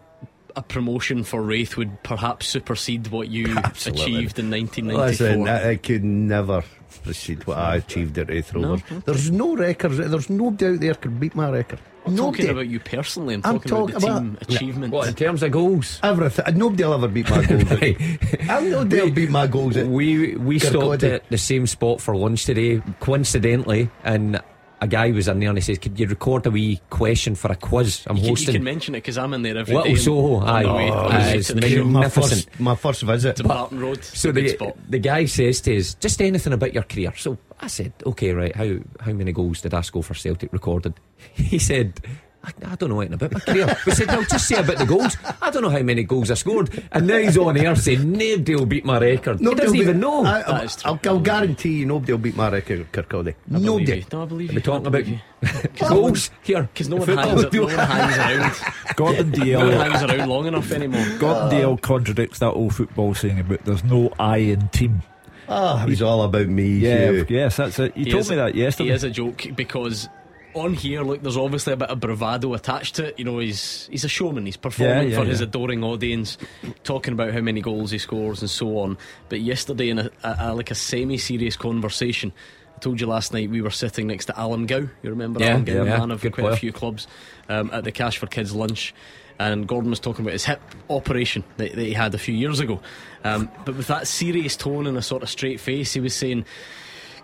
a 0.54 0.62
promotion 0.62 1.24
for 1.24 1.42
Raith 1.42 1.76
would 1.76 2.02
perhaps 2.02 2.46
supersede 2.46 3.08
what 3.08 3.28
you 3.28 3.46
Absolutely. 3.56 4.02
achieved 4.02 4.38
in 4.38 4.50
1994? 4.50 5.06
Listen, 5.06 5.48
I, 5.48 5.76
could 5.76 6.04
never 6.04 6.62
precede 7.04 7.44
what 7.46 7.58
I 7.58 7.76
achieved 7.76 8.18
at 8.18 8.28
Raith 8.28 8.54
No, 8.54 8.60
Rovers. 8.70 8.82
okay. 8.92 9.02
There's 9.06 9.30
no 9.30 9.56
records. 9.56 9.96
There's 9.96 10.30
nobody 10.30 10.66
out 10.74 10.80
there 10.80 10.94
could 10.94 11.18
beat 11.18 11.34
my 11.34 11.50
record. 11.50 11.80
I'm 12.04 12.14
nobody. 12.16 12.42
talking 12.44 12.50
about 12.50 12.68
you 12.68 12.80
personally. 12.80 13.34
I'm, 13.34 13.42
I'm 13.44 13.60
talking 13.60 13.94
about 13.96 14.00
the 14.00 14.06
talking 14.06 14.18
team 14.18 14.28
about- 14.40 14.50
achievements. 14.54 14.92
What 14.92 15.08
in 15.08 15.14
terms 15.14 15.42
of 15.42 15.52
goals? 15.52 16.00
Everything. 16.02 16.58
Nobody 16.58 16.84
will 16.84 16.94
ever 16.94 17.08
beat 17.08 17.30
my 17.30 17.44
goals. 17.44 17.64
I'll 18.50 18.62
nobody 18.62 19.02
will 19.02 19.10
beat 19.10 19.30
my 19.30 19.46
goals. 19.46 19.76
At 19.76 19.86
We 19.86 20.36
we 20.36 20.58
stopped 20.58 21.02
at 21.04 21.28
the 21.28 21.38
same 21.38 21.66
spot 21.66 22.00
for 22.00 22.16
lunch 22.16 22.44
today, 22.44 22.82
coincidentally, 23.00 23.90
and 24.04 24.40
a 24.80 24.88
guy 24.88 25.12
was 25.12 25.28
in 25.28 25.38
there 25.38 25.48
and 25.48 25.56
he 25.58 25.62
says, 25.62 25.78
"Could 25.78 26.00
you 26.00 26.08
record 26.08 26.44
a 26.46 26.50
wee 26.50 26.80
question 26.90 27.36
for 27.36 27.52
a 27.52 27.54
quiz 27.54 28.02
I'm 28.08 28.16
you, 28.16 28.34
can, 28.34 28.46
you 28.46 28.52
can 28.54 28.64
mention 28.64 28.94
it 28.96 28.98
because 28.98 29.16
I'm 29.16 29.32
in 29.32 29.42
there 29.42 29.56
every 29.56 29.72
day. 29.74 29.76
Little 29.76 29.92
and 29.92 30.00
Soho, 30.00 30.40
aye. 30.44 30.64
Oh, 30.64 31.06
on 31.06 31.14
it's 31.36 31.46
to 31.48 31.54
the 31.54 31.68
show. 31.70 31.84
my 31.84 32.00
magnificent. 32.00 32.44
first, 32.46 32.60
my 32.60 32.74
first 32.74 33.02
visit. 33.02 33.36
to 33.36 33.44
Barton 33.44 33.78
Road. 33.78 34.02
So 34.02 34.32
the, 34.32 34.74
the 34.88 34.98
guy 34.98 35.26
says 35.26 35.60
to 35.62 35.76
us, 35.78 35.94
just 35.94 36.20
anything 36.20 36.52
about 36.52 36.74
your 36.74 36.82
career. 36.82 37.12
So 37.16 37.38
I 37.62 37.68
said, 37.68 37.92
okay, 38.04 38.32
right, 38.32 38.54
how, 38.54 38.76
how 39.00 39.12
many 39.12 39.32
goals 39.32 39.60
did 39.60 39.72
I 39.74 39.80
score 39.82 40.02
for 40.02 40.14
Celtic 40.14 40.52
recorded? 40.52 40.94
He 41.34 41.58
said, 41.60 42.00
I, 42.44 42.50
I 42.72 42.74
don't 42.74 42.88
know 42.90 42.98
anything 43.00 43.14
about 43.14 43.32
my 43.34 43.38
career. 43.38 43.76
We 43.86 43.92
said, 43.92 44.08
no, 44.08 44.24
just 44.24 44.48
say 44.48 44.56
about 44.56 44.76
the 44.78 44.84
goals. 44.84 45.16
I 45.40 45.50
don't 45.50 45.62
know 45.62 45.70
how 45.70 45.78
many 45.82 46.02
goals 46.02 46.28
I 46.28 46.34
scored. 46.34 46.70
And 46.90 47.06
now 47.06 47.18
he's 47.18 47.38
on 47.38 47.56
air 47.56 47.76
saying, 47.76 48.10
nobody 48.10 48.56
will 48.56 48.66
beat 48.66 48.84
my 48.84 48.98
record. 48.98 49.38
he 49.38 49.44
Nobody 49.44 49.62
doesn't 49.62 49.76
even 49.78 49.96
beat- 49.98 50.00
know. 50.00 50.24
I, 50.24 50.40
I'll, 50.40 50.68
I'll, 50.84 51.00
I'll 51.04 51.20
guarantee 51.20 51.74
you 51.78 51.86
nobody 51.86 52.12
will 52.14 52.18
beat 52.18 52.34
my 52.36 52.48
record 52.50 52.80
at 52.80 52.90
Kirkcaldy. 52.90 53.36
Nobody. 53.46 53.98
you. 53.98 54.04
No, 54.12 54.22
I 54.22 54.26
believe 54.26 54.50
Are 54.50 54.52
you. 54.54 54.56
we 54.56 54.62
talking 54.62 54.86
about 54.88 55.04
believe 55.04 55.20
goals 55.88 56.30
here? 56.42 56.62
Because 56.64 56.88
no 56.88 56.96
one 56.96 57.06
Football. 57.06 57.28
hangs, 57.28 57.52
no 57.52 57.62
one 57.62 57.70
hangs 57.78 58.18
around. 58.18 58.96
Gordon 58.96 59.30
No 59.30 59.38
one 59.60 59.68
Dalziel. 59.70 59.92
hangs 59.92 60.02
around 60.12 60.28
long 60.28 60.46
enough 60.48 60.72
anymore. 60.72 61.18
Gordon 61.20 61.50
Dalziel 61.60 61.80
contradicts 61.80 62.40
that 62.40 62.50
old 62.50 62.74
football 62.74 63.14
saying 63.14 63.38
about 63.38 63.64
there's 63.64 63.84
no 63.84 64.12
I 64.18 64.38
in 64.38 64.66
team. 64.70 65.02
Ah, 65.52 65.84
it 65.84 65.90
was 65.90 66.02
all 66.02 66.22
about 66.22 66.48
me. 66.48 66.78
Yeah, 66.78 67.10
Hugh. 67.10 67.26
yes, 67.28 67.56
that's 67.56 67.78
it. 67.78 67.96
You 67.96 68.04
He 68.06 68.10
told 68.10 68.22
is- 68.22 68.30
me 68.30 68.36
that 68.36 68.54
yesterday. 68.54 68.88
He 68.90 68.94
is 68.94 69.04
a 69.04 69.10
joke 69.10 69.46
because 69.54 70.08
on 70.54 70.74
here, 70.74 71.02
look, 71.02 71.22
there's 71.22 71.36
obviously 71.36 71.72
a 71.72 71.76
bit 71.76 71.88
of 71.88 71.98
bravado 71.98 72.52
attached 72.54 72.94
to 72.96 73.06
it. 73.06 73.18
You 73.18 73.24
know, 73.24 73.38
he's 73.38 73.88
he's 73.90 74.04
a 74.04 74.08
showman. 74.08 74.44
He's 74.46 74.56
performing 74.56 75.08
Yeah, 75.08 75.14
yeah, 75.14 75.18
for 75.18 75.24
his 75.24 75.40
adoring 75.40 75.82
audience, 75.82 76.36
talking 76.84 77.12
about 77.14 77.32
how 77.32 77.40
many 77.40 77.60
goals 77.60 77.90
he 77.90 77.98
scores 77.98 78.40
and 78.40 78.50
so 78.50 78.78
on. 78.78 78.98
But 79.28 79.40
yesterday, 79.40 79.88
in 79.90 79.98
a, 79.98 80.10
a, 80.22 80.36
a- 80.40 80.54
like 80.54 80.70
a 80.70 80.74
semi-serious 80.74 81.56
conversation, 81.56 82.32
I 82.32 82.61
told 82.82 83.00
you 83.00 83.06
last 83.06 83.32
night 83.32 83.48
we 83.48 83.62
were 83.62 83.70
sitting 83.70 84.06
next 84.06 84.26
to 84.26 84.38
Alan 84.38 84.66
Gow. 84.66 84.88
You 85.02 85.10
remember 85.10 85.40
Yeah, 85.40 85.52
Alan 85.52 85.64
Gow, 85.64 85.84
yeah, 85.84 85.98
man 85.98 86.10
of 86.10 86.20
good 86.20 86.32
quite 86.32 86.52
a 86.52 86.56
few 86.56 86.72
clubs, 86.72 87.06
um, 87.48 87.70
at 87.72 87.84
the 87.84 87.92
Cash 87.92 88.18
for 88.18 88.26
Kids 88.26 88.52
lunch. 88.52 88.94
And 89.38 89.66
Gordon 89.66 89.90
was 89.90 89.98
talking 89.98 90.24
about 90.24 90.32
his 90.32 90.44
hip 90.44 90.60
operation 90.90 91.42
that, 91.56 91.74
that 91.74 91.82
he 91.82 91.94
had 91.94 92.14
a 92.14 92.18
few 92.18 92.34
years 92.34 92.60
ago. 92.60 92.80
Um, 93.24 93.50
but 93.64 93.76
with 93.76 93.86
that 93.86 94.06
serious 94.06 94.56
tone 94.56 94.86
and 94.86 94.96
a 94.98 95.02
sort 95.02 95.22
of 95.22 95.30
straight 95.30 95.58
face, 95.58 95.94
he 95.94 96.00
was 96.00 96.14
saying, 96.14 96.44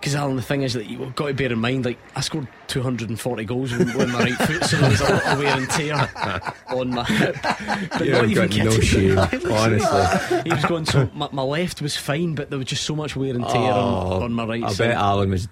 because 0.01 0.15
Alan, 0.15 0.37
the 0.37 0.43
thing 0.43 0.63
is 0.63 0.75
that 0.75 0.87
you've 0.87 1.15
got 1.17 1.27
to 1.29 1.35
bear 1.35 1.53
in 1.53 1.59
mind, 1.59 1.85
like 1.85 1.99
I 2.15 2.21
scored 2.21 2.47
240 2.69 3.45
goals 3.45 3.73
with, 3.73 3.95
with 3.95 4.13
my 4.13 4.19
right 4.21 4.33
foot, 4.35 4.65
so 4.65 4.77
there 4.77 4.91
was 4.91 5.01
a 5.01 5.13
lot 5.13 5.27
of 5.27 5.39
wear 5.39 5.57
and 5.57 5.71
tear 5.71 5.95
on 6.69 6.91
my 6.91 7.05
hip. 7.05 7.37
But 7.43 8.05
You 8.07 8.13
not 8.13 8.25
even 8.29 8.49
got 8.49 8.57
no 8.57 8.71
kidding. 8.79 8.83
shame, 8.83 9.19
honestly. 9.53 10.43
he 10.45 10.51
was 10.51 10.65
going. 10.67 10.85
So 10.87 11.11
my, 11.15 11.29
my 11.33 11.43
left 11.43 11.83
was 11.83 11.97
fine, 11.97 12.35
but 12.35 12.51
there 12.51 12.59
was 12.59 12.69
just 12.69 12.85
so 12.85 12.95
much 12.95 13.17
wear 13.17 13.35
and 13.35 13.45
tear 13.47 13.73
on, 13.73 14.23
on 14.23 14.33
my 14.33 14.45
right 14.45 14.63
Oh, 14.63 14.67
I 14.67 14.73
side. 14.73 14.89
bet 14.89 14.97
Alan 14.97 15.31
was 15.31 15.49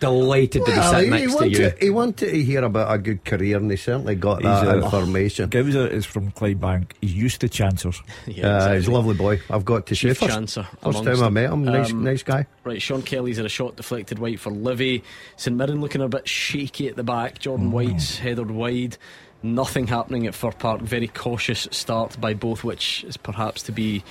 delighted 0.00 0.64
to 0.64 0.72
be 0.72 0.76
Well, 0.76 0.92
sitting 0.92 1.12
he, 1.12 1.18
he 1.20 1.26
next 1.26 1.38
to 1.38 1.48
you. 1.48 1.58
wanted, 1.62 1.82
he 1.82 1.90
wanted 1.90 2.16
to 2.30 2.42
hear 2.42 2.64
about 2.64 2.92
a 2.92 2.98
good 2.98 3.24
career, 3.24 3.56
and 3.56 3.70
he 3.70 3.76
certainly 3.76 4.14
got 4.16 4.36
He's 4.42 4.44
that 4.44 4.68
a- 4.78 4.84
information. 4.84 5.48
Gowser 5.50 5.86
is 5.86 6.04
from 6.06 6.30
Clydebank. 6.32 6.92
He's 7.00 7.14
used 7.14 7.40
to 7.42 7.48
chancers. 7.48 8.02
Yeah, 8.26 8.46
Uh, 8.46 8.56
exactly. 8.56 8.76
he's 8.78 8.86
a 8.88 8.90
lovely 8.90 9.14
boy. 9.14 9.40
I've 9.50 9.64
got 9.64 9.86
to 9.86 9.94
say, 9.94 10.14
first, 10.14 10.30
Chancer 10.36 10.66
first 10.82 11.04
time 11.04 11.22
I 11.22 11.28
met 11.30 11.50
him, 11.52 11.64
nice, 11.64 11.90
Um, 11.92 12.04
nice 12.04 12.22
guy. 12.22 12.46
Right, 12.64 12.80
Sean 12.82 13.02
Kelly's 13.02 13.36
had 13.38 13.46
a 13.46 13.50
shot 13.50 13.76
deflected 13.90 14.20
wide 14.20 14.38
for 14.38 14.50
Livy. 14.50 15.02
St 15.36 15.56
Mirren 15.56 15.80
looking 15.80 16.00
a 16.00 16.08
bit 16.08 16.28
shaky 16.28 16.86
at 16.88 16.94
the 16.94 17.02
back. 17.02 17.40
Jordan 17.40 17.68
Mm. 17.68 17.72
White's 17.72 18.18
headed 18.18 18.50
wide. 18.52 18.96
Nothing 19.42 19.88
happening 19.88 20.26
at 20.28 20.34
Fir 20.34 20.52
Park. 20.52 20.80
Very 20.80 21.08
cautious 21.08 21.66
start 21.72 22.20
by 22.20 22.34
both, 22.34 22.62
which 22.62 23.02
is 23.04 23.16
perhaps 23.16 23.64
to 23.64 23.72
be 23.72 24.04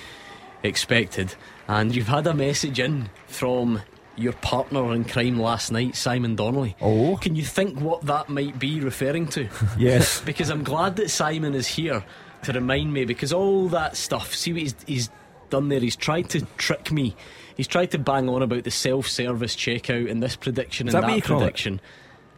expected. 0.62 1.34
And 1.66 1.94
you've 1.96 2.08
had 2.08 2.26
a 2.26 2.34
message 2.34 2.78
in 2.78 3.08
from 3.26 3.80
your 4.16 4.34
partner 4.34 4.92
in 4.92 5.04
crime 5.04 5.38
last 5.40 5.72
night, 5.72 5.96
Simon 5.96 6.36
Donnelly. 6.36 6.76
Oh. 6.82 7.16
Can 7.16 7.34
you 7.34 7.44
think 7.44 7.80
what 7.80 8.02
that 8.02 8.28
might 8.28 8.58
be 8.58 8.80
referring 8.80 9.28
to? 9.28 9.48
Yes. 9.78 10.20
because 10.26 10.50
I'm 10.50 10.62
glad 10.62 10.96
that 10.96 11.08
Simon 11.10 11.54
is 11.54 11.66
here 11.66 12.04
to 12.42 12.52
remind 12.52 12.92
me 12.92 13.06
because 13.06 13.32
all 13.32 13.68
that 13.68 13.96
stuff, 13.96 14.34
see 14.34 14.52
what 14.52 14.60
he's, 14.60 14.74
he's 14.86 15.10
done 15.48 15.68
there, 15.70 15.80
he's 15.80 15.96
tried 15.96 16.28
to 16.30 16.42
trick 16.58 16.92
me. 16.92 17.16
He's 17.60 17.66
tried 17.68 17.90
to 17.90 17.98
bang 17.98 18.26
on 18.30 18.40
about 18.40 18.64
the 18.64 18.70
self 18.70 19.06
service 19.06 19.54
checkout 19.54 20.10
and 20.10 20.22
this 20.22 20.34
prediction 20.34 20.88
Is 20.88 20.94
and 20.94 21.04
that 21.04 21.08
that 21.08 21.16
you 21.16 21.20
call 21.20 21.36
it? 21.36 21.40
prediction. 21.40 21.78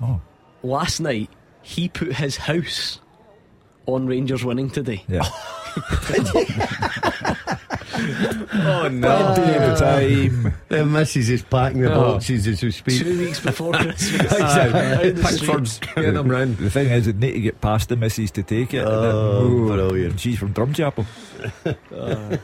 Oh. 0.01 0.21
Last 0.65 0.99
night, 0.99 1.31
he 1.63 1.89
put 1.89 2.15
his 2.15 2.37
house 2.39 2.99
on 3.87 4.09
Rangers 4.09 4.45
winning 4.45 4.69
today. 4.69 5.05
Yeah. 5.07 5.23
oh 8.55 8.89
no! 8.93 9.35
Plenty 9.35 9.55
of 9.55 9.63
uh, 9.63 9.77
time. 9.77 10.55
The 10.69 10.85
missus 10.87 11.31
is 11.31 11.43
packing 11.43 11.83
the 11.83 11.93
Oh. 11.95 12.15
boxes 12.15 12.49
as 12.49 12.61
we 12.63 12.73
speak. 12.73 13.01
Two 13.01 13.19
weeks 13.21 13.39
before 13.39 13.73
Christmas. 13.75 14.33
Aye. 14.33 14.69
Uh, 14.69 14.97
Out 14.97 15.03
the. 15.15 15.23
Pickford's 15.23 15.79
getting 15.79 16.15
them 16.15 16.29
round. 16.29 16.57
The 16.59 16.69
thing 16.69 16.89
is, 16.89 17.07
they 17.07 17.13
need 17.13 17.33
to 17.35 17.41
get 17.41 17.61
past 17.61 17.89
the 17.91 17.97
missus 17.97 18.31
to 18.33 18.43
take 18.43 18.75
it. 18.75 18.85
Oh, 18.85 19.45
Ooh, 19.47 19.67
brilliant. 19.69 20.19
She's 20.19 20.37
from 20.39 20.53
Drumchapel. 20.53 21.07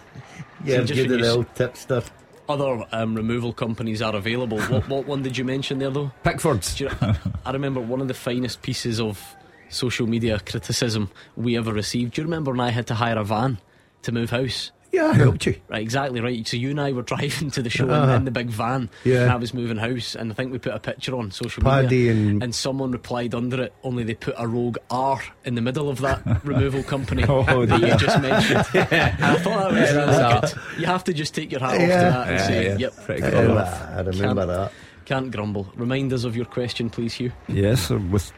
Yeah, 0.64 0.78
just 0.80 0.92
give 0.94 1.08
when 1.08 1.20
it 1.20 1.22
the 1.22 1.28
s- 1.28 1.34
old 1.36 1.54
tipster. 1.54 2.02
Other 2.48 2.84
um, 2.92 3.14
removal 3.14 3.52
companies 3.52 4.00
are 4.00 4.16
available. 4.16 4.58
What, 4.58 4.88
what 4.88 5.06
one 5.06 5.22
did 5.22 5.36
you 5.36 5.44
mention 5.44 5.78
there, 5.78 5.90
though? 5.90 6.10
Pickford's. 6.24 6.80
You 6.80 6.88
know, 6.88 7.14
I 7.44 7.52
remember 7.52 7.80
one 7.80 8.00
of 8.00 8.08
the 8.08 8.14
finest 8.14 8.62
pieces 8.62 9.00
of 9.00 9.22
social 9.68 10.06
media 10.06 10.40
criticism 10.40 11.10
we 11.36 11.58
ever 11.58 11.72
received. 11.72 12.14
Do 12.14 12.22
you 12.22 12.26
remember 12.26 12.50
when 12.52 12.60
I 12.60 12.70
had 12.70 12.86
to 12.86 12.94
hire 12.94 13.18
a 13.18 13.24
van 13.24 13.58
to 14.02 14.12
move 14.12 14.30
house? 14.30 14.72
Yeah, 14.90 15.08
I 15.08 15.12
helped 15.14 15.44
you. 15.46 15.54
Right, 15.68 15.82
exactly 15.82 16.20
right. 16.20 16.46
So 16.48 16.56
you 16.56 16.70
and 16.70 16.80
I 16.80 16.92
were 16.92 17.02
driving 17.14 17.50
to 17.52 17.62
the 17.62 17.68
show 17.70 17.84
in, 17.84 17.90
Uh-huh. 17.90 18.12
in 18.14 18.24
the 18.24 18.30
big 18.30 18.48
van, 18.48 18.88
Yeah. 19.04 19.22
and 19.24 19.32
I 19.32 19.36
was 19.36 19.52
moving 19.52 19.76
house, 19.76 20.14
and 20.14 20.30
I 20.32 20.34
think 20.34 20.50
we 20.50 20.58
put 20.58 20.72
a 20.74 20.78
picture 20.78 21.14
on 21.16 21.30
social 21.30 21.62
Paddy 21.62 22.08
media, 22.08 22.12
and- 22.42 22.54
someone 22.54 22.90
replied 22.90 23.34
under 23.34 23.62
it. 23.62 23.72
Only 23.82 24.02
they 24.04 24.14
put 24.14 24.34
a 24.38 24.46
rogue 24.48 24.78
R 24.90 25.20
in 25.44 25.54
the 25.56 25.60
middle 25.60 25.88
of 25.90 26.00
that 26.00 26.22
removal 26.44 26.82
company 26.82 27.24
Oh, 27.28 27.66
that 27.66 27.80
dear. 27.80 27.88
you 27.90 27.96
just 27.98 28.20
mentioned. 28.22 28.64
And 28.90 29.24
I 29.24 29.36
thought 29.36 29.70
that 29.70 29.72
was 29.72 29.80
Yeah, 29.90 29.96
really 29.96 30.06
that's 30.16 30.54
good. 30.54 30.62
You 30.80 30.86
have 30.86 31.04
to 31.04 31.12
just 31.12 31.34
take 31.34 31.52
your 31.52 31.60
hat 31.60 31.74
off 31.74 31.80
to 31.80 31.86
that 31.86 32.28
and 32.28 32.36
Yeah, 32.38 32.46
say, 32.46 32.64
yeah. 32.66 32.76
"Yep, 32.78 32.96
Pretty 33.04 33.20
fair 33.20 33.30
clever. 33.30 33.50
enough." 33.52 33.82
I 33.82 34.00
remember 34.00 34.46
Can't- 34.46 34.48
that. 34.48 34.72
Can't 35.04 35.30
grumble. 35.30 35.72
Remind 35.76 36.12
us 36.12 36.24
of 36.24 36.36
your 36.36 36.44
question, 36.46 36.90
please, 36.90 37.14
Hugh. 37.14 37.32
Yes, 37.48 37.88
with 37.90 38.30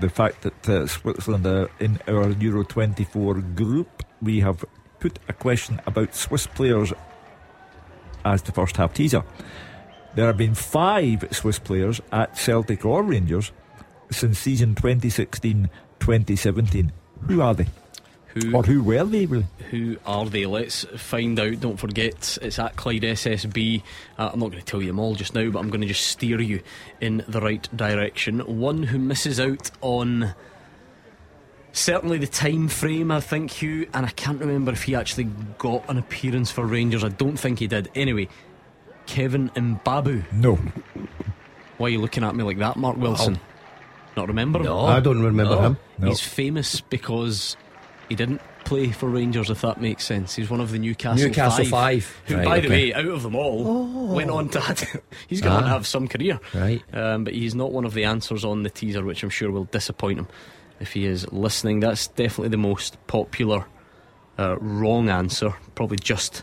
the 0.00 0.08
fact 0.08 0.42
that 0.42 0.68
uh, 0.68 0.86
Switzerland 0.86 1.46
are 1.46 1.70
in 1.80 1.98
our 2.08 2.30
Euro 2.30 2.62
24 2.64 3.34
group, 3.54 4.02
we 4.20 4.40
have 4.40 4.64
put 5.04 5.18
a 5.28 5.34
question 5.34 5.78
about 5.84 6.14
Swiss 6.14 6.46
players 6.46 6.90
as 8.24 8.40
the 8.40 8.52
first 8.52 8.78
half 8.78 8.94
teaser. 8.94 9.22
There 10.14 10.26
have 10.28 10.38
been 10.38 10.54
five 10.54 11.28
Swiss 11.30 11.58
players 11.58 12.00
at 12.10 12.38
Celtic 12.38 12.86
or 12.86 13.02
Rangers 13.02 13.52
since 14.10 14.38
season 14.38 14.74
2016 14.74 15.68
2017. 16.00 16.90
Who 17.28 17.42
are 17.42 17.52
they? 17.52 17.66
Who 18.28 18.56
Or 18.56 18.62
who 18.62 18.82
were 18.82 19.04
they, 19.04 19.26
really? 19.26 19.46
Who 19.70 19.98
are 20.06 20.24
they? 20.24 20.46
Let's 20.46 20.84
find 20.96 21.38
out. 21.38 21.60
Don't 21.60 21.76
forget, 21.76 22.38
it's 22.40 22.58
at 22.58 22.76
Clyde 22.76 23.02
SSB. 23.02 23.82
Uh, 24.16 24.30
I'm 24.32 24.40
not 24.40 24.52
going 24.52 24.62
to 24.62 24.64
tell 24.64 24.80
you 24.80 24.86
them 24.86 24.98
all 24.98 25.14
just 25.14 25.34
now, 25.34 25.50
but 25.50 25.58
I'm 25.58 25.68
going 25.68 25.82
to 25.82 25.86
just 25.86 26.06
steer 26.06 26.40
you 26.40 26.62
in 27.02 27.22
the 27.28 27.42
right 27.42 27.68
direction. 27.76 28.40
One 28.40 28.84
who 28.84 28.98
misses 28.98 29.38
out 29.38 29.70
on 29.82 30.34
certainly 31.74 32.16
the 32.18 32.26
time 32.26 32.68
frame, 32.68 33.10
I 33.10 33.20
think, 33.20 33.50
Hugh, 33.50 33.86
and 33.92 34.06
I 34.06 34.10
can't 34.10 34.40
remember 34.40 34.72
if 34.72 34.84
he 34.84 34.94
actually 34.94 35.24
got 35.58 35.88
an 35.90 35.98
appearance 35.98 36.50
for 36.50 36.64
Rangers. 36.64 37.04
I 37.04 37.08
don't 37.08 37.36
think 37.36 37.58
he 37.58 37.66
did. 37.66 37.90
Anyway, 37.94 38.28
Kevin 39.06 39.50
Mbabu. 39.50 40.32
No. 40.32 40.58
Why 41.76 41.88
are 41.88 41.90
you 41.90 42.00
looking 42.00 42.24
at 42.24 42.34
me 42.34 42.44
like 42.44 42.58
that, 42.58 42.76
Mark 42.76 42.96
Wilson? 42.96 43.38
Not 44.16 44.28
remember 44.28 44.60
him? 44.60 44.66
No. 44.66 44.86
I 44.86 45.00
don't 45.00 45.20
remember 45.22 45.60
him. 45.60 45.76
No. 45.98 46.08
He's 46.08 46.20
famous 46.20 46.80
because 46.80 47.56
he 48.08 48.14
didn't 48.14 48.40
play 48.64 48.92
for 48.92 49.08
Rangers, 49.08 49.50
if 49.50 49.60
that 49.62 49.80
makes 49.80 50.04
sense. 50.04 50.34
He's 50.36 50.48
one 50.48 50.60
of 50.60 50.70
the 50.70 50.78
Newcastle, 50.78 51.26
Newcastle 51.26 51.64
Five. 51.66 52.04
Five. 52.04 52.22
Who, 52.26 52.36
Right, 52.36 52.44
by 52.44 52.60
the 52.60 52.68
way, 52.68 52.94
out 52.94 53.04
of 53.06 53.22
them 53.24 53.34
all, 53.34 53.64
Oh. 53.66 54.14
went 54.14 54.30
on 54.30 54.48
to 54.50 54.60
have, 54.60 54.80
he's 55.26 55.40
going 55.40 55.56
Ah. 55.56 55.60
to 55.62 55.68
have 55.68 55.86
some 55.86 56.06
career. 56.08 56.38
Right. 56.54 56.80
Um, 56.94 57.24
but 57.24 57.34
he's 57.34 57.54
not 57.56 57.72
one 57.72 57.84
of 57.84 57.92
the 57.92 58.04
answers 58.04 58.44
on 58.44 58.62
the 58.62 58.70
teaser, 58.70 59.04
which 59.04 59.22
I'm 59.24 59.28
sure 59.30 59.50
will 59.50 59.64
disappoint 59.64 60.20
him 60.20 60.28
if 60.80 60.92
he 60.92 61.06
is 61.06 61.30
listening. 61.32 61.80
That's 61.80 62.08
definitely 62.08 62.50
the 62.50 62.56
most 62.56 63.04
popular 63.06 63.66
uh, 64.38 64.56
wrong 64.58 65.08
answer. 65.08 65.54
Probably 65.74 65.98
just 65.98 66.42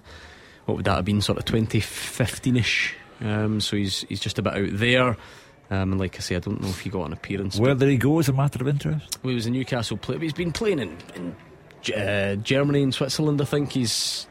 what 0.66 0.76
would 0.78 0.86
that 0.86 0.96
have 0.96 1.06
been, 1.06 1.22
sort 1.22 1.38
of 1.38 1.46
2015 1.46 2.58
ish. 2.58 2.96
Um, 3.22 3.62
so 3.62 3.76
he's 3.76 4.02
he's 4.10 4.20
just 4.20 4.40
about 4.40 4.58
out 4.58 4.70
there. 4.72 5.18
Um, 5.70 5.94
and 5.94 6.00
like 6.00 6.18
I 6.18 6.20
say, 6.20 6.36
I 6.36 6.40
don't 6.40 6.62
know 6.62 6.68
if 6.68 6.82
he 6.82 6.90
got 6.90 7.06
an 7.06 7.14
appearance. 7.14 7.58
Where 7.58 7.76
did 7.76 7.88
he 7.88 7.98
go 7.98 8.20
as 8.20 8.28
a 8.28 8.34
matter 8.34 8.62
of 8.62 8.68
interest? 8.68 9.20
well, 9.24 9.30
he 9.30 9.36
was 9.36 9.46
a 9.46 9.52
Newcastle 9.52 9.96
player. 9.96 10.18
But 10.18 10.24
he's 10.24 10.34
been 10.34 10.52
playing 10.52 10.80
in, 10.80 10.98
in 11.16 11.94
uh, 11.96 12.36
Germany 12.36 12.84
and 12.84 12.94
Switzerland. 12.94 13.42
I 13.42 13.46
think 13.46 13.72
he's 13.72 14.28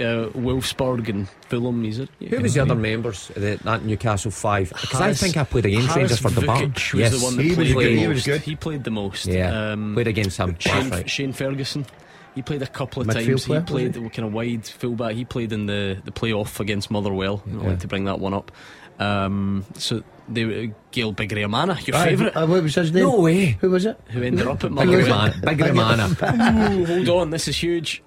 uh, 0.00 0.28
Wolfsburg 0.30 1.08
and 1.08 1.28
Fulham. 1.48 1.82
He's 1.84 2.00
a, 2.00 2.08
Who 2.28 2.40
was 2.40 2.54
the 2.54 2.60
other 2.60 2.74
members 2.74 3.30
of 3.30 3.42
the, 3.42 3.58
that 3.64 3.84
Newcastle 3.84 4.30
five? 4.30 4.70
Because 4.70 5.00
I 5.00 5.12
think 5.12 5.36
I 5.36 5.44
played 5.44 5.66
against 5.66 5.88
Harris 5.88 5.96
Rangers 5.96 6.18
for 6.20 6.30
the 6.40 6.46
bar. 6.46 6.56
Vuckic 6.62 6.94
was 6.94 7.18
the 7.20 7.24
one 7.24 7.36
that 7.36 7.42
he 7.44 7.54
played 7.54 8.08
was 8.08 8.24
the 8.24 8.30
good. 8.30 8.38
most. 8.40 8.44
He 8.46 8.56
played 8.56 8.84
the 8.84 8.90
most. 8.90 9.26
Yeah, 9.26 9.72
Um, 9.72 9.94
played 9.94 10.08
against 10.08 10.38
him. 10.38 10.56
Shane, 10.58 10.90
right. 10.90 11.08
Shane 11.10 11.32
Ferguson. 11.32 11.86
He 12.34 12.42
played 12.42 12.62
a 12.62 12.66
couple 12.66 13.02
of 13.02 13.08
Midfield 13.08 13.14
times. 13.14 13.24
player, 13.24 13.26
he 13.26 13.32
was 13.32 13.64
played 13.64 13.94
he? 13.96 14.08
kind 14.10 14.28
of 14.28 14.32
wide 14.32 14.64
fullback. 14.66 15.14
He 15.16 15.24
played 15.24 15.52
in 15.52 15.66
the, 15.66 16.00
the 16.04 16.12
playoff 16.12 16.60
against 16.60 16.90
Motherwell. 16.90 17.42
I 17.46 17.54
like 17.66 17.80
to 17.80 17.88
bring 17.88 18.04
that 18.04 18.20
one 18.20 18.34
up. 18.34 18.52
Um, 19.00 19.64
so 19.74 20.02
they 20.28 20.44
were 20.44 20.74
Gael 20.92 21.12
Bigirimana, 21.14 21.84
your 21.86 21.96
Aye, 21.96 22.04
favourite. 22.04 22.36
uh, 22.36 22.46
what 22.46 22.62
was 22.62 22.74
his 22.74 22.92
name? 22.92 23.02
No 23.04 23.18
way. 23.18 23.56
Who 23.60 23.70
was 23.70 23.84
it? 23.86 23.98
Who 24.10 24.22
ended 24.22 24.46
up 24.46 24.62
at 24.62 24.68
Big 24.68 24.72
Motherwell. 24.72 25.02
Romana. 25.06 25.40
Big 25.42 25.60
Romana. 25.60 26.72
Ooh, 26.72 26.84
hold 26.84 27.08
on, 27.08 27.30
this 27.30 27.48
is 27.48 27.56
huge. 27.56 28.02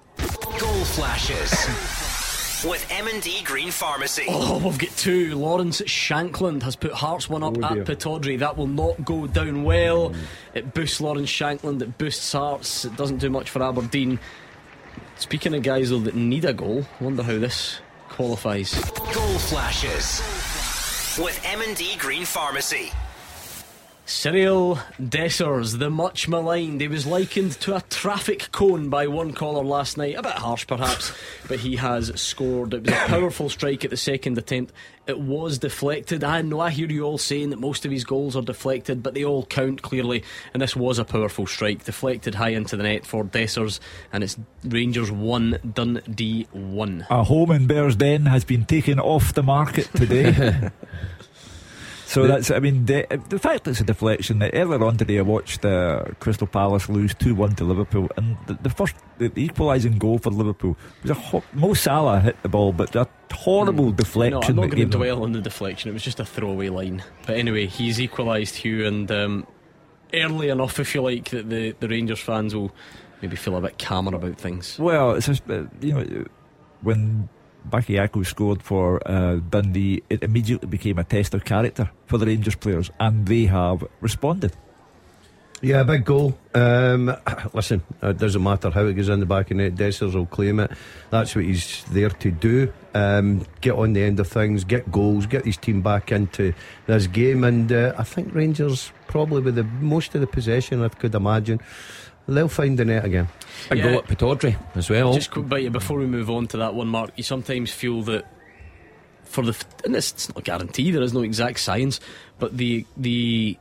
Goal 0.58 0.84
flashes 0.84 1.50
with 2.64 2.86
M&D 2.90 3.42
Green 3.44 3.70
Pharmacy. 3.70 4.24
Oh, 4.28 4.58
we've 4.64 4.78
got 4.78 4.90
two. 4.96 5.34
Lawrence 5.34 5.82
Shankland 5.82 6.62
has 6.62 6.76
put 6.76 6.92
Hearts 6.92 7.28
one 7.28 7.42
up 7.42 7.58
Oh, 7.58 7.64
at 7.64 7.74
dear. 7.74 7.84
Pittodrie. 7.84 8.38
That 8.38 8.56
will 8.56 8.66
not 8.66 9.04
go 9.04 9.26
down 9.26 9.64
well. 9.64 10.14
It 10.54 10.72
boosts 10.72 11.00
Lawrence 11.00 11.28
Shankland, 11.30 11.82
it 11.82 11.98
boosts 11.98 12.32
Hearts, 12.32 12.84
it 12.86 12.96
doesn't 12.96 13.18
do 13.18 13.28
much 13.28 13.50
for 13.50 13.62
Aberdeen. 13.62 14.18
Speaking 15.16 15.54
of 15.54 15.62
guys 15.62 15.90
though 15.90 15.98
that 16.00 16.14
need 16.14 16.44
a 16.46 16.52
goal, 16.54 16.86
wonder 17.00 17.22
how 17.22 17.38
this 17.38 17.80
qualifies. 18.08 18.74
Goal 18.94 19.38
flashes 19.38 20.22
with 21.22 21.38
M&D 21.44 21.96
Green 21.98 22.24
Pharmacy. 22.24 22.92
Cyriel 24.06 24.76
Dessers, 25.00 25.78
the 25.78 25.88
much 25.88 26.28
maligned. 26.28 26.82
He 26.82 26.88
was 26.88 27.06
likened 27.06 27.52
to 27.60 27.74
a 27.74 27.80
traffic 27.88 28.50
cone 28.52 28.90
by 28.90 29.06
one 29.06 29.32
caller 29.32 29.64
last 29.64 29.96
night. 29.96 30.16
A 30.16 30.22
bit 30.22 30.32
harsh, 30.32 30.66
perhaps, 30.66 31.12
but 31.48 31.60
he 31.60 31.76
has 31.76 32.12
scored. 32.20 32.74
It 32.74 32.82
was 32.82 32.92
a 32.92 33.06
powerful 33.06 33.48
strike 33.48 33.82
at 33.82 33.90
the 33.90 33.96
second 33.96 34.36
attempt. 34.36 34.74
It 35.06 35.18
was 35.18 35.58
deflected. 35.58 36.22
I 36.22 36.42
know 36.42 36.60
I 36.60 36.70
hear 36.70 36.86
you 36.90 37.02
all 37.02 37.16
saying 37.16 37.48
that 37.50 37.58
most 37.58 37.86
of 37.86 37.90
his 37.90 38.04
goals 38.04 38.36
are 38.36 38.42
deflected, 38.42 39.02
but 39.02 39.14
they 39.14 39.24
all 39.24 39.46
count 39.46 39.80
clearly. 39.80 40.22
And 40.52 40.60
this 40.60 40.76
was 40.76 40.98
a 40.98 41.04
powerful 41.06 41.46
strike, 41.46 41.84
deflected 41.84 42.34
high 42.34 42.50
into 42.50 42.76
the 42.76 42.82
net 42.82 43.06
for 43.06 43.24
Dessers, 43.24 43.80
and 44.12 44.22
it's 44.22 44.36
Rangers 44.64 45.10
1, 45.10 45.72
Dundee 45.72 46.46
1. 46.52 47.06
A 47.08 47.24
home 47.24 47.52
in 47.52 47.66
Bearsden 47.66 48.26
has 48.28 48.44
been 48.44 48.66
taken 48.66 49.00
off 49.00 49.32
the 49.32 49.42
market 49.42 49.88
today. 49.94 50.70
so 52.14 52.26
that's, 52.26 52.50
I 52.50 52.58
mean, 52.60 52.86
the, 52.86 53.06
the 53.28 53.38
fact 53.38 53.66
it's 53.66 53.80
a 53.80 53.84
deflection. 53.84 54.38
that 54.38 54.52
Earlier 54.54 54.84
on 54.84 54.96
today, 54.96 55.18
I 55.18 55.22
watched 55.22 55.64
uh, 55.64 56.04
Crystal 56.20 56.46
Palace 56.46 56.88
lose 56.88 57.14
2 57.14 57.34
1 57.34 57.56
to 57.56 57.64
Liverpool, 57.64 58.08
and 58.16 58.36
the, 58.46 58.54
the 58.54 58.70
first, 58.70 58.94
the, 59.18 59.28
the 59.28 59.44
equalising 59.44 59.98
goal 59.98 60.18
for 60.18 60.30
Liverpool 60.30 60.76
was 61.02 61.10
a 61.10 61.14
ho- 61.14 61.42
Mo 61.52 61.74
Salah 61.74 62.20
hit 62.20 62.40
the 62.42 62.48
ball, 62.48 62.72
but 62.72 62.94
a 62.94 63.08
horrible 63.32 63.90
deflection. 63.90 64.40
No, 64.40 64.46
I'm 64.46 64.56
not 64.56 64.76
going 64.76 64.90
to 64.90 64.96
dwell 64.96 65.24
on 65.24 65.32
the 65.32 65.40
deflection. 65.40 65.90
It 65.90 65.92
was 65.92 66.02
just 66.02 66.20
a 66.20 66.24
throwaway 66.24 66.68
line. 66.68 67.02
But 67.26 67.36
anyway, 67.36 67.66
he's 67.66 68.00
equalised 68.00 68.56
Hugh, 68.56 68.86
and 68.86 69.10
um, 69.10 69.46
early 70.12 70.48
enough, 70.48 70.78
if 70.78 70.94
you 70.94 71.02
like, 71.02 71.30
that 71.30 71.50
the, 71.50 71.74
the 71.80 71.88
Rangers 71.88 72.20
fans 72.20 72.54
will 72.54 72.74
maybe 73.22 73.36
feel 73.36 73.56
a 73.56 73.60
bit 73.60 73.78
calmer 73.78 74.14
about 74.14 74.38
things. 74.38 74.78
Well, 74.78 75.12
it's 75.12 75.26
just, 75.26 75.48
uh, 75.50 75.64
you 75.80 75.94
know, 75.94 76.24
when 76.82 77.28
Bakayoko 77.68 78.24
scored 78.26 78.62
for 78.62 79.00
uh, 79.08 79.36
Dundee, 79.50 80.02
it 80.10 80.22
immediately 80.22 80.68
became 80.68 80.98
a 80.98 81.04
test 81.04 81.34
of 81.34 81.44
character 81.44 81.90
for 82.06 82.18
the 82.18 82.26
Rangers 82.26 82.54
players, 82.54 82.90
and 83.00 83.26
they 83.26 83.46
have 83.46 83.84
responded. 84.00 84.56
Yeah, 85.64 85.82
big 85.82 86.04
goal. 86.04 86.36
Um, 86.54 87.16
listen, 87.54 87.82
it 88.02 88.18
doesn't 88.18 88.42
matter 88.42 88.68
how 88.68 88.84
it 88.84 88.92
goes 88.92 89.08
in 89.08 89.20
the 89.20 89.26
back 89.26 89.50
of 89.50 89.56
net. 89.56 89.76
Dessers 89.76 90.14
will 90.14 90.26
claim 90.26 90.60
it. 90.60 90.70
That's 91.08 91.34
what 91.34 91.46
he's 91.46 91.84
there 91.84 92.10
to 92.10 92.30
do. 92.30 92.70
Um, 92.92 93.46
get 93.62 93.72
on 93.72 93.94
the 93.94 94.02
end 94.02 94.20
of 94.20 94.28
things, 94.28 94.64
get 94.64 94.92
goals, 94.92 95.24
get 95.24 95.46
his 95.46 95.56
team 95.56 95.80
back 95.80 96.12
into 96.12 96.52
this 96.86 97.06
game. 97.06 97.44
And 97.44 97.72
uh, 97.72 97.94
I 97.96 98.02
think 98.02 98.34
Rangers 98.34 98.92
probably 99.08 99.40
with 99.40 99.54
the 99.54 99.64
most 99.64 100.14
of 100.14 100.20
the 100.20 100.26
possession, 100.26 100.82
I 100.82 100.88
could 100.88 101.14
imagine, 101.14 101.60
they'll 102.28 102.48
find 102.48 102.78
the 102.78 102.84
net 102.84 103.04
again. 103.04 103.28
Big 103.70 103.78
Yeah. 103.78 103.84
goal 103.90 103.98
at 103.98 104.06
Pittodrie 104.06 104.56
as 104.74 104.90
well. 104.90 105.14
Just 105.14 105.30
quick 105.30 105.48
bite 105.48 105.70
before 105.72 105.98
we 105.98 106.06
move 106.06 106.30
on 106.30 106.46
to 106.48 106.56
that 106.58 106.74
one, 106.74 106.88
Mark. 106.88 107.10
You 107.16 107.22
sometimes 107.22 107.70
feel 107.70 108.02
that 108.02 108.24
for 109.24 109.42
the 109.42 109.50
f- 109.50 109.64
and 109.84 109.94
this 109.94 110.12
it's 110.12 110.28
not 110.28 110.38
a 110.38 110.42
guarantee. 110.42 110.90
There 110.90 111.02
is 111.02 111.12
no 111.14 111.22
exact 111.22 111.60
science, 111.60 112.00
but 112.38 112.56
the 112.56 112.86
the 112.96 113.56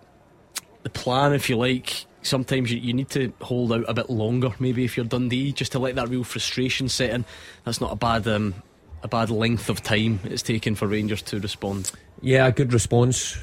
the 0.84 0.90
plan, 0.90 1.34
if 1.34 1.50
you 1.50 1.56
like, 1.58 2.06
sometimes 2.24 2.72
you, 2.72 2.78
you 2.80 2.94
need 2.94 3.10
to 3.12 3.32
hold 3.42 3.72
out 3.72 3.86
a 3.88 3.94
bit 3.94 4.10
longer. 4.10 4.50
Maybe 4.60 4.84
if 4.84 4.98
you're 4.98 5.06
Dundee, 5.06 5.52
just 5.54 5.72
to 5.74 5.80
let 5.80 5.96
that 5.96 6.10
real 6.10 6.24
frustration 6.26 6.90
set 6.90 7.12
in. 7.12 7.24
That's 7.64 7.80
not 7.82 7.92
a 7.92 7.96
bad 7.96 8.28
um, 8.28 8.54
a 9.02 9.08
bad 9.08 9.30
length 9.30 9.70
of 9.70 9.82
time 9.82 10.20
it's 10.26 10.42
taken 10.44 10.76
for 10.76 10.88
Rangers 10.88 11.22
to 11.24 11.40
respond. 11.40 11.92
Yeah, 12.22 12.48
a 12.48 12.52
good 12.52 12.72
response 12.74 13.38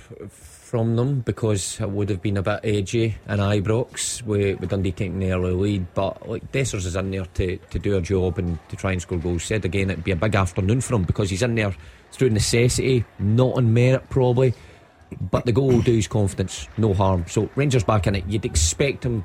from 0.71 0.95
them 0.95 1.18
because 1.18 1.81
it 1.81 1.91
would 1.91 2.09
have 2.09 2.23
been 2.23 2.37
a 2.37 2.43
bit 2.43 2.61
edgy 2.62 3.16
and 3.27 3.41
Ibrox 3.41 4.23
with, 4.23 4.61
with 4.61 4.71
Dundee 4.71 4.93
taking 4.93 5.18
the 5.18 5.33
early 5.33 5.53
lead. 5.53 5.95
But 5.95 6.29
like 6.29 6.53
Dessers 6.53 6.87
is 6.87 6.95
in 6.95 7.11
there 7.11 7.25
to, 7.25 7.57
to 7.57 7.79
do 7.81 7.97
a 7.97 8.01
job 8.01 8.39
and 8.39 8.57
to 8.68 8.77
try 8.77 8.93
and 8.93 9.03
score 9.03 9.18
goals. 9.18 9.43
Said 9.43 9.64
again, 9.64 9.91
it'd 9.91 10.05
be 10.05 10.12
a 10.12 10.16
big 10.16 10.37
afternoon 10.37 10.81
for 10.81 10.95
him 10.95 11.03
because 11.03 11.29
he's 11.29 11.43
in 11.43 11.57
there 11.57 11.75
through 12.12 12.31
necessity, 12.31 13.05
not 13.18 13.57
on 13.57 13.75
merit 13.75 14.09
probably. 14.11 14.55
But 15.21 15.45
the 15.45 15.51
goal 15.51 15.71
will 15.71 15.83
do 15.83 15.95
his 15.97 16.07
confidence, 16.07 16.68
no 16.79 16.95
harm. 16.95 17.25
So 17.27 17.51
Rangers 17.57 17.83
back 17.83 18.07
in 18.07 18.14
it. 18.14 18.25
You'd 18.29 18.45
expect 18.45 19.05
him 19.05 19.25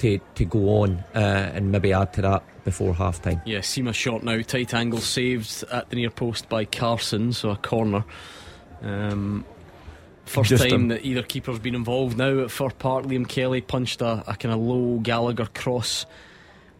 to 0.00 0.18
to 0.34 0.44
go 0.44 0.82
on 0.82 1.02
uh, 1.14 1.52
and 1.54 1.72
maybe 1.72 1.94
add 1.94 2.12
to 2.12 2.20
that 2.20 2.42
before 2.66 2.92
half 2.92 3.22
time. 3.22 3.40
Yeah, 3.46 3.60
Sima 3.60 3.94
shot 3.94 4.22
now, 4.22 4.42
tight 4.42 4.74
angle 4.74 4.98
saved 4.98 5.64
at 5.72 5.88
the 5.88 5.96
near 5.96 6.10
post 6.10 6.50
by 6.50 6.66
Carson, 6.66 7.32
so 7.32 7.48
a 7.48 7.56
corner. 7.56 8.04
Um, 8.82 9.46
first 10.26 10.50
Just 10.50 10.68
time 10.68 10.90
a- 10.90 10.94
that 10.94 11.04
either 11.06 11.22
keeper's 11.22 11.58
been 11.58 11.74
involved 11.74 12.18
now 12.18 12.40
at 12.40 12.50
Fir 12.50 12.70
Park. 12.70 13.04
Liam 13.06 13.26
Kelly 13.28 13.60
punched 13.60 14.00
a, 14.02 14.22
a 14.26 14.36
kind 14.36 14.54
of 14.54 14.60
low 14.60 14.98
Gallagher 14.98 15.46
cross 15.54 16.04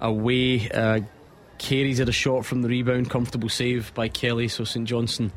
away. 0.01 0.69
Uh, 0.71 1.01
Carey's 1.59 1.99
had 1.99 2.09
a 2.09 2.13
shot 2.13 2.45
from 2.45 2.63
the 2.63 2.69
rebound, 2.69 3.09
comfortable 3.11 3.49
save 3.49 3.95
by 3.95 4.09
Kelly. 4.09 4.49
So 4.49 4.65
St 4.65 4.87
Johnstone, 4.87 5.33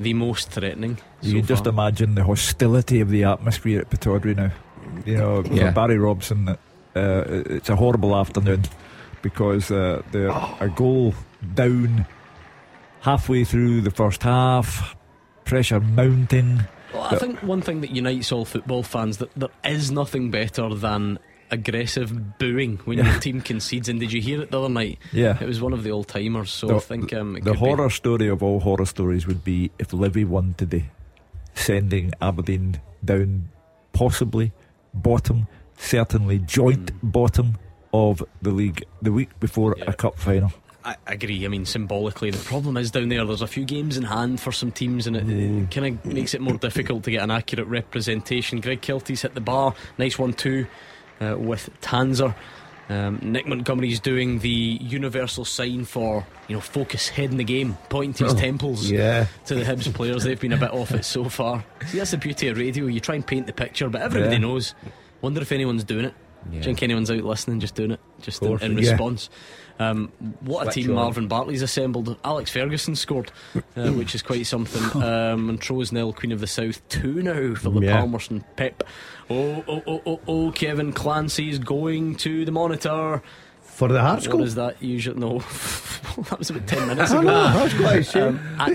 the 0.00 0.14
most 0.14 0.50
threatening. 0.50 0.98
You 1.22 1.30
so 1.30 1.36
can 1.38 1.46
just 1.46 1.64
far. 1.64 1.72
imagine 1.72 2.14
the 2.16 2.24
hostility 2.24 3.00
of 3.00 3.10
the 3.10 3.24
atmosphere 3.24 3.80
at 3.80 3.90
Pittodrie 3.90 4.36
now. 4.36 4.50
You 5.06 5.16
know, 5.18 5.44
Yeah. 5.50 5.70
Barry 5.70 5.98
Robson, 5.98 6.48
uh, 6.48 6.56
it's 6.94 7.68
a 7.68 7.76
horrible 7.76 8.16
afternoon 8.16 8.62
because 9.22 9.70
uh, 9.70 10.02
they're 10.10 10.30
a 10.60 10.68
goal 10.74 11.14
down 11.54 12.06
halfway 13.00 13.44
through 13.44 13.82
the 13.82 13.90
first 13.90 14.22
half, 14.22 14.96
pressure 15.44 15.78
mounting. 15.80 16.60
Well, 16.92 17.02
I 17.02 17.16
think 17.16 17.42
one 17.42 17.60
thing 17.62 17.80
that 17.82 17.90
unites 17.90 18.32
all 18.32 18.44
football 18.44 18.82
fans 18.82 19.18
that 19.18 19.30
there 19.34 19.48
is 19.64 19.90
nothing 19.90 20.30
better 20.30 20.74
than 20.74 21.18
aggressive 21.52 22.38
booing 22.38 22.78
when 22.84 22.98
your 22.98 23.18
team 23.20 23.40
concedes. 23.40 23.88
And 23.88 23.98
did 24.00 24.12
you 24.12 24.20
hear 24.20 24.40
it 24.42 24.50
the 24.50 24.58
other 24.60 24.68
night? 24.72 24.98
Yeah. 25.12 25.36
it 25.40 25.46
was 25.46 25.60
one 25.60 25.72
of 25.72 25.82
the 25.82 25.90
old 25.90 26.06
timers. 26.08 26.50
So 26.50 26.66
The- 26.68 26.76
I 26.76 26.78
think 26.80 27.12
um, 27.14 27.34
the 27.34 27.40
could 27.40 27.52
be- 27.52 27.58
horror 27.58 27.90
story 27.90 28.28
of 28.28 28.42
all 28.42 28.60
horror 28.60 28.86
stories 28.86 29.26
would 29.26 29.42
be 29.44 29.70
if 29.78 29.92
Livy 29.92 30.24
won 30.24 30.54
today, 30.56 30.90
sending 31.54 32.12
Aberdeen 32.20 32.80
down 33.04 33.48
possibly 33.92 34.52
bottom, 34.94 35.46
certainly 35.76 36.38
joint 36.38 36.90
Hmm. 36.90 37.08
bottom 37.10 37.58
of 37.92 38.22
the 38.40 38.50
league 38.50 38.84
the 39.02 39.10
week 39.12 39.30
before 39.40 39.76
a 39.86 39.92
cup 39.92 40.16
final. 40.18 40.52
I 40.84 40.96
agree. 41.06 41.44
I 41.44 41.48
mean, 41.48 41.66
symbolically, 41.66 42.30
the 42.30 42.38
problem 42.44 42.76
is 42.76 42.90
down 42.90 43.08
there. 43.10 43.24
There's 43.26 43.42
a 43.42 43.46
few 43.46 43.64
games 43.64 43.96
in 43.96 44.04
hand 44.04 44.40
for 44.40 44.50
some 44.52 44.72
teams, 44.72 45.06
and 45.06 45.16
it, 45.16 45.28
it 45.28 45.70
kind 45.70 45.86
of 45.98 46.04
makes 46.06 46.32
it 46.34 46.40
more 46.40 46.54
difficult 46.56 47.02
to 47.04 47.10
get 47.10 47.22
an 47.22 47.30
accurate 47.30 47.66
representation. 47.66 48.60
Greg 48.60 48.80
Kiltie's 48.80 49.22
hit 49.22 49.34
the 49.34 49.40
bar, 49.42 49.74
nice 49.98 50.18
one 50.18 50.32
too, 50.32 50.66
uh, 51.20 51.36
with 51.38 51.68
Tanzer. 51.82 52.34
Um, 52.88 53.20
Nick 53.22 53.46
Montgomery's 53.46 54.00
doing 54.00 54.40
the 54.40 54.48
universal 54.48 55.44
sign 55.44 55.84
for 55.84 56.26
you 56.48 56.56
know 56.56 56.60
focus 56.60 57.08
head 57.08 57.30
in 57.30 57.36
the 57.36 57.44
game, 57.44 57.76
pointing 57.88 58.14
to 58.14 58.24
his 58.24 58.32
Oh, 58.34 58.36
temples 58.38 58.90
yeah. 58.90 59.26
to 59.46 59.54
the 59.54 59.62
Hibs 59.62 59.92
players. 59.94 60.24
They've 60.24 60.40
been 60.40 60.52
a 60.54 60.56
bit 60.56 60.72
off 60.72 60.90
it 60.92 61.04
so 61.04 61.28
far. 61.28 61.64
See, 61.86 61.98
that's 61.98 62.10
the 62.10 62.16
beauty 62.16 62.48
of 62.48 62.56
radio. 62.58 62.86
You 62.86 62.98
try 63.00 63.14
and 63.14 63.24
paint 63.26 63.46
the 63.46 63.52
picture, 63.52 63.88
but 63.88 64.00
everybody 64.02 64.32
Yeah. 64.32 64.38
knows. 64.38 64.74
Wonder 65.20 65.40
if 65.42 65.52
anyone's 65.52 65.84
doing 65.84 66.06
it. 66.06 66.14
Do 66.50 66.56
you 66.56 66.62
think 66.62 66.82
anyone's 66.82 67.10
out 67.10 67.22
listening, 67.22 67.60
just 67.60 67.74
doing 67.74 67.90
it, 67.92 68.00
just 68.22 68.42
in, 68.42 68.58
in 68.62 68.78
Yeah. 68.78 68.96
Um, 69.80 70.12
what 70.40 70.68
a 70.68 70.70
team 70.70 70.90
on. 70.90 70.96
Marvin 70.96 71.26
Bartley's 71.26 71.62
assembled. 71.62 72.16
Alex 72.22 72.50
Ferguson 72.50 72.94
scored, 72.94 73.32
uh, 73.76 73.90
which 73.92 74.14
is 74.14 74.20
quite 74.22 74.46
something. 74.46 75.02
Um, 75.02 75.46
Montrose 75.46 75.90
nil, 75.90 76.12
Queen 76.12 76.32
of 76.32 76.40
the 76.40 76.46
South 76.46 76.86
two 76.90 77.22
now 77.22 77.54
for 77.54 77.70
the 77.70 77.80
Yeah. 77.80 77.96
Palmerston 77.98 78.44
Pep. 78.56 78.84
Oh, 79.30 79.64
oh, 79.66 79.82
oh, 79.86 80.02
oh, 80.06 80.20
oh! 80.28 80.50
Kevin 80.52 80.92
Clancy's 80.92 81.58
going 81.58 82.14
to 82.16 82.44
the 82.44 82.52
monitor. 82.52 83.22
For 83.62 83.88
the 83.88 84.00
Hearts 84.02 84.26
What 84.28 84.32
goal? 84.32 84.42
is 84.42 84.56
that 84.56 84.82
usual? 84.82 85.16
No, 85.16 85.38
that 86.28 86.38
was 86.38 86.50
about 86.50 86.66
ten 86.66 86.86
minutes 86.88 87.12
I 87.12 87.18
ago. 87.20 87.26
know, 87.28 87.64
I 87.64 87.68
to 87.96 88.04
say. 88.04 88.20
Um, 88.20 88.38
at 88.58 88.72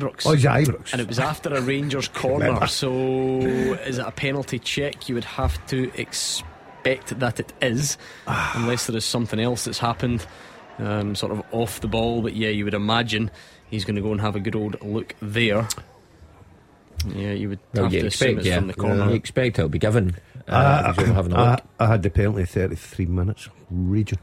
Ibrox. 0.00 0.26
Oh, 0.26 0.32
it's 0.34 0.44
Ibrox. 0.44 0.92
And 0.92 1.00
it 1.00 1.08
was 1.08 1.18
after 1.18 1.52
a 1.54 1.60
Rangers 1.60 2.06
corner. 2.08 2.66
So 2.68 2.90
is 3.00 3.98
it 3.98 4.06
a 4.06 4.12
penalty 4.12 4.58
check? 4.60 5.08
You 5.08 5.16
would 5.16 5.24
have 5.24 5.64
to 5.66 5.90
expect 6.00 6.48
that 6.94 7.40
it 7.40 7.52
is, 7.62 7.98
unless 8.26 8.86
there 8.86 8.96
is 8.96 9.04
something 9.04 9.38
else 9.40 9.64
that's 9.64 9.78
happened, 9.78 10.26
um, 10.78 11.14
sort 11.14 11.32
of 11.32 11.42
off 11.52 11.80
the 11.80 11.88
ball. 11.88 12.22
But 12.22 12.34
yeah, 12.34 12.48
you 12.48 12.64
would 12.64 12.74
imagine 12.74 13.30
he's 13.70 13.84
going 13.84 13.96
to 13.96 14.02
go 14.02 14.12
and 14.12 14.20
have 14.20 14.36
a 14.36 14.40
good 14.40 14.56
old 14.56 14.80
look 14.82 15.14
there. 15.20 15.68
Yeah, 17.14 17.32
you 17.32 17.50
would 17.50 17.58
Well, 17.74 17.84
have 17.84 17.92
you 17.94 18.00
to 18.00 18.06
assume 18.06 18.28
expect, 18.30 18.38
it's 18.38 18.46
yeah, 18.48 18.58
from 18.58 18.66
the 18.68 18.74
corner. 18.74 19.08
you 19.10 19.14
expect 19.14 19.58
it'll 19.58 19.68
be 19.68 19.78
given. 19.78 20.16
Uh, 20.48 20.82
I, 20.86 20.90
if 20.90 20.96
you're 20.96 21.06
having 21.14 21.32
a 21.32 21.36
I, 21.36 21.50
look. 21.52 21.60
I 21.78 21.86
had 21.88 22.02
the 22.02 22.10
penalty 22.10 22.44
33 22.44 23.06
minutes. 23.06 23.48
Region. 23.70 24.18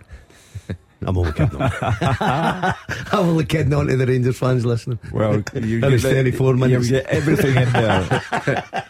I'm 1.07 1.17
only 1.17 1.31
kidding. 1.33 1.61
on. 1.61 1.71
I'm 1.81 2.75
only 3.13 3.45
kidding 3.45 3.73
on 3.73 3.87
to 3.87 3.95
the 3.97 4.05
Rangers 4.05 4.37
fans 4.37 4.65
listening. 4.65 4.99
Well, 5.11 5.35
you, 5.53 5.79
that 5.81 5.91
was 5.91 6.03
you- 6.03 6.09
34 6.09 6.51
you 6.51 6.57
minutes. 6.59 6.89
get 6.89 7.05
everything 7.07 7.55
in 7.55 7.71
there. 7.73 8.23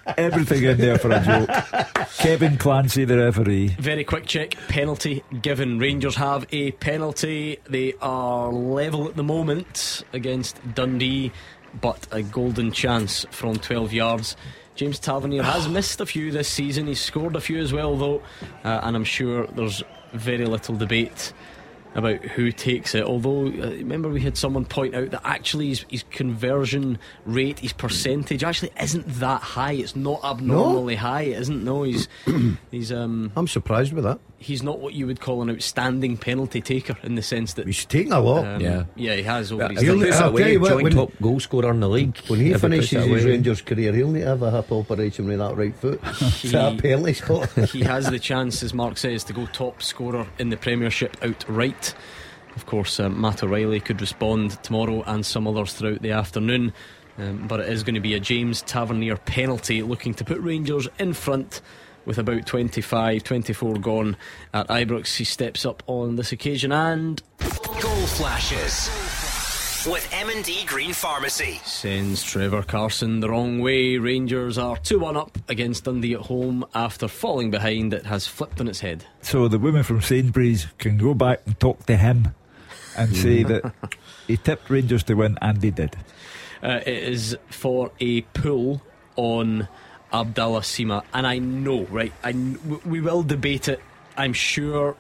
everything 0.18 0.64
in 0.64 0.78
there 0.78 0.98
for 0.98 1.12
a 1.12 1.20
joke. 1.24 1.50
Kevin 2.18 2.58
Clancy, 2.58 3.06
the 3.06 3.18
referee. 3.18 3.70
Very 3.80 4.04
quick 4.04 4.26
check. 4.26 4.56
Penalty 4.68 5.24
given. 5.42 5.80
Rangers 5.80 6.16
have 6.16 6.46
a 6.52 6.72
penalty. 6.72 7.58
They 7.70 7.94
are 8.02 8.52
level 8.52 9.08
at 9.08 9.16
the 9.16 9.24
moment 9.24 10.04
against 10.14 10.58
Dundee, 10.76 11.32
but 11.82 12.08
a 12.12 12.22
golden 12.24 12.72
chance 12.72 13.26
from 13.32 13.56
12 13.58 13.94
yards. 13.94 14.36
James 14.76 15.00
Tavernier 15.00 15.44
has 15.44 15.68
missed 15.78 16.02
a 16.02 16.06
few 16.06 16.32
this 16.32 16.48
season. 16.48 16.88
He's 16.88 17.02
scored 17.02 17.36
a 17.36 17.42
few 17.42 17.60
as 17.60 17.74
well, 17.74 17.96
though, 17.96 18.22
uh, 18.64 18.80
and 18.84 18.96
I'm 18.96 19.04
sure 19.04 19.46
there's 19.48 19.84
very 20.14 20.46
little 20.46 20.76
debate 20.76 21.34
about 21.96 22.22
who 22.24 22.52
takes 22.52 22.96
it. 22.96 23.04
Although, 23.04 23.48
uh, 23.48 23.70
remember, 23.72 24.10
we 24.10 24.22
had 24.22 24.38
someone 24.38 24.66
point 24.66 24.96
out 24.96 25.12
that 25.12 25.22
actually 25.24 25.70
his, 25.70 25.86
his 25.90 26.04
conversion 26.12 27.00
rate, 27.26 27.60
his 27.60 27.74
percentage, 27.74 28.44
actually 28.44 28.72
isn't 28.80 29.08
that 29.20 29.42
high. 29.42 29.74
It's 29.74 29.96
not 29.96 30.24
abnormally 30.24 30.96
high. 30.96 31.24
It 31.24 31.40
isn't. 31.42 31.64
No, 31.64 31.84
he's 31.84 32.08
he's 32.72 32.92
um. 32.92 33.32
I'm 33.36 33.48
surprised 33.48 33.94
with 33.94 34.04
that. 34.04 34.20
He's 34.44 34.62
not 34.62 34.80
what 34.80 34.94
you 34.94 35.08
would 35.08 35.22
call 35.22 35.42
an 35.42 35.50
outstanding 35.50 36.18
penalty 36.18 36.60
taker 36.62 36.98
in 37.02 37.16
the 37.16 37.22
sense 37.22 37.54
that 37.54 37.66
he's 37.66 37.86
taken 37.86 38.12
a 38.12 38.20
lot. 38.20 38.46
Um, 38.46 38.62
Yeah. 38.62 38.84
yeah, 38.96 39.16
he 39.16 39.24
has 39.24 39.52
over 39.52 39.60
Well, 39.64 39.70
his 39.70 39.82
he'll 39.82 39.94
time. 39.94 40.04
puts 40.06 40.16
it 40.18 40.22
I'll 40.22 40.34
tell 40.38 40.50
you 40.50 40.60
what, 40.60 40.70
joint 40.70 40.84
when- 40.84 40.94
top 40.94 41.12
goal 41.22 41.40
scorer 41.40 41.72
in 41.72 41.80
the 41.80 41.88
league. 41.90 42.18
When 42.28 42.40
he 42.40 42.54
finishes 42.56 43.06
his. 43.06 43.26
Rangers 43.26 43.62
career, 43.62 43.94
he'll 43.94 44.12
need 44.12 44.22
to 44.22 44.28
have 44.28 44.42
a 44.42 44.52
hip 44.52 44.72
operation 44.72 45.28
with 45.28 45.40
that 45.40 45.56
right 45.56 45.76
foot. 45.76 46.04
He- 46.42 46.50
that 46.50 46.78
penalty 46.78 47.14
spot. 47.14 47.50
he 47.72 47.82
has 47.84 48.10
the 48.10 48.20
chance, 48.20 48.62
as 48.64 48.74
Mark 48.74 48.98
says, 48.98 49.24
to 49.26 49.34
go 49.34 49.46
top 49.48 49.82
scorer 49.82 50.28
in 50.40 50.50
the 50.50 50.58
Premiership 50.58 51.16
outright. 51.24 51.94
Of 52.56 52.66
course, 52.66 53.00
um, 53.00 53.20
Matt 53.20 53.42
O'Riley 53.44 53.80
could 53.80 54.02
respond 54.02 54.62
tomorrow 54.62 55.04
and 55.08 55.26
some 55.26 55.48
others 55.48 55.74
throughout 55.74 56.02
the 56.02 56.12
afternoon. 56.12 56.74
Um, 57.18 57.48
but 57.48 57.60
it 57.60 57.70
is 57.70 57.84
going 57.84 57.96
to 57.96 58.02
be 58.02 58.16
a 58.16 58.20
James 58.20 58.62
Tavernier 58.64 59.18
penalty 59.18 59.82
looking 59.84 60.14
to 60.16 60.24
put 60.26 60.40
Rangers 60.40 60.88
in 61.00 61.14
front 61.14 61.62
with 62.06 62.18
about 62.18 62.46
25, 62.46 63.24
24 63.24 63.76
gone 63.76 64.18
at 64.54 64.68
Ibrox. 64.68 65.16
He 65.16 65.24
steps 65.24 65.66
up 65.66 65.84
on 65.88 66.16
this 66.16 66.32
occasion 66.32 66.72
and 66.72 67.22
Goal 67.40 68.08
flashes 68.08 68.90
with 69.86 70.08
M&D 70.14 70.64
Green 70.66 70.94
Pharmacy. 70.94 71.60
sends 71.66 72.24
Trevor 72.24 72.64
Carson 72.64 73.20
the 73.20 73.30
wrong 73.30 73.60
way. 73.60 73.98
Rangers 73.98 74.58
are 74.58 74.78
2 74.78 75.00
1 75.00 75.18
up 75.18 75.38
against 75.50 75.84
Dundee 75.84 76.14
at 76.14 76.22
home 76.22 76.66
after 76.74 77.08
falling 77.08 77.52
behind. 77.52 77.94
It 77.94 78.06
has 78.06 78.26
flipped 78.26 78.62
on 78.62 78.68
its 78.68 78.80
head. 78.80 79.06
So 79.22 79.48
the 79.48 79.60
women 79.60 79.84
from 79.84 80.02
Sainsbury's 80.02 80.68
can 80.78 80.98
go 80.98 81.14
back 81.14 81.42
and 81.46 81.60
talk 81.60 81.86
to 81.88 81.98
him 81.98 82.34
and 82.96 83.16
say 83.16 83.44
that 83.44 83.74
he 84.28 84.38
tipped 84.38 84.70
Rangers 84.70 85.04
to 85.04 85.16
win, 85.16 85.38
and 85.42 85.60
they 85.60 85.72
did. 85.72 85.96
Uh, 86.62 86.80
it 86.86 87.04
is 87.04 87.38
for 87.50 87.92
a 88.00 88.22
pull 88.22 88.82
on 89.18 89.68
Abdallah 90.14 90.62
Sima, 90.62 91.04
and 91.14 91.26
I 91.26 91.40
know, 91.40 91.84
right? 91.86 92.14
I 92.24 92.32
kn- 92.34 92.82
we 92.86 93.02
will 93.02 93.24
debate 93.24 93.68
it. 93.68 93.82
I'm 94.16 94.34
sure 94.34 94.96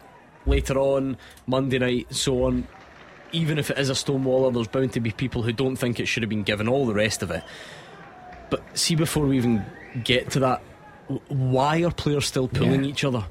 later 0.45 0.77
on 0.80 1.18
Monday 1.45 1.77
night, 1.80 2.07
and 2.10 2.18
so 2.18 2.45
on. 2.45 2.68
Even 3.31 3.57
if 3.57 3.69
it 3.72 3.77
is 3.80 3.90
a 3.90 3.94
stonewaller, 3.94 4.53
there's 4.53 4.68
bound 4.68 4.94
to 4.94 4.99
be 4.99 5.11
people 5.11 5.41
who 5.44 5.52
don't 5.52 5.76
think 5.76 5.99
it 5.99 6.07
should 6.07 6.23
have 6.23 6.30
been 6.30 6.44
given. 6.44 6.68
All 6.68 6.85
the 6.85 6.94
rest 6.94 7.22
of 7.23 7.31
it, 7.31 7.44
but 8.49 8.64
see, 8.77 8.95
before 8.95 9.26
we 9.26 9.38
even 9.38 9.65
get 10.03 10.31
to 10.31 10.40
that, 10.41 10.61
why 11.27 11.84
are 11.84 11.91
players 11.91 12.26
still 12.26 12.48
pulling 12.48 12.84
Yeah. 12.84 12.90
each 12.90 13.03
other? 13.03 13.26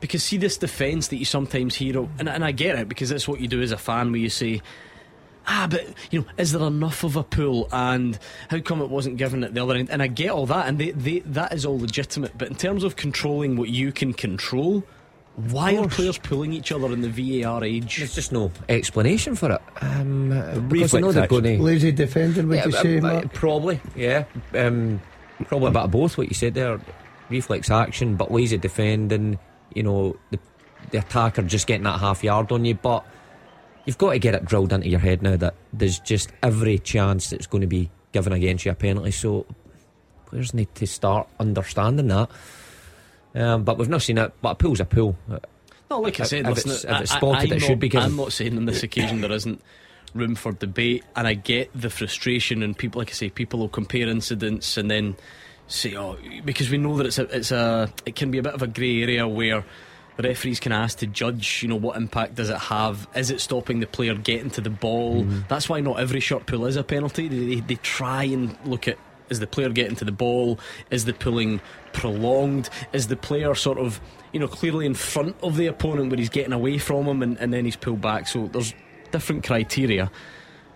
Because 0.00 0.22
see 0.22 0.36
this 0.36 0.58
defence 0.58 1.08
that 1.08 1.16
you 1.16 1.24
sometimes 1.24 1.74
hear, 1.76 2.06
and, 2.18 2.28
and 2.28 2.44
I 2.44 2.52
get 2.52 2.78
it 2.78 2.88
because 2.88 3.08
that's 3.08 3.26
what 3.26 3.40
you 3.40 3.48
do 3.48 3.62
as 3.62 3.72
a 3.72 3.78
fan, 3.78 4.12
where 4.12 4.20
you 4.20 4.28
say, 4.28 4.60
ah, 5.46 5.66
but 5.70 5.84
you 6.10 6.20
know, 6.20 6.26
is 6.38 6.52
there 6.52 6.62
enough 6.66 7.04
of 7.04 7.16
a 7.16 7.22
pool, 7.22 7.68
and 7.72 8.18
how 8.50 8.60
come 8.60 8.80
it 8.80 8.88
wasn't 8.90 9.16
given 9.16 9.44
at 9.44 9.54
the 9.54 9.62
other 9.62 9.74
end? 9.74 9.90
And 9.90 10.02
I 10.02 10.06
get 10.06 10.30
all 10.30 10.46
that, 10.46 10.66
and 10.68 10.78
they, 10.78 10.90
they, 10.92 11.20
that 11.20 11.52
is 11.52 11.64
all 11.64 11.78
legitimate. 11.78 12.36
But 12.36 12.48
in 12.48 12.54
terms 12.54 12.84
of 12.84 12.96
controlling 12.96 13.56
what 13.56 13.68
you 13.68 13.92
can 13.92 14.12
control, 14.12 14.82
why 15.36 15.76
are 15.76 15.88
players 15.88 16.16
pulling 16.18 16.52
each 16.52 16.70
other 16.72 16.92
in 16.92 17.00
the 17.00 17.42
VAR 17.42 17.64
age? 17.64 17.98
There's 17.98 18.14
just 18.14 18.30
no 18.32 18.50
explanation 18.68 19.34
for 19.34 19.52
it. 19.52 19.60
Um, 19.82 20.28
because 20.68 20.92
reflex 20.92 20.94
I 20.94 21.00
know 21.00 21.12
they're 21.12 21.24
action. 21.24 21.40
going 21.42 21.58
to. 21.58 21.62
Lazy 21.64 21.92
defending, 21.92 22.48
would 22.48 22.56
Yeah, 22.56 22.64
you 22.66 22.70
but- 22.72 22.82
say, 22.82 23.00
but 23.00 23.12
Mark? 23.12 23.32
Probably, 23.32 23.80
yeah. 23.96 24.24
Um, 24.54 25.00
probably 25.46 25.68
a 25.68 25.72
bit 25.72 25.82
of 25.82 25.90
both. 25.90 26.16
What 26.16 26.28
you 26.28 26.34
said 26.34 26.54
there, 26.54 26.80
reflex 27.30 27.70
action, 27.70 28.16
but 28.16 28.30
lazy 28.30 28.58
defending. 28.58 29.38
You 29.74 29.82
know, 29.82 30.16
the 30.30 30.38
the 30.90 30.98
attacker 30.98 31.42
just 31.42 31.66
getting 31.66 31.82
that 31.84 31.98
half 31.98 32.22
yard 32.22 32.52
on 32.52 32.64
you, 32.64 32.74
but 32.74 33.04
you've 33.86 33.98
got 33.98 34.12
to 34.12 34.18
get 34.18 34.34
it 34.34 34.44
drilled 34.44 34.72
into 34.72 34.88
your 34.88 35.00
head 35.00 35.22
now 35.22 35.36
that 35.36 35.54
there's 35.72 35.98
just 36.00 36.30
every 36.42 36.78
chance 36.78 37.30
that 37.30 37.36
it's 37.36 37.46
going 37.46 37.60
to 37.62 37.66
be 37.66 37.90
given 38.12 38.32
against 38.32 38.64
you 38.64 38.70
a 38.72 38.74
penalty. 38.74 39.10
So 39.10 39.46
players 40.26 40.54
need 40.54 40.74
to 40.76 40.86
start 40.86 41.28
understanding 41.40 42.08
that. 42.08 42.30
Um, 43.34 43.64
but 43.64 43.78
we've 43.78 43.88
not 43.88 44.02
seen 44.02 44.18
it. 44.18 44.32
But 44.40 44.50
a 44.50 44.54
pool's 44.54 44.80
a 44.80 44.84
pool. 44.84 45.16
No, 45.90 46.00
like 46.00 46.20
I 46.20 46.24
said, 46.24 46.46
if 46.46 46.54
listen, 46.64 46.70
it's- 46.70 46.84
if 46.84 47.00
it's 47.02 47.12
I- 47.12 47.14
I- 47.16 47.18
spotted, 47.18 47.50
I'm 47.52 47.56
it 47.56 47.60
not- 47.60 47.66
should 47.66 47.80
be 47.80 47.88
given. 47.88 48.06
I'm 48.10 48.16
not 48.16 48.32
saying 48.32 48.56
on 48.56 48.64
this 48.64 48.82
occasion 48.84 49.20
there 49.20 49.32
isn't 49.32 49.60
room 50.14 50.34
for 50.36 50.52
debate, 50.52 51.04
and 51.16 51.26
I 51.26 51.34
get 51.34 51.70
the 51.74 51.90
frustration, 51.90 52.62
and 52.62 52.76
people, 52.78 53.00
like 53.00 53.10
I 53.10 53.14
say, 53.14 53.30
people 53.30 53.58
will 53.58 53.68
compare 53.68 54.08
incidents 54.08 54.76
and 54.76 54.88
then 54.90 55.16
say, 55.66 55.96
"Oh," 55.96 56.16
because 56.44 56.70
we 56.70 56.78
know 56.78 56.96
that 56.98 57.06
it's 57.06 57.18
a, 57.18 57.22
it's 57.36 57.50
a, 57.50 57.92
it 58.06 58.14
can 58.14 58.30
be 58.30 58.38
a 58.38 58.42
bit 58.42 58.54
of 58.54 58.62
a 58.62 58.66
grey 58.68 59.02
area 59.02 59.26
where 59.26 59.64
referees 60.22 60.60
can 60.60 60.72
ask 60.72 60.98
to 60.98 61.06
judge, 61.06 61.62
you 61.62 61.68
know, 61.68 61.76
what 61.76 61.96
impact 61.96 62.36
does 62.36 62.50
it 62.50 62.58
have? 62.58 63.08
Is 63.14 63.30
it 63.30 63.40
stopping 63.40 63.80
the 63.80 63.86
player 63.86 64.14
getting 64.14 64.50
to 64.50 64.60
the 64.60 64.70
ball? 64.70 65.22
That's 65.48 65.68
why 65.68 65.80
not 65.80 65.98
every 65.98 66.20
short 66.20 66.46
pull 66.46 66.66
is 66.66 66.76
a 66.76 66.84
penalty. 66.84 67.28
They, 67.28 67.60
they, 67.60 67.74
try 67.76 68.24
and 68.24 68.56
look 68.64 68.86
at 68.86 68.98
is 69.30 69.40
the 69.40 69.46
player 69.46 69.70
getting 69.70 69.96
to 69.96 70.04
the 70.04 70.12
ball? 70.12 70.58
Is 70.90 71.04
the 71.04 71.14
pulling 71.14 71.60
prolonged? 71.92 72.68
Is 72.92 73.08
the 73.08 73.16
player 73.16 73.54
sort 73.54 73.78
of, 73.78 74.00
you 74.32 74.40
know, 74.40 74.48
clearly 74.48 74.86
in 74.86 74.94
front 74.94 75.36
of 75.42 75.56
the 75.56 75.66
opponent 75.66 76.10
where 76.10 76.18
he's 76.18 76.28
getting 76.28 76.52
away 76.52 76.78
from 76.78 77.06
him 77.06 77.22
and, 77.22 77.38
and 77.38 77.52
then 77.52 77.64
he's 77.64 77.76
pulled 77.76 78.00
back? 78.00 78.28
So 78.28 78.46
there's 78.48 78.74
different 79.10 79.44
criteria. 79.44 80.10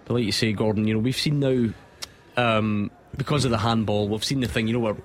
But 0.04 0.14
like 0.14 0.24
you 0.24 0.32
say, 0.32 0.52
Gordon, 0.52 0.88
you 0.88 0.94
know, 0.94 1.00
we've 1.00 1.16
seen 1.16 1.40
now, 1.40 1.72
um, 2.36 2.90
because 3.16 3.44
of 3.44 3.50
the 3.50 3.58
handball, 3.58 4.08
we've 4.08 4.24
seen 4.24 4.40
the 4.40 4.48
thing, 4.48 4.66
you 4.66 4.72
know, 4.72 4.80
where 4.80 4.96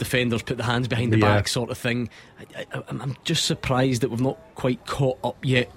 defenders 0.00 0.42
put 0.42 0.56
the 0.56 0.64
hands 0.64 0.88
behind 0.88 1.12
the 1.12 1.18
Yeah. 1.18 1.36
back 1.36 1.46
sort 1.46 1.70
of 1.70 1.78
thing. 1.78 2.10
I, 2.56 2.66
I, 2.74 2.82
I'm 2.88 3.00
I'm 3.02 3.16
just 3.22 3.44
surprised 3.44 4.02
that 4.02 4.10
we've 4.10 4.20
not 4.20 4.38
quite 4.56 4.84
caught 4.86 5.18
up 5.22 5.36
yet. 5.44 5.70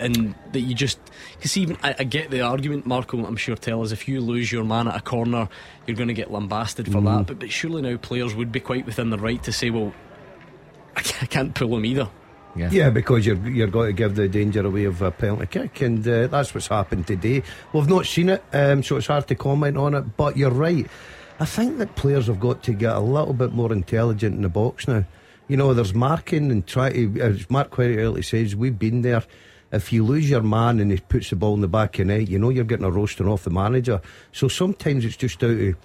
And 0.00 0.34
that 0.52 0.58
you 0.60 0.74
just 0.74 0.98
because 1.36 1.56
even 1.56 1.76
I, 1.82 1.94
I 2.00 2.04
get 2.04 2.28
the 2.30 2.40
argument, 2.40 2.84
Marco. 2.84 3.24
I'm 3.24 3.36
sure 3.36 3.54
tell 3.54 3.80
us 3.82 3.92
if 3.92 4.08
you 4.08 4.20
lose 4.20 4.50
your 4.50 4.64
man 4.64 4.88
at 4.88 4.96
a 4.96 5.00
corner, 5.00 5.48
you're 5.86 5.96
going 5.96 6.08
to 6.08 6.14
get 6.14 6.32
lambasted 6.32 6.90
for 6.90 7.00
that. 7.02 7.26
But 7.26 7.38
but 7.38 7.50
surely 7.52 7.80
now 7.80 7.96
players 7.96 8.34
would 8.34 8.50
be 8.50 8.58
quite 8.58 8.86
within 8.86 9.10
their 9.10 9.20
right 9.20 9.40
to 9.44 9.52
say, 9.52 9.70
well, 9.70 9.94
I 10.96 11.00
I 11.22 11.26
can't 11.26 11.54
pull 11.54 11.76
him 11.76 11.84
either. 11.84 12.08
Yeah. 12.56 12.70
Yeah, 12.72 12.90
because 12.90 13.24
you're 13.24 13.48
you're 13.48 13.68
going 13.68 13.86
to 13.88 13.92
give 13.92 14.16
the 14.16 14.28
danger 14.28 14.66
away 14.66 14.84
of 14.84 15.00
a 15.00 15.12
penalty 15.12 15.46
kick, 15.46 15.80
and 15.80 16.06
uh, 16.06 16.26
that's 16.26 16.52
what's 16.54 16.66
happened 16.66 17.06
today. 17.06 17.44
We've 17.72 17.88
not 17.88 18.06
seen 18.06 18.30
it, 18.30 18.42
um, 18.52 18.82
so 18.82 18.96
it's 18.96 19.06
hard 19.06 19.28
to 19.28 19.36
comment 19.36 19.76
on 19.76 19.94
it. 19.94 20.16
But 20.16 20.36
you're 20.36 20.50
right. 20.50 20.86
I 21.40 21.44
think 21.46 21.78
that 21.78 21.96
players 21.96 22.28
have 22.28 22.38
got 22.38 22.62
to 22.62 22.72
get 22.72 22.94
a 22.94 23.00
little 23.00 23.34
bit 23.34 23.52
more 23.52 23.72
intelligent 23.72 24.36
in 24.36 24.42
the 24.42 24.48
box 24.48 24.86
now. 24.86 25.04
You 25.48 25.56
know, 25.56 25.74
there's 25.74 25.92
marking 25.92 26.50
and 26.50 26.66
try 26.66 26.90
to, 26.90 27.20
as 27.20 27.50
Mark 27.50 27.70
quite 27.70 27.96
rightly 27.96 28.22
says, 28.22 28.56
we've 28.56 28.78
been 28.78 29.02
there. 29.02 29.24
If 29.72 29.92
you 29.92 30.04
lose 30.04 30.30
your 30.30 30.42
man 30.42 30.78
and 30.78 30.92
he 30.92 30.98
puts 30.98 31.30
the 31.30 31.36
ball 31.36 31.54
in 31.54 31.60
the 31.60 31.68
back 31.68 31.98
of 31.98 32.06
the 32.06 32.18
net, 32.18 32.28
you 32.28 32.38
know 32.38 32.50
you're 32.50 32.64
getting 32.64 32.86
a 32.86 32.90
roasting 32.90 33.26
off 33.26 33.42
the 33.42 33.50
manager. 33.50 34.00
So 34.30 34.46
sometimes 34.46 35.04
it's 35.04 35.16
just 35.16 35.42
out 35.42 35.50
of 35.50 35.76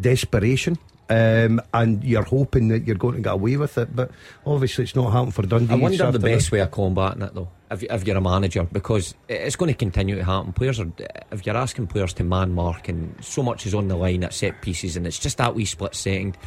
desperation. 0.00 0.78
Um, 1.12 1.60
and 1.74 2.02
you're 2.02 2.22
hoping 2.22 2.68
that 2.68 2.86
you're 2.86 2.96
going 2.96 3.16
to 3.16 3.20
get 3.20 3.34
away 3.34 3.58
with 3.58 3.76
it, 3.76 3.94
but 3.94 4.10
obviously 4.46 4.84
it's 4.84 4.96
not 4.96 5.10
happening 5.10 5.32
for 5.32 5.42
Dundee. 5.42 5.74
I 5.74 5.76
wonder 5.76 6.10
the 6.10 6.18
best 6.18 6.50
way 6.50 6.60
of 6.60 6.70
combating 6.70 7.20
it 7.20 7.34
though. 7.34 7.50
If, 7.70 7.82
if 7.82 8.06
you're 8.06 8.16
a 8.16 8.20
manager, 8.22 8.64
because 8.64 9.14
it's 9.28 9.56
going 9.56 9.70
to 9.70 9.76
continue 9.76 10.16
to 10.16 10.24
happen. 10.24 10.54
Players 10.54 10.80
are, 10.80 10.90
if 11.30 11.44
you're 11.44 11.56
asking 11.56 11.88
players 11.88 12.14
to 12.14 12.24
man 12.24 12.54
mark, 12.54 12.88
and 12.88 13.14
so 13.22 13.42
much 13.42 13.66
is 13.66 13.74
on 13.74 13.88
the 13.88 13.96
line 13.96 14.24
at 14.24 14.32
set 14.32 14.62
pieces, 14.62 14.96
and 14.96 15.06
it's 15.06 15.18
just 15.18 15.36
that 15.36 15.54
wee 15.54 15.66
split 15.66 15.94
second. 15.94 16.38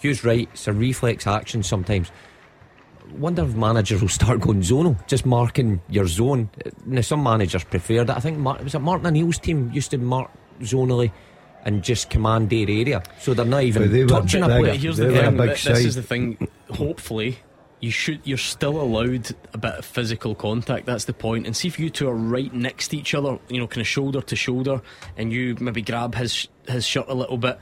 Hugh's 0.00 0.24
right. 0.24 0.48
It's 0.50 0.66
a 0.66 0.72
reflex 0.72 1.26
action 1.26 1.62
sometimes. 1.62 2.10
Wonder 3.18 3.44
if 3.44 3.54
managers 3.54 4.00
will 4.00 4.08
start 4.08 4.40
going 4.40 4.62
zonal, 4.62 5.06
just 5.06 5.26
marking 5.26 5.82
your 5.90 6.06
zone. 6.06 6.48
Now 6.86 7.02
some 7.02 7.22
managers 7.22 7.64
prefer 7.64 8.04
that. 8.04 8.16
I 8.16 8.20
think 8.20 8.38
Mar- 8.38 8.60
was 8.62 8.74
it 8.74 8.78
Martin 8.78 9.06
O'Neill's 9.08 9.38
team 9.38 9.70
used 9.72 9.90
to 9.90 9.98
mark 9.98 10.30
zonally 10.60 11.12
and 11.66 11.82
just 11.82 12.08
command 12.08 12.48
their 12.48 12.62
area, 12.70 13.02
so 13.18 13.34
they're 13.34 13.44
not 13.44 13.64
even 13.64 13.82
But 13.82 13.90
they 13.92 14.02
were 14.04 14.08
touching 14.08 14.42
a 14.42 14.46
big- 14.48 14.58
player. 14.60 14.72
They 14.72 14.78
Here's 14.78 14.96
the 14.96 15.06
were 15.08 15.12
thing. 15.20 15.36
This 15.36 15.60
side. 15.60 15.76
is 15.76 15.94
the 15.96 16.02
thing. 16.02 16.48
Hopefully, 16.70 17.38
you 17.80 17.90
should. 17.90 18.20
You're 18.24 18.38
still 18.38 18.80
allowed 18.80 19.34
a 19.52 19.58
bit 19.58 19.74
of 19.74 19.84
physical 19.84 20.34
contact. 20.34 20.86
That's 20.86 21.04
the 21.04 21.12
point. 21.12 21.44
And 21.46 21.54
see 21.56 21.68
if 21.68 21.78
you 21.78 21.90
two 21.90 22.08
are 22.08 22.14
right 22.14 22.52
next 22.54 22.88
to 22.88 22.96
each 22.96 23.14
other. 23.14 23.38
You 23.50 23.60
know, 23.60 23.66
kind 23.66 23.80
of 23.82 23.86
shoulder 23.86 24.20
to 24.22 24.36
shoulder, 24.36 24.80
and 25.18 25.32
you 25.32 25.56
maybe 25.60 25.82
grab 25.82 26.14
his 26.14 26.48
his 26.68 26.86
shirt 26.86 27.06
a 27.08 27.14
little 27.14 27.36
bit. 27.36 27.58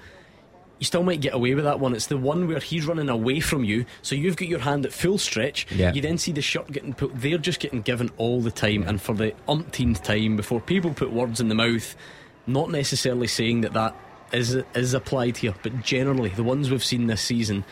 You 0.81 0.85
still 0.87 1.03
might 1.05 1.21
get 1.21 1.33
away 1.35 1.55
with 1.55 1.65
that 1.65 1.81
one. 1.81 1.95
It's 1.95 2.07
the 2.09 2.17
one 2.19 2.47
where 2.49 2.59
he's 2.61 2.85
running 2.85 3.09
away 3.09 3.41
from 3.41 3.65
you, 3.65 3.87
so 4.03 4.15
you've 4.15 4.37
got 4.37 4.49
your 4.49 4.59
hand 4.59 4.85
at 4.85 4.93
full 4.93 5.19
stretch. 5.19 5.67
Yeah. 5.71 5.93
You 5.95 6.03
then 6.03 6.19
see 6.19 6.33
the 6.33 6.43
shirt 6.43 6.71
getting 6.73 6.93
put. 6.95 7.13
They're 7.15 7.39
just 7.39 7.61
getting 7.61 7.81
given 7.81 8.11
all 8.19 8.41
the 8.43 8.51
time, 8.51 8.83
and 8.83 9.01
for 9.01 9.15
the 9.15 9.33
umpteenth 9.49 10.03
time 10.03 10.37
before 10.37 10.61
people 10.61 10.93
put 10.93 11.11
words 11.13 11.41
in 11.41 11.49
the 11.49 11.55
mouth. 11.55 11.97
Not 12.47 12.71
necessarily 12.71 13.27
saying 13.27 13.63
that 13.63 13.73
that 13.73 13.97
is 14.33 14.57
is 14.75 14.95
applied 14.95 15.37
here, 15.37 15.55
but 15.63 15.83
generally 15.83 16.31
the 16.31 16.43
ones 16.43 16.71
we've 16.71 16.85
seen 16.85 17.07
this 17.07 17.23
season, 17.23 17.65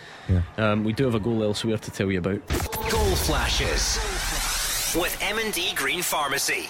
um, 0.57 0.85
we 0.85 0.93
do 0.93 1.05
have 1.05 1.15
a 1.15 1.21
goal 1.21 1.43
elsewhere 1.43 1.79
to 1.79 1.91
tell 1.91 2.11
you 2.11 2.19
about. 2.19 2.47
Goal 2.91 3.17
flashes 3.17 3.99
with 4.95 5.17
M&D 5.21 5.75
Green 5.75 6.03
Pharmacy. 6.03 6.69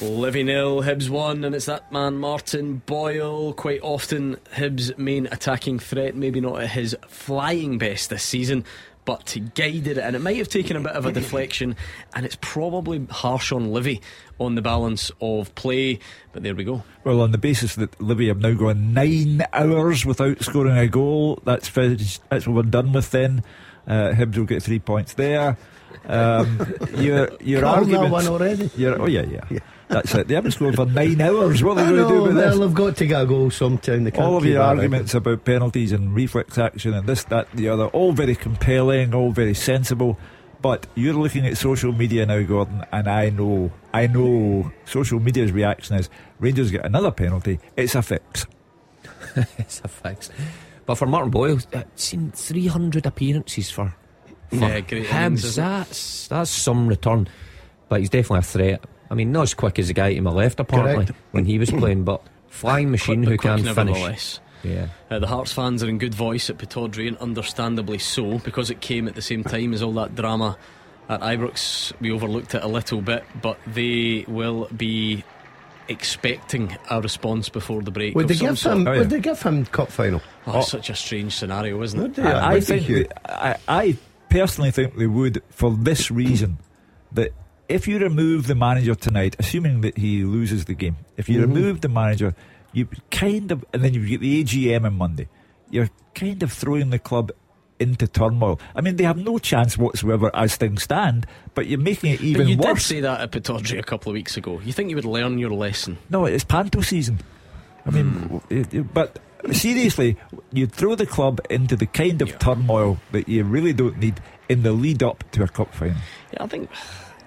Livy 0.00 0.42
nil, 0.42 0.82
Hibs 0.82 1.08
one, 1.08 1.44
and 1.44 1.54
it's 1.54 1.66
that 1.66 1.92
man 1.92 2.16
Martin 2.18 2.82
Boyle. 2.86 3.52
Quite 3.52 3.80
often, 3.82 4.36
Hibs' 4.54 4.96
main 4.98 5.26
attacking 5.26 5.78
threat, 5.78 6.16
maybe 6.16 6.40
not 6.40 6.60
at 6.60 6.70
his 6.70 6.96
flying 7.06 7.78
best 7.78 8.10
this 8.10 8.24
season, 8.24 8.64
but 9.04 9.30
he 9.30 9.40
guided 9.40 9.98
it, 9.98 9.98
and 9.98 10.14
it 10.14 10.20
might 10.20 10.36
have 10.36 10.48
taken 10.48 10.76
a 10.76 10.80
bit 10.80 10.92
of 10.92 11.06
a 11.06 11.12
deflection, 11.12 11.76
and 12.14 12.24
it's 12.24 12.36
probably 12.40 13.04
harsh 13.10 13.50
on 13.52 13.72
Livy 13.72 14.00
on 14.38 14.54
the 14.54 14.62
balance 14.62 15.10
of 15.20 15.54
play. 15.54 15.98
But 16.32 16.42
there 16.42 16.54
we 16.54 16.64
go. 16.64 16.82
Well, 17.04 17.20
on 17.20 17.32
the 17.32 17.38
basis 17.38 17.74
that 17.76 18.00
Livy 18.00 18.28
have 18.28 18.38
now 18.40 18.54
gone 18.54 18.92
nine 18.94 19.44
hours 19.52 20.06
without 20.06 20.42
scoring 20.42 20.76
a 20.76 20.86
goal, 20.88 21.40
that's 21.44 21.68
finished. 21.68 22.20
That's 22.28 22.46
what 22.46 22.54
we're 22.56 22.70
done 22.70 22.92
with. 22.92 23.10
Then 23.10 23.42
uh, 23.86 24.12
Hibs 24.14 24.36
will 24.36 24.44
get 24.44 24.62
three 24.62 24.78
points 24.78 25.14
there. 25.14 25.56
Um, 26.06 26.74
your 26.96 27.30
your 27.40 27.62
Called 27.62 27.78
argument. 27.78 28.10
one 28.12 28.26
already? 28.26 28.70
oh 28.86 29.06
yeah, 29.06 29.22
yeah, 29.22 29.58
That's 29.92 30.14
it. 30.14 30.28
They 30.28 30.34
haven't 30.34 30.52
scored 30.52 30.74
for 30.76 30.86
nine 30.86 31.20
hours. 31.20 31.62
What 31.62 31.78
are 31.78 31.80
I 31.84 31.90
they 31.90 31.96
going 31.96 32.02
to 32.02 32.08
do 32.08 32.14
know, 32.18 32.22
with 32.24 32.36
well, 32.36 32.50
this? 32.50 32.58
they've 32.58 32.74
got 32.74 32.96
to 32.96 33.06
get 33.06 33.22
a 33.22 33.26
goal 33.26 33.50
sometime. 33.50 34.04
They 34.04 34.10
can't 34.10 34.24
all 34.24 34.36
of 34.38 34.44
your 34.44 34.58
that 34.58 34.64
arguments 34.76 35.14
about 35.14 35.44
penalties 35.44 35.92
and 35.92 36.14
reflex 36.14 36.56
action 36.58 36.94
and 36.94 37.06
this, 37.06 37.24
that, 37.24 37.50
the 37.52 37.68
other, 37.68 37.86
all 37.88 38.12
very 38.12 38.34
compelling, 38.34 39.14
all 39.14 39.30
very 39.32 39.54
sensible. 39.54 40.18
But 40.60 40.86
you're 40.94 41.14
looking 41.14 41.46
at 41.46 41.56
social 41.58 41.92
media 41.92 42.24
now, 42.24 42.40
Gordon, 42.42 42.84
and 42.92 43.08
I 43.08 43.30
know, 43.30 43.72
I 43.92 44.06
know, 44.06 44.70
social 44.84 45.18
media's 45.20 45.50
reaction 45.52 45.96
is 45.96 46.08
Rangers 46.38 46.70
get 46.70 46.86
another 46.86 47.10
penalty. 47.10 47.58
It's 47.76 47.94
a 47.96 48.02
fix. 48.02 48.46
it's 49.58 49.80
a 49.84 49.88
fix. 49.88 50.30
But 50.86 50.94
for 50.96 51.06
Martin 51.06 51.30
Boyle, 51.30 51.58
uh, 51.74 51.82
seen 51.96 52.30
300 52.32 53.06
appearances 53.06 53.70
for, 53.70 53.94
for 54.50 54.56
Yeah, 54.56 54.80
great 54.80 55.06
him. 55.06 55.26
innings. 55.34 55.56
That's 55.56 56.28
that's 56.28 56.50
some 56.50 56.86
return. 56.88 57.28
But 57.88 58.00
he's 58.00 58.10
definitely 58.10 58.38
a 58.38 58.42
threat. 58.42 58.84
I 59.12 59.14
mean, 59.14 59.30
not 59.30 59.42
as 59.42 59.52
quick 59.54 59.78
as 59.78 59.88
the 59.88 59.94
guy 59.94 60.14
to 60.14 60.20
my 60.22 60.30
left, 60.30 60.58
apparently, 60.58 61.04
Correct. 61.04 61.18
when 61.32 61.44
he 61.44 61.58
was 61.58 61.70
playing, 61.70 62.04
but 62.04 62.22
flying 62.48 62.90
machine 62.90 63.22
Quick- 63.24 63.42
who 63.42 63.56
quick 63.56 63.64
can 63.66 63.74
finish. 63.74 64.38
Yeah. 64.64 64.86
Uh, 65.10 65.18
the 65.18 65.26
Hearts 65.26 65.52
fans 65.52 65.82
are 65.82 65.88
in 65.88 65.98
good 65.98 66.14
voice 66.14 66.48
at 66.48 66.56
Pittodrie, 66.56 67.08
and 67.08 67.18
understandably 67.18 67.98
so, 67.98 68.38
because 68.38 68.70
it 68.70 68.80
came 68.80 69.06
at 69.08 69.14
the 69.14 69.20
same 69.22 69.44
time 69.44 69.74
as 69.74 69.82
all 69.82 69.92
that 69.94 70.14
drama 70.14 70.56
at 71.10 71.20
Ibrox. 71.20 71.92
We 72.00 72.10
overlooked 72.10 72.54
it 72.54 72.62
a 72.62 72.68
little 72.68 73.02
bit, 73.02 73.24
but 73.42 73.58
they 73.66 74.24
will 74.28 74.68
be 74.76 75.24
expecting 75.88 76.76
a 76.90 77.00
response 77.02 77.48
before 77.48 77.82
the 77.82 77.90
break. 77.90 78.14
Would 78.14 78.28
they 78.28 78.34
some 78.34 78.46
give 78.48 78.58
sort. 78.58 78.76
him? 78.78 78.84
Would 78.84 79.10
they 79.10 79.20
give 79.20 79.42
him 79.42 79.66
cup 79.66 79.90
final? 79.90 80.22
Oh, 80.46 80.62
such 80.62 80.90
a 80.90 80.94
strange 80.94 81.34
scenario, 81.34 81.82
isn't 81.82 82.18
it? 82.18 82.24
I, 82.24 82.54
I 82.54 82.60
think 82.60 83.08
I, 83.26 83.56
I 83.68 83.96
personally 84.30 84.70
think 84.70 84.96
they 84.96 85.06
would 85.06 85.42
for 85.50 85.72
this 85.72 86.10
reason 86.10 86.58
that 87.12 87.32
if 87.72 87.88
you 87.88 87.98
remove 87.98 88.46
the 88.46 88.54
manager 88.54 88.94
tonight, 88.94 89.36
assuming 89.38 89.80
that 89.80 89.96
he 89.98 90.24
loses 90.24 90.66
the 90.66 90.74
game, 90.74 90.96
if 91.16 91.28
you 91.28 91.38
Mhm. 91.38 91.42
remove 91.54 91.80
the 91.80 91.88
manager, 91.88 92.34
you 92.72 92.86
kind 93.10 93.50
of 93.50 93.64
and 93.72 93.82
then 93.82 93.94
you 93.94 94.06
get 94.06 94.20
the 94.20 94.40
AGM 94.40 94.84
on 94.84 94.94
Monday, 94.94 95.28
you're 95.70 95.90
kind 96.14 96.42
of 96.42 96.52
throwing 96.52 96.90
the 96.90 96.98
club 96.98 97.32
into 97.80 98.06
turmoil. 98.06 98.60
I 98.76 98.80
mean, 98.80 98.96
they 98.96 99.04
have 99.04 99.16
no 99.16 99.38
chance 99.38 99.76
whatsoever 99.76 100.30
as 100.34 100.56
things 100.56 100.84
stand, 100.84 101.26
but 101.54 101.66
you're 101.66 101.80
making 101.80 102.12
it 102.12 102.20
even 102.20 102.42
but 102.42 102.50
you 102.50 102.56
did 102.56 102.78
say 102.80 103.00
that 103.00 103.20
at 103.20 103.32
Pittodrie 103.32 103.78
a 103.78 103.82
couple 103.82 104.10
of 104.10 104.14
weeks 104.14 104.36
ago. 104.36 104.60
You 104.64 104.72
think 104.72 104.90
you 104.90 104.96
would 104.96 105.04
learn 105.04 105.38
your 105.38 105.50
lesson? 105.50 105.98
No, 106.08 106.26
it's 106.26 106.44
panto 106.44 106.80
season. 106.82 107.18
I 107.84 107.90
mean, 107.90 108.04
Hmm. 108.04 108.36
it- 108.50 108.72
it- 108.74 108.94
but 108.94 109.18
seriously, 109.50 110.16
you 110.52 110.66
throw 110.68 110.94
the 110.94 111.06
club 111.06 111.40
into 111.50 111.74
the 111.74 111.86
kind 111.86 112.22
of 112.22 112.38
turmoil 112.38 113.00
that 113.10 113.28
you 113.28 113.42
really 113.42 113.72
don't 113.72 113.98
need 113.98 114.20
in 114.48 114.62
the 114.62 114.70
lead 114.72 115.02
up 115.02 115.24
to 115.32 115.42
a 115.42 115.48
cup 115.48 115.74
final. 115.74 115.96
Yeah, 116.32 116.44
I 116.44 116.46
think. 116.46 116.70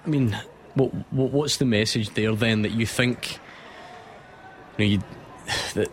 I 0.06 0.08
mean, 0.08 0.38
what, 0.74 0.92
what 1.12 1.30
what's 1.32 1.56
the 1.56 1.64
message 1.64 2.10
there 2.10 2.34
then 2.34 2.62
that 2.62 2.72
you 2.72 2.86
think? 2.86 3.38
You 4.78 4.84
know, 4.84 4.90
you 4.92 5.02
that 5.74 5.88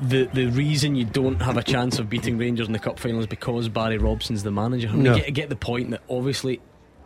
the 0.00 0.24
the 0.32 0.46
reason 0.46 0.94
you 0.94 1.04
don't 1.04 1.40
have 1.42 1.56
a 1.56 1.62
chance 1.62 1.98
of 1.98 2.08
beating 2.08 2.38
Rangers 2.38 2.66
in 2.66 2.72
the 2.72 2.78
cup 2.78 2.98
final 2.98 3.20
is 3.20 3.26
because 3.26 3.68
Barry 3.68 3.98
Robson's 3.98 4.42
the 4.42 4.50
manager. 4.50 4.88
I 4.88 4.92
mean, 4.92 5.02
No. 5.04 5.16
you 5.16 5.22
get, 5.24 5.34
get 5.34 5.48
the 5.48 5.56
point 5.56 5.90
that 5.90 6.02
obviously 6.08 6.60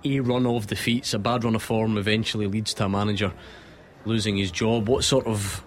a 0.05 0.21
run 0.21 0.47
of 0.47 0.67
defeats, 0.67 1.15
a 1.15 1.19
bad 1.19 1.45
run 1.45 1.55
of 1.55 1.63
form, 1.63 1.97
eventually 1.99 2.47
leads 2.47 2.75
to 2.75 2.85
a 2.85 2.89
manager 2.89 3.33
losing 4.05 4.37
his 4.37 4.51
job. 4.51 4.89
What 4.89 5.05
sort 5.05 5.27
of 5.27 5.63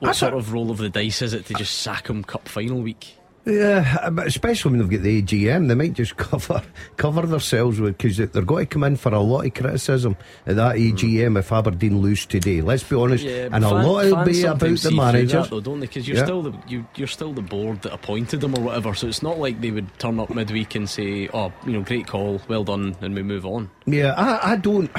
what 0.00 0.14
sort 0.16 0.34
of 0.34 0.52
roll 0.52 0.70
of 0.70 0.78
the 0.78 0.88
dice 0.90 1.22
is 1.22 1.32
it 1.34 1.46
to 1.46 1.54
just 1.54 1.80
sack 1.80 2.08
him 2.08 2.24
cup 2.24 2.48
final 2.48 2.80
week? 2.80 3.16
Yeah, 3.46 3.98
uh, 4.02 4.10
but 4.10 4.26
especially 4.26 4.70
when 4.70 4.80
they've 4.80 4.98
got 4.98 5.02
the 5.02 5.22
AGM, 5.22 5.68
they 5.68 5.74
might 5.74 5.92
just 5.92 6.16
cover 6.16 6.62
cover 6.96 7.22
themselves 7.26 7.78
with 7.78 7.98
because 7.98 8.16
they're 8.16 8.42
going 8.42 8.66
to 8.66 8.70
come 8.70 8.84
in 8.84 8.96
for 8.96 9.12
a 9.12 9.20
lot 9.20 9.44
of 9.44 9.52
criticism 9.54 10.16
at 10.46 10.56
that 10.56 10.76
hmm. 10.76 10.82
AGM 10.82 11.38
if 11.38 11.52
Aberdeen 11.52 12.00
lose 12.00 12.24
today. 12.24 12.62
Let's 12.62 12.82
be 12.82 12.96
honest, 12.96 13.24
Yeah, 13.24 13.48
and 13.52 13.64
a 13.64 13.68
fan- 13.68 13.86
lot 13.86 14.04
will 14.06 14.24
be 14.24 14.42
about 14.44 14.78
the 14.78 14.92
manager, 14.92 15.42
though, 15.42 15.60
don't 15.60 15.80
they? 15.80 15.86
Because 15.86 16.08
you're 16.08 16.16
Yeah. 16.16 16.24
still 16.24 16.42
the 16.42 16.54
you, 16.66 16.86
you're 16.96 17.06
still 17.06 17.32
the 17.32 17.42
board 17.42 17.82
that 17.82 17.92
appointed 17.92 18.40
them 18.40 18.54
or 18.54 18.62
whatever. 18.62 18.94
So 18.94 19.08
it's 19.08 19.22
not 19.22 19.38
like 19.38 19.60
they 19.60 19.70
would 19.70 19.98
turn 19.98 20.18
up 20.20 20.30
midweek 20.30 20.74
and 20.74 20.88
say, 20.88 21.28
"Oh, 21.34 21.52
you 21.66 21.72
know, 21.72 21.82
great 21.82 22.06
call, 22.06 22.40
well 22.48 22.64
done," 22.64 22.96
and 23.02 23.14
we 23.14 23.22
move 23.22 23.44
on. 23.44 23.70
Yeah, 23.84 24.14
I, 24.16 24.52
I 24.52 24.56
don't, 24.56 24.90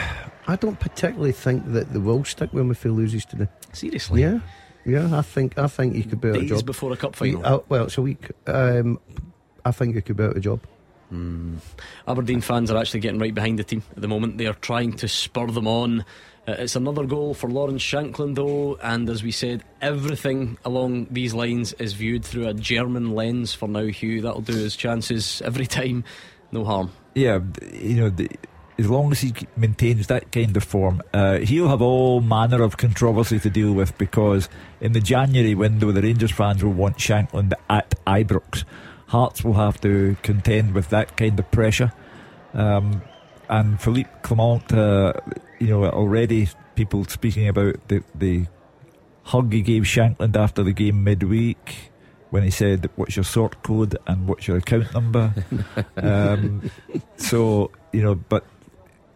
I 0.48 0.56
don't 0.56 0.80
particularly 0.80 1.32
think 1.32 1.72
that 1.74 1.92
they 1.92 2.00
will 2.00 2.24
stick 2.24 2.54
with 2.54 2.62
him 2.62 2.72
if 2.72 2.84
he 2.84 2.90
loses 2.90 3.26
today. 3.26 3.48
Seriously? 3.74 4.22
Yeah, 4.22 4.40
yeah. 4.86 5.18
I 5.18 5.22
think, 5.22 5.58
I 5.58 5.68
think 5.68 5.96
he 5.96 6.04
could 6.04 6.22
be 6.22 6.30
out 6.30 6.36
of 6.36 6.42
Days 6.42 6.50
job 6.50 6.66
before 6.66 6.92
a 6.94 6.98
cup 6.98 7.16
final. 7.16 7.46
Uh, 7.46 7.60
well, 7.70 7.86
it's 7.86 7.98
a 7.98 8.02
week. 8.02 8.32
Um, 8.48 9.00
I 9.64 9.72
think 9.72 9.96
he 9.96 10.02
could 10.02 10.18
be 10.18 10.24
out 10.24 10.36
of 10.38 10.42
job. 10.42 10.62
Aberdeen 12.08 12.42
fans 12.42 12.72
are 12.72 12.78
actually 12.78 13.00
getting 13.00 13.20
right 13.20 13.34
behind 13.34 13.60
the 13.60 13.64
team 13.64 13.84
at 13.96 14.02
the 14.02 14.08
moment. 14.08 14.38
They 14.38 14.48
are 14.48 14.54
trying 14.54 14.94
to 14.98 15.08
spur 15.08 15.48
them 15.48 15.68
on. 15.68 16.02
Uh, 16.48 16.56
it's 16.60 16.76
another 16.76 17.06
goal 17.06 17.34
for 17.34 17.50
Lawrence 17.50 17.82
Shankland, 17.82 18.36
though, 18.36 18.78
and 18.84 19.10
as 19.10 19.24
we 19.24 19.32
said, 19.32 19.64
everything 19.82 20.58
along 20.64 21.08
these 21.10 21.34
lines 21.34 21.74
is 21.74 21.94
viewed 21.94 22.24
through 22.24 22.48
a 22.48 22.54
German 22.54 23.16
lens 23.16 23.54
for 23.54 23.68
now. 23.68 23.86
Hugh, 23.86 24.22
that'll 24.22 24.42
do 24.42 24.54
his 24.54 24.76
chances 24.76 25.42
every 25.44 25.66
time. 25.68 26.04
No 26.52 26.64
harm. 26.64 26.92
Yeah, 27.16 27.40
you 27.74 27.96
know, 27.96 28.10
the, 28.10 28.30
as 28.78 28.90
long 28.90 29.12
as 29.12 29.22
he 29.22 29.34
maintains 29.56 30.08
that 30.08 30.32
kind 30.32 30.56
of 30.56 30.64
form, 30.64 31.02
uh, 31.14 31.38
he'll 31.38 31.70
have 31.70 31.82
all 31.82 32.20
manner 32.20 32.62
of 32.62 32.78
controversy 32.78 33.40
to 33.40 33.50
deal 33.50 33.74
with 33.74 33.98
because 33.98 34.50
in 34.82 34.92
the 34.92 35.00
January 35.00 35.56
window, 35.56 35.92
the 35.92 36.02
Rangers 36.02 36.32
fans 36.32 36.64
will 36.64 36.74
want 36.74 36.98
Shankland 36.98 37.54
at 37.70 37.94
Ibrox. 38.06 38.66
Hearts 39.08 39.44
will 39.44 39.54
have 39.54 39.80
to 39.82 40.18
contend 40.24 40.74
with 40.74 40.90
that 40.90 41.16
kind 41.16 41.40
of 41.40 41.50
pressure. 41.52 41.94
Um, 42.54 43.02
and 43.50 43.80
Philippe 43.80 44.10
Clement, 44.24 44.74
uh, 44.74 45.14
you 45.60 45.68
know, 45.68 45.86
already 45.86 46.50
people 46.76 47.06
speaking 47.06 47.48
about 47.48 47.76
the 47.88 48.04
the 48.14 48.46
hug 49.24 49.54
he 49.54 49.62
gave 49.62 49.84
Shankland 49.84 50.36
after 50.36 50.64
the 50.64 50.74
game 50.74 51.04
midweek 51.04 51.92
when 52.30 52.44
he 52.44 52.50
said, 52.50 52.90
"What's 52.96 53.16
your 53.16 53.24
sort 53.24 53.62
code 53.64 53.98
and 54.08 54.28
what's 54.28 54.48
your 54.48 54.58
account 54.58 54.94
number?" 54.94 55.34
um, 55.98 56.70
so 57.18 57.72
you 57.92 58.02
know, 58.02 58.16
but 58.16 58.44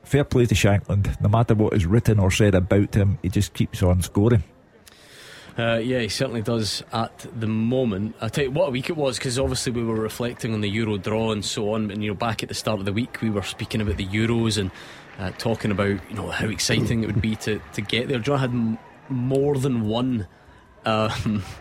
fair 0.10 0.24
play 0.24 0.46
to 0.48 0.56
Shankland. 0.56 1.22
No 1.22 1.30
matter 1.30 1.54
what 1.54 1.74
is 1.74 1.86
written 1.86 2.20
or 2.20 2.32
said 2.32 2.56
about 2.56 2.96
him, 2.96 3.20
he 3.22 3.30
just 3.30 3.54
keeps 3.54 3.84
on 3.84 4.02
scoring. 4.02 4.44
Uh, 5.58 5.76
yeah, 5.76 6.00
he 6.00 6.08
certainly 6.08 6.42
does 6.42 6.84
at 6.92 7.28
the 7.38 7.48
moment. 7.48 8.16
I 8.22 8.30
tell 8.30 8.46
you 8.46 8.52
what 8.52 8.70
a 8.70 8.72
week 8.72 8.90
it 8.90 8.98
was 8.98 9.18
because 9.18 9.38
obviously 9.38 9.72
we 9.74 9.84
were 9.84 9.96
reflecting 9.96 10.54
on 10.54 10.62
the 10.62 10.70
Euro 10.70 10.98
draw 10.98 11.32
and 11.32 11.44
so 11.46 11.74
on. 11.74 11.92
And 11.92 12.04
you 12.04 12.10
know, 12.10 12.16
back 12.16 12.42
at 12.42 12.50
the 12.50 12.56
start 12.56 12.80
of 12.80 12.86
the 12.86 12.94
week, 12.94 13.22
we 13.22 13.30
were 13.30 13.44
speaking 13.44 13.82
about 13.82 13.98
the 13.98 14.08
Euros 14.08 14.58
and 14.58 14.72
uh, 15.20 15.32
talking 15.38 15.70
about 15.70 16.00
you 16.10 16.16
know 16.16 16.30
how 16.30 16.48
exciting 16.48 17.04
it 17.04 17.08
would 17.08 17.22
be 17.22 17.36
to 17.38 17.62
to 17.74 17.82
get 17.82 18.08
there. 18.08 18.20
John 18.20 18.40
had 18.40 18.52
m- 18.52 18.80
more 19.10 19.58
than 19.58 19.88
one. 19.88 20.28
Um, 20.86 21.44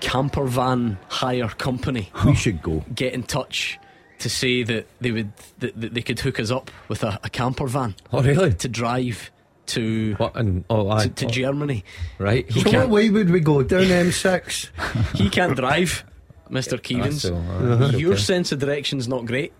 camper 0.00 0.46
van 0.46 0.96
hire 1.08 1.48
company 1.48 2.10
we 2.24 2.34
should 2.34 2.62
go 2.62 2.82
get 2.94 3.12
in 3.12 3.22
touch 3.22 3.78
to 4.20 4.28
say 4.30 4.62
that 4.62 4.86
they 5.00 5.10
would 5.10 5.32
that, 5.58 5.78
that 5.80 5.94
they 5.94 6.02
could 6.02 6.20
hook 6.20 6.38
us 6.40 6.50
up 6.50 6.70
with 6.88 7.02
a, 7.02 7.18
a 7.24 7.30
camper 7.30 7.66
van 7.66 7.94
Oh, 8.12 8.22
really? 8.22 8.52
to 8.54 8.68
drive 8.68 9.30
to 9.66 10.14
What? 10.14 10.34
And, 10.36 10.64
oh, 10.70 10.88
aye. 10.90 11.04
to, 11.04 11.08
to 11.10 11.26
Germany 11.26 11.84
Right. 12.18 12.48
He 12.50 12.60
So 12.60 12.66
what 12.66 12.72
can't, 12.72 12.90
way 12.90 13.10
would 13.10 13.30
we 13.30 13.40
go 13.40 13.62
down 13.62 13.82
M6? 13.84 14.70
he 15.16 15.28
can't 15.30 15.56
drive 15.56 16.04
Mr. 16.50 16.78
Keevins 16.80 17.20
so, 17.20 17.36
uh, 17.36 17.90
your 17.96 18.14
okay. 18.14 18.22
sense 18.22 18.50
of 18.52 18.58
direction's 18.58 19.06
not 19.08 19.26
great 19.26 19.52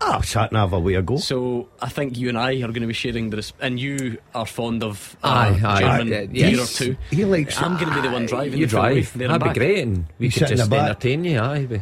Ah, 0.00 0.20
sat 0.20 0.52
nav 0.52 0.72
a 0.74 0.78
way 0.78 0.94
ago. 0.94 1.16
so 1.16 1.68
I 1.80 1.88
think 1.88 2.18
you 2.18 2.28
and 2.28 2.36
I 2.36 2.54
are 2.56 2.68
going 2.74 2.82
to 2.82 2.86
be 2.86 2.92
sharing 2.92 3.30
this 3.30 3.52
and 3.60 3.78
you 3.80 4.18
are 4.34 4.44
fond 4.44 4.82
of 4.82 5.16
uh, 5.24 5.28
Aye, 5.28 5.60
aye. 5.64 5.80
German 5.80 6.12
Aye, 6.12 6.26
beer 6.26 6.60
or 6.60 6.66
two 6.66 6.96
He 7.10 7.24
likes. 7.24 7.56
I'm 7.62 7.78
going 7.78 7.88
to 7.88 7.94
be 7.94 8.00
the 8.06 8.12
one 8.12 8.26
driving 8.26 8.58
You 8.58 8.66
the 8.66 8.70
drive. 8.70 9.12
That'd 9.16 9.40
be 9.40 9.46
back. 9.46 9.56
great, 9.56 9.78
and 9.84 10.04
we 10.18 10.26
You 10.26 10.32
could 10.32 10.48
just 10.48 10.64
the 10.64 10.68
back. 10.68 10.88
entertain 10.90 11.24
you. 11.24 11.38
Aye, 11.38 11.66
we 11.70 11.80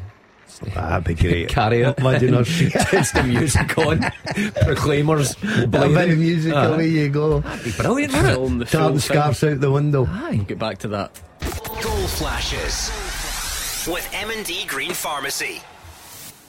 That'd 0.61 1.05
be 1.05 1.15
great. 1.15 1.49
carry 1.51 1.83
it. 1.83 1.99
Imagine 1.99 2.35
us. 2.35 2.49
Just 2.91 3.15
the 3.15 3.23
music 3.25 3.77
on, 3.79 4.01
proclaimers, 4.63 5.35
A 5.43 5.67
bit 5.67 5.83
of 6.11 6.19
music, 6.19 6.55
Aye. 6.55 6.65
away 6.67 6.89
you 6.89 7.09
go. 7.09 7.41
That'd 7.41 7.65
be 7.65 7.73
brilliant, 7.73 8.13
wouldn't 8.13 8.29
it? 8.31 8.59
the 8.59 8.67
full 8.67 8.81
Tartan 8.81 8.99
thing. 8.99 9.01
scarves 9.01 9.45
out 9.45 9.61
the 9.61 9.71
window. 9.71 10.03
We'll 10.05 10.45
get 10.45 10.59
back 10.59 10.79
to 10.79 10.89
that 10.89 11.21
Goal 11.83 12.07
flashes 12.09 12.91
with 13.91 14.09
M&D 14.13 14.67
Green 14.67 14.93
Pharmacy. 14.93 15.61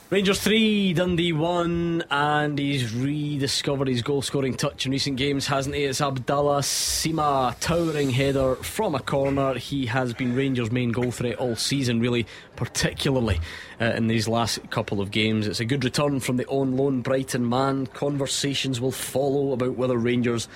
Rangers 0.09 0.39
3, 0.41 0.93
Dundee 0.93 1.33
1, 1.33 2.03
and 2.11 2.59
he's 2.59 2.93
rediscovered 2.93 3.87
his 3.87 4.03
goal 4.03 4.21
scoring 4.21 4.53
touch 4.53 4.85
in 4.85 4.91
recent 4.91 5.17
games, 5.17 5.47
hasn't 5.47 5.75
he? 5.75 5.85
It's 5.85 6.01
Abdallah 6.01 6.59
Sima, 6.59 7.59
towering 7.59 8.11
header 8.11 8.55
from 8.57 8.93
a 8.93 8.99
corner. 8.99 9.55
He 9.55 9.87
has 9.87 10.13
been 10.13 10.35
Rangers' 10.35 10.71
main 10.71 10.91
goal 10.91 11.09
threat 11.09 11.37
all 11.37 11.55
season, 11.55 11.99
really, 11.99 12.27
particularly 12.55 13.39
uh, 13.81 13.85
in 13.85 14.05
these 14.05 14.27
last 14.27 14.69
couple 14.69 15.01
of 15.01 15.09
games. 15.09 15.47
It's 15.47 15.61
a 15.61 15.65
good 15.65 15.83
return 15.83 16.19
from 16.19 16.37
the 16.37 16.45
on 16.45 16.77
loan 16.77 17.01
Brighton 17.01 17.49
man. 17.49 17.87
Conversations 17.87 18.79
will 18.79 18.91
follow 18.91 19.51
about 19.51 19.77
whether 19.77 19.97
Rangers 19.97 20.47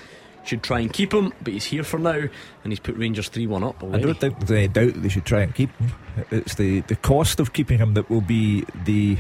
should 0.44 0.62
try 0.62 0.82
and 0.82 0.94
keep 0.94 1.12
him, 1.12 1.34
but 1.42 1.54
he's 1.54 1.66
here 1.66 1.84
for 1.84 1.98
now, 2.00 2.12
and 2.64 2.72
he's 2.72 2.80
put 2.80 2.96
Rangers 2.96 3.30
3 3.30 3.48
1 3.48 3.64
up 3.64 3.84
I 3.84 3.98
don't 3.98 4.20
think 4.20 4.38
there's 4.40 4.52
any 4.52 4.68
doubt 4.68 5.02
they 5.02 5.10
should 5.10 5.26
try 5.26 5.42
and 5.42 5.56
keep 5.56 5.76
him. 5.78 5.92
It's 6.30 6.56
the, 6.56 6.82
the 6.82 6.96
cost 6.96 7.40
of 7.40 7.54
keeping 7.54 7.80
him 7.80 7.96
that 7.96 8.10
will 8.10 8.22
be 8.22 8.64
the 8.86 9.18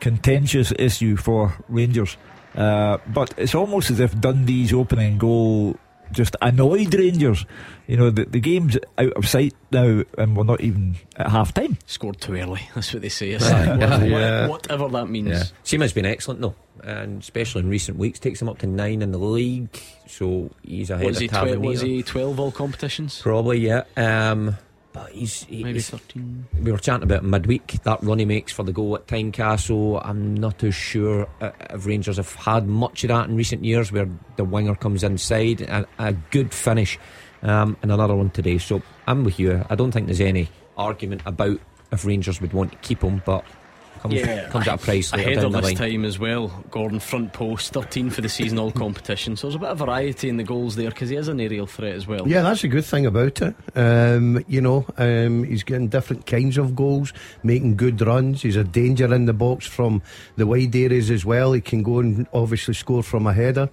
contentious 0.00 0.72
issue 0.78 1.16
for 1.16 1.54
Rangers. 1.68 2.16
Uh, 2.54 2.98
but 3.08 3.34
it's 3.36 3.54
almost 3.54 3.90
as 3.90 4.00
if 4.00 4.18
Dundee's 4.20 4.72
opening 4.72 5.18
goal 5.18 5.76
just 6.10 6.34
annoyed 6.40 6.94
Rangers. 6.94 7.44
You 7.86 7.98
know, 7.98 8.10
the, 8.10 8.24
the 8.24 8.40
game's 8.40 8.78
out 8.96 9.12
of 9.12 9.28
sight 9.28 9.54
now, 9.70 10.02
and 10.16 10.34
we're 10.36 10.44
not 10.44 10.60
even 10.62 10.96
at 11.16 11.30
half 11.30 11.52
time. 11.52 11.76
Scored 11.86 12.18
too 12.20 12.34
early, 12.36 12.62
that's 12.74 12.92
what 12.92 13.02
they 13.02 13.10
say. 13.10 13.34
What- 13.34 14.08
Yeah. 14.08 14.48
Whatever 14.48 14.88
that 14.88 15.06
means. 15.08 15.28
Yeah. 15.28 15.42
Sima's 15.64 15.92
been 15.92 16.06
excellent 16.06 16.40
though, 16.40 16.54
and 16.82 17.20
especially 17.22 17.60
in 17.60 17.68
recent 17.68 17.98
weeks, 17.98 18.18
takes 18.18 18.40
him 18.40 18.48
up 18.48 18.58
to 18.58 18.66
nine 18.66 19.02
in 19.02 19.12
the 19.12 19.18
league. 19.18 19.68
So 20.06 20.50
he's 20.62 20.88
ahead 20.90 21.06
Was 21.06 21.16
of 21.18 21.20
he, 21.22 21.28
Tavernier. 21.28 21.60
was 21.60 21.80
he 21.82 22.02
12 22.02 22.40
all 22.40 22.50
competitions? 22.52 23.20
Probably, 23.20 23.58
yeah. 23.58 23.82
Um, 23.96 24.56
but 24.92 25.10
he's, 25.10 25.44
he's 25.44 25.64
Maybe 25.64 25.80
13. 25.80 26.46
We 26.62 26.72
were 26.72 26.78
chatting 26.78 27.02
about 27.02 27.24
midweek. 27.24 27.82
That 27.82 28.02
run 28.02 28.18
he 28.18 28.24
makes 28.24 28.52
for 28.52 28.62
the 28.62 28.72
goal 28.72 28.94
at 28.96 29.06
Tynecastle. 29.06 30.00
I'm 30.04 30.34
not 30.34 30.58
too 30.58 30.70
sure 30.70 31.28
uh, 31.40 31.50
if 31.70 31.86
Rangers 31.86 32.16
have 32.16 32.34
had 32.34 32.66
much 32.66 33.04
of 33.04 33.08
that 33.08 33.28
in 33.28 33.36
recent 33.36 33.64
years, 33.64 33.92
where 33.92 34.08
the 34.36 34.44
winger 34.44 34.74
comes 34.74 35.04
inside 35.04 35.62
and 35.62 35.86
a 35.98 36.12
good 36.12 36.52
finish, 36.52 36.98
um, 37.42 37.76
and 37.82 37.92
another 37.92 38.16
one 38.16 38.30
today. 38.30 38.58
So 38.58 38.82
I'm 39.06 39.24
with 39.24 39.38
you. 39.38 39.64
I 39.70 39.74
don't 39.74 39.92
think 39.92 40.06
there's 40.06 40.20
any 40.20 40.48
argument 40.76 41.22
about 41.26 41.60
if 41.92 42.04
Rangers 42.04 42.40
would 42.40 42.52
want 42.52 42.72
to 42.72 42.78
keep 42.78 43.02
him, 43.02 43.22
but 43.24 43.44
comes, 43.98 44.22
comes 44.50 44.68
at 44.68 44.74
a 44.74 44.78
price 44.78 45.12
later 45.12 45.24
Ahead 45.24 45.36
down 45.36 45.44
of 45.46 45.52
the 45.52 45.60
this 45.60 45.80
line. 45.80 45.90
time 45.90 46.04
as 46.04 46.18
well, 46.18 46.48
Gordon 46.70 47.00
front 47.00 47.32
post, 47.32 47.72
13 47.72 48.10
for 48.10 48.20
the 48.20 48.28
season 48.28 48.58
all 48.58 48.70
competition. 48.84 49.36
So 49.36 49.46
there's 49.46 49.56
a 49.56 49.58
bit 49.58 49.68
of 49.68 49.78
variety 49.78 50.28
in 50.28 50.36
the 50.36 50.44
goals 50.44 50.76
there 50.76 50.90
because 50.90 51.08
he 51.08 51.16
is 51.16 51.28
an 51.28 51.40
aerial 51.40 51.66
threat 51.66 51.94
as 51.94 52.06
well. 52.06 52.26
Yeah, 52.28 52.42
that's 52.42 52.64
a 52.64 52.68
good 52.68 52.84
thing 52.84 53.06
about 53.06 53.40
it. 53.42 53.54
Um, 53.74 54.44
you 54.48 54.60
know, 54.60 54.86
um, 54.96 55.44
he's 55.44 55.62
getting 55.64 55.88
different 55.88 56.26
kinds 56.26 56.58
of 56.58 56.74
goals, 56.74 57.12
making 57.42 57.76
good 57.76 58.00
runs. 58.00 58.42
He's 58.42 58.56
a 58.56 58.64
danger 58.64 59.12
in 59.14 59.26
the 59.26 59.32
box 59.32 59.66
from 59.66 60.02
the 60.36 60.46
wide 60.46 60.74
areas 60.74 61.10
as 61.10 61.24
well. 61.24 61.52
He 61.52 61.60
can 61.60 61.82
go 61.82 61.98
and 62.00 62.26
obviously 62.32 62.74
score 62.74 63.02
from 63.02 63.26
a 63.26 63.32
header. 63.32 63.68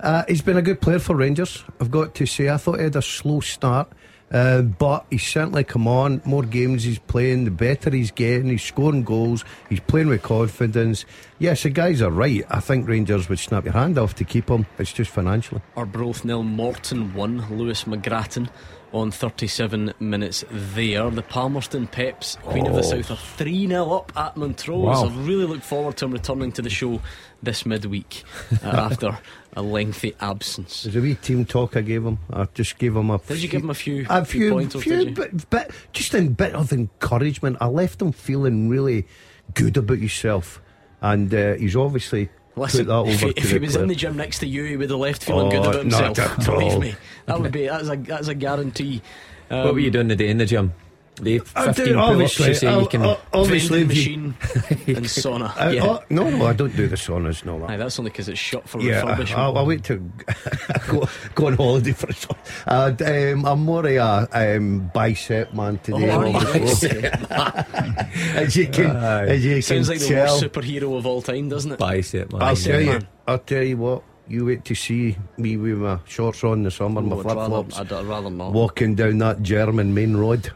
Uh, 0.00 0.24
he's 0.28 0.42
been 0.42 0.56
a 0.56 0.62
good 0.62 0.80
player 0.80 0.98
for 0.98 1.14
Rangers, 1.16 1.64
I've 1.80 1.90
got 1.90 2.14
to 2.16 2.26
say. 2.26 2.48
I 2.50 2.56
thought 2.56 2.78
he 2.78 2.84
had 2.84 2.96
a 2.96 3.02
slow 3.02 3.40
start. 3.40 3.90
Uh, 4.34 4.62
but 4.62 5.06
he's 5.10 5.22
certainly 5.24 5.62
come 5.62 5.86
on. 5.86 6.20
More 6.24 6.42
games 6.42 6.82
he's 6.82 6.98
playing, 6.98 7.44
the 7.44 7.52
better 7.52 7.88
he's 7.90 8.10
getting. 8.10 8.48
He's 8.48 8.64
scoring 8.64 9.04
goals. 9.04 9.44
He's 9.70 9.78
playing 9.78 10.08
with 10.08 10.22
confidence. 10.22 11.04
Yes, 11.38 11.62
the 11.62 11.70
guys 11.70 12.02
are 12.02 12.10
right. 12.10 12.42
I 12.50 12.58
think 12.58 12.88
Rangers 12.88 13.28
would 13.28 13.38
snap 13.38 13.64
your 13.64 13.74
hand 13.74 13.96
off 13.96 14.16
to 14.16 14.24
keep 14.24 14.48
him. 14.50 14.66
It's 14.78 14.92
just 14.92 15.10
financially. 15.12 15.60
Arbroath 15.76 16.24
nil, 16.24 16.42
Morton 16.42 17.14
1, 17.14 17.56
Lewis 17.56 17.84
McGrattan 17.84 18.48
on 18.92 19.10
37 19.10 19.92
minutes 20.00 20.44
there. 20.50 21.10
The 21.10 21.22
Palmerston 21.22 21.86
Peps, 21.86 22.36
Queen 22.42 22.66
of 22.66 22.74
the 22.74 22.78
Oh. 22.80 22.82
South, 22.82 23.10
are 23.12 23.16
3 23.16 23.66
0 23.68 23.92
up 23.92 24.12
at 24.16 24.36
Montrose. 24.36 24.84
Wow. 24.84 25.06
I 25.06 25.14
really 25.24 25.46
look 25.46 25.62
forward 25.62 25.96
to 25.98 26.06
him 26.06 26.12
returning 26.12 26.50
to 26.52 26.62
the 26.62 26.70
show 26.70 27.00
this 27.42 27.66
midweek 27.66 28.24
uh, 28.64 28.68
after 28.90 29.18
a 29.56 29.62
lengthy 29.62 30.14
absence. 30.20 30.82
There's 30.82 30.96
a 30.96 31.00
wee 31.00 31.14
team 31.14 31.44
talk 31.44 31.76
I 31.76 31.80
gave 31.80 32.04
him. 32.04 32.18
I 32.32 32.46
just 32.54 32.78
gave 32.78 32.96
him 32.96 33.10
a. 33.10 33.18
Did 33.18 33.42
you 33.42 33.48
give 33.48 33.62
him 33.62 33.70
a 33.70 33.74
few, 33.74 34.06
a 34.08 34.24
few, 34.24 34.50
pointers? 34.50 34.82
few 34.82 35.04
did 35.04 35.14
bit, 35.14 35.50
bit, 35.50 35.70
just 35.92 36.14
in 36.14 36.32
bit 36.34 36.54
of 36.54 36.72
encouragement. 36.72 37.58
I 37.60 37.66
left 37.66 38.02
him 38.02 38.12
feeling 38.12 38.68
really 38.68 39.06
good 39.54 39.76
about 39.76 39.98
himself, 39.98 40.60
and 41.00 41.32
uh, 41.32 41.54
he's 41.54 41.76
obviously 41.76 42.30
Listen, 42.56 42.80
put 42.80 42.86
that 42.88 42.94
over 42.94 43.10
if, 43.10 43.20
he, 43.20 43.32
to 43.32 43.40
if 43.40 43.50
he 43.50 43.58
was 43.58 43.76
in 43.76 43.88
the 43.88 43.94
gym 43.94 44.16
next 44.16 44.38
to 44.40 44.46
you, 44.46 44.64
he 44.64 44.76
would 44.76 44.90
have 44.90 44.98
left 44.98 45.24
feeling 45.24 45.50
good 45.50 45.60
Oh, 45.66 45.70
about 45.70 45.82
himself. 45.82 46.18
at 46.18 46.44
Believe 46.46 46.72
all. 46.74 46.80
me, 46.80 46.94
that 47.26 47.40
would 47.40 47.52
be 47.52 47.66
that's 47.66 47.88
a 47.88 47.96
that's 47.96 48.28
a 48.28 48.34
guarantee. 48.34 49.02
Um, 49.50 49.64
what 49.64 49.74
were 49.74 49.80
you 49.80 49.90
doing 49.90 50.08
today 50.08 50.28
in 50.28 50.38
the 50.38 50.46
gym? 50.46 50.72
The 51.20 51.40
I 51.54 51.66
15 51.72 51.86
do, 51.86 51.98
obviously, 51.98 52.48
you 52.48 52.54
say 52.54 52.80
you 52.80 52.86
can. 52.88 53.16
Obviously, 53.32 53.80
you- 53.80 53.86
machine 53.86 54.34
and 54.42 55.06
sauna. 55.06 55.54
Uh, 55.56 55.70
yeah. 55.70 55.86
oh, 55.86 56.02
no, 56.10 56.28
no, 56.28 56.46
I 56.46 56.52
don't 56.52 56.74
do 56.74 56.88
the 56.88 56.96
saunas. 56.96 57.44
No, 57.44 57.64
Aye, 57.66 57.76
that's 57.76 57.98
only 58.00 58.10
because 58.10 58.28
it's 58.28 58.38
shut 58.38 58.68
for 58.68 58.80
yeah, 58.80 59.02
refurbishment. 59.02 59.36
I'll, 59.36 59.58
I'll 59.58 59.66
wait 59.66 59.84
to 59.84 59.98
go, 60.88 61.08
go 61.36 61.46
on 61.46 61.52
holiday 61.54 61.92
for 61.92 62.06
a 62.06 62.12
sauna. 62.12 62.36
Uh, 62.66 63.32
um, 63.32 63.46
I'm 63.46 63.60
more 63.60 63.86
a 63.86 64.28
um, 64.56 64.90
bicep 64.92 65.54
man 65.54 65.78
today. 65.78 66.10
Oh, 66.10 66.24
you? 66.26 66.36
obviously. 66.36 67.04
as 67.04 68.56
you 68.56 68.66
can, 68.66 68.96
as 68.96 69.44
you 69.44 69.62
Sounds 69.62 69.88
can 69.88 69.98
like 69.98 70.06
the 70.08 70.14
worst 70.14 70.42
superhero 70.42 70.96
of 70.98 71.06
all 71.06 71.22
time, 71.22 71.48
doesn't 71.48 71.72
it? 71.72 71.78
Bicep, 71.78 72.32
man. 72.32 72.42
I'll 72.42 72.48
Bicep 72.50 72.72
tell 72.72 72.80
you. 72.80 72.90
man. 72.90 73.08
I'll 73.28 73.38
tell 73.38 73.62
you 73.62 73.76
what. 73.76 74.02
You 74.26 74.46
wait 74.46 74.64
to 74.64 74.74
see 74.74 75.16
me 75.36 75.58
with 75.58 75.76
my 75.76 75.98
shorts 76.06 76.42
on 76.44 76.54
in 76.58 76.62
the 76.64 76.70
summer, 76.70 77.02
my 77.02 77.14
Oh, 77.14 77.18
I'd 77.18 77.22
flip 77.24 77.34
flops, 77.36 77.78
I'd 77.78 77.90
rather 77.92 78.30
not. 78.30 78.52
walking 78.52 78.94
down 78.94 79.18
that 79.18 79.42
German 79.42 79.92
main 79.92 80.16
road. 80.16 80.50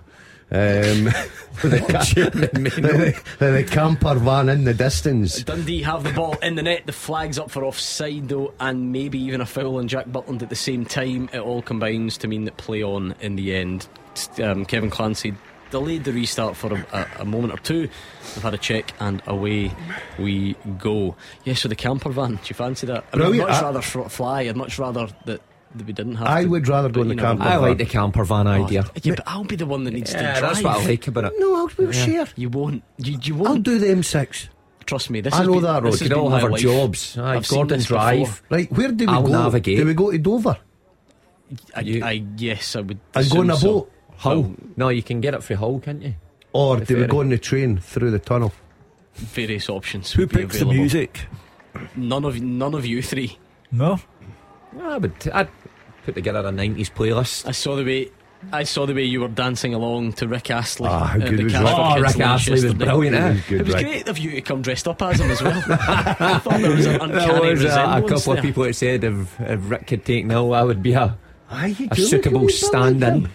Um, 0.51 1.05
the 1.63 1.85
ca- 1.89 2.31
the- 2.31 3.23
the 3.39 3.65
camper 3.71 4.15
van 4.15 4.49
in 4.49 4.65
the 4.65 4.73
distance. 4.75 5.43
Dundee 5.43 5.83
have 5.83 6.05
the 6.05 6.13
ball 6.13 6.37
in 6.43 6.55
the 6.55 6.63
net. 6.63 6.87
The 6.87 6.93
flag's 6.93 7.39
up 7.39 7.51
for 7.51 7.65
offside 7.65 8.29
though, 8.29 8.55
and 8.59 8.91
maybe 8.93 9.19
even 9.21 9.41
a 9.41 9.47
foul 9.47 9.77
on 9.77 9.89
Jack 9.89 10.07
Butland 10.07 10.43
at 10.43 10.49
the 10.49 10.57
same 10.57 10.85
time. 10.87 11.29
It 11.33 11.41
all 11.41 11.61
combines 11.63 12.17
to 12.19 12.29
mean 12.29 12.45
that 12.47 12.57
play 12.57 12.83
on 12.83 13.15
in 13.21 13.37
the 13.37 13.55
end. 13.55 13.87
Um, 14.43 14.65
Kevin 14.65 14.89
Clancy 14.91 15.35
delayed 15.71 16.05
the 16.05 16.13
restart 16.13 16.57
for 16.57 16.73
a, 16.75 16.87
a, 16.93 17.23
a 17.23 17.25
moment 17.27 17.53
or 17.53 17.59
two. 17.59 17.81
We've 17.83 18.43
had 18.43 18.55
a 18.55 18.59
check 18.59 18.95
and 19.01 19.21
away 19.27 19.71
we 20.19 20.55
go. 20.79 21.15
Yes, 21.45 21.61
so 21.61 21.69
the 21.69 21.77
camper 21.77 22.09
van. 22.11 22.37
Do 22.37 22.41
you 22.45 22.55
fancy 22.55 22.87
that? 22.87 23.05
I 23.13 23.17
mean, 23.17 23.27
I'd 23.27 23.29
Brilliant. 23.29 23.49
much 23.51 23.59
I- 23.59 23.63
rather 23.65 23.83
fly. 23.83 24.41
I'd 24.43 24.57
much 24.57 24.79
rather 24.79 25.07
that, 25.27 25.27
that 25.27 25.41
we 25.77 25.93
didn't 25.93 26.17
have. 26.17 26.27
I 26.29 26.43
to, 26.45 26.49
would 26.51 26.67
rather 26.69 26.89
go 26.89 27.03
in 27.03 27.09
the 27.09 27.15
you 27.15 27.21
camper 27.21 27.45
know. 27.45 27.51
I 27.51 27.53
van. 27.55 27.63
like 27.63 27.79
the 27.79 27.87
camper 27.87 28.25
van 28.25 28.47
oh, 28.47 28.65
idea. 28.65 28.85
Yeah, 29.03 29.15
but 29.17 29.25
I'll 29.29 29.45
be 29.45 29.57
the 29.57 29.67
one 29.67 29.85
that 29.85 29.93
needs 29.93 30.13
Yeah, 30.13 30.35
to 30.35 30.41
drive. 30.41 30.55
that's 30.55 30.65
what 30.65 30.77
I 30.79 30.87
like 30.87 31.07
about 31.09 31.25
it. 31.25 31.33
No, 31.39 31.57
I'll 31.57 31.71
we'll 31.77 31.93
share. 31.93 32.27
You 32.37 32.49
won't. 32.49 32.83
You, 32.99 33.19
you 33.23 33.35
I'll 33.37 33.43
won't. 33.53 33.63
do 33.65 33.79
the 33.79 33.87
M6. 33.87 34.49
Trust 34.87 35.11
me. 35.11 35.21
This 35.21 35.35
I 35.35 35.45
know 35.45 35.55
been, 35.55 35.63
that, 35.65 35.83
this 35.83 35.93
Rod. 35.95 36.01
has 36.01 36.09
We 36.09 36.15
all 36.17 36.31
have 36.31 36.45
our 36.45 36.51
life. 36.51 36.61
jobs. 36.63 37.19
Aye, 37.19 37.37
I've 37.37 37.47
seen 37.47 37.59
Gordon 37.59 37.81
Drive. 37.81 38.19
before. 38.21 38.47
Right, 38.57 38.73
where 38.73 38.93
do 38.93 39.07
we 39.07 39.13
I'll 39.13 39.23
go? 39.23 39.29
navigate. 39.29 39.77
Do 39.79 39.85
we 39.87 39.95
go 39.95 40.11
to 40.11 40.19
Dover? 40.19 40.57
I, 41.77 42.01
I 42.03 42.25
yes, 42.37 42.77
I 42.77 42.81
would. 42.81 42.99
And 43.15 43.31
go 43.31 43.41
on 43.41 43.51
assume 43.51 43.51
a 43.51 43.57
so. 43.57 43.73
boat? 43.81 43.93
Hull. 44.17 44.39
Um, 44.45 44.73
no, 44.77 44.89
you 44.89 45.03
can 45.03 45.21
get 45.21 45.35
it 45.35 45.43
for 45.43 45.55
Hull, 45.57 45.79
can't 45.81 46.03
you? 46.03 46.15
Or 46.53 46.79
The 46.79 46.85
do 46.87 46.97
we 46.97 47.07
go 47.07 47.21
on 47.21 47.29
the 47.29 47.39
train 47.39 47.79
through 47.79 48.11
the 48.11 48.19
tunnel? 48.19 48.53
Various 49.15 49.69
options. 49.69 50.11
Who 50.13 50.27
picks 50.27 50.59
the 50.59 50.65
music? 50.67 51.27
None 51.95 52.25
of 52.25 52.41
none 52.43 52.75
of 52.75 52.87
you 52.87 53.03
three. 53.03 53.39
No. 53.71 54.01
I 54.81 54.99
would. 54.99 55.13
I'd 55.33 55.49
put 56.05 56.15
together 56.15 56.41
a 56.41 56.51
'90s 56.53 56.91
playlist. 56.93 57.47
I 57.47 57.53
saw 57.53 57.77
the 57.77 57.85
way. 57.85 58.11
I 58.53 58.63
saw 58.63 58.87
the 58.87 58.95
way 58.95 59.03
you 59.03 59.21
were 59.21 59.27
dancing 59.29 59.75
along 59.75 60.13
to 60.15 60.29
Rick 60.29 60.51
Astley. 60.53 60.89
Ah, 60.89 61.07
how 61.07 61.19
at 61.19 61.29
good 61.29 61.39
the 61.41 61.45
was 61.45 61.53
Cash 61.53 61.63
Rick? 61.65 61.75
Oh, 61.77 61.95
Kids 62.05 62.17
Rick 62.17 62.27
Astley 62.27 62.53
was 62.65 62.75
brilliant, 62.75 63.17
eh? 63.17 63.29
It 63.29 63.33
was 63.35 63.43
good, 63.49 63.61
It 63.61 63.67
was 63.67 63.75
Rick. 63.75 63.85
great 63.87 64.09
of 64.09 64.19
you 64.19 64.31
to 64.31 64.41
come 64.43 64.63
dressed 64.63 64.87
up 64.87 65.03
as 65.03 65.19
him 65.21 65.31
as 65.33 65.43
well. 65.43 65.63
I 65.69 66.39
thought 66.39 66.61
there 66.61 66.71
was 66.71 66.87
an 66.87 66.93
There 66.99 67.03
uncanny 67.19 67.51
was 67.51 67.65
uh, 67.65 67.69
a, 67.69 67.99
a 67.99 68.03
couple 68.09 68.19
there. 68.21 68.37
of 68.39 68.43
people 68.43 68.63
that 68.63 68.75
said 68.75 69.03
if, 69.03 69.41
if 69.41 69.71
Rick 69.71 69.87
could 69.89 70.05
take 70.05 70.25
Nil, 70.25 70.55
I 70.55 70.63
would 70.63 70.83
be 70.85 70.93
a, 70.93 71.19
a 71.51 71.97
suitable 71.97 72.37
a 72.39 72.41
wee 72.43 72.47
bit 72.47 72.63
like 72.63 72.71
stand-in. 72.71 73.25
him. 73.25 73.29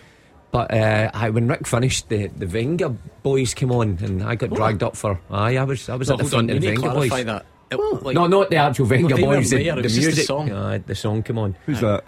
But 0.52 0.74
uh, 0.74 1.12
aye, 1.14 1.32
when 1.32 1.48
Rick 1.50 1.68
finished, 1.68 2.08
the 2.08 2.28
the 2.28 2.46
Venga 2.46 2.88
boys 3.24 3.54
came 3.54 3.72
on, 3.74 3.98
and 4.02 4.24
I 4.24 4.36
got 4.36 4.52
dragged 4.52 4.84
up 4.84 4.96
for. 4.96 5.20
Aye, 5.32 5.58
I 5.58 5.64
was 5.66 5.90
I 5.90 5.96
was 5.96 6.08
No, 6.08 6.14
at 6.14 6.20
the 6.20 6.26
front 6.26 6.50
on, 6.50 6.56
of 6.58 6.64
you 6.64 6.70
the 6.70 6.76
Venga 6.80 6.94
boys. 6.94 7.10
that. 7.26 7.46
It, 7.74 8.04
like, 8.04 8.16
no, 8.16 8.28
not 8.28 8.50
the 8.50 8.58
actual 8.58 8.86
Venga 8.86 9.16
they 9.16 9.24
weren't 9.24 9.42
boys. 9.42 9.50
The, 9.50 9.64
the 9.70 9.76
was 9.76 9.84
just 9.84 9.96
the 9.96 10.02
music, 10.02 10.26
song. 10.26 10.52
Aye, 10.52 10.78
the 10.80 10.96
song 10.96 11.24
Come 11.24 11.38
on. 11.38 11.56
Who's 11.66 11.80
that? 11.82 12.04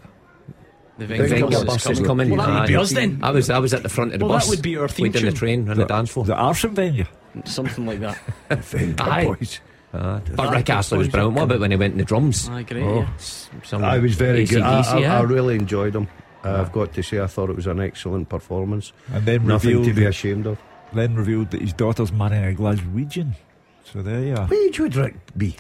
the 0.98 1.06
The 1.06 1.06
Venga, 1.08 1.28
Venga 1.28 1.48
bus 1.48 1.64
bus 1.66 1.90
is 1.90 2.00
is 2.00 2.06
coming. 2.08 2.30
Well, 2.30 2.46
that 2.46 2.60
would 2.62 2.68
be 2.68 2.76
us 2.76 2.92
then. 2.92 3.20
I 3.24 3.32
was 3.32 3.50
I 3.50 3.60
was 3.60 3.74
at 3.74 3.84
the 3.84 3.90
front 3.90 4.14
of 4.14 4.20
the 4.20 4.26
Well, 4.26 4.38
that 4.38 4.48
would 4.48 4.62
be 4.62 4.78
our 4.78 4.88
theme 4.88 5.12
waiting 5.12 5.26
the 5.26 5.32
train 5.32 5.70
on 5.70 5.78
the 5.78 5.86
dance 5.86 6.12
floor. 6.12 6.26
The 6.26 6.36
Arson 6.36 6.74
venue. 6.76 7.06
Something 7.44 7.86
like 7.86 8.00
that. 8.00 8.18
Venga 8.50 9.04
Aye. 9.04 9.26
boys. 9.26 9.60
Aye. 9.94 10.22
But 10.36 10.52
Rick 10.52 10.70
Astley 10.70 10.98
was 11.00 11.08
brilliant. 11.10 11.36
What 11.36 11.44
about 11.44 11.60
when 11.60 11.72
he 11.72 11.78
went 11.78 11.94
in 11.94 11.98
the 11.98 12.06
drums? 12.06 12.50
Aye, 12.50 12.64
great. 12.64 12.84
Oh, 12.84 13.08
yeah. 13.72 13.78
I 13.80 13.98
was 13.98 14.16
very 14.16 14.46
good. 14.46 14.62
I, 14.62 14.80
AC/DC, 14.80 14.94
I, 14.94 15.00
yeah. 15.00 15.20
I 15.20 15.22
really 15.24 15.56
enjoyed 15.56 15.96
him. 15.96 16.08
Uh, 16.44 16.62
I've 16.62 16.72
got 16.72 16.94
to 16.94 17.02
say, 17.02 17.20
I 17.20 17.28
thought 17.28 17.50
it 17.50 17.56
was 17.56 17.66
an 17.68 17.80
excellent 17.80 18.30
performance. 18.30 18.94
And 19.14 19.26
then 19.26 19.48
Nothing 19.48 19.70
revealed 19.78 19.86
to 19.88 19.94
be 19.94 20.06
ashamed 20.06 20.46
of. 20.48 20.60
then 20.94 21.16
revealed 21.16 21.52
that 21.52 21.62
his 21.62 21.74
daughter's 21.74 22.12
marrying 22.12 22.54
a 22.56 22.58
Glaswegian. 22.58 23.34
So 23.96 24.02
there 24.02 24.22
you 24.24 24.36
are. 24.36 24.48
What 24.48 24.58
age 24.58 24.78
would 24.82 24.96
Rick 24.96 25.16
be? 25.38 25.56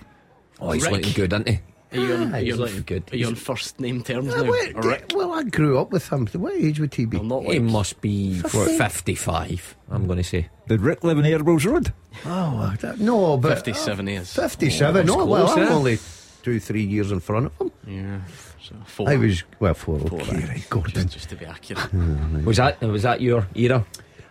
Oh, 0.59 0.71
he's 0.71 0.83
Rick. 0.83 0.91
looking 0.91 1.13
good, 1.13 1.31
isn't 1.33 1.47
he? 1.47 1.59
Are 1.93 1.97
you 2.01 2.13
on, 2.15 2.33
Aye, 2.35 2.37
are 2.37 2.39
you 2.41 2.45
he's 2.51 2.53
on- 2.55 2.59
looking 2.67 2.81
good. 2.81 3.03
Are 3.13 3.15
you 3.15 3.27
on 3.27 3.35
first 3.35 3.79
name 3.79 4.03
terms 4.03 4.33
Uh, 4.33 4.41
now? 4.43 4.51
wait, 4.51 4.75
Rick? 4.83 5.11
well, 5.15 5.31
I 5.31 5.43
grew 5.43 5.79
up 5.79 5.91
with 5.93 6.09
him. 6.11 6.27
What 6.33 6.53
age 6.53 6.81
would 6.81 6.93
he 6.93 7.05
be? 7.05 7.15
Well, 7.15 7.25
not 7.41 7.53
He 7.53 7.59
must 7.59 8.01
be 8.01 8.39
Fifty? 8.39 8.77
55, 8.77 9.77
I'm 9.89 10.05
going 10.05 10.17
to 10.17 10.23
say. 10.23 10.49
Did 10.67 10.81
Rick 10.81 11.05
live 11.05 11.17
in 11.17 11.23
Airbus 11.23 11.65
Road? 11.65 11.93
Oh, 12.25 12.29
I 12.29 12.75
don't- 12.81 12.99
no, 12.99 13.37
but 13.37 13.55
57 13.55 14.05
years. 14.07 14.33
57. 14.33 15.09
Oh, 15.09 15.15
no, 15.19 15.25
well, 15.25 15.47
I'm 15.47 15.59
eh? 15.59 15.69
only 15.69 15.99
two, 16.43 16.59
three 16.59 16.83
years 16.83 17.11
in 17.13 17.21
front 17.21 17.45
of 17.45 17.57
him. 17.57 17.71
Yeah. 17.87 18.19
So 18.61 18.75
four. 18.85 19.09
I 19.09 19.15
was 19.15 19.43
well, 19.61 19.73
four. 19.75 19.99
Four, 19.99 20.19
Okay, 20.21 20.35
aye. 20.43 20.47
right, 20.49 20.67
Gordon. 20.69 21.03
just, 21.03 21.13
just 21.13 21.29
to 21.29 21.35
be 21.37 21.45
accurate. 21.45 21.93
Was 22.45 22.57
that 22.57 22.81
was 22.81 23.03
that 23.03 23.21
your 23.21 23.47
era? 23.55 23.85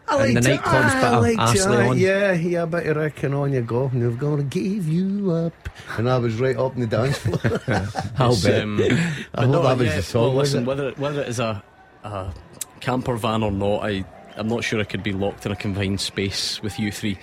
I 0.06 0.26
And 0.26 0.36
the 0.36 0.40
liked 0.40 0.46
it. 0.46 0.60
nightclubs 0.60 0.90
I 0.90 1.00
bit 1.00 1.12
of 1.14 1.22
liked 1.22 1.34
it, 1.56 1.60
Astley 1.60 1.76
aye, 1.76 1.88
on. 1.88 1.98
Yeah, 1.98 2.32
yeah, 2.32 2.62
a 2.62 2.66
bit 2.66 2.86
of 2.86 2.96
Rick 2.96 3.22
and 3.22 3.34
on 3.34 3.52
you 3.52 3.62
go. 3.62 3.86
And 3.92 4.02
they're 4.02 4.10
going 4.10 4.36
to 4.36 4.42
give 4.44 4.86
you 4.88 5.30
up. 5.32 5.68
And 5.96 6.08
I 6.10 6.18
was 6.18 6.34
right 6.36 6.56
up 6.56 6.74
in 6.74 6.80
the 6.82 6.86
dance 6.86 7.18
floor. 7.18 7.60
I'll 8.18 8.36
bet. 8.40 8.62
um, 8.62 8.80
I 8.80 8.88
but 9.32 9.44
hope 9.44 9.50
no, 9.52 9.62
that 9.62 9.78
was 9.78 9.86
yeah, 9.88 9.96
the 9.96 10.02
song, 10.02 10.22
Well, 10.22 10.34
listen, 10.34 10.62
it? 10.62 10.66
whether 10.66 10.90
whether 10.92 11.22
it 11.22 11.28
is 11.28 11.40
a, 11.40 11.62
a 12.04 12.32
camper 12.80 13.16
van 13.16 13.42
or 13.42 13.50
not, 13.50 13.84
I 13.84 14.04
I'm 14.36 14.48
not 14.48 14.64
sure 14.64 14.80
I 14.80 14.84
could 14.84 15.02
be 15.04 15.12
locked 15.12 15.46
in 15.46 15.52
a 15.52 15.56
confined 15.56 16.00
space 16.00 16.60
with 16.60 16.78
you 16.80 16.90
three 16.90 17.16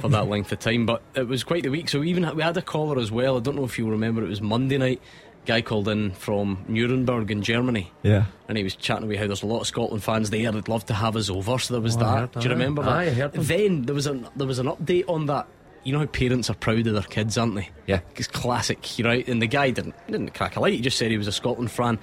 for 0.00 0.08
that 0.08 0.28
length 0.28 0.50
of 0.52 0.58
time. 0.58 0.84
But 0.84 1.00
it 1.14 1.28
was 1.28 1.44
quite 1.44 1.62
the 1.62 1.68
week. 1.70 1.88
So 1.88 2.00
we 2.00 2.10
even 2.10 2.24
had, 2.24 2.34
we 2.34 2.42
had 2.42 2.56
a 2.56 2.62
caller 2.62 2.98
as 2.98 3.10
well. 3.12 3.36
I 3.36 3.40
don't 3.40 3.54
know 3.56 3.64
if 3.64 3.78
you 3.78 3.88
remember. 3.88 4.22
It 4.24 4.28
was 4.28 4.42
Monday 4.42 4.76
night. 4.76 5.00
Guy 5.46 5.62
called 5.62 5.88
in 5.88 6.10
from 6.12 6.64
Nuremberg 6.68 7.30
in 7.30 7.42
Germany. 7.42 7.90
Yeah. 8.02 8.26
And 8.48 8.58
he 8.58 8.64
was 8.64 8.74
chatting 8.76 9.04
away 9.04 9.16
how 9.16 9.26
there's 9.26 9.42
a 9.42 9.46
lot 9.46 9.60
of 9.60 9.66
Scotland 9.66 10.02
fans 10.04 10.30
there 10.30 10.44
that'd 10.44 10.68
love 10.68 10.84
to 10.86 10.94
have 10.94 11.16
us 11.16 11.30
over. 11.30 11.58
So 11.58 11.74
there 11.74 11.80
was 11.80 11.96
Oh, 11.96 12.00
that. 12.00 12.32
Do 12.32 12.40
you 12.40 12.50
remember 12.50 12.82
that? 12.82 12.92
I 12.92 13.10
heard 13.10 13.32
them. 13.32 13.44
Then 13.44 13.82
there 13.82 13.94
was 13.94 14.06
an 14.06 14.28
there 14.36 14.46
was 14.46 14.58
an 14.58 14.66
update 14.66 15.04
on 15.08 15.26
that. 15.26 15.46
You 15.84 15.92
know 15.92 16.00
how 16.00 16.06
parents 16.06 16.50
are 16.50 16.54
proud 16.54 16.86
of 16.88 16.94
their 16.94 17.02
kids, 17.02 17.38
aren't 17.38 17.54
they? 17.54 17.70
Yeah. 17.86 18.00
It's 18.16 18.26
classic, 18.26 18.84
right? 19.00 19.26
And 19.28 19.40
the 19.40 19.46
guy 19.46 19.70
didn't 19.70 19.94
didn't 20.06 20.34
crack 20.34 20.56
a 20.56 20.60
light. 20.60 20.74
He 20.74 20.80
just 20.80 20.98
said 20.98 21.10
he 21.10 21.18
was 21.18 21.28
a 21.28 21.32
Scotland 21.32 21.70
fan. 21.70 21.98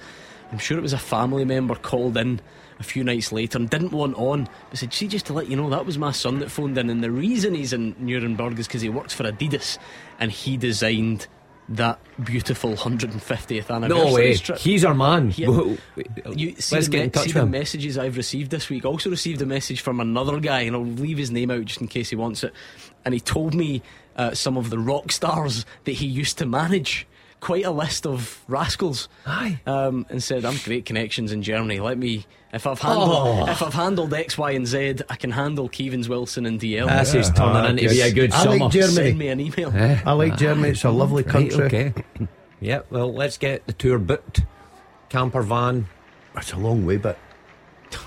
I'm 0.50 0.58
sure 0.58 0.78
it 0.78 0.82
was 0.82 0.92
a 0.92 0.98
family 0.98 1.44
member 1.44 1.74
called 1.74 2.16
in 2.16 2.40
a 2.78 2.82
few 2.82 3.04
nights 3.04 3.30
later 3.30 3.56
and 3.58 3.68
didn't 3.70 3.92
want 3.92 4.16
on, 4.16 4.48
but 4.70 4.78
said, 4.78 4.92
"See, 4.92 5.06
just 5.06 5.26
to 5.26 5.32
let 5.32 5.48
you 5.48 5.56
know, 5.56 5.70
that 5.70 5.86
was 5.86 5.96
my 5.98 6.10
son 6.12 6.38
that 6.40 6.50
phoned 6.50 6.76
in, 6.78 6.90
and 6.90 7.02
the 7.04 7.10
reason 7.10 7.54
he's 7.54 7.72
in 7.72 7.94
Nuremberg 7.98 8.58
is 8.58 8.66
because 8.66 8.82
he 8.82 8.88
works 8.88 9.12
for 9.14 9.24
Adidas, 9.24 9.78
and 10.18 10.30
he 10.32 10.56
designed." 10.56 11.26
That 11.68 11.98
beautiful 12.22 12.74
150th 12.74 13.70
anniversary 13.70 13.88
No 13.88 14.12
way. 14.12 14.36
He's 14.58 14.84
our 14.84 14.94
man. 14.94 15.30
He- 15.30 15.46
Whoa, 15.46 15.78
You 16.30 16.54
see 16.56 16.76
Let's 16.76 16.86
the, 16.86 16.90
get 16.90 17.04
in 17.04 17.10
touch 17.10 17.24
see 17.24 17.32
the 17.32 17.46
messages 17.46 17.96
I've 17.96 18.18
received 18.18 18.50
this 18.50 18.68
week. 18.68 18.84
I 18.84 18.88
also 18.88 19.08
received 19.08 19.40
a 19.40 19.46
message 19.46 19.80
from 19.80 19.98
another 19.98 20.40
guy, 20.40 20.60
and 20.60 20.76
I'll 20.76 20.84
leave 20.84 21.16
his 21.16 21.30
name 21.30 21.50
out 21.50 21.64
just 21.64 21.80
in 21.80 21.88
case 21.88 22.10
he 22.10 22.16
wants 22.16 22.44
it. 22.44 22.52
And 23.04 23.14
he 23.14 23.20
told 23.20 23.54
me 23.54 23.82
uh, 24.16 24.34
some 24.34 24.58
of 24.58 24.68
the 24.68 24.78
rock 24.78 25.10
stars 25.10 25.64
that 25.84 25.92
he 25.92 26.06
used 26.06 26.36
to 26.38 26.46
manage. 26.46 27.06
Quite 27.44 27.66
a 27.66 27.70
list 27.70 28.06
of 28.06 28.40
rascals. 28.48 29.06
Aye. 29.26 29.60
Um, 29.66 30.06
and 30.08 30.22
said, 30.22 30.46
"I'm 30.46 30.56
great 30.64 30.86
connections 30.86 31.30
in 31.30 31.42
Germany. 31.42 31.78
Let 31.78 31.98
me, 31.98 32.24
if 32.54 32.66
I've 32.66 32.80
handled, 32.80 33.10
Oh. 33.12 33.46
if 33.50 33.62
I've 33.62 33.74
handled 33.74 34.14
X, 34.14 34.38
Y, 34.38 34.52
and 34.52 34.66
Z, 34.66 35.00
I 35.10 35.16
can 35.16 35.30
handle 35.30 35.68
Keevins 35.68 36.08
Wilson 36.08 36.46
and 36.46 36.58
Dalziel. 36.58 36.88
This 37.00 37.14
is 37.14 37.30
Ah, 37.36 37.52
turning 37.62 37.78
into 37.78 37.90
be 37.94 38.00
a 38.00 38.10
good 38.10 38.32
I 38.32 38.42
summer. 38.44 38.56
like 38.56 38.72
Germany. 38.72 38.94
Send 38.94 39.18
me 39.18 39.28
an 39.28 39.40
email. 39.40 39.70
Eh? 39.76 40.00
I 40.06 40.12
like 40.12 40.38
Germany. 40.38 40.70
It's 40.70 40.84
a 40.84 40.90
lovely 40.90 41.22
Right, 41.22 41.32
country. 41.32 41.64
okay. 41.64 41.92
yeah, 42.62 42.80
well, 42.88 43.12
let's 43.12 43.36
get 43.36 43.66
the 43.66 43.74
tour 43.74 43.98
booked. 43.98 44.42
Camper 45.10 45.42
van. 45.42 45.86
It's 46.38 46.52
a 46.54 46.56
long 46.56 46.86
way, 46.86 46.96
but 46.96 47.18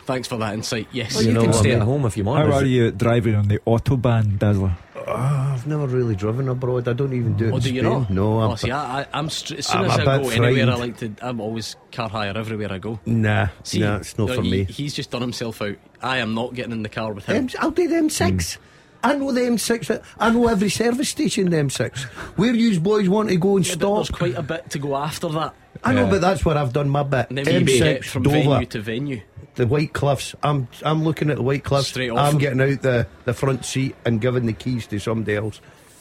Thanks 0.05 0.27
for 0.27 0.37
that 0.37 0.53
insight. 0.53 0.87
Yes, 0.91 1.15
Well, 1.15 1.23
you, 1.25 1.31
know 1.31 1.41
can 1.41 1.49
what 1.51 1.55
I 1.57 1.59
stay 1.61 1.69
mean. 1.69 1.79
at 1.79 1.85
home 1.85 2.05
if 2.05 2.17
you 2.17 2.23
want. 2.25 2.45
How 2.51 2.57
are 2.57 2.65
you 2.65 2.91
driving 2.91 3.35
on 3.35 3.47
the 3.47 3.59
Autobahn, 3.67 4.37
Dazzler? 4.37 4.75
Oh, 5.07 5.13
I've 5.53 5.65
never 5.67 5.87
really 5.87 6.15
driven 6.15 6.49
abroad. 6.49 6.87
I 6.87 6.93
don't 6.93 7.13
even 7.13 7.35
do 7.37 7.47
it 7.47 7.53
Oh, 7.53 7.59
do 7.59 7.73
you 7.73 7.81
not? 7.81 8.09
No, 8.09 8.33
oh, 8.33 8.39
I'm 8.41 8.51
Oh, 8.51 8.55
see, 8.55 8.71
I, 8.71 9.01
I, 9.01 9.05
I'm 9.13 9.29
str- 9.29 9.55
as 9.55 9.67
soon 9.67 9.81
I'm 9.85 9.91
as 9.91 9.99
I 9.99 10.03
go 10.21 10.29
anywhere, 10.29 10.69
I 10.71 10.75
like 10.75 10.97
to. 10.97 11.11
I'm 11.21 11.39
always 11.39 11.75
car 11.91 12.09
hire 12.09 12.37
everywhere 12.37 12.71
I 12.71 12.77
go. 12.77 12.99
nah, 13.05 13.47
See, 13.63 13.79
nah, 13.79 13.97
it's 13.97 14.17
not 14.17 14.29
no, 14.29 14.35
for 14.35 14.41
he- 14.43 14.51
me. 14.51 14.63
He's 14.65 14.93
just 14.93 15.11
done 15.11 15.21
himself 15.21 15.61
out. 15.61 15.75
I 16.01 16.17
am 16.17 16.33
not 16.33 16.53
getting 16.53 16.71
in 16.71 16.83
the 16.83 16.89
car 16.89 17.13
with 17.13 17.25
him. 17.25 17.49
I'll 17.59 17.71
do 17.71 17.87
the 17.87 17.95
M6. 17.95 18.55
Hmm. 18.55 18.63
I 19.03 19.15
know 19.15 19.31
the 19.31 19.41
M6. 19.41 20.03
I 20.19 20.29
know 20.31 20.47
every 20.47 20.69
service 20.69 21.09
station 21.09 21.49
the 21.51 21.57
M6. 21.57 21.97
Where 22.37 22.53
you 22.53 22.79
boys 22.79 23.07
want 23.07 23.29
to 23.29 23.37
go 23.37 23.55
and 23.57 23.65
Yeah, 23.65 23.73
stop? 23.73 23.95
there's 23.97 24.09
quite 24.09 24.35
a 24.35 24.41
bit 24.41 24.69
to 24.71 24.79
go 24.79 24.95
after 24.97 25.29
that. 25.29 25.53
I 25.83 25.93
know, 25.93 26.09
but 26.09 26.21
that's 26.21 26.43
where 26.45 26.57
I've 26.57 26.73
done 26.73 26.89
my 26.89 27.03
bit. 27.03 27.29
And 27.29 27.37
then 27.37 27.65
we 27.65 27.77
get 27.79 28.01
M6 28.03 28.05
from 28.05 28.23
Dover, 28.23 28.37
venue 28.37 28.65
to 28.67 28.81
venue. 28.81 29.21
the 29.55 29.67
White 29.67 29.93
Cliffs. 29.93 30.35
I'm 30.43 30.67
I'm 30.83 31.03
looking 31.03 31.29
at 31.29 31.37
the 31.37 31.43
White 31.43 31.63
Cliffs. 31.63 31.87
Straight 31.89 32.09
off. 32.09 32.19
I'm 32.19 32.37
getting 32.37 32.61
out 32.61 32.81
the, 32.81 33.07
the 33.25 33.33
front 33.33 33.65
seat 33.65 33.95
and 34.05 34.19
giving 34.21 34.45
the 34.45 34.53
keys 34.53 34.87
to 34.87 34.99
somebody 34.99 35.35
else. 35.35 35.59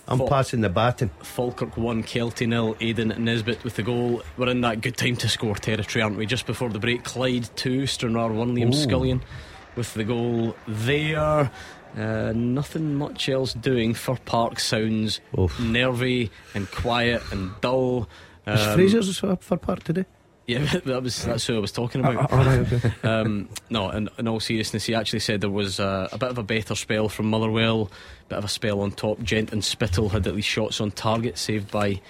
I'm 0.08 0.18
Fal- 0.18 0.28
passing 0.28 0.60
the 0.60 0.68
baton. 0.68 1.10
Falkirk 1.22 1.76
1, 1.76 2.04
Kelty 2.04 2.46
nil, 2.46 2.76
Aidan 2.80 3.08
Nisbet 3.24 3.64
with 3.64 3.74
the 3.74 3.82
goal. 3.82 4.22
We're 4.36 4.50
in 4.50 4.60
that 4.60 4.80
good 4.80 4.96
time 4.96 5.16
to 5.16 5.28
score 5.28 5.56
territory, 5.56 6.00
aren't 6.00 6.16
we? 6.16 6.26
Just 6.26 6.46
before 6.46 6.68
the 6.68 6.78
break, 6.78 7.02
Clyde 7.02 7.48
2, 7.56 7.86
Stranraer 7.88 8.32
1, 8.32 8.54
Liam 8.54 8.72
Scullion 8.72 9.20
with 9.74 9.92
the 9.94 10.04
goal 10.04 10.54
there. 10.68 11.50
Uh, 11.96 12.32
nothing 12.36 12.94
much 12.94 13.28
else 13.28 13.52
doing 13.54 13.94
for 13.94 14.16
Park 14.26 14.60
Sounds. 14.60 15.20
Oof. 15.36 15.58
Nervy 15.58 16.30
and 16.54 16.70
quiet 16.70 17.22
and 17.32 17.50
dull. 17.60 18.08
Is 18.46 18.60
Um, 18.60 18.74
Fraser's 18.74 19.18
for, 19.18 19.36
for 19.36 19.56
part 19.56 19.84
today? 19.84 20.04
Yeah, 20.46 20.58
that 20.84 21.02
was 21.02 21.24
that's 21.24 21.44
who 21.46 21.56
I 21.56 21.58
was 21.58 21.72
talking 21.72 22.00
about. 22.04 22.30
all 22.30 22.38
right, 22.38 22.72
okay. 22.72 22.92
um, 23.02 23.48
no, 23.68 23.90
in, 23.90 24.08
in 24.18 24.28
all 24.28 24.38
seriousness, 24.38 24.84
he 24.86 24.94
actually 24.94 25.18
said 25.18 25.40
there 25.40 25.50
was 25.50 25.80
uh, 25.80 26.08
a 26.12 26.18
bit 26.18 26.28
of 26.30 26.38
a 26.38 26.44
better 26.44 26.76
spell 26.76 27.08
from 27.08 27.26
Motherwell, 27.26 27.90
bit 28.28 28.38
of 28.38 28.44
a 28.44 28.48
spell 28.48 28.80
on 28.80 28.92
top. 28.92 29.20
Gent 29.22 29.52
and 29.52 29.62
Spittal 29.64 30.08
had 30.12 30.26
at 30.28 30.36
least 30.36 30.48
shots 30.48 30.80
on 30.80 30.92
target, 30.92 31.36
saved 31.36 31.72
by 31.72 32.00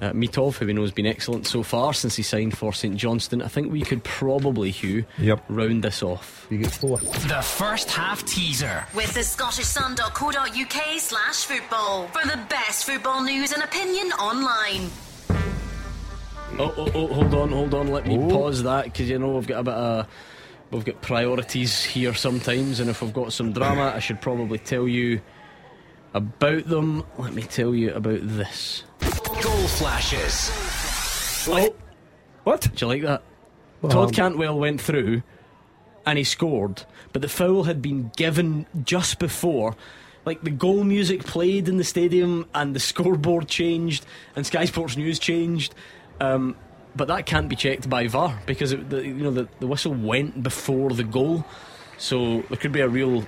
uh, 0.00 0.12
Mitov, 0.12 0.54
who 0.58 0.66
we 0.66 0.72
know 0.72 0.82
has 0.82 0.92
been 0.92 1.04
excellent 1.06 1.48
so 1.48 1.64
far 1.64 1.92
since 1.92 2.14
he 2.14 2.22
signed 2.22 2.56
for 2.56 2.72
St 2.72 2.96
Johnstone. 2.96 3.42
I 3.42 3.48
think 3.48 3.72
we 3.72 3.80
could 3.82 4.04
probably, 4.04 4.70
Hugh, 4.70 5.04
Yep. 5.18 5.44
round 5.48 5.82
this 5.82 6.00
off. 6.00 6.46
You 6.48 6.58
get 6.58 6.70
four. 6.70 6.98
The 6.98 7.42
first 7.42 7.90
half 7.90 8.24
teaser. 8.24 8.86
With 8.94 9.12
the 9.14 9.20
scottishsun.co.uk 9.24 11.00
slash 11.00 11.44
football 11.44 12.06
for 12.06 12.24
the 12.28 12.38
best 12.48 12.84
football 12.84 13.24
news 13.24 13.50
and 13.50 13.64
opinion 13.64 14.12
online. 14.12 14.90
Oh, 16.58 16.74
oh, 16.76 16.90
oh, 16.94 17.06
hold 17.08 17.34
on, 17.34 17.48
hold 17.50 17.74
on. 17.74 17.88
Let 17.88 18.06
me 18.06 18.18
oh. 18.18 18.28
pause 18.28 18.62
that 18.64 18.84
because 18.84 19.08
you 19.08 19.18
know 19.18 19.32
we've 19.32 19.46
got 19.46 19.60
a 19.60 19.64
bit 19.64 19.74
of. 19.74 20.08
We've 20.70 20.84
got 20.84 21.02
priorities 21.02 21.82
here 21.82 22.14
sometimes, 22.14 22.78
and 22.78 22.88
if 22.88 23.02
we've 23.02 23.12
got 23.12 23.32
some 23.32 23.52
drama, 23.52 23.92
I 23.94 23.98
should 23.98 24.20
probably 24.20 24.58
tell 24.58 24.86
you 24.86 25.20
about 26.14 26.64
them. 26.66 27.04
Let 27.18 27.34
me 27.34 27.42
tell 27.42 27.74
you 27.74 27.92
about 27.92 28.20
this. 28.22 28.84
Goal 29.00 29.66
flashes. 29.66 30.50
Oh, 31.48 31.74
What? 32.44 32.60
do 32.60 32.70
you 32.76 32.86
like 32.86 33.02
that? 33.02 33.22
Well, 33.82 33.90
Todd 33.90 34.08
um, 34.08 34.14
Cantwell 34.14 34.58
went 34.58 34.80
through 34.80 35.22
and 36.06 36.18
he 36.18 36.24
scored, 36.24 36.84
but 37.12 37.22
the 37.22 37.28
foul 37.28 37.64
had 37.64 37.82
been 37.82 38.12
given 38.16 38.66
just 38.84 39.18
before 39.18 39.74
like 40.24 40.42
the 40.42 40.50
goal 40.50 40.84
music 40.84 41.24
played 41.24 41.68
in 41.68 41.76
the 41.76 41.84
stadium 41.84 42.46
and 42.54 42.74
the 42.74 42.80
scoreboard 42.80 43.48
changed 43.48 44.04
and 44.36 44.46
Sky 44.46 44.64
Sports 44.66 44.96
News 44.96 45.18
changed. 45.18 45.74
Um, 46.20 46.56
but 46.96 47.08
that 47.08 47.24
can't 47.26 47.48
be 47.48 47.56
checked 47.56 47.88
by 47.88 48.06
VAR 48.08 48.38
because 48.46 48.72
it, 48.72 48.90
the, 48.90 49.04
you 49.04 49.14
know 49.14 49.30
the, 49.30 49.48
the 49.60 49.66
whistle 49.66 49.94
went 49.94 50.42
before 50.42 50.90
the 50.90 51.04
goal, 51.04 51.44
so 51.98 52.42
there 52.48 52.56
could 52.58 52.72
be 52.72 52.80
a 52.80 52.88
real 52.88 53.24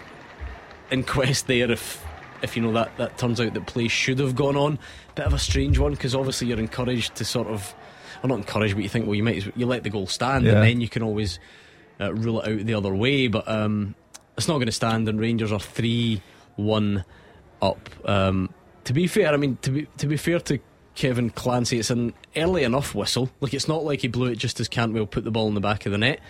inquest 0.90 1.46
there 1.46 1.70
if 1.70 2.04
if 2.42 2.56
you 2.56 2.62
know 2.62 2.72
that 2.72 2.96
that 2.98 3.16
turns 3.18 3.40
out 3.40 3.54
that 3.54 3.66
play 3.66 3.88
should 3.88 4.18
have 4.18 4.34
gone 4.34 4.56
on. 4.56 4.78
Bit 5.14 5.26
of 5.26 5.32
a 5.34 5.38
strange 5.38 5.78
one 5.78 5.92
because 5.92 6.14
obviously 6.14 6.48
you're 6.48 6.58
encouraged 6.58 7.14
to 7.16 7.24
sort 7.24 7.46
of, 7.46 7.74
or 8.22 8.28
not 8.28 8.38
encouraged, 8.38 8.74
but 8.74 8.82
you 8.82 8.88
think 8.88 9.06
well 9.06 9.14
you 9.14 9.22
might 9.22 9.56
you 9.56 9.66
let 9.66 9.84
the 9.84 9.90
goal 9.90 10.06
stand 10.06 10.44
Yeah. 10.44 10.54
and 10.54 10.62
then 10.62 10.80
you 10.80 10.88
can 10.88 11.02
always 11.02 11.38
uh, 12.00 12.12
rule 12.12 12.40
it 12.40 12.50
out 12.52 12.66
the 12.66 12.74
other 12.74 12.94
way. 12.94 13.28
But 13.28 13.48
um, 13.48 13.94
it's 14.36 14.48
not 14.48 14.54
going 14.54 14.66
to 14.66 14.72
stand, 14.72 15.08
and 15.08 15.20
Rangers 15.20 15.52
are 15.52 15.60
three 15.60 16.20
one 16.56 17.04
up. 17.60 17.88
Um, 18.04 18.52
to 18.84 18.92
be 18.92 19.06
fair, 19.06 19.32
I 19.32 19.36
mean 19.36 19.56
to 19.62 19.70
be 19.70 19.86
to 19.98 20.06
be 20.08 20.16
fair 20.16 20.40
to 20.40 20.58
Kevin 20.94 21.30
Clancy, 21.30 21.78
it's 21.78 21.90
an 21.90 22.12
early 22.36 22.64
enough 22.64 22.94
whistle. 22.94 23.30
Like 23.40 23.54
it's 23.54 23.68
not 23.68 23.84
like 23.84 24.00
he 24.00 24.08
blew 24.08 24.26
it 24.28 24.36
just 24.36 24.60
as 24.60 24.68
Cantwell 24.68 25.06
put 25.06 25.24
the 25.24 25.30
ball 25.30 25.48
in 25.48 25.54
the 25.54 25.60
back 25.60 25.86
of 25.86 25.92
the 25.92 25.98
net. 25.98 26.20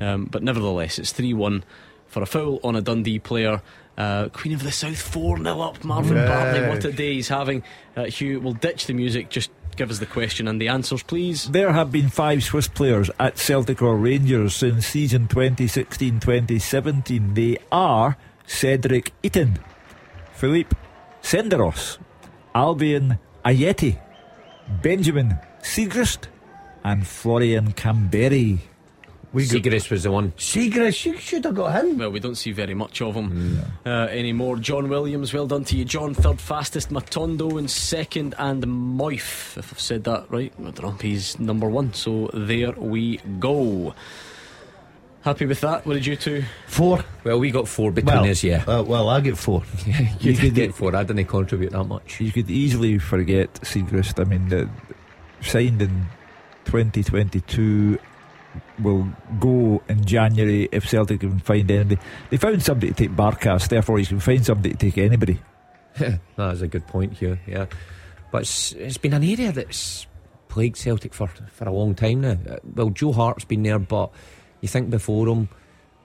Um, 0.00 0.26
but 0.26 0.42
nevertheless, 0.42 0.98
it's 0.98 1.12
three 1.12 1.34
one 1.34 1.64
for 2.06 2.22
a 2.22 2.26
foul 2.26 2.60
on 2.62 2.76
a 2.76 2.80
Dundee 2.82 3.18
player. 3.18 3.62
Uh, 3.98 4.28
Queen 4.28 4.52
of 4.54 4.62
the 4.62 4.70
South 4.70 5.00
4 5.00 5.38
0 5.38 5.60
up. 5.60 5.82
Marvin 5.82 6.16
Yeah. 6.18 6.26
Bartley, 6.28 6.68
what 6.68 6.84
a 6.84 6.92
day 6.92 7.14
he's 7.14 7.28
having. 7.28 7.62
Uh, 7.96 8.04
Hugh, 8.04 8.40
we'll 8.40 8.52
ditch 8.52 8.86
the 8.86 8.92
music. 8.92 9.30
Just 9.30 9.50
give 9.76 9.90
us 9.90 9.98
the 9.98 10.06
question 10.06 10.46
and 10.48 10.60
the 10.60 10.68
answers, 10.68 11.02
please. 11.02 11.46
There 11.50 11.72
have 11.72 11.90
been 11.90 12.08
five 12.10 12.44
Swiss 12.44 12.68
players 12.68 13.10
at 13.18 13.38
Celtic 13.38 13.80
or 13.80 13.96
Rangers 13.96 14.54
since 14.54 14.86
season 14.86 15.28
2016 15.28 16.20
2017. 16.20 17.34
They 17.34 17.56
are 17.72 18.18
Cedric 18.46 19.12
Itten, 19.22 19.58
Philippe 20.34 20.76
Senderos, 21.22 21.96
Albian 22.54 23.18
Ajeti, 23.46 23.96
Benjamin 24.82 25.38
Siegrist, 25.62 26.26
and 26.82 27.06
Florian 27.06 27.72
Kamberi. 27.74 28.58
Siegrist 29.32 29.90
was 29.90 30.02
the 30.02 30.10
one. 30.10 30.32
Siegrist, 30.32 31.04
you 31.04 31.16
should 31.18 31.44
have 31.44 31.54
got 31.54 31.84
him. 31.84 31.98
Well, 31.98 32.10
we 32.10 32.18
don't 32.18 32.34
see 32.34 32.50
very 32.50 32.74
much 32.74 33.00
of 33.02 33.14
him 33.14 33.60
uh, 33.84 34.08
anymore. 34.10 34.56
John 34.56 34.88
Williams, 34.88 35.32
well 35.32 35.46
done 35.46 35.62
to 35.64 35.76
you. 35.76 35.84
John, 35.84 36.14
third 36.14 36.40
fastest. 36.40 36.90
Matondo 36.90 37.56
in 37.58 37.68
second. 37.68 38.34
And 38.38 38.64
Moif, 38.64 39.56
if 39.58 39.72
I've 39.72 39.80
said 39.80 40.04
that 40.04 40.28
right. 40.30 40.52
I 40.58 40.62
don't 40.70 40.82
know, 40.82 40.90
he's 41.00 41.38
number 41.38 41.68
one. 41.68 41.92
So 41.92 42.30
there 42.32 42.72
we 42.72 43.18
go. 43.38 43.94
Happy 45.26 45.44
with 45.44 45.60
that? 45.62 45.84
What 45.84 45.94
did 45.94 46.06
you 46.06 46.14
two? 46.14 46.44
Four. 46.68 47.04
Well, 47.24 47.40
we 47.40 47.50
got 47.50 47.66
four 47.66 47.90
between 47.90 48.14
Well, 48.14 48.30
us, 48.30 48.44
yeah. 48.44 48.62
Uh, 48.64 48.84
well, 48.84 49.08
I 49.08 49.20
get 49.20 49.36
four. 49.36 49.64
you, 49.84 49.92
You 50.20 50.32
did 50.34 50.40
could 50.40 50.54
get 50.54 50.72
four. 50.72 50.94
I 50.94 51.02
didn't 51.02 51.24
contribute 51.24 51.72
that 51.72 51.82
much. 51.82 52.20
You 52.20 52.30
could 52.30 52.48
easily 52.48 52.98
forget 52.98 53.52
Siegrist. 53.54 54.24
I 54.24 54.28
mean, 54.28 54.48
the, 54.48 54.70
signed 55.40 55.82
in 55.82 56.06
2022 56.66 57.98
will 58.84 59.08
go 59.40 59.82
in 59.88 60.04
January 60.04 60.68
if 60.70 60.88
Celtic 60.88 61.18
can 61.18 61.40
find 61.40 61.68
anybody. 61.72 61.98
They 62.30 62.36
found 62.36 62.62
somebody 62.62 62.92
to 62.92 62.94
take 62.94 63.10
Barkas, 63.10 63.68
therefore 63.68 63.98
you 63.98 64.06
can 64.06 64.20
find 64.20 64.46
somebody 64.46 64.74
to 64.74 64.76
take 64.76 64.96
anybody. 64.96 65.40
that 65.98 66.20
is 66.52 66.62
a 66.62 66.68
good 66.68 66.86
point 66.86 67.14
here, 67.14 67.40
yeah. 67.48 67.66
But 68.30 68.42
it's, 68.42 68.70
it's 68.74 68.98
been 68.98 69.12
an 69.12 69.24
area 69.24 69.50
that's 69.50 70.06
plagued 70.46 70.76
Celtic 70.76 71.14
for, 71.14 71.26
for 71.26 71.64
a 71.68 71.72
long 71.72 71.96
time 71.96 72.20
now. 72.20 72.38
Uh, 72.48 72.58
Well, 72.76 72.90
Joe 72.90 73.10
Hart's 73.10 73.44
been 73.44 73.64
there, 73.64 73.80
but 73.80 74.12
you 74.60 74.68
think 74.68 74.90
before 74.90 75.28
him, 75.28 75.48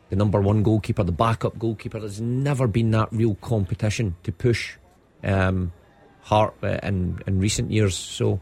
the 0.09 0.15
number 0.15 0.41
one 0.41 0.61
goalkeeper, 0.61 1.03
the 1.03 1.11
backup 1.11 1.57
goalkeeper, 1.57 1.99
there's 1.99 2.21
never 2.21 2.67
been 2.67 2.91
that 2.91 3.07
real 3.11 3.35
competition 3.35 4.15
to 4.23 4.31
push 4.31 4.75
um, 5.23 5.71
Hart 6.21 6.53
uh, 6.63 6.79
in, 6.83 7.19
in 7.25 7.39
recent 7.39 7.71
years. 7.71 7.95
So 7.95 8.39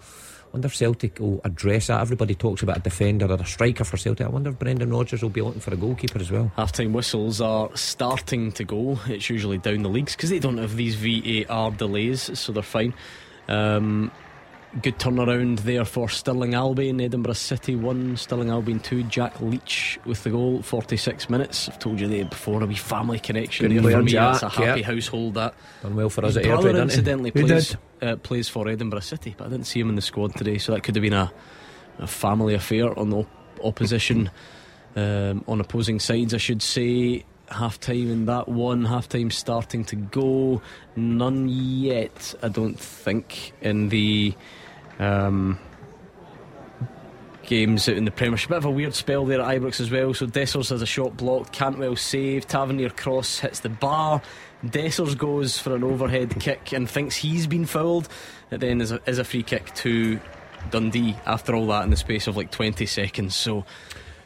I 0.49 0.53
wonder 0.53 0.65
if 0.65 0.75
Celtic 0.75 1.19
will 1.19 1.39
address 1.43 1.87
that. 1.87 2.01
Everybody 2.01 2.33
talks 2.33 2.63
about 2.63 2.77
a 2.77 2.79
defender 2.79 3.27
or 3.27 3.35
a 3.35 3.45
striker 3.45 3.83
for 3.83 3.97
Celtic. 3.97 4.25
I 4.25 4.29
wonder 4.29 4.49
if 4.49 4.57
Brendan 4.57 4.91
Rodgers 4.91 5.21
will 5.21 5.29
be 5.29 5.41
looking 5.41 5.61
for 5.61 5.73
a 5.73 5.77
goalkeeper 5.77 6.19
as 6.19 6.31
well. 6.31 6.51
Half 6.55 6.71
time 6.71 6.91
whistles 6.91 7.39
are 7.39 7.69
starting 7.75 8.51
to 8.53 8.63
go. 8.63 8.99
It's 9.07 9.29
usually 9.29 9.59
down 9.59 9.83
the 9.83 9.89
leagues 9.89 10.15
because 10.15 10.31
they 10.31 10.39
don't 10.39 10.57
have 10.57 10.75
these 10.75 10.95
VAR 10.95 11.69
delays, 11.71 12.37
so 12.37 12.51
they're 12.51 12.63
fine. 12.63 12.95
Um, 13.47 14.11
good 14.81 14.97
turnaround 14.99 15.61
there 15.61 15.83
for 15.85 16.07
Stirling 16.09 16.53
Albion. 16.53 17.01
Edinburgh 17.01 17.33
City 17.33 17.75
1, 17.75 18.17
Stirling 18.17 18.49
Albion 18.49 18.79
2. 18.79 19.03
Jack 19.03 19.39
Leach 19.41 19.99
with 20.05 20.23
the 20.23 20.29
goal, 20.29 20.61
46 20.61 21.29
minutes. 21.29 21.67
I've 21.69 21.79
told 21.79 21.99
you 21.99 22.07
there 22.07 22.25
before, 22.25 22.61
a 22.61 22.65
wee 22.65 22.75
family 22.75 23.19
connection 23.19 23.69
Good 23.73 23.83
there 23.83 23.97
for 23.97 24.03
me. 24.03 24.11
Jack, 24.11 24.35
It's 24.35 24.43
a 24.43 24.49
happy 24.49 24.81
yeah. 24.81 24.85
household 24.85 25.33
that. 25.35 25.55
Done 25.81 25.95
well 25.95 26.09
for 26.09 26.23
us 26.25 26.35
His 26.35 26.37
at 26.37 26.43
brother 26.43 26.69
Airdrie, 26.69 26.73
didn't 26.73 26.83
incidentally 26.89 27.31
Who 27.33 27.45
plays, 27.47 27.75
did? 27.99 28.07
uh, 28.07 28.15
plays 28.17 28.47
for 28.49 28.67
Edinburgh 28.67 28.99
City, 29.01 29.33
but 29.37 29.47
I 29.47 29.49
didn't 29.49 29.65
see 29.67 29.79
him 29.79 29.89
in 29.89 29.95
the 29.95 30.01
squad 30.01 30.35
today, 30.35 30.57
so 30.59 30.71
that 30.73 30.83
could 30.83 30.95
have 30.95 31.01
been 31.03 31.13
a, 31.13 31.31
a 31.97 32.07
family 32.07 32.53
affair 32.53 32.97
on 32.97 33.09
the 33.09 33.17
op- 33.17 33.59
opposition, 33.63 34.29
um, 34.95 35.43
on 35.47 35.59
opposing 35.59 35.99
sides, 35.99 36.33
I 36.33 36.37
should 36.37 36.61
say. 36.61 37.25
Half 37.51 37.79
time 37.79 38.11
in 38.11 38.25
that 38.27 38.47
one, 38.47 38.85
half 38.85 39.09
time 39.09 39.31
starting 39.31 39.83
to 39.85 39.95
go. 39.95 40.61
None 40.95 41.49
yet, 41.49 42.35
I 42.43 42.47
don't 42.47 42.79
think, 42.79 43.53
in 43.61 43.89
the 43.89 44.35
um, 44.99 45.57
games 47.43 47.89
out 47.89 47.97
in 47.97 48.05
the 48.05 48.11
Premiership. 48.11 48.49
Bit 48.49 48.57
of 48.59 48.65
a 48.65 48.71
weird 48.71 48.93
spell 48.93 49.25
there 49.25 49.41
at 49.41 49.47
Ibrox 49.47 49.79
as 49.79 49.89
well. 49.89 50.13
So 50.13 50.27
Dessers 50.27 50.69
has 50.69 50.81
a 50.81 50.85
shot 50.85 51.17
blocked, 51.17 51.51
Cantwell 51.51 51.95
saved, 51.95 52.49
Tavernier 52.49 52.89
cross 52.89 53.39
hits 53.39 53.61
the 53.61 53.69
bar. 53.69 54.21
Dessers 54.65 55.17
goes 55.17 55.57
for 55.57 55.75
an 55.75 55.83
overhead 55.83 56.39
kick 56.39 56.73
and 56.73 56.89
thinks 56.89 57.15
he's 57.15 57.47
been 57.47 57.65
fouled. 57.65 58.07
It 58.51 58.59
then 58.59 58.81
is 58.81 58.91
a, 58.91 59.01
is 59.07 59.17
a 59.17 59.23
free 59.23 59.43
kick 59.43 59.73
to 59.75 60.19
Dundee 60.69 61.15
after 61.25 61.55
all 61.55 61.67
that 61.67 61.83
in 61.83 61.89
the 61.89 61.97
space 61.97 62.27
of 62.27 62.35
like 62.37 62.51
20 62.51 62.85
seconds. 62.85 63.35
So 63.35 63.65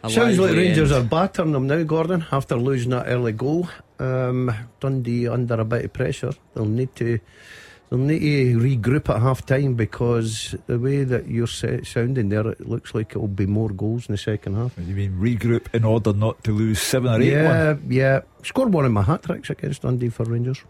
Sounds 0.10 0.38
like 0.38 0.56
Rangers 0.56 0.92
end. 0.92 1.06
are 1.06 1.08
battering 1.08 1.54
them 1.54 1.68
now, 1.68 1.84
Gordon, 1.84 2.26
after 2.32 2.58
losing 2.58 2.90
that 2.90 3.08
early 3.08 3.32
goal. 3.32 3.70
Um, 4.00 4.54
Dundee 4.82 5.30
under 5.30 5.54
a 5.54 5.64
bit 5.64 5.86
of 5.86 5.94
pressure. 5.94 6.34
They'll 6.54 6.66
need 6.66 6.94
to 6.98 7.20
they'll 7.94 8.00
need 8.02 8.20
to 8.22 8.58
regroup 8.58 9.08
at 9.14 9.22
half 9.22 9.46
time 9.46 9.76
because 9.76 10.56
the 10.66 10.80
way 10.80 11.04
that 11.04 11.28
you're 11.28 11.46
sa- 11.46 11.84
sounding 11.84 12.30
there, 12.30 12.48
it 12.48 12.68
looks 12.68 12.96
like 12.96 13.12
it'll 13.12 13.28
be 13.28 13.46
more 13.46 13.70
goals 13.70 14.08
in 14.10 14.14
the 14.14 14.18
second 14.18 14.56
half. 14.56 14.74
You 14.80 14.96
mean 14.96 15.12
regroup 15.20 15.68
in 15.76 15.84
order 15.84 16.12
not 16.12 16.44
to 16.46 16.52
lose 16.52 16.82
seven 16.82 17.12
or 17.14 17.22
eight? 17.22 17.32
yeah, 17.34 17.74
one? 17.74 17.84
yeah. 17.92 18.22
Scored 18.44 18.74
one 18.74 18.86
of 18.86 18.92
my 18.92 19.04
hat 19.04 19.22
tricks 19.22 19.52
against 19.52 19.84
Dundee 19.84 20.10
for 20.10 20.24
Rangers. 20.24 20.64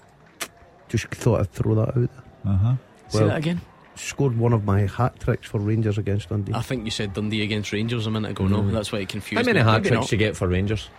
Just 0.89 1.07
thought 1.07 1.39
I'd 1.39 1.51
throw 1.53 1.75
that 1.75 1.87
out 1.89 1.93
there. 1.95 2.09
Uh 2.45 2.57
huh. 2.57 2.75
Say 3.07 3.25
that 3.25 3.37
again. 3.37 3.61
Scored 3.95 4.37
one 4.37 4.51
of 4.53 4.65
my 4.65 4.81
hat 4.81 5.19
tricks 5.19 5.47
for 5.47 5.59
Rangers 5.59 5.97
against 5.97 6.27
Dundee. 6.29 6.53
I 6.53 6.61
think 6.61 6.83
you 6.83 6.91
said 6.91 7.13
Dundee 7.13 7.41
against 7.43 7.71
Rangers 7.71 8.05
a 8.05 8.11
minute 8.11 8.31
ago. 8.31 8.47
No, 8.47 8.57
Mm. 8.63 8.71
that's 8.73 8.91
why 8.91 8.99
it 8.99 9.07
confused 9.09 9.39
How 9.39 9.45
many 9.45 9.59
me. 9.63 9.71
hat 9.71 9.81
tricks 9.83 9.93
not. 9.95 10.11
you 10.11 10.17
get 10.17 10.35
for 10.35 10.47
Rangers? 10.47 10.89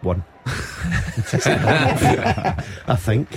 One. 0.00 0.24
I 2.86 2.96
think. 2.98 3.28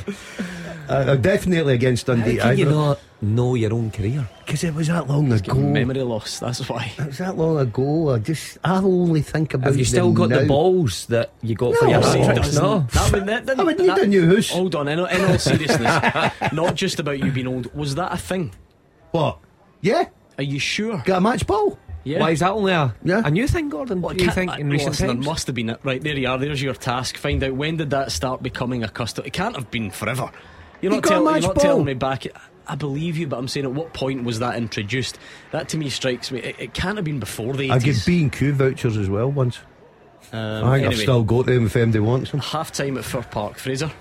Uh, 0.90 1.16
definitely 1.16 1.74
against 1.74 2.06
Dundee. 2.08 2.38
How 2.38 2.50
can 2.50 2.58
you 2.60 2.66
not 2.66 3.00
know 3.22 3.56
your 3.56 3.74
own 3.74 3.92
career? 3.92 4.28
Because 4.46 4.64
it 4.64 4.74
was 4.74 4.88
that 4.88 5.08
long 5.08 5.30
Got 5.30 5.48
ago. 5.48 5.56
memory 5.56 6.02
loss. 6.02 6.40
That's 6.40 6.68
why. 6.70 6.92
It 6.98 7.06
was 7.08 7.18
that 7.20 7.38
long 7.38 7.58
ago. 7.60 8.12
I 8.14 8.20
just, 8.20 8.58
I 8.64 8.78
only 8.78 9.22
think 9.22 9.54
about. 9.54 9.68
Have 9.68 9.78
you 9.78 9.86
still 9.86 10.12
them 10.14 10.30
got 10.30 10.40
the 10.42 10.46
balls 10.46 11.06
that 11.08 11.32
you 11.42 11.56
got 11.56 11.76
for 11.76 11.88
your 11.88 11.98
of 12.00 12.06
hat 12.06 12.16
course 12.16 12.28
tricks? 12.28 12.56
not. 12.56 12.62
No. 12.64 12.80
That 12.92 13.12
would, 13.12 13.26
that, 13.26 13.46
that, 13.48 13.60
I 13.60 13.64
would 13.64 13.80
need 13.80 13.90
that- 13.90 14.02
a 14.04 14.08
new 14.08 14.36
house. 14.36 14.50
Hold 14.50 14.76
on, 14.76 14.88
in, 14.88 15.00
all- 15.00 15.06
in 15.08 15.26
all 15.26 15.38
seriousness, 15.38 16.32
not 16.54 16.76
just 16.76 17.00
about 17.00 17.20
you 17.20 17.32
being 17.32 17.48
old. 17.48 17.74
Was 17.76 17.96
that 17.96 18.14
a 18.14 18.18
thing? 18.18 18.54
What? 19.12 19.40
Yeah. 19.82 20.06
Are 20.38 20.44
you 20.44 20.60
sure? 20.60 21.02
Got 21.06 21.18
a 21.18 21.22
match 21.22 21.48
ball? 21.48 21.80
Yeah. 22.04 22.20
Why 22.20 22.32
is 22.32 22.42
that 22.42 22.52
only 22.52 22.72
a, 22.72 22.94
Yeah. 23.04 23.24
a 23.26 23.32
new 23.32 23.48
thing, 23.48 23.70
Gordon? 23.70 24.00
Well, 24.02 24.14
do 24.14 24.24
you 24.24 24.30
think 24.30 24.52
uh, 24.52 24.56
in 24.60 24.70
recent 24.70 24.92
listen, 24.92 25.08
times? 25.08 25.26
There 25.26 25.32
must 25.32 25.48
have 25.48 25.56
been 25.56 25.72
it. 25.72 25.80
Right, 25.84 26.00
there 26.04 26.16
you 26.16 26.28
are. 26.28 26.38
There's 26.38 26.62
your 26.62 26.76
task. 26.76 27.18
Find 27.18 27.44
out 27.44 27.54
when 27.56 27.78
did 27.78 27.90
that 27.90 28.12
start 28.12 28.44
becoming 28.44 28.84
a 28.84 28.88
custom. 28.90 29.26
It 29.26 29.34
can't 29.34 29.56
have 29.56 29.72
been 29.72 29.90
forever. 29.90 30.30
You're 30.82 30.92
not, 30.92 31.04
tell, 31.04 31.24
you're 31.24 31.42
not 31.42 31.60
telling 31.60 31.86
me 31.86 31.94
back. 31.94 32.26
I 32.68 32.76
believe 32.76 33.18
you, 33.18 33.28
but 33.28 33.38
I'm 33.38 33.48
saying 33.48 33.66
at 33.66 33.74
what 33.74 33.94
point 33.94 34.24
was 34.24 34.40
that 34.40 34.56
introduced? 34.58 35.20
That 35.52 35.70
to 35.70 35.78
me 35.78 35.90
strikes 35.90 36.32
me. 36.32 36.40
It, 36.40 36.56
it 36.60 36.74
can't 36.74 36.98
have 36.98 37.06
been 37.06 37.20
before 37.20 37.54
the 37.54 37.70
80s. 37.70 37.72
I 37.72 37.80
get 37.80 38.06
B 38.06 38.22
and 38.24 38.32
Q 38.32 38.54
vouchers 38.54 38.98
as 38.98 39.10
well 39.10 39.32
once. 39.32 39.60
Um, 40.32 40.40
I 40.40 40.60
think 40.60 40.66
I've 40.66 40.92
anyway, 40.92 41.04
still 41.04 41.24
got 41.24 41.46
them 41.46 41.66
if 41.68 41.74
MD 41.74 42.00
wants 42.00 42.32
them. 42.32 42.40
half 42.40 42.72
time 42.72 42.98
at 42.98 43.06
Fir 43.06 43.22
Park. 43.24 43.58
Fraser. 43.58 43.92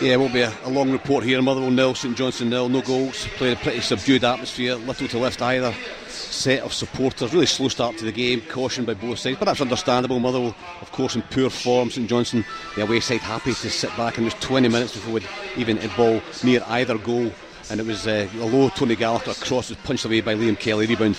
Yeah, 0.00 0.12
it 0.14 0.20
won't 0.20 0.32
be 0.32 0.42
a, 0.42 0.52
a 0.64 0.70
long 0.70 0.90
report 0.90 1.24
here. 1.24 1.42
Motherwell 1.42 1.70
nil, 1.70 1.94
St 1.94 2.16
Johnstone 2.16 2.50
nil, 2.50 2.68
no 2.68 2.80
goals. 2.82 3.26
Played 3.36 3.54
a 3.54 3.60
pretty 3.60 3.80
subdued 3.80 4.24
atmosphere, 4.24 4.76
little 4.76 5.08
to 5.08 5.18
lift 5.18 5.42
either 5.42 5.74
set 6.18 6.62
of 6.62 6.72
supporters. 6.72 7.32
Really 7.32 7.46
slow 7.46 7.68
start 7.68 7.96
to 7.98 8.04
the 8.04 8.12
game, 8.12 8.40
cautioned 8.42 8.86
by 8.86 8.94
both 8.94 9.18
sides, 9.18 9.38
but 9.38 9.46
that's 9.46 9.60
understandable. 9.60 10.18
Motherwell, 10.18 10.56
of 10.80 10.92
course, 10.92 11.14
in 11.14 11.22
poor 11.22 11.50
form. 11.50 11.90
St 11.90 12.08
Johnstone, 12.08 12.44
the 12.76 12.82
away 12.82 13.00
side, 13.00 13.20
happy 13.20 13.52
to 13.52 13.70
sit 13.70 13.96
back, 13.96 14.18
and 14.18 14.26
there's 14.26 14.40
20 14.40 14.68
minutes 14.68 14.94
before 14.94 15.14
we'd 15.14 15.28
even 15.56 15.76
hit 15.76 15.96
ball 15.96 16.20
near 16.42 16.62
either 16.66 16.98
goal. 16.98 17.32
And 17.70 17.80
it 17.80 17.86
was 17.86 18.06
uh, 18.06 18.28
a 18.34 18.46
low 18.46 18.70
Tony 18.70 18.96
Gallagher 18.96 19.34
cross 19.34 19.68
was 19.68 19.78
punched 19.78 20.04
away 20.04 20.20
by 20.20 20.34
Liam 20.34 20.58
Kelly. 20.58 20.86
Rebound 20.86 21.18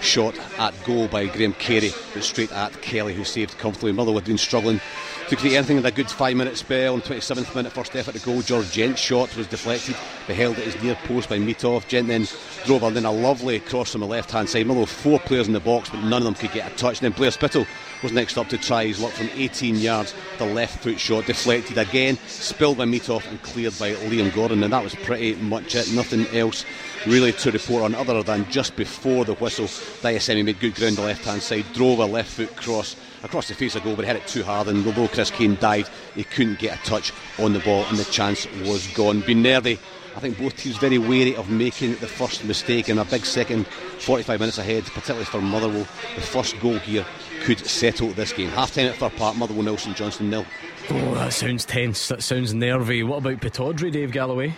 shot 0.00 0.38
at 0.58 0.74
goal 0.84 1.08
by 1.08 1.26
Graham 1.26 1.52
Carey, 1.54 1.90
but 2.14 2.22
straight 2.22 2.52
at 2.52 2.80
Kelly, 2.82 3.14
who 3.14 3.24
saved 3.24 3.58
comfortably. 3.58 3.92
Motherwell 3.92 4.20
had 4.20 4.28
been 4.28 4.38
struggling 4.38 4.80
to 5.28 5.36
create 5.36 5.56
anything 5.56 5.76
in 5.76 5.84
a 5.84 5.90
good 5.90 6.10
five 6.10 6.36
minute 6.36 6.56
spell. 6.56 6.94
On 6.94 7.02
27th 7.02 7.54
minute, 7.54 7.72
first 7.72 7.94
effort 7.94 8.14
to 8.14 8.20
goal, 8.20 8.40
George 8.40 8.70
Gent's 8.72 9.00
shot 9.00 9.34
was 9.36 9.46
deflected, 9.46 9.94
but 10.26 10.36
held 10.36 10.56
at 10.56 10.64
his 10.64 10.82
near 10.82 10.94
post 11.04 11.28
by 11.28 11.38
Mitov. 11.38 11.86
Gent 11.86 12.08
then 12.08 12.26
drove 12.64 12.82
on 12.82 12.96
in 12.96 13.04
a 13.04 13.12
lovely 13.12 13.60
cross 13.60 13.92
from 13.92 14.00
the 14.00 14.06
left 14.06 14.30
hand 14.30 14.48
side. 14.48 14.66
Motherwell 14.66 14.86
four 14.86 15.18
players 15.20 15.46
in 15.46 15.52
the 15.52 15.60
box, 15.60 15.90
but 15.90 16.02
none 16.02 16.22
of 16.22 16.24
them 16.24 16.34
could 16.34 16.52
get 16.52 16.72
a 16.72 16.74
touch. 16.76 17.02
And 17.02 17.12
then 17.12 17.18
Blair 17.18 17.30
Spittle 17.30 17.66
was 18.02 18.12
next 18.12 18.38
up 18.38 18.48
to 18.48 18.58
try 18.58 18.86
his 18.86 19.00
luck 19.00 19.12
from 19.12 19.28
18 19.34 19.76
yards. 19.76 20.14
The 20.38 20.46
left 20.46 20.82
foot 20.82 20.98
shot 21.00 21.26
deflected 21.26 21.78
again, 21.78 22.16
spilled 22.26 22.78
by 22.78 22.84
Mitov 22.84 23.28
and 23.28 23.42
cleared 23.42 23.78
by 23.78 23.94
Liam 23.94 24.34
Gordon. 24.34 24.62
And 24.62 24.72
that 24.72 24.84
was 24.84 24.94
pretty 24.94 25.34
much 25.36 25.74
it. 25.74 25.92
Nothing 25.92 26.26
else 26.28 26.64
really 27.06 27.32
to 27.32 27.50
report 27.50 27.84
on 27.84 27.94
other 27.94 28.22
than 28.22 28.48
just 28.50 28.76
before 28.76 29.24
the 29.24 29.34
whistle. 29.34 29.66
Jaiyesimi 29.66 30.44
made 30.44 30.60
good 30.60 30.74
ground 30.74 30.96
the 30.96 31.02
left 31.02 31.24
hand 31.24 31.42
side, 31.42 31.64
drove 31.72 31.98
a 31.98 32.06
left 32.06 32.30
foot 32.30 32.54
cross 32.56 32.96
across 33.22 33.48
the 33.48 33.54
face 33.54 33.74
of 33.74 33.82
goal, 33.82 33.96
but 33.96 34.04
he 34.04 34.12
hit 34.12 34.22
it 34.22 34.28
too 34.28 34.44
hard. 34.44 34.68
And 34.68 34.86
although 34.86 35.08
Chris 35.08 35.30
Kane 35.30 35.56
died, 35.56 35.88
he 36.14 36.24
couldn't 36.24 36.58
get 36.58 36.78
a 36.78 36.82
touch 36.84 37.12
on 37.38 37.52
the 37.52 37.60
ball, 37.60 37.84
and 37.86 37.98
the 37.98 38.04
chance 38.04 38.46
was 38.64 38.86
gone. 38.88 39.24
Nervy. 39.28 39.78
I 40.16 40.20
think 40.20 40.38
both 40.38 40.56
teams 40.56 40.76
very 40.78 40.98
wary 40.98 41.36
of 41.36 41.48
making 41.48 41.94
the 41.96 42.08
first 42.08 42.44
mistake 42.44 42.88
in 42.88 42.98
a 42.98 43.04
big 43.04 43.24
second, 43.24 43.68
45 43.68 44.40
minutes 44.40 44.58
ahead, 44.58 44.82
particularly 44.86 45.26
for 45.26 45.40
Motherwell. 45.40 45.86
The 46.16 46.20
first 46.20 46.58
goal 46.58 46.78
here 46.78 47.06
could 47.40 47.58
settle 47.66 48.08
this 48.08 48.32
game. 48.32 48.48
Half 48.50 48.74
time 48.74 48.86
at 48.86 48.96
Fir 48.96 49.10
Park, 49.10 49.36
Motherwell 49.36 49.64
nil 49.64 49.76
St 49.76 49.96
Johnstone 49.96 50.30
nil. 50.30 50.46
Oh, 50.90 51.14
that 51.14 51.32
sounds 51.32 51.64
tense. 51.64 52.08
That 52.08 52.22
sounds 52.22 52.54
nervy. 52.54 53.02
What 53.02 53.18
about 53.18 53.40
Pittodrie, 53.40 53.92
Dave 53.92 54.10
Galloway? 54.12 54.54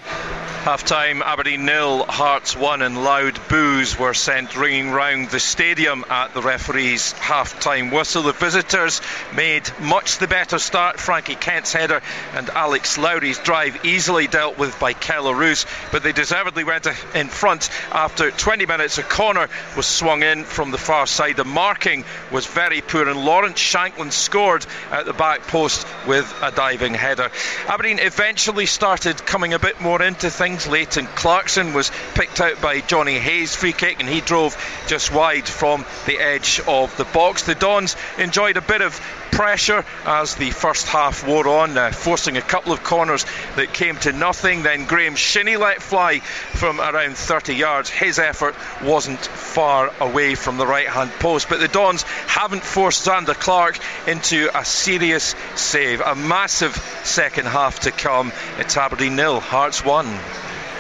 Half 0.63 0.85
time, 0.85 1.23
Aberdeen 1.23 1.65
nil, 1.65 2.05
Hearts 2.05 2.55
one, 2.55 2.83
and 2.83 3.03
loud 3.03 3.41
boos 3.49 3.99
were 3.99 4.13
sent 4.13 4.55
ringing 4.59 4.91
round 4.91 5.31
the 5.31 5.41
stadium 5.41 6.05
at 6.11 6.35
the 6.35 6.43
referee's 6.43 7.13
half 7.13 7.61
time 7.61 7.91
whistle. 7.91 8.25
The 8.25 8.33
visitors 8.33 9.01
made 9.35 9.71
much 9.81 10.19
the 10.19 10.29
better 10.29 10.59
start. 10.59 11.01
Frankie 11.01 11.35
Kent's 11.35 11.73
header 11.73 12.03
and 12.35 12.51
Alex 12.51 12.99
Lowry's 12.99 13.39
drive 13.39 13.87
easily 13.87 14.27
dealt 14.27 14.59
with 14.59 14.79
by 14.79 14.93
Kelle 14.93 15.33
Roos, 15.33 15.65
but 15.93 16.03
they 16.03 16.13
deservedly 16.13 16.65
went 16.65 16.87
in 17.15 17.29
front 17.29 17.71
after 17.91 18.31
20 18.31 18.67
minutes. 18.67 18.99
A 18.99 19.03
corner 19.03 19.49
was 19.79 19.87
swung 19.87 20.23
in 20.23 20.45
from 20.45 20.73
the 20.73 20.79
far 20.79 21.07
side. 21.07 21.37
The 21.37 21.45
marking 21.47 22.05
was 22.31 22.45
very 22.45 22.83
poor, 22.83 23.09
and 23.09 23.25
Lawrence 23.25 23.59
Shankland 23.59 24.13
scored 24.13 24.67
at 24.91 25.07
the 25.07 25.15
back 25.15 25.47
post 25.47 25.87
with 26.07 26.20
a 26.43 26.51
diving 26.51 26.95
header. 26.95 27.31
Aberdeen 27.69 27.99
eventually 27.99 28.67
started 28.67 29.25
coming 29.27 29.55
a 29.55 29.59
bit 29.59 29.81
more 29.81 30.03
into 30.03 30.31
things. 30.31 30.67
Leighton 30.67 31.07
Clarkson 31.07 31.73
was 31.73 31.91
picked 32.15 32.41
out 32.41 32.61
by 32.61 32.81
Johnny 32.81 33.19
Hayes, 33.19 33.55
free 33.55 33.73
kick, 33.73 34.01
and 34.01 34.09
he 34.09 34.21
drove 34.21 34.57
just 34.87 35.13
wide 35.13 35.49
from 35.49 35.85
the 36.07 36.19
edge 36.19 36.61
of 36.67 36.97
the 36.97 37.05
box. 37.05 37.43
The 37.43 37.55
Dons 37.55 37.97
enjoyed 38.19 38.57
a 38.57 38.63
bit 38.63 38.83
of 38.83 39.01
pressure 39.31 39.85
as 40.05 40.35
the 40.35 40.51
first 40.51 40.87
half 40.89 41.27
wore 41.27 41.49
on, 41.49 41.77
uh, 41.77 41.91
forcing 41.91 42.37
a 42.37 42.43
couple 42.43 42.73
of 42.73 42.83
corners 42.83 43.25
that 43.57 43.73
came 43.73 43.97
to 43.97 44.13
nothing. 44.13 44.63
Then 44.63 44.87
Graham 44.87 45.17
Shinnie 45.17 45.57
let 45.57 45.83
fly 45.83 46.21
from 46.21 46.81
around 46.81 47.17
30 47.17 47.55
yards. 47.55 47.91
His 47.91 48.19
effort 48.19 48.55
wasn't 48.83 49.21
far 49.21 49.93
away 50.01 50.35
from 50.35 50.57
the 50.57 50.67
right 50.67 50.89
hand 50.89 51.11
post, 51.21 51.49
but 51.49 51.61
the 51.61 51.69
Dons 51.69 52.03
haven't 52.03 52.63
forced 52.63 53.07
Zander 53.07 53.35
Clark 53.35 53.79
into 54.07 54.51
a 54.57 54.65
serious 54.65 55.35
save. 55.55 56.01
A 56.01 56.15
massive 56.15 56.77
second 57.05 57.47
half 57.47 57.81
to 57.81 57.91
come. 57.91 58.33
It's 58.59 58.77
Aberdeen 58.77 59.17
nil, 59.17 59.41
Hearts 59.41 59.85
1. 59.85 60.07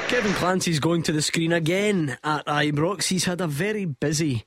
Kevin 0.09 0.33
Clancy's 0.33 0.81
going 0.81 1.05
to 1.05 1.13
the 1.13 1.23
screen 1.23 1.53
again 1.53 2.19
at 2.25 2.45
Ibrox. 2.47 3.05
He's 3.05 3.27
had 3.27 3.41
a 3.41 3.47
very 3.47 3.85
busy 3.85 4.45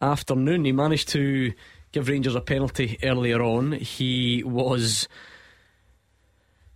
afternoon. 0.00 0.64
He 0.64 0.72
managed 0.72 1.08
to 1.10 1.52
give 1.96 2.08
Rangers 2.08 2.34
a 2.34 2.42
penalty 2.42 2.98
earlier 3.02 3.40
on. 3.40 3.72
He 3.72 4.42
was 4.44 5.08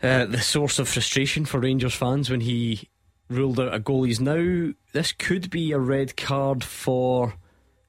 uh, 0.02 0.24
the 0.24 0.40
source 0.40 0.78
of 0.78 0.88
frustration 0.88 1.44
for 1.44 1.60
Rangers 1.60 1.94
fans 1.94 2.30
when 2.30 2.40
he 2.40 2.88
ruled 3.28 3.60
out 3.60 3.74
a 3.74 3.78
goal. 3.78 4.05
He's 4.05 4.18
now, 4.18 4.72
this 4.94 5.12
could 5.12 5.51
be 5.51 5.72
a 5.72 5.78
red 5.78 6.16
card 6.16 6.64
for 6.64 7.34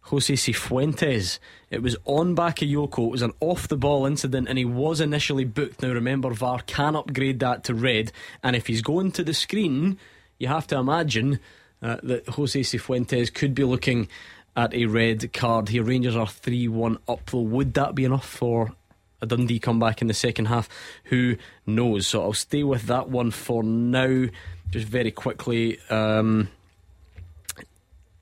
Jose 0.01 0.33
Cifuentes. 0.33 1.39
It 1.69 1.81
was 1.81 1.95
on 2.03 2.35
Bakayoko. 2.35 3.05
It 3.05 3.11
was 3.11 3.21
an 3.21 3.31
off 3.39 3.69
the 3.69 3.77
ball 3.77 4.05
incident 4.05 4.49
and 4.49 4.57
he 4.57 4.65
was 4.65 4.99
initially 4.99 5.45
booked. 5.45 5.81
Now 5.81 5.93
remember, 5.93 6.31
VAR 6.31 6.59
can 6.63 6.97
upgrade 6.97 7.39
that 7.39 7.63
to 7.63 7.73
red. 7.73 8.11
And 8.43 8.57
if 8.57 8.67
he's 8.67 8.81
going 8.81 9.13
to 9.13 9.23
the 9.23 9.33
screen, 9.33 9.97
you 10.37 10.49
have 10.49 10.67
to 10.67 10.75
imagine 10.75 11.39
uh, 11.81 11.95
that 12.03 12.27
Jose 12.27 12.59
Cifuentes 12.59 13.33
could 13.33 13.55
be 13.55 13.63
looking 13.63 14.09
at 14.55 14.73
a 14.73 14.85
red 14.85 15.31
card 15.33 15.69
here. 15.69 15.83
Rangers 15.83 16.15
are 16.15 16.27
3 16.27 16.67
1 16.67 16.97
up, 17.07 17.29
though. 17.29 17.39
Would 17.39 17.73
that 17.75 17.95
be 17.95 18.05
enough 18.05 18.27
for 18.27 18.73
a 19.21 19.25
Dundee 19.25 19.59
comeback 19.59 20.01
in 20.01 20.07
the 20.07 20.13
second 20.13 20.45
half? 20.45 20.67
Who 21.05 21.37
knows? 21.65 22.07
So 22.07 22.21
I'll 22.21 22.33
stay 22.33 22.63
with 22.63 22.83
that 22.83 23.09
one 23.09 23.31
for 23.31 23.63
now. 23.63 24.27
Just 24.71 24.87
very 24.87 25.11
quickly. 25.11 25.79
Um, 25.89 26.49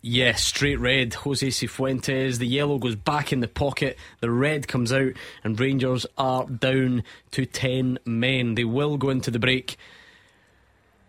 yeah, 0.01 0.33
straight 0.33 0.79
red. 0.79 1.13
Jose 1.13 1.47
Cifuentes. 1.47 2.37
The 2.37 2.47
yellow 2.47 2.77
goes 2.77 2.95
back 2.95 3.33
in 3.33 3.41
the 3.41 3.47
pocket. 3.47 3.97
The 4.21 4.31
red 4.31 4.67
comes 4.67 4.93
out, 4.93 5.13
and 5.43 5.59
Rangers 5.59 6.05
are 6.17 6.45
down 6.45 7.03
to 7.31 7.45
10 7.45 7.99
men. 8.05 8.55
They 8.55 8.63
will 8.63 8.97
go 8.97 9.09
into 9.09 9.31
the 9.31 9.39
break 9.39 9.77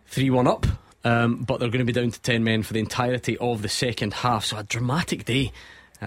3 0.06 0.30
1 0.30 0.46
up. 0.46 0.66
Um, 1.02 1.44
but 1.44 1.60
they're 1.60 1.70
going 1.70 1.84
to 1.84 1.90
be 1.90 1.98
down 1.98 2.10
to 2.10 2.20
10 2.20 2.44
men 2.44 2.62
for 2.62 2.74
the 2.74 2.78
entirety 2.78 3.38
of 3.38 3.62
the 3.62 3.68
second 3.68 4.12
half. 4.12 4.44
So 4.44 4.58
a 4.58 4.62
dramatic 4.62 5.24
day 5.24 5.52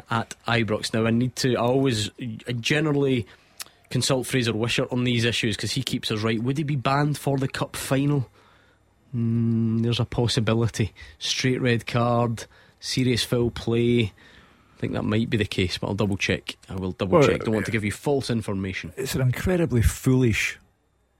at 0.09 0.35
Ibrox. 0.47 0.93
Now, 0.93 1.05
I 1.05 1.11
need 1.11 1.35
to, 1.37 1.55
I 1.55 1.61
always, 1.61 2.11
I 2.47 2.51
generally 2.53 3.25
consult 3.89 4.27
Fraser 4.27 4.53
Wishart 4.53 4.91
on 4.91 5.03
these 5.03 5.25
issues 5.25 5.55
because 5.55 5.71
he 5.71 5.83
keeps 5.83 6.11
us 6.11 6.21
right. 6.21 6.41
Would 6.41 6.57
he 6.57 6.63
be 6.63 6.75
banned 6.75 7.17
for 7.17 7.37
the 7.37 7.47
cup 7.47 7.75
final? 7.75 8.29
Mm, 9.15 9.83
there's 9.83 9.99
a 9.99 10.05
possibility. 10.05 10.93
Straight 11.19 11.61
red 11.61 11.85
card, 11.85 12.45
serious 12.79 13.23
foul 13.23 13.51
play. 13.51 14.11
I 14.77 14.79
think 14.79 14.93
that 14.93 15.03
might 15.03 15.29
be 15.29 15.37
the 15.37 15.45
case, 15.45 15.77
but 15.77 15.87
I'll 15.87 15.93
double 15.93 16.17
check. 16.17 16.57
I 16.69 16.75
will 16.75 16.91
double 16.91 17.19
well, 17.19 17.27
check. 17.27 17.43
Don't 17.43 17.53
want 17.53 17.65
to 17.67 17.71
give 17.71 17.83
you 17.83 17.91
false 17.91 18.29
information. 18.29 18.93
It's 18.97 19.15
an 19.15 19.21
incredibly 19.21 19.81
foolish 19.81 20.59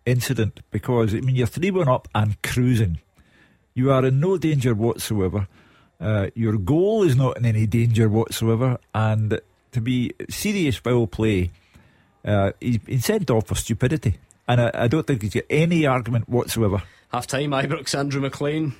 incident 0.05 0.59
because 0.69 1.13
I 1.13 1.21
mean 1.21 1.35
you're 1.35 1.47
three 1.47 1.71
one 1.71 1.87
up 1.87 2.07
and 2.13 2.41
cruising. 2.41 2.99
You 3.73 3.91
are 3.91 4.05
in 4.05 4.19
no 4.19 4.37
danger 4.37 4.73
whatsoever. 4.73 5.47
Uh, 5.99 6.27
your 6.35 6.57
goal 6.57 7.03
is 7.03 7.15
not 7.15 7.37
in 7.37 7.45
any 7.45 7.65
danger 7.65 8.09
whatsoever, 8.09 8.77
and 8.93 9.39
to 9.71 9.81
be 9.81 10.11
serious 10.29 10.75
foul 10.75 11.07
play, 11.07 11.51
uh, 12.25 12.51
he's 12.59 12.77
been 12.79 12.99
sent 12.99 13.29
off 13.29 13.47
for 13.47 13.55
stupidity, 13.55 14.17
and 14.47 14.59
I, 14.61 14.71
I 14.73 14.87
don't 14.87 15.07
think 15.07 15.21
he's 15.21 15.33
got 15.33 15.45
any 15.49 15.85
argument 15.85 16.27
whatsoever. 16.27 16.83
Half 17.11 17.27
time, 17.27 17.51
Ibrox, 17.51 17.97
Andrew 17.97 18.21
MacLean. 18.21 18.73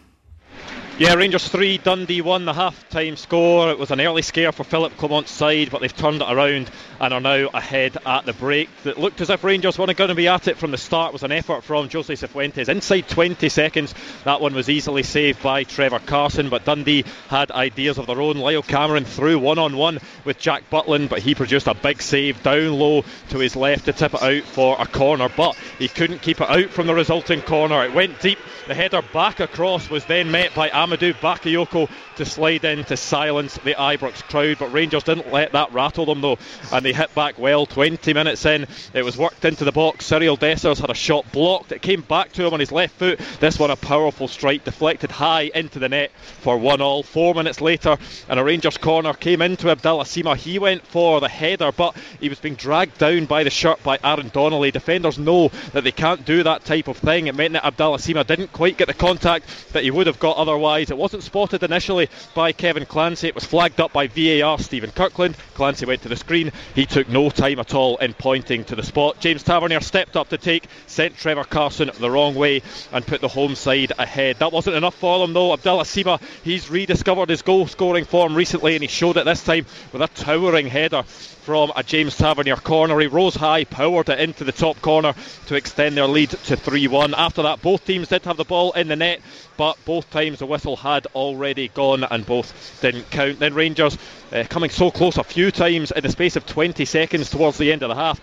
Yeah, 0.99 1.15
Rangers 1.15 1.47
3, 1.47 1.79
Dundee 1.79 2.21
1, 2.21 2.45
the 2.45 2.53
half 2.53 2.87
time 2.89 3.15
score. 3.15 3.71
It 3.71 3.79
was 3.79 3.89
an 3.89 3.99
early 3.99 4.21
scare 4.21 4.51
for 4.51 4.63
Philippe 4.63 4.95
Clement's 4.97 5.31
side, 5.31 5.71
but 5.71 5.81
they've 5.81 5.95
turned 5.95 6.21
it 6.21 6.31
around 6.31 6.69
and 7.01 7.13
are 7.13 7.19
now 7.19 7.49
ahead 7.51 7.97
at 8.05 8.27
the 8.27 8.33
break. 8.33 8.69
It 8.85 8.99
looked 8.99 9.19
as 9.19 9.31
if 9.31 9.43
Rangers 9.43 9.79
weren't 9.79 9.97
going 9.97 10.09
to 10.09 10.15
be 10.15 10.27
at 10.27 10.47
it 10.47 10.59
from 10.59 10.69
the 10.69 10.77
start. 10.77 11.09
It 11.09 11.13
was 11.13 11.23
an 11.23 11.31
effort 11.31 11.63
from 11.63 11.89
Jose 11.89 12.13
Cifuentes. 12.13 12.69
Inside 12.69 13.09
20 13.09 13.49
seconds, 13.49 13.95
that 14.23 14.39
one 14.39 14.53
was 14.53 14.69
easily 14.69 15.01
saved 15.01 15.41
by 15.41 15.63
Trevor 15.63 15.97
Carson, 15.97 16.49
but 16.49 16.63
Dundee 16.63 17.05
had 17.27 17.49
ideas 17.49 17.97
of 17.97 18.05
their 18.05 18.21
own. 18.21 18.35
Lyall 18.35 18.65
Cameron 18.65 19.05
threw 19.05 19.39
one 19.39 19.57
on 19.57 19.75
one 19.75 19.99
with 20.25 20.37
Jack 20.37 20.69
Butland, 20.69 21.09
but 21.09 21.23
he 21.23 21.33
produced 21.33 21.65
a 21.65 21.73
big 21.73 22.03
save 22.03 22.43
down 22.43 22.71
low 22.71 23.03
to 23.29 23.39
his 23.39 23.55
left 23.55 23.85
to 23.85 23.93
tip 23.93 24.13
it 24.13 24.21
out 24.21 24.43
for 24.43 24.79
a 24.79 24.85
corner, 24.85 25.27
but 25.35 25.57
he 25.79 25.87
couldn't 25.87 26.21
keep 26.21 26.39
it 26.39 26.49
out 26.49 26.69
from 26.69 26.85
the 26.85 26.93
resulting 26.93 27.41
corner. 27.41 27.83
It 27.83 27.95
went 27.95 28.21
deep. 28.21 28.37
The 28.67 28.75
header 28.75 29.01
back 29.11 29.39
across 29.41 29.89
was 29.89 30.05
then 30.05 30.31
met 30.31 30.53
by 30.53 30.69
Amadou 30.83 31.13
Bakayoko 31.13 31.89
to 32.17 32.25
slide 32.25 32.65
in 32.65 32.83
to 32.83 32.97
silence 32.97 33.57
the 33.63 33.73
Ibrox 33.73 34.21
crowd. 34.23 34.57
But 34.59 34.73
Rangers 34.73 35.03
didn't 35.03 35.31
let 35.31 35.53
that 35.53 35.71
rattle 35.71 36.05
them 36.05 36.19
though, 36.19 36.37
and 36.73 36.85
they 36.85 36.91
hit 36.91 37.15
back 37.15 37.39
well. 37.39 37.65
20 37.65 38.13
minutes 38.13 38.45
in, 38.45 38.67
it 38.93 39.05
was 39.05 39.17
worked 39.17 39.45
into 39.45 39.63
the 39.63 39.71
box. 39.71 40.09
Cyriel 40.09 40.37
Dessers 40.37 40.81
had 40.81 40.89
a 40.89 40.93
shot 40.93 41.31
blocked. 41.31 41.71
It 41.71 41.81
came 41.81 42.01
back 42.01 42.33
to 42.33 42.45
him 42.45 42.53
on 42.53 42.59
his 42.59 42.73
left 42.73 42.95
foot. 42.95 43.17
This 43.39 43.57
one 43.57 43.71
a 43.71 43.77
powerful 43.77 44.27
strike, 44.27 44.65
deflected 44.65 45.09
high 45.09 45.51
into 45.55 45.79
the 45.79 45.87
net 45.87 46.11
for 46.41 46.57
one 46.57 46.81
all. 46.81 47.01
Four 47.01 47.33
minutes 47.33 47.61
later, 47.61 47.97
and 48.27 48.37
a 48.37 48.43
Rangers 48.43 48.77
corner 48.77 49.13
came 49.13 49.41
into 49.41 49.69
Abdallah 49.69 50.03
Sima. 50.03 50.35
He 50.35 50.59
went 50.59 50.85
for 50.85 51.21
the 51.21 51.29
header, 51.29 51.71
but 51.71 51.95
he 52.19 52.27
was 52.27 52.39
being 52.39 52.55
dragged 52.55 52.97
down 52.97 53.23
by 53.25 53.45
the 53.45 53.49
shirt 53.49 53.81
by 53.83 53.99
Aaron 54.03 54.31
Donnelly. 54.33 54.71
Defenders 54.71 55.17
know 55.17 55.47
that 55.71 55.85
they 55.85 55.93
can't 55.93 56.25
do 56.25 56.43
that 56.43 56.65
type 56.65 56.89
of 56.89 56.97
thing. 56.97 57.27
It 57.27 57.35
meant 57.35 57.53
that 57.53 57.65
Abdallah 57.65 57.99
Sima 57.99 58.27
didn't 58.27 58.51
quite 58.51 58.77
get 58.77 58.87
the 58.87 58.93
contact 58.93 59.71
that 59.71 59.83
he 59.83 59.91
would 59.91 60.07
have 60.07 60.19
got 60.19 60.35
otherwise 60.35 60.72
It 60.81 60.97
wasn't 60.97 61.23
spotted 61.23 61.61
initially 61.61 62.09
by 62.33 62.51
Kevin 62.51 62.85
Clancy. 62.85 63.27
It 63.27 63.35
was 63.35 63.45
flagged 63.45 63.79
up 63.79 63.93
by 63.93 64.07
VAR 64.07 64.57
Stephen 64.57 64.91
Kirkland. 64.91 65.35
Clancy 65.53 65.85
went 65.85 66.01
to 66.01 66.09
the 66.09 66.15
screen. 66.15 66.51
He 66.73 66.87
took 66.87 67.07
no 67.07 67.29
time 67.29 67.59
at 67.59 67.75
all 67.75 67.97
in 67.97 68.13
pointing 68.13 68.63
to 68.65 68.75
the 68.75 68.81
spot. 68.81 69.19
James 69.19 69.43
Tavernier 69.43 69.81
stepped 69.81 70.17
up 70.17 70.29
to 70.29 70.37
take, 70.37 70.65
sent 70.87 71.15
Trevor 71.17 71.43
Carson 71.43 71.91
the 71.99 72.09
wrong 72.09 72.33
way, 72.33 72.63
and 72.91 73.05
put 73.05 73.21
the 73.21 73.27
home 73.27 73.53
side 73.53 73.93
ahead. 73.99 74.39
That 74.39 74.51
wasn't 74.51 74.75
enough 74.75 74.95
for 74.95 75.19
them 75.19 75.33
though. 75.33 75.53
Abdallah 75.53 75.83
Sima, 75.83 76.19
he's 76.43 76.71
rediscovered 76.71 77.29
his 77.29 77.43
goal 77.43 77.67
scoring 77.67 78.05
form 78.05 78.33
recently, 78.33 78.73
and 78.73 78.81
he 78.81 78.87
showed 78.87 79.17
it 79.17 79.25
this 79.25 79.43
time 79.43 79.67
with 79.91 80.01
a 80.01 80.07
towering 80.07 80.67
header 80.67 81.03
from 81.43 81.73
a 81.75 81.83
James 81.83 82.17
Tavernier 82.17 82.55
corner. 82.55 82.97
He 82.99 83.07
rose 83.07 83.35
high, 83.35 83.65
powered 83.65 84.07
it 84.07 84.19
into 84.19 84.45
the 84.45 84.53
top 84.53 84.81
corner 84.81 85.13
to 85.47 85.55
extend 85.55 85.97
their 85.97 86.07
lead 86.07 86.29
to 86.29 86.55
3 86.55 86.87
1. 86.87 87.13
After 87.13 87.43
that, 87.43 87.61
both 87.61 87.85
teams 87.85 88.07
did 88.07 88.23
have 88.23 88.37
the 88.37 88.45
ball 88.45 88.71
in 88.71 88.87
the 88.87 88.95
net, 88.95 89.19
but 89.57 89.77
both 89.83 90.09
times 90.09 90.39
the 90.39 90.45
whistle 90.45 90.77
had 90.77 91.05
already 91.07 91.67
gone 91.67 92.05
and 92.05 92.25
both 92.25 92.79
didn't 92.81 93.09
count. 93.09 93.39
Then 93.39 93.53
Rangers 93.53 93.97
uh, 94.31 94.45
coming 94.49 94.69
so 94.69 94.89
close 94.89 95.17
a 95.17 95.23
few 95.23 95.51
times 95.51 95.91
in 95.91 96.01
the 96.01 96.09
space 96.09 96.37
of 96.37 96.45
20 96.45 96.85
seconds 96.85 97.29
towards 97.29 97.57
the 97.57 97.73
end 97.73 97.83
of 97.83 97.89
the 97.89 97.95
half. 97.95 98.21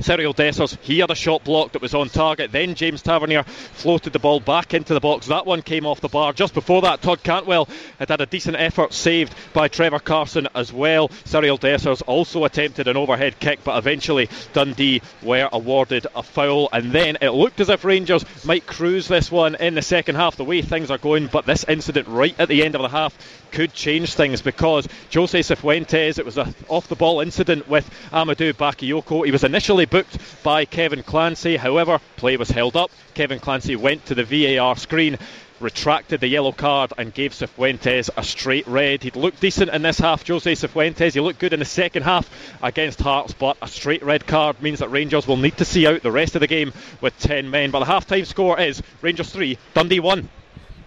Cyriel 0.00 0.34
Dessers, 0.34 0.78
he 0.82 0.98
had 0.98 1.10
a 1.10 1.14
shot 1.14 1.44
block 1.44 1.72
that 1.72 1.82
was 1.82 1.94
on 1.94 2.08
target. 2.08 2.52
Then 2.52 2.74
James 2.74 3.02
Tavernier 3.02 3.44
floated 3.44 4.12
the 4.12 4.18
ball 4.18 4.40
back 4.40 4.74
into 4.74 4.92
the 4.92 5.00
box. 5.00 5.26
That 5.26 5.46
one 5.46 5.62
came 5.62 5.86
off 5.86 6.00
the 6.00 6.08
bar. 6.08 6.32
Just 6.32 6.54
before 6.54 6.82
that, 6.82 7.00
Todd 7.00 7.22
Cantwell 7.22 7.68
had 7.98 8.08
had 8.08 8.20
a 8.20 8.26
decent 8.26 8.56
effort 8.56 8.92
saved 8.92 9.34
by 9.52 9.68
Trevor 9.68 10.00
Carson 10.00 10.48
as 10.54 10.72
well. 10.72 11.08
Cyriel 11.08 11.58
Dessers 11.58 12.02
also 12.06 12.44
attempted 12.44 12.88
an 12.88 12.96
overhead 12.96 13.38
kick, 13.38 13.60
but 13.64 13.78
eventually 13.78 14.28
Dundee 14.52 15.00
were 15.22 15.48
awarded 15.52 16.06
a 16.14 16.22
foul. 16.22 16.68
And 16.72 16.92
then 16.92 17.18
it 17.20 17.30
looked 17.30 17.60
as 17.60 17.68
if 17.68 17.84
Rangers 17.84 18.24
might 18.44 18.66
cruise 18.66 19.08
this 19.08 19.30
one 19.30 19.54
in 19.54 19.74
the 19.74 19.82
second 19.82 20.16
half, 20.16 20.36
the 20.36 20.44
way 20.44 20.60
things 20.62 20.90
are 20.90 20.98
going. 20.98 21.28
But 21.28 21.46
this 21.46 21.64
incident 21.68 22.08
right 22.08 22.34
at 22.38 22.48
the 22.48 22.64
end 22.64 22.74
of 22.74 22.82
the 22.82 22.88
half 22.88 23.16
could 23.52 23.72
change 23.72 24.14
things 24.14 24.42
because 24.42 24.88
Jose 25.12 25.38
Cifuentes, 25.38 26.18
it 26.18 26.24
was 26.24 26.36
an 26.36 26.54
off 26.68 26.88
the 26.88 26.96
ball 26.96 27.20
incident 27.20 27.68
with 27.68 27.88
Amadou 28.10 28.52
Bakayoko. 28.52 29.24
He 29.24 29.30
was 29.30 29.44
initially 29.44 29.83
booked 29.84 30.18
by 30.42 30.64
Kevin 30.64 31.02
Clancy, 31.02 31.56
however, 31.56 32.00
play 32.16 32.36
was 32.36 32.50
held 32.50 32.76
up. 32.76 32.90
Kevin 33.14 33.38
Clancy 33.38 33.76
went 33.76 34.06
to 34.06 34.14
the 34.14 34.24
VAR 34.24 34.76
screen 34.76 35.18
retracted 35.60 36.20
the 36.20 36.28
yellow 36.28 36.52
card 36.52 36.92
and 36.98 37.14
gave 37.14 37.32
Cifuentes 37.32 38.10
a 38.16 38.22
straight 38.22 38.66
red. 38.66 39.02
He'd 39.02 39.16
looked 39.16 39.40
decent 39.40 39.70
in 39.70 39.82
this 39.82 39.98
half, 39.98 40.26
Jose 40.26 40.52
Cifuentes. 40.52 41.14
He 41.14 41.20
looked 41.20 41.38
good 41.38 41.52
in 41.52 41.60
the 41.60 41.64
second 41.64 42.02
half 42.02 42.28
against 42.62 43.00
Hearts, 43.00 43.32
but 43.32 43.56
a 43.62 43.68
straight 43.68 44.02
red 44.02 44.26
card 44.26 44.60
means 44.62 44.80
that 44.80 44.90
Rangers 44.90 45.26
will 45.26 45.36
need 45.36 45.56
to 45.58 45.64
see 45.64 45.86
out 45.86 46.02
the 46.02 46.12
rest 46.12 46.34
of 46.34 46.40
the 46.40 46.46
game 46.46 46.72
with 47.00 47.18
10 47.18 47.50
men. 47.50 47.70
But 47.70 47.80
the 47.80 47.86
half 47.86 48.06
time 48.06 48.24
score 48.24 48.60
is 48.60 48.82
Rangers 49.00 49.30
3, 49.30 49.58
Dundee 49.72 50.00
1. 50.00 50.28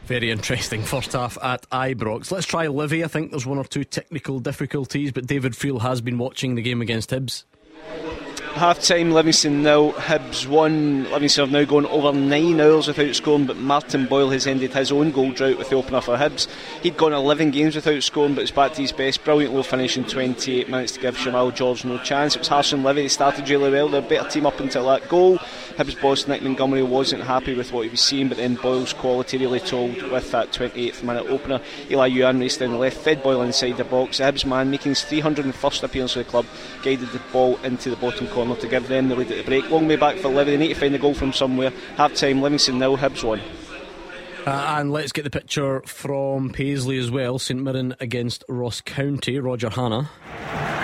Very 0.05 0.31
interesting 0.31 0.83
first 0.83 1.11
half 1.11 1.37
at 1.43 1.69
Ibrox. 1.69 2.31
Let's 2.31 2.45
try 2.45 2.67
Livy. 2.67 3.03
I 3.03 3.07
think 3.07 3.31
there's 3.31 3.45
one 3.45 3.57
or 3.57 3.65
two 3.65 3.83
technical 3.83 4.39
difficulties, 4.39 5.11
but 5.11 5.27
David 5.27 5.53
Friel 5.53 5.81
has 5.81 5.99
been 5.99 6.17
watching 6.17 6.55
the 6.55 6.61
game 6.61 6.81
against 6.81 7.09
Hibs. 7.09 7.43
Half 8.57 8.81
time, 8.81 9.11
Livingston 9.11 9.61
nil, 9.61 9.93
Hibs 9.93 10.47
1. 10.47 11.11
Livingston 11.11 11.43
have 11.43 11.51
now 11.51 11.63
gone 11.63 11.85
over 11.85 12.11
nine 12.11 12.59
hours 12.59 12.87
without 12.87 13.13
scoring, 13.13 13.45
but 13.45 13.57
Martin 13.57 14.07
Boyle 14.07 14.31
has 14.31 14.47
ended 14.47 14.73
his 14.73 14.91
own 14.91 15.11
goal 15.11 15.31
drought 15.31 15.59
with 15.59 15.69
the 15.69 15.75
opener 15.75 16.01
for 16.01 16.17
Hibs. 16.17 16.47
He'd 16.81 16.97
gone 16.97 17.13
11 17.13 17.51
games 17.51 17.75
without 17.75 18.01
scoring, 18.01 18.33
but 18.33 18.41
it's 18.41 18.49
back 18.49 18.73
to 18.73 18.81
his 18.81 18.91
best. 18.91 19.23
Brilliant 19.23 19.53
low 19.53 19.61
finish 19.61 19.95
in 19.95 20.05
28 20.05 20.69
minutes 20.69 20.93
to 20.93 20.99
give 20.99 21.15
Shamal 21.15 21.53
George 21.53 21.85
no 21.85 21.99
chance. 21.99 22.35
It 22.35 22.39
was 22.39 22.47
Harrison 22.47 22.81
Livy, 22.81 23.03
he 23.03 23.09
started 23.09 23.47
really 23.47 23.69
well. 23.69 23.89
They're 23.89 24.01
a 24.01 24.03
better 24.09 24.27
team 24.27 24.47
up 24.47 24.59
until 24.59 24.87
that 24.87 25.07
goal. 25.07 25.37
Hibs 25.77 26.01
boss 26.01 26.27
Nick 26.27 26.41
Montgomery 26.41 26.81
wasn't 26.81 27.21
happy 27.21 27.53
with 27.53 27.71
what 27.71 27.83
he 27.83 27.89
was 27.89 28.01
seeing, 28.01 28.29
but 28.29 28.37
then 28.37 28.55
Boyle's 28.55 28.93
quality 28.93 29.37
really 29.37 29.59
told 29.59 30.01
with 30.11 30.31
that 30.31 30.51
28th 30.51 31.03
minute 31.03 31.27
opener. 31.27 31.61
Elie 31.91 32.11
Youan 32.11 32.39
raced 32.39 32.61
down 32.61 32.71
the 32.71 32.77
left, 32.77 32.97
fed 32.97 33.21
Boyle 33.21 33.43
inside 33.43 33.77
the 33.77 33.83
box. 33.83 34.17
The 34.17 34.23
Hibs 34.23 34.43
man, 34.43 34.71
making 34.71 34.93
his 34.93 35.01
301st 35.01 35.83
appearance 35.83 36.13
for 36.13 36.19
the 36.19 36.25
club, 36.25 36.47
guided 36.81 37.09
the 37.09 37.21
ball 37.31 37.57
into 37.57 37.91
the 37.91 37.95
bottom 37.95 38.27
corner 38.29 38.55
to 38.55 38.67
give 38.67 38.87
them 38.87 39.07
the 39.07 39.15
lead 39.15 39.31
at 39.31 39.37
the 39.37 39.43
break. 39.43 39.69
Long 39.69 39.87
way 39.87 39.97
back 39.97 40.17
for 40.17 40.29
Livy, 40.29 40.49
they 40.49 40.57
need 40.57 40.73
to 40.73 40.79
find 40.79 40.95
the 40.95 40.99
goal 40.99 41.13
from 41.13 41.31
somewhere. 41.31 41.71
Half 41.95 42.15
time, 42.15 42.41
Livingston 42.41 42.79
nil, 42.79 42.97
Hibs 42.97 43.23
1. 43.23 43.39
Uh, 44.47 44.77
and 44.79 44.93
let's 44.93 45.11
get 45.11 45.23
the 45.23 45.29
picture 45.29 45.81
from 45.81 46.49
Paisley 46.51 46.97
as 46.97 47.11
well. 47.11 47.37
St 47.37 47.61
Mirren 47.61 47.93
against 47.99 48.45
Ross 48.47 48.79
County. 48.79 49.39
Roger 49.39 49.69
Hannah. 49.69 50.09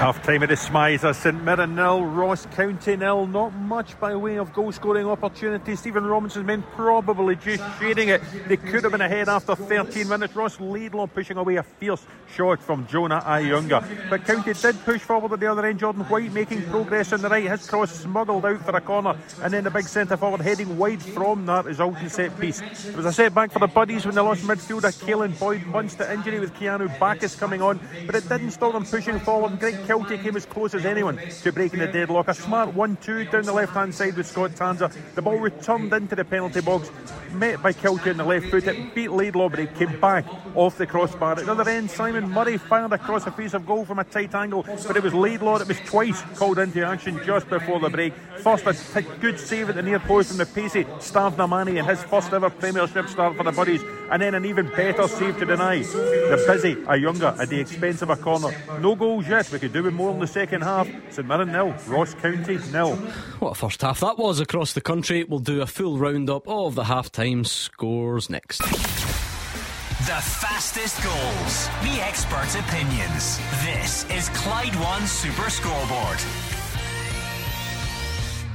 Half 0.04 0.22
time 0.24 0.44
at 0.44 0.50
the 0.50 0.56
SMiSA, 0.56 1.16
St 1.16 1.44
Mirren 1.46 1.76
nil, 1.76 2.04
Ross 2.04 2.46
County 2.48 2.98
nil. 2.98 3.26
Not 3.26 3.54
much 3.54 3.98
by 4.02 4.14
way 4.18 4.36
of 4.36 4.52
goal 4.52 4.74
scoring 4.74 5.08
opportunities. 5.08 5.80
Stephen 5.80 6.04
Robinson's 6.04 6.46
men 6.46 6.62
probably 6.76 7.38
just 7.38 7.64
shading 7.80 8.10
it. 8.10 8.22
They 8.50 8.58
could 8.58 8.84
have 8.84 8.92
been 8.92 9.00
ahead 9.00 9.30
after 9.30 9.56
13 9.56 10.10
minutes. 10.10 10.36
Ross 10.36 10.60
Laidlaw 10.60 11.08
pushing 11.08 11.38
away 11.38 11.56
a 11.56 11.64
fierce 11.64 12.06
shot 12.36 12.62
from 12.62 12.86
Jonah 12.88 13.22
Ayunga. 13.22 14.10
But 14.10 14.26
County 14.26 14.52
did 14.52 14.84
push 14.84 15.00
forward 15.00 15.32
at 15.32 15.40
the 15.40 15.50
other 15.50 15.66
end. 15.66 15.80
Jordan 15.80 16.04
White 16.04 16.34
making 16.34 16.64
progress 16.64 17.14
on 17.14 17.22
the 17.22 17.30
right. 17.30 17.50
His 17.50 17.70
cross 17.70 17.92
smuggled 17.92 18.46
out 18.46 18.60
for 18.66 18.76
a 18.76 18.82
corner. 18.82 19.16
And 19.42 19.54
then 19.54 19.64
the 19.64 19.72
big 19.72 19.86
centre 19.86 20.18
forward 20.18 20.42
heading 20.42 20.78
wide 20.78 21.02
from 21.02 21.46
that 21.46 21.80
Alton 21.80 22.10
set 22.10 22.38
piece. 22.42 22.62
It 22.88 22.98
was 22.98 23.06
a 23.06 23.14
setback 23.14 23.53
for 23.54 23.60
the 23.60 23.68
Buddies 23.68 24.04
when 24.04 24.16
they 24.16 24.22
lost 24.22 24.42
midfielder 24.42 24.92
Caolan 25.06 25.38
Boyd-Munce 25.40 25.96
to 25.98 26.12
injury 26.12 26.40
with 26.40 26.54
Keanu 26.56 26.88
Baccus 26.98 27.38
coming 27.38 27.62
on. 27.62 27.80
But 28.08 28.16
it 28.16 28.28
didn't 28.28 28.52
stop 28.52 28.74
them 28.74 28.84
pushing 28.84 29.20
forward. 29.20 29.60
Greg 29.60 29.76
Kiltie 29.86 30.22
came 30.22 30.36
as 30.36 30.48
close 30.48 30.74
as 30.74 30.86
anyone 30.86 31.20
to 31.44 31.52
breaking 31.52 31.80
the 31.80 31.88
deadlock. 31.88 32.28
A 32.28 32.34
smart 32.34 32.74
1 32.74 32.98
2 32.98 33.26
down 33.26 33.44
the 33.44 33.54
left 33.54 33.74
hand 33.74 33.94
side 33.94 34.18
with 34.18 34.26
Scott 34.26 34.52
Tanser. 34.56 34.92
The 35.14 35.22
ball 35.22 35.38
returned 35.38 35.94
into 35.94 36.16
the 36.16 36.26
penalty 36.26 36.62
box, 36.62 36.90
met 37.32 37.62
by 37.62 37.74
Kiltie 37.74 38.10
on 38.10 38.18
the 38.18 38.24
left 38.24 38.48
foot. 38.48 38.66
It 38.66 38.96
beat 38.96 39.12
Laidlaw, 39.12 39.50
but 39.50 39.60
it 39.60 39.76
came 39.76 40.00
back 40.00 40.26
off 40.56 40.80
the 40.80 40.88
crossbar. 40.88 41.34
At 41.34 41.46
the 41.46 41.52
other 41.52 41.70
end, 41.70 41.92
Simon 41.92 42.28
Murray 42.32 42.58
fired 42.58 42.92
across 42.92 43.28
a 43.28 43.32
face 43.32 43.54
of 43.54 43.68
goal 43.68 43.86
from 43.86 44.00
a 44.00 44.04
tight 44.04 44.34
angle, 44.34 44.64
but 44.88 44.98
it 44.98 45.04
was 45.04 45.14
Laidlaw 45.14 45.60
that 45.60 45.68
was 45.68 45.80
twice 45.82 46.24
called 46.36 46.58
into 46.58 46.84
action 46.84 47.22
just 47.24 47.48
before 47.50 47.80
the 47.80 47.90
break. 47.90 48.14
First, 48.40 48.66
a 48.96 49.02
good 49.22 49.40
save 49.40 49.70
at 49.70 49.76
the 49.76 49.84
near 49.84 50.00
post 50.00 50.30
from 50.30 50.38
the 50.40 50.46
pacey 50.48 50.86
Stav 51.00 51.36
Namani 51.36 51.78
in 51.78 51.86
his 51.86 52.02
first 52.04 52.34
ever 52.34 52.50
Premiership 52.50 53.08
start 53.08 53.38
for 53.44 53.52
the 53.52 53.56
Buddies, 53.56 53.84
and 54.10 54.22
then 54.22 54.36
an 54.36 54.46
even 54.46 54.68
better 54.68 55.08
save 55.08 55.38
to 55.40 55.46
deny. 55.46 55.80
The 55.80 56.44
busy 56.48 56.76
Ayunga 56.76 57.40
at 57.40 57.50
the 57.50 57.60
expense 57.60 58.02
of 58.02 58.10
a 58.10 58.16
corner. 58.16 58.56
No 58.80 58.96
goals 58.96 59.28
yet, 59.28 59.52
we 59.52 59.60
could 59.60 59.74
do 59.74 59.84
with 59.84 59.94
more 59.94 60.12
in 60.12 60.20
the 60.20 60.28
second 60.28 60.62
half. 60.62 60.88
St 61.10 61.28
Mirren 61.28 61.52
nil, 61.52 61.74
Ross 61.88 62.14
County 62.16 62.58
nil. 62.72 62.96
What 63.40 63.52
a 63.52 63.56
first 63.56 63.82
half 63.82 64.00
that 64.00 64.18
was 64.18 64.40
across 64.40 64.74
the 64.74 64.82
country. 64.82 65.24
We'll 65.24 65.40
do 65.40 65.62
a 65.62 65.68
full 65.68 65.98
roundup 65.98 66.48
of 66.48 66.76
the 66.76 66.86
half 66.86 67.12
time 67.12 67.44
scores 67.44 68.30
next. 68.30 68.60
The 68.60 70.20
fastest 70.20 71.02
goals, 71.04 71.68
the 71.82 72.02
experts' 72.02 72.56
opinions. 72.56 73.40
This 73.64 74.06
is 74.12 74.30
Clyde 74.30 74.76
One 74.76 75.06
Super 75.08 75.50
Scoreboard. 75.50 76.63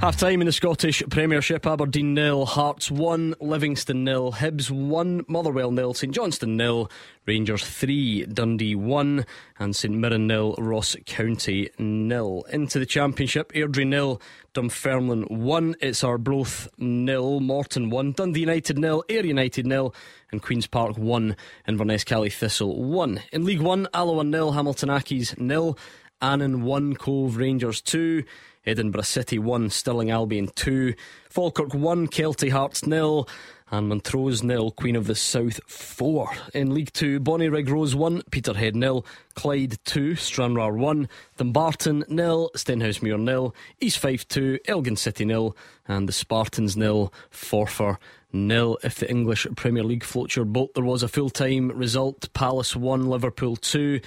Half 0.00 0.16
time 0.16 0.40
in 0.40 0.46
the 0.46 0.52
Scottish 0.52 1.02
Premiership 1.10 1.66
Aberdeen 1.66 2.14
nil, 2.14 2.46
Hearts 2.46 2.88
1, 2.88 3.34
Livingston 3.40 4.04
nil, 4.04 4.30
Hibs 4.30 4.70
1, 4.70 5.24
Motherwell 5.26 5.72
nil, 5.72 5.92
St 5.92 6.14
Johnstone 6.14 6.56
nil, 6.56 6.88
Rangers 7.26 7.64
3, 7.64 8.26
Dundee 8.26 8.76
1, 8.76 9.26
and 9.58 9.74
St 9.74 9.92
Mirren 9.92 10.28
nil, 10.28 10.54
Ross 10.56 10.94
County 11.04 11.70
nil. 11.80 12.44
Into 12.52 12.78
the 12.78 12.86
Championship, 12.86 13.52
Airdrie 13.54 13.88
nil, 13.88 14.22
Dunfermline 14.54 15.24
1, 15.24 15.74
it's 15.80 16.04
Arbroath 16.04 16.68
nil, 16.78 17.40
Morton 17.40 17.90
1, 17.90 18.12
Dundee 18.12 18.40
United 18.40 18.78
nil, 18.78 19.02
Ayr 19.08 19.26
United 19.26 19.66
nil, 19.66 19.92
and 20.30 20.40
Queen's 20.40 20.68
Park 20.68 20.96
1, 20.96 21.34
Inverness 21.66 22.04
Cali 22.04 22.30
Thistle 22.30 22.84
1. 22.84 23.20
In 23.32 23.44
League 23.44 23.60
1, 23.60 23.88
Alloa 23.92 24.22
nil, 24.22 24.52
Hamilton 24.52 24.90
Accies 24.90 25.36
nil, 25.40 25.76
Annan 26.22 26.62
1, 26.62 26.94
Cove 26.94 27.36
Rangers 27.36 27.80
2, 27.80 28.22
Edinburgh 28.68 29.02
City 29.02 29.38
1, 29.38 29.70
Stirling 29.70 30.10
Albion 30.10 30.48
2, 30.54 30.94
Falkirk 31.30 31.72
1, 31.72 32.08
Kelty 32.08 32.50
Hearts 32.50 32.84
0, 32.84 33.24
and 33.70 33.88
Montrose 33.88 34.40
0, 34.40 34.70
Queen 34.70 34.94
of 34.94 35.06
the 35.06 35.14
South 35.14 35.60
4. 35.66 36.30
In 36.52 36.74
League 36.74 36.92
2, 36.92 37.18
Bonnyrigg 37.20 37.70
Rose 37.70 37.94
1, 37.94 38.22
Peterhead 38.30 38.74
0, 38.74 39.04
Clyde 39.34 39.78
2, 39.84 40.16
Stranraer 40.16 40.74
1, 40.74 41.08
Dumbarton 41.38 42.04
0, 42.08 42.48
Stenhousemuir 42.54 43.24
0, 43.24 43.54
East 43.80 43.98
Fife 43.98 44.28
2, 44.28 44.58
Elgin 44.68 44.96
City 44.96 45.26
0, 45.26 45.54
and 45.86 46.08
the 46.08 46.12
Spartans 46.12 46.72
0, 46.72 47.10
Forfar 47.30 47.96
nil. 48.32 48.78
If 48.82 48.96
the 48.96 49.10
English 49.10 49.46
Premier 49.56 49.84
League 49.84 50.04
floats 50.04 50.36
your 50.36 50.44
boat, 50.44 50.74
there 50.74 50.84
was 50.84 51.02
a 51.02 51.08
full 51.08 51.30
time 51.30 51.68
result 51.70 52.32
Palace 52.34 52.76
1, 52.76 53.08
Liverpool 53.08 53.56
2. 53.56 54.00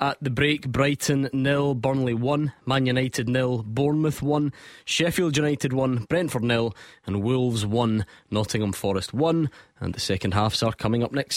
At 0.00 0.16
the 0.22 0.30
break, 0.30 0.68
Brighton 0.68 1.28
nil, 1.32 1.74
Burnley 1.74 2.14
1, 2.14 2.52
Man 2.64 2.86
United 2.86 3.28
nil, 3.28 3.64
Bournemouth 3.64 4.22
1, 4.22 4.52
Sheffield 4.84 5.36
United 5.36 5.72
1, 5.72 6.06
Brentford 6.08 6.44
nil, 6.44 6.72
and 7.04 7.20
Wolves 7.20 7.66
1, 7.66 8.06
Nottingham 8.30 8.72
Forest 8.72 9.12
1. 9.12 9.50
And 9.80 9.94
the 9.94 9.98
second 9.98 10.34
halves 10.34 10.62
are 10.62 10.72
coming 10.72 11.02
up 11.02 11.10
next. 11.10 11.36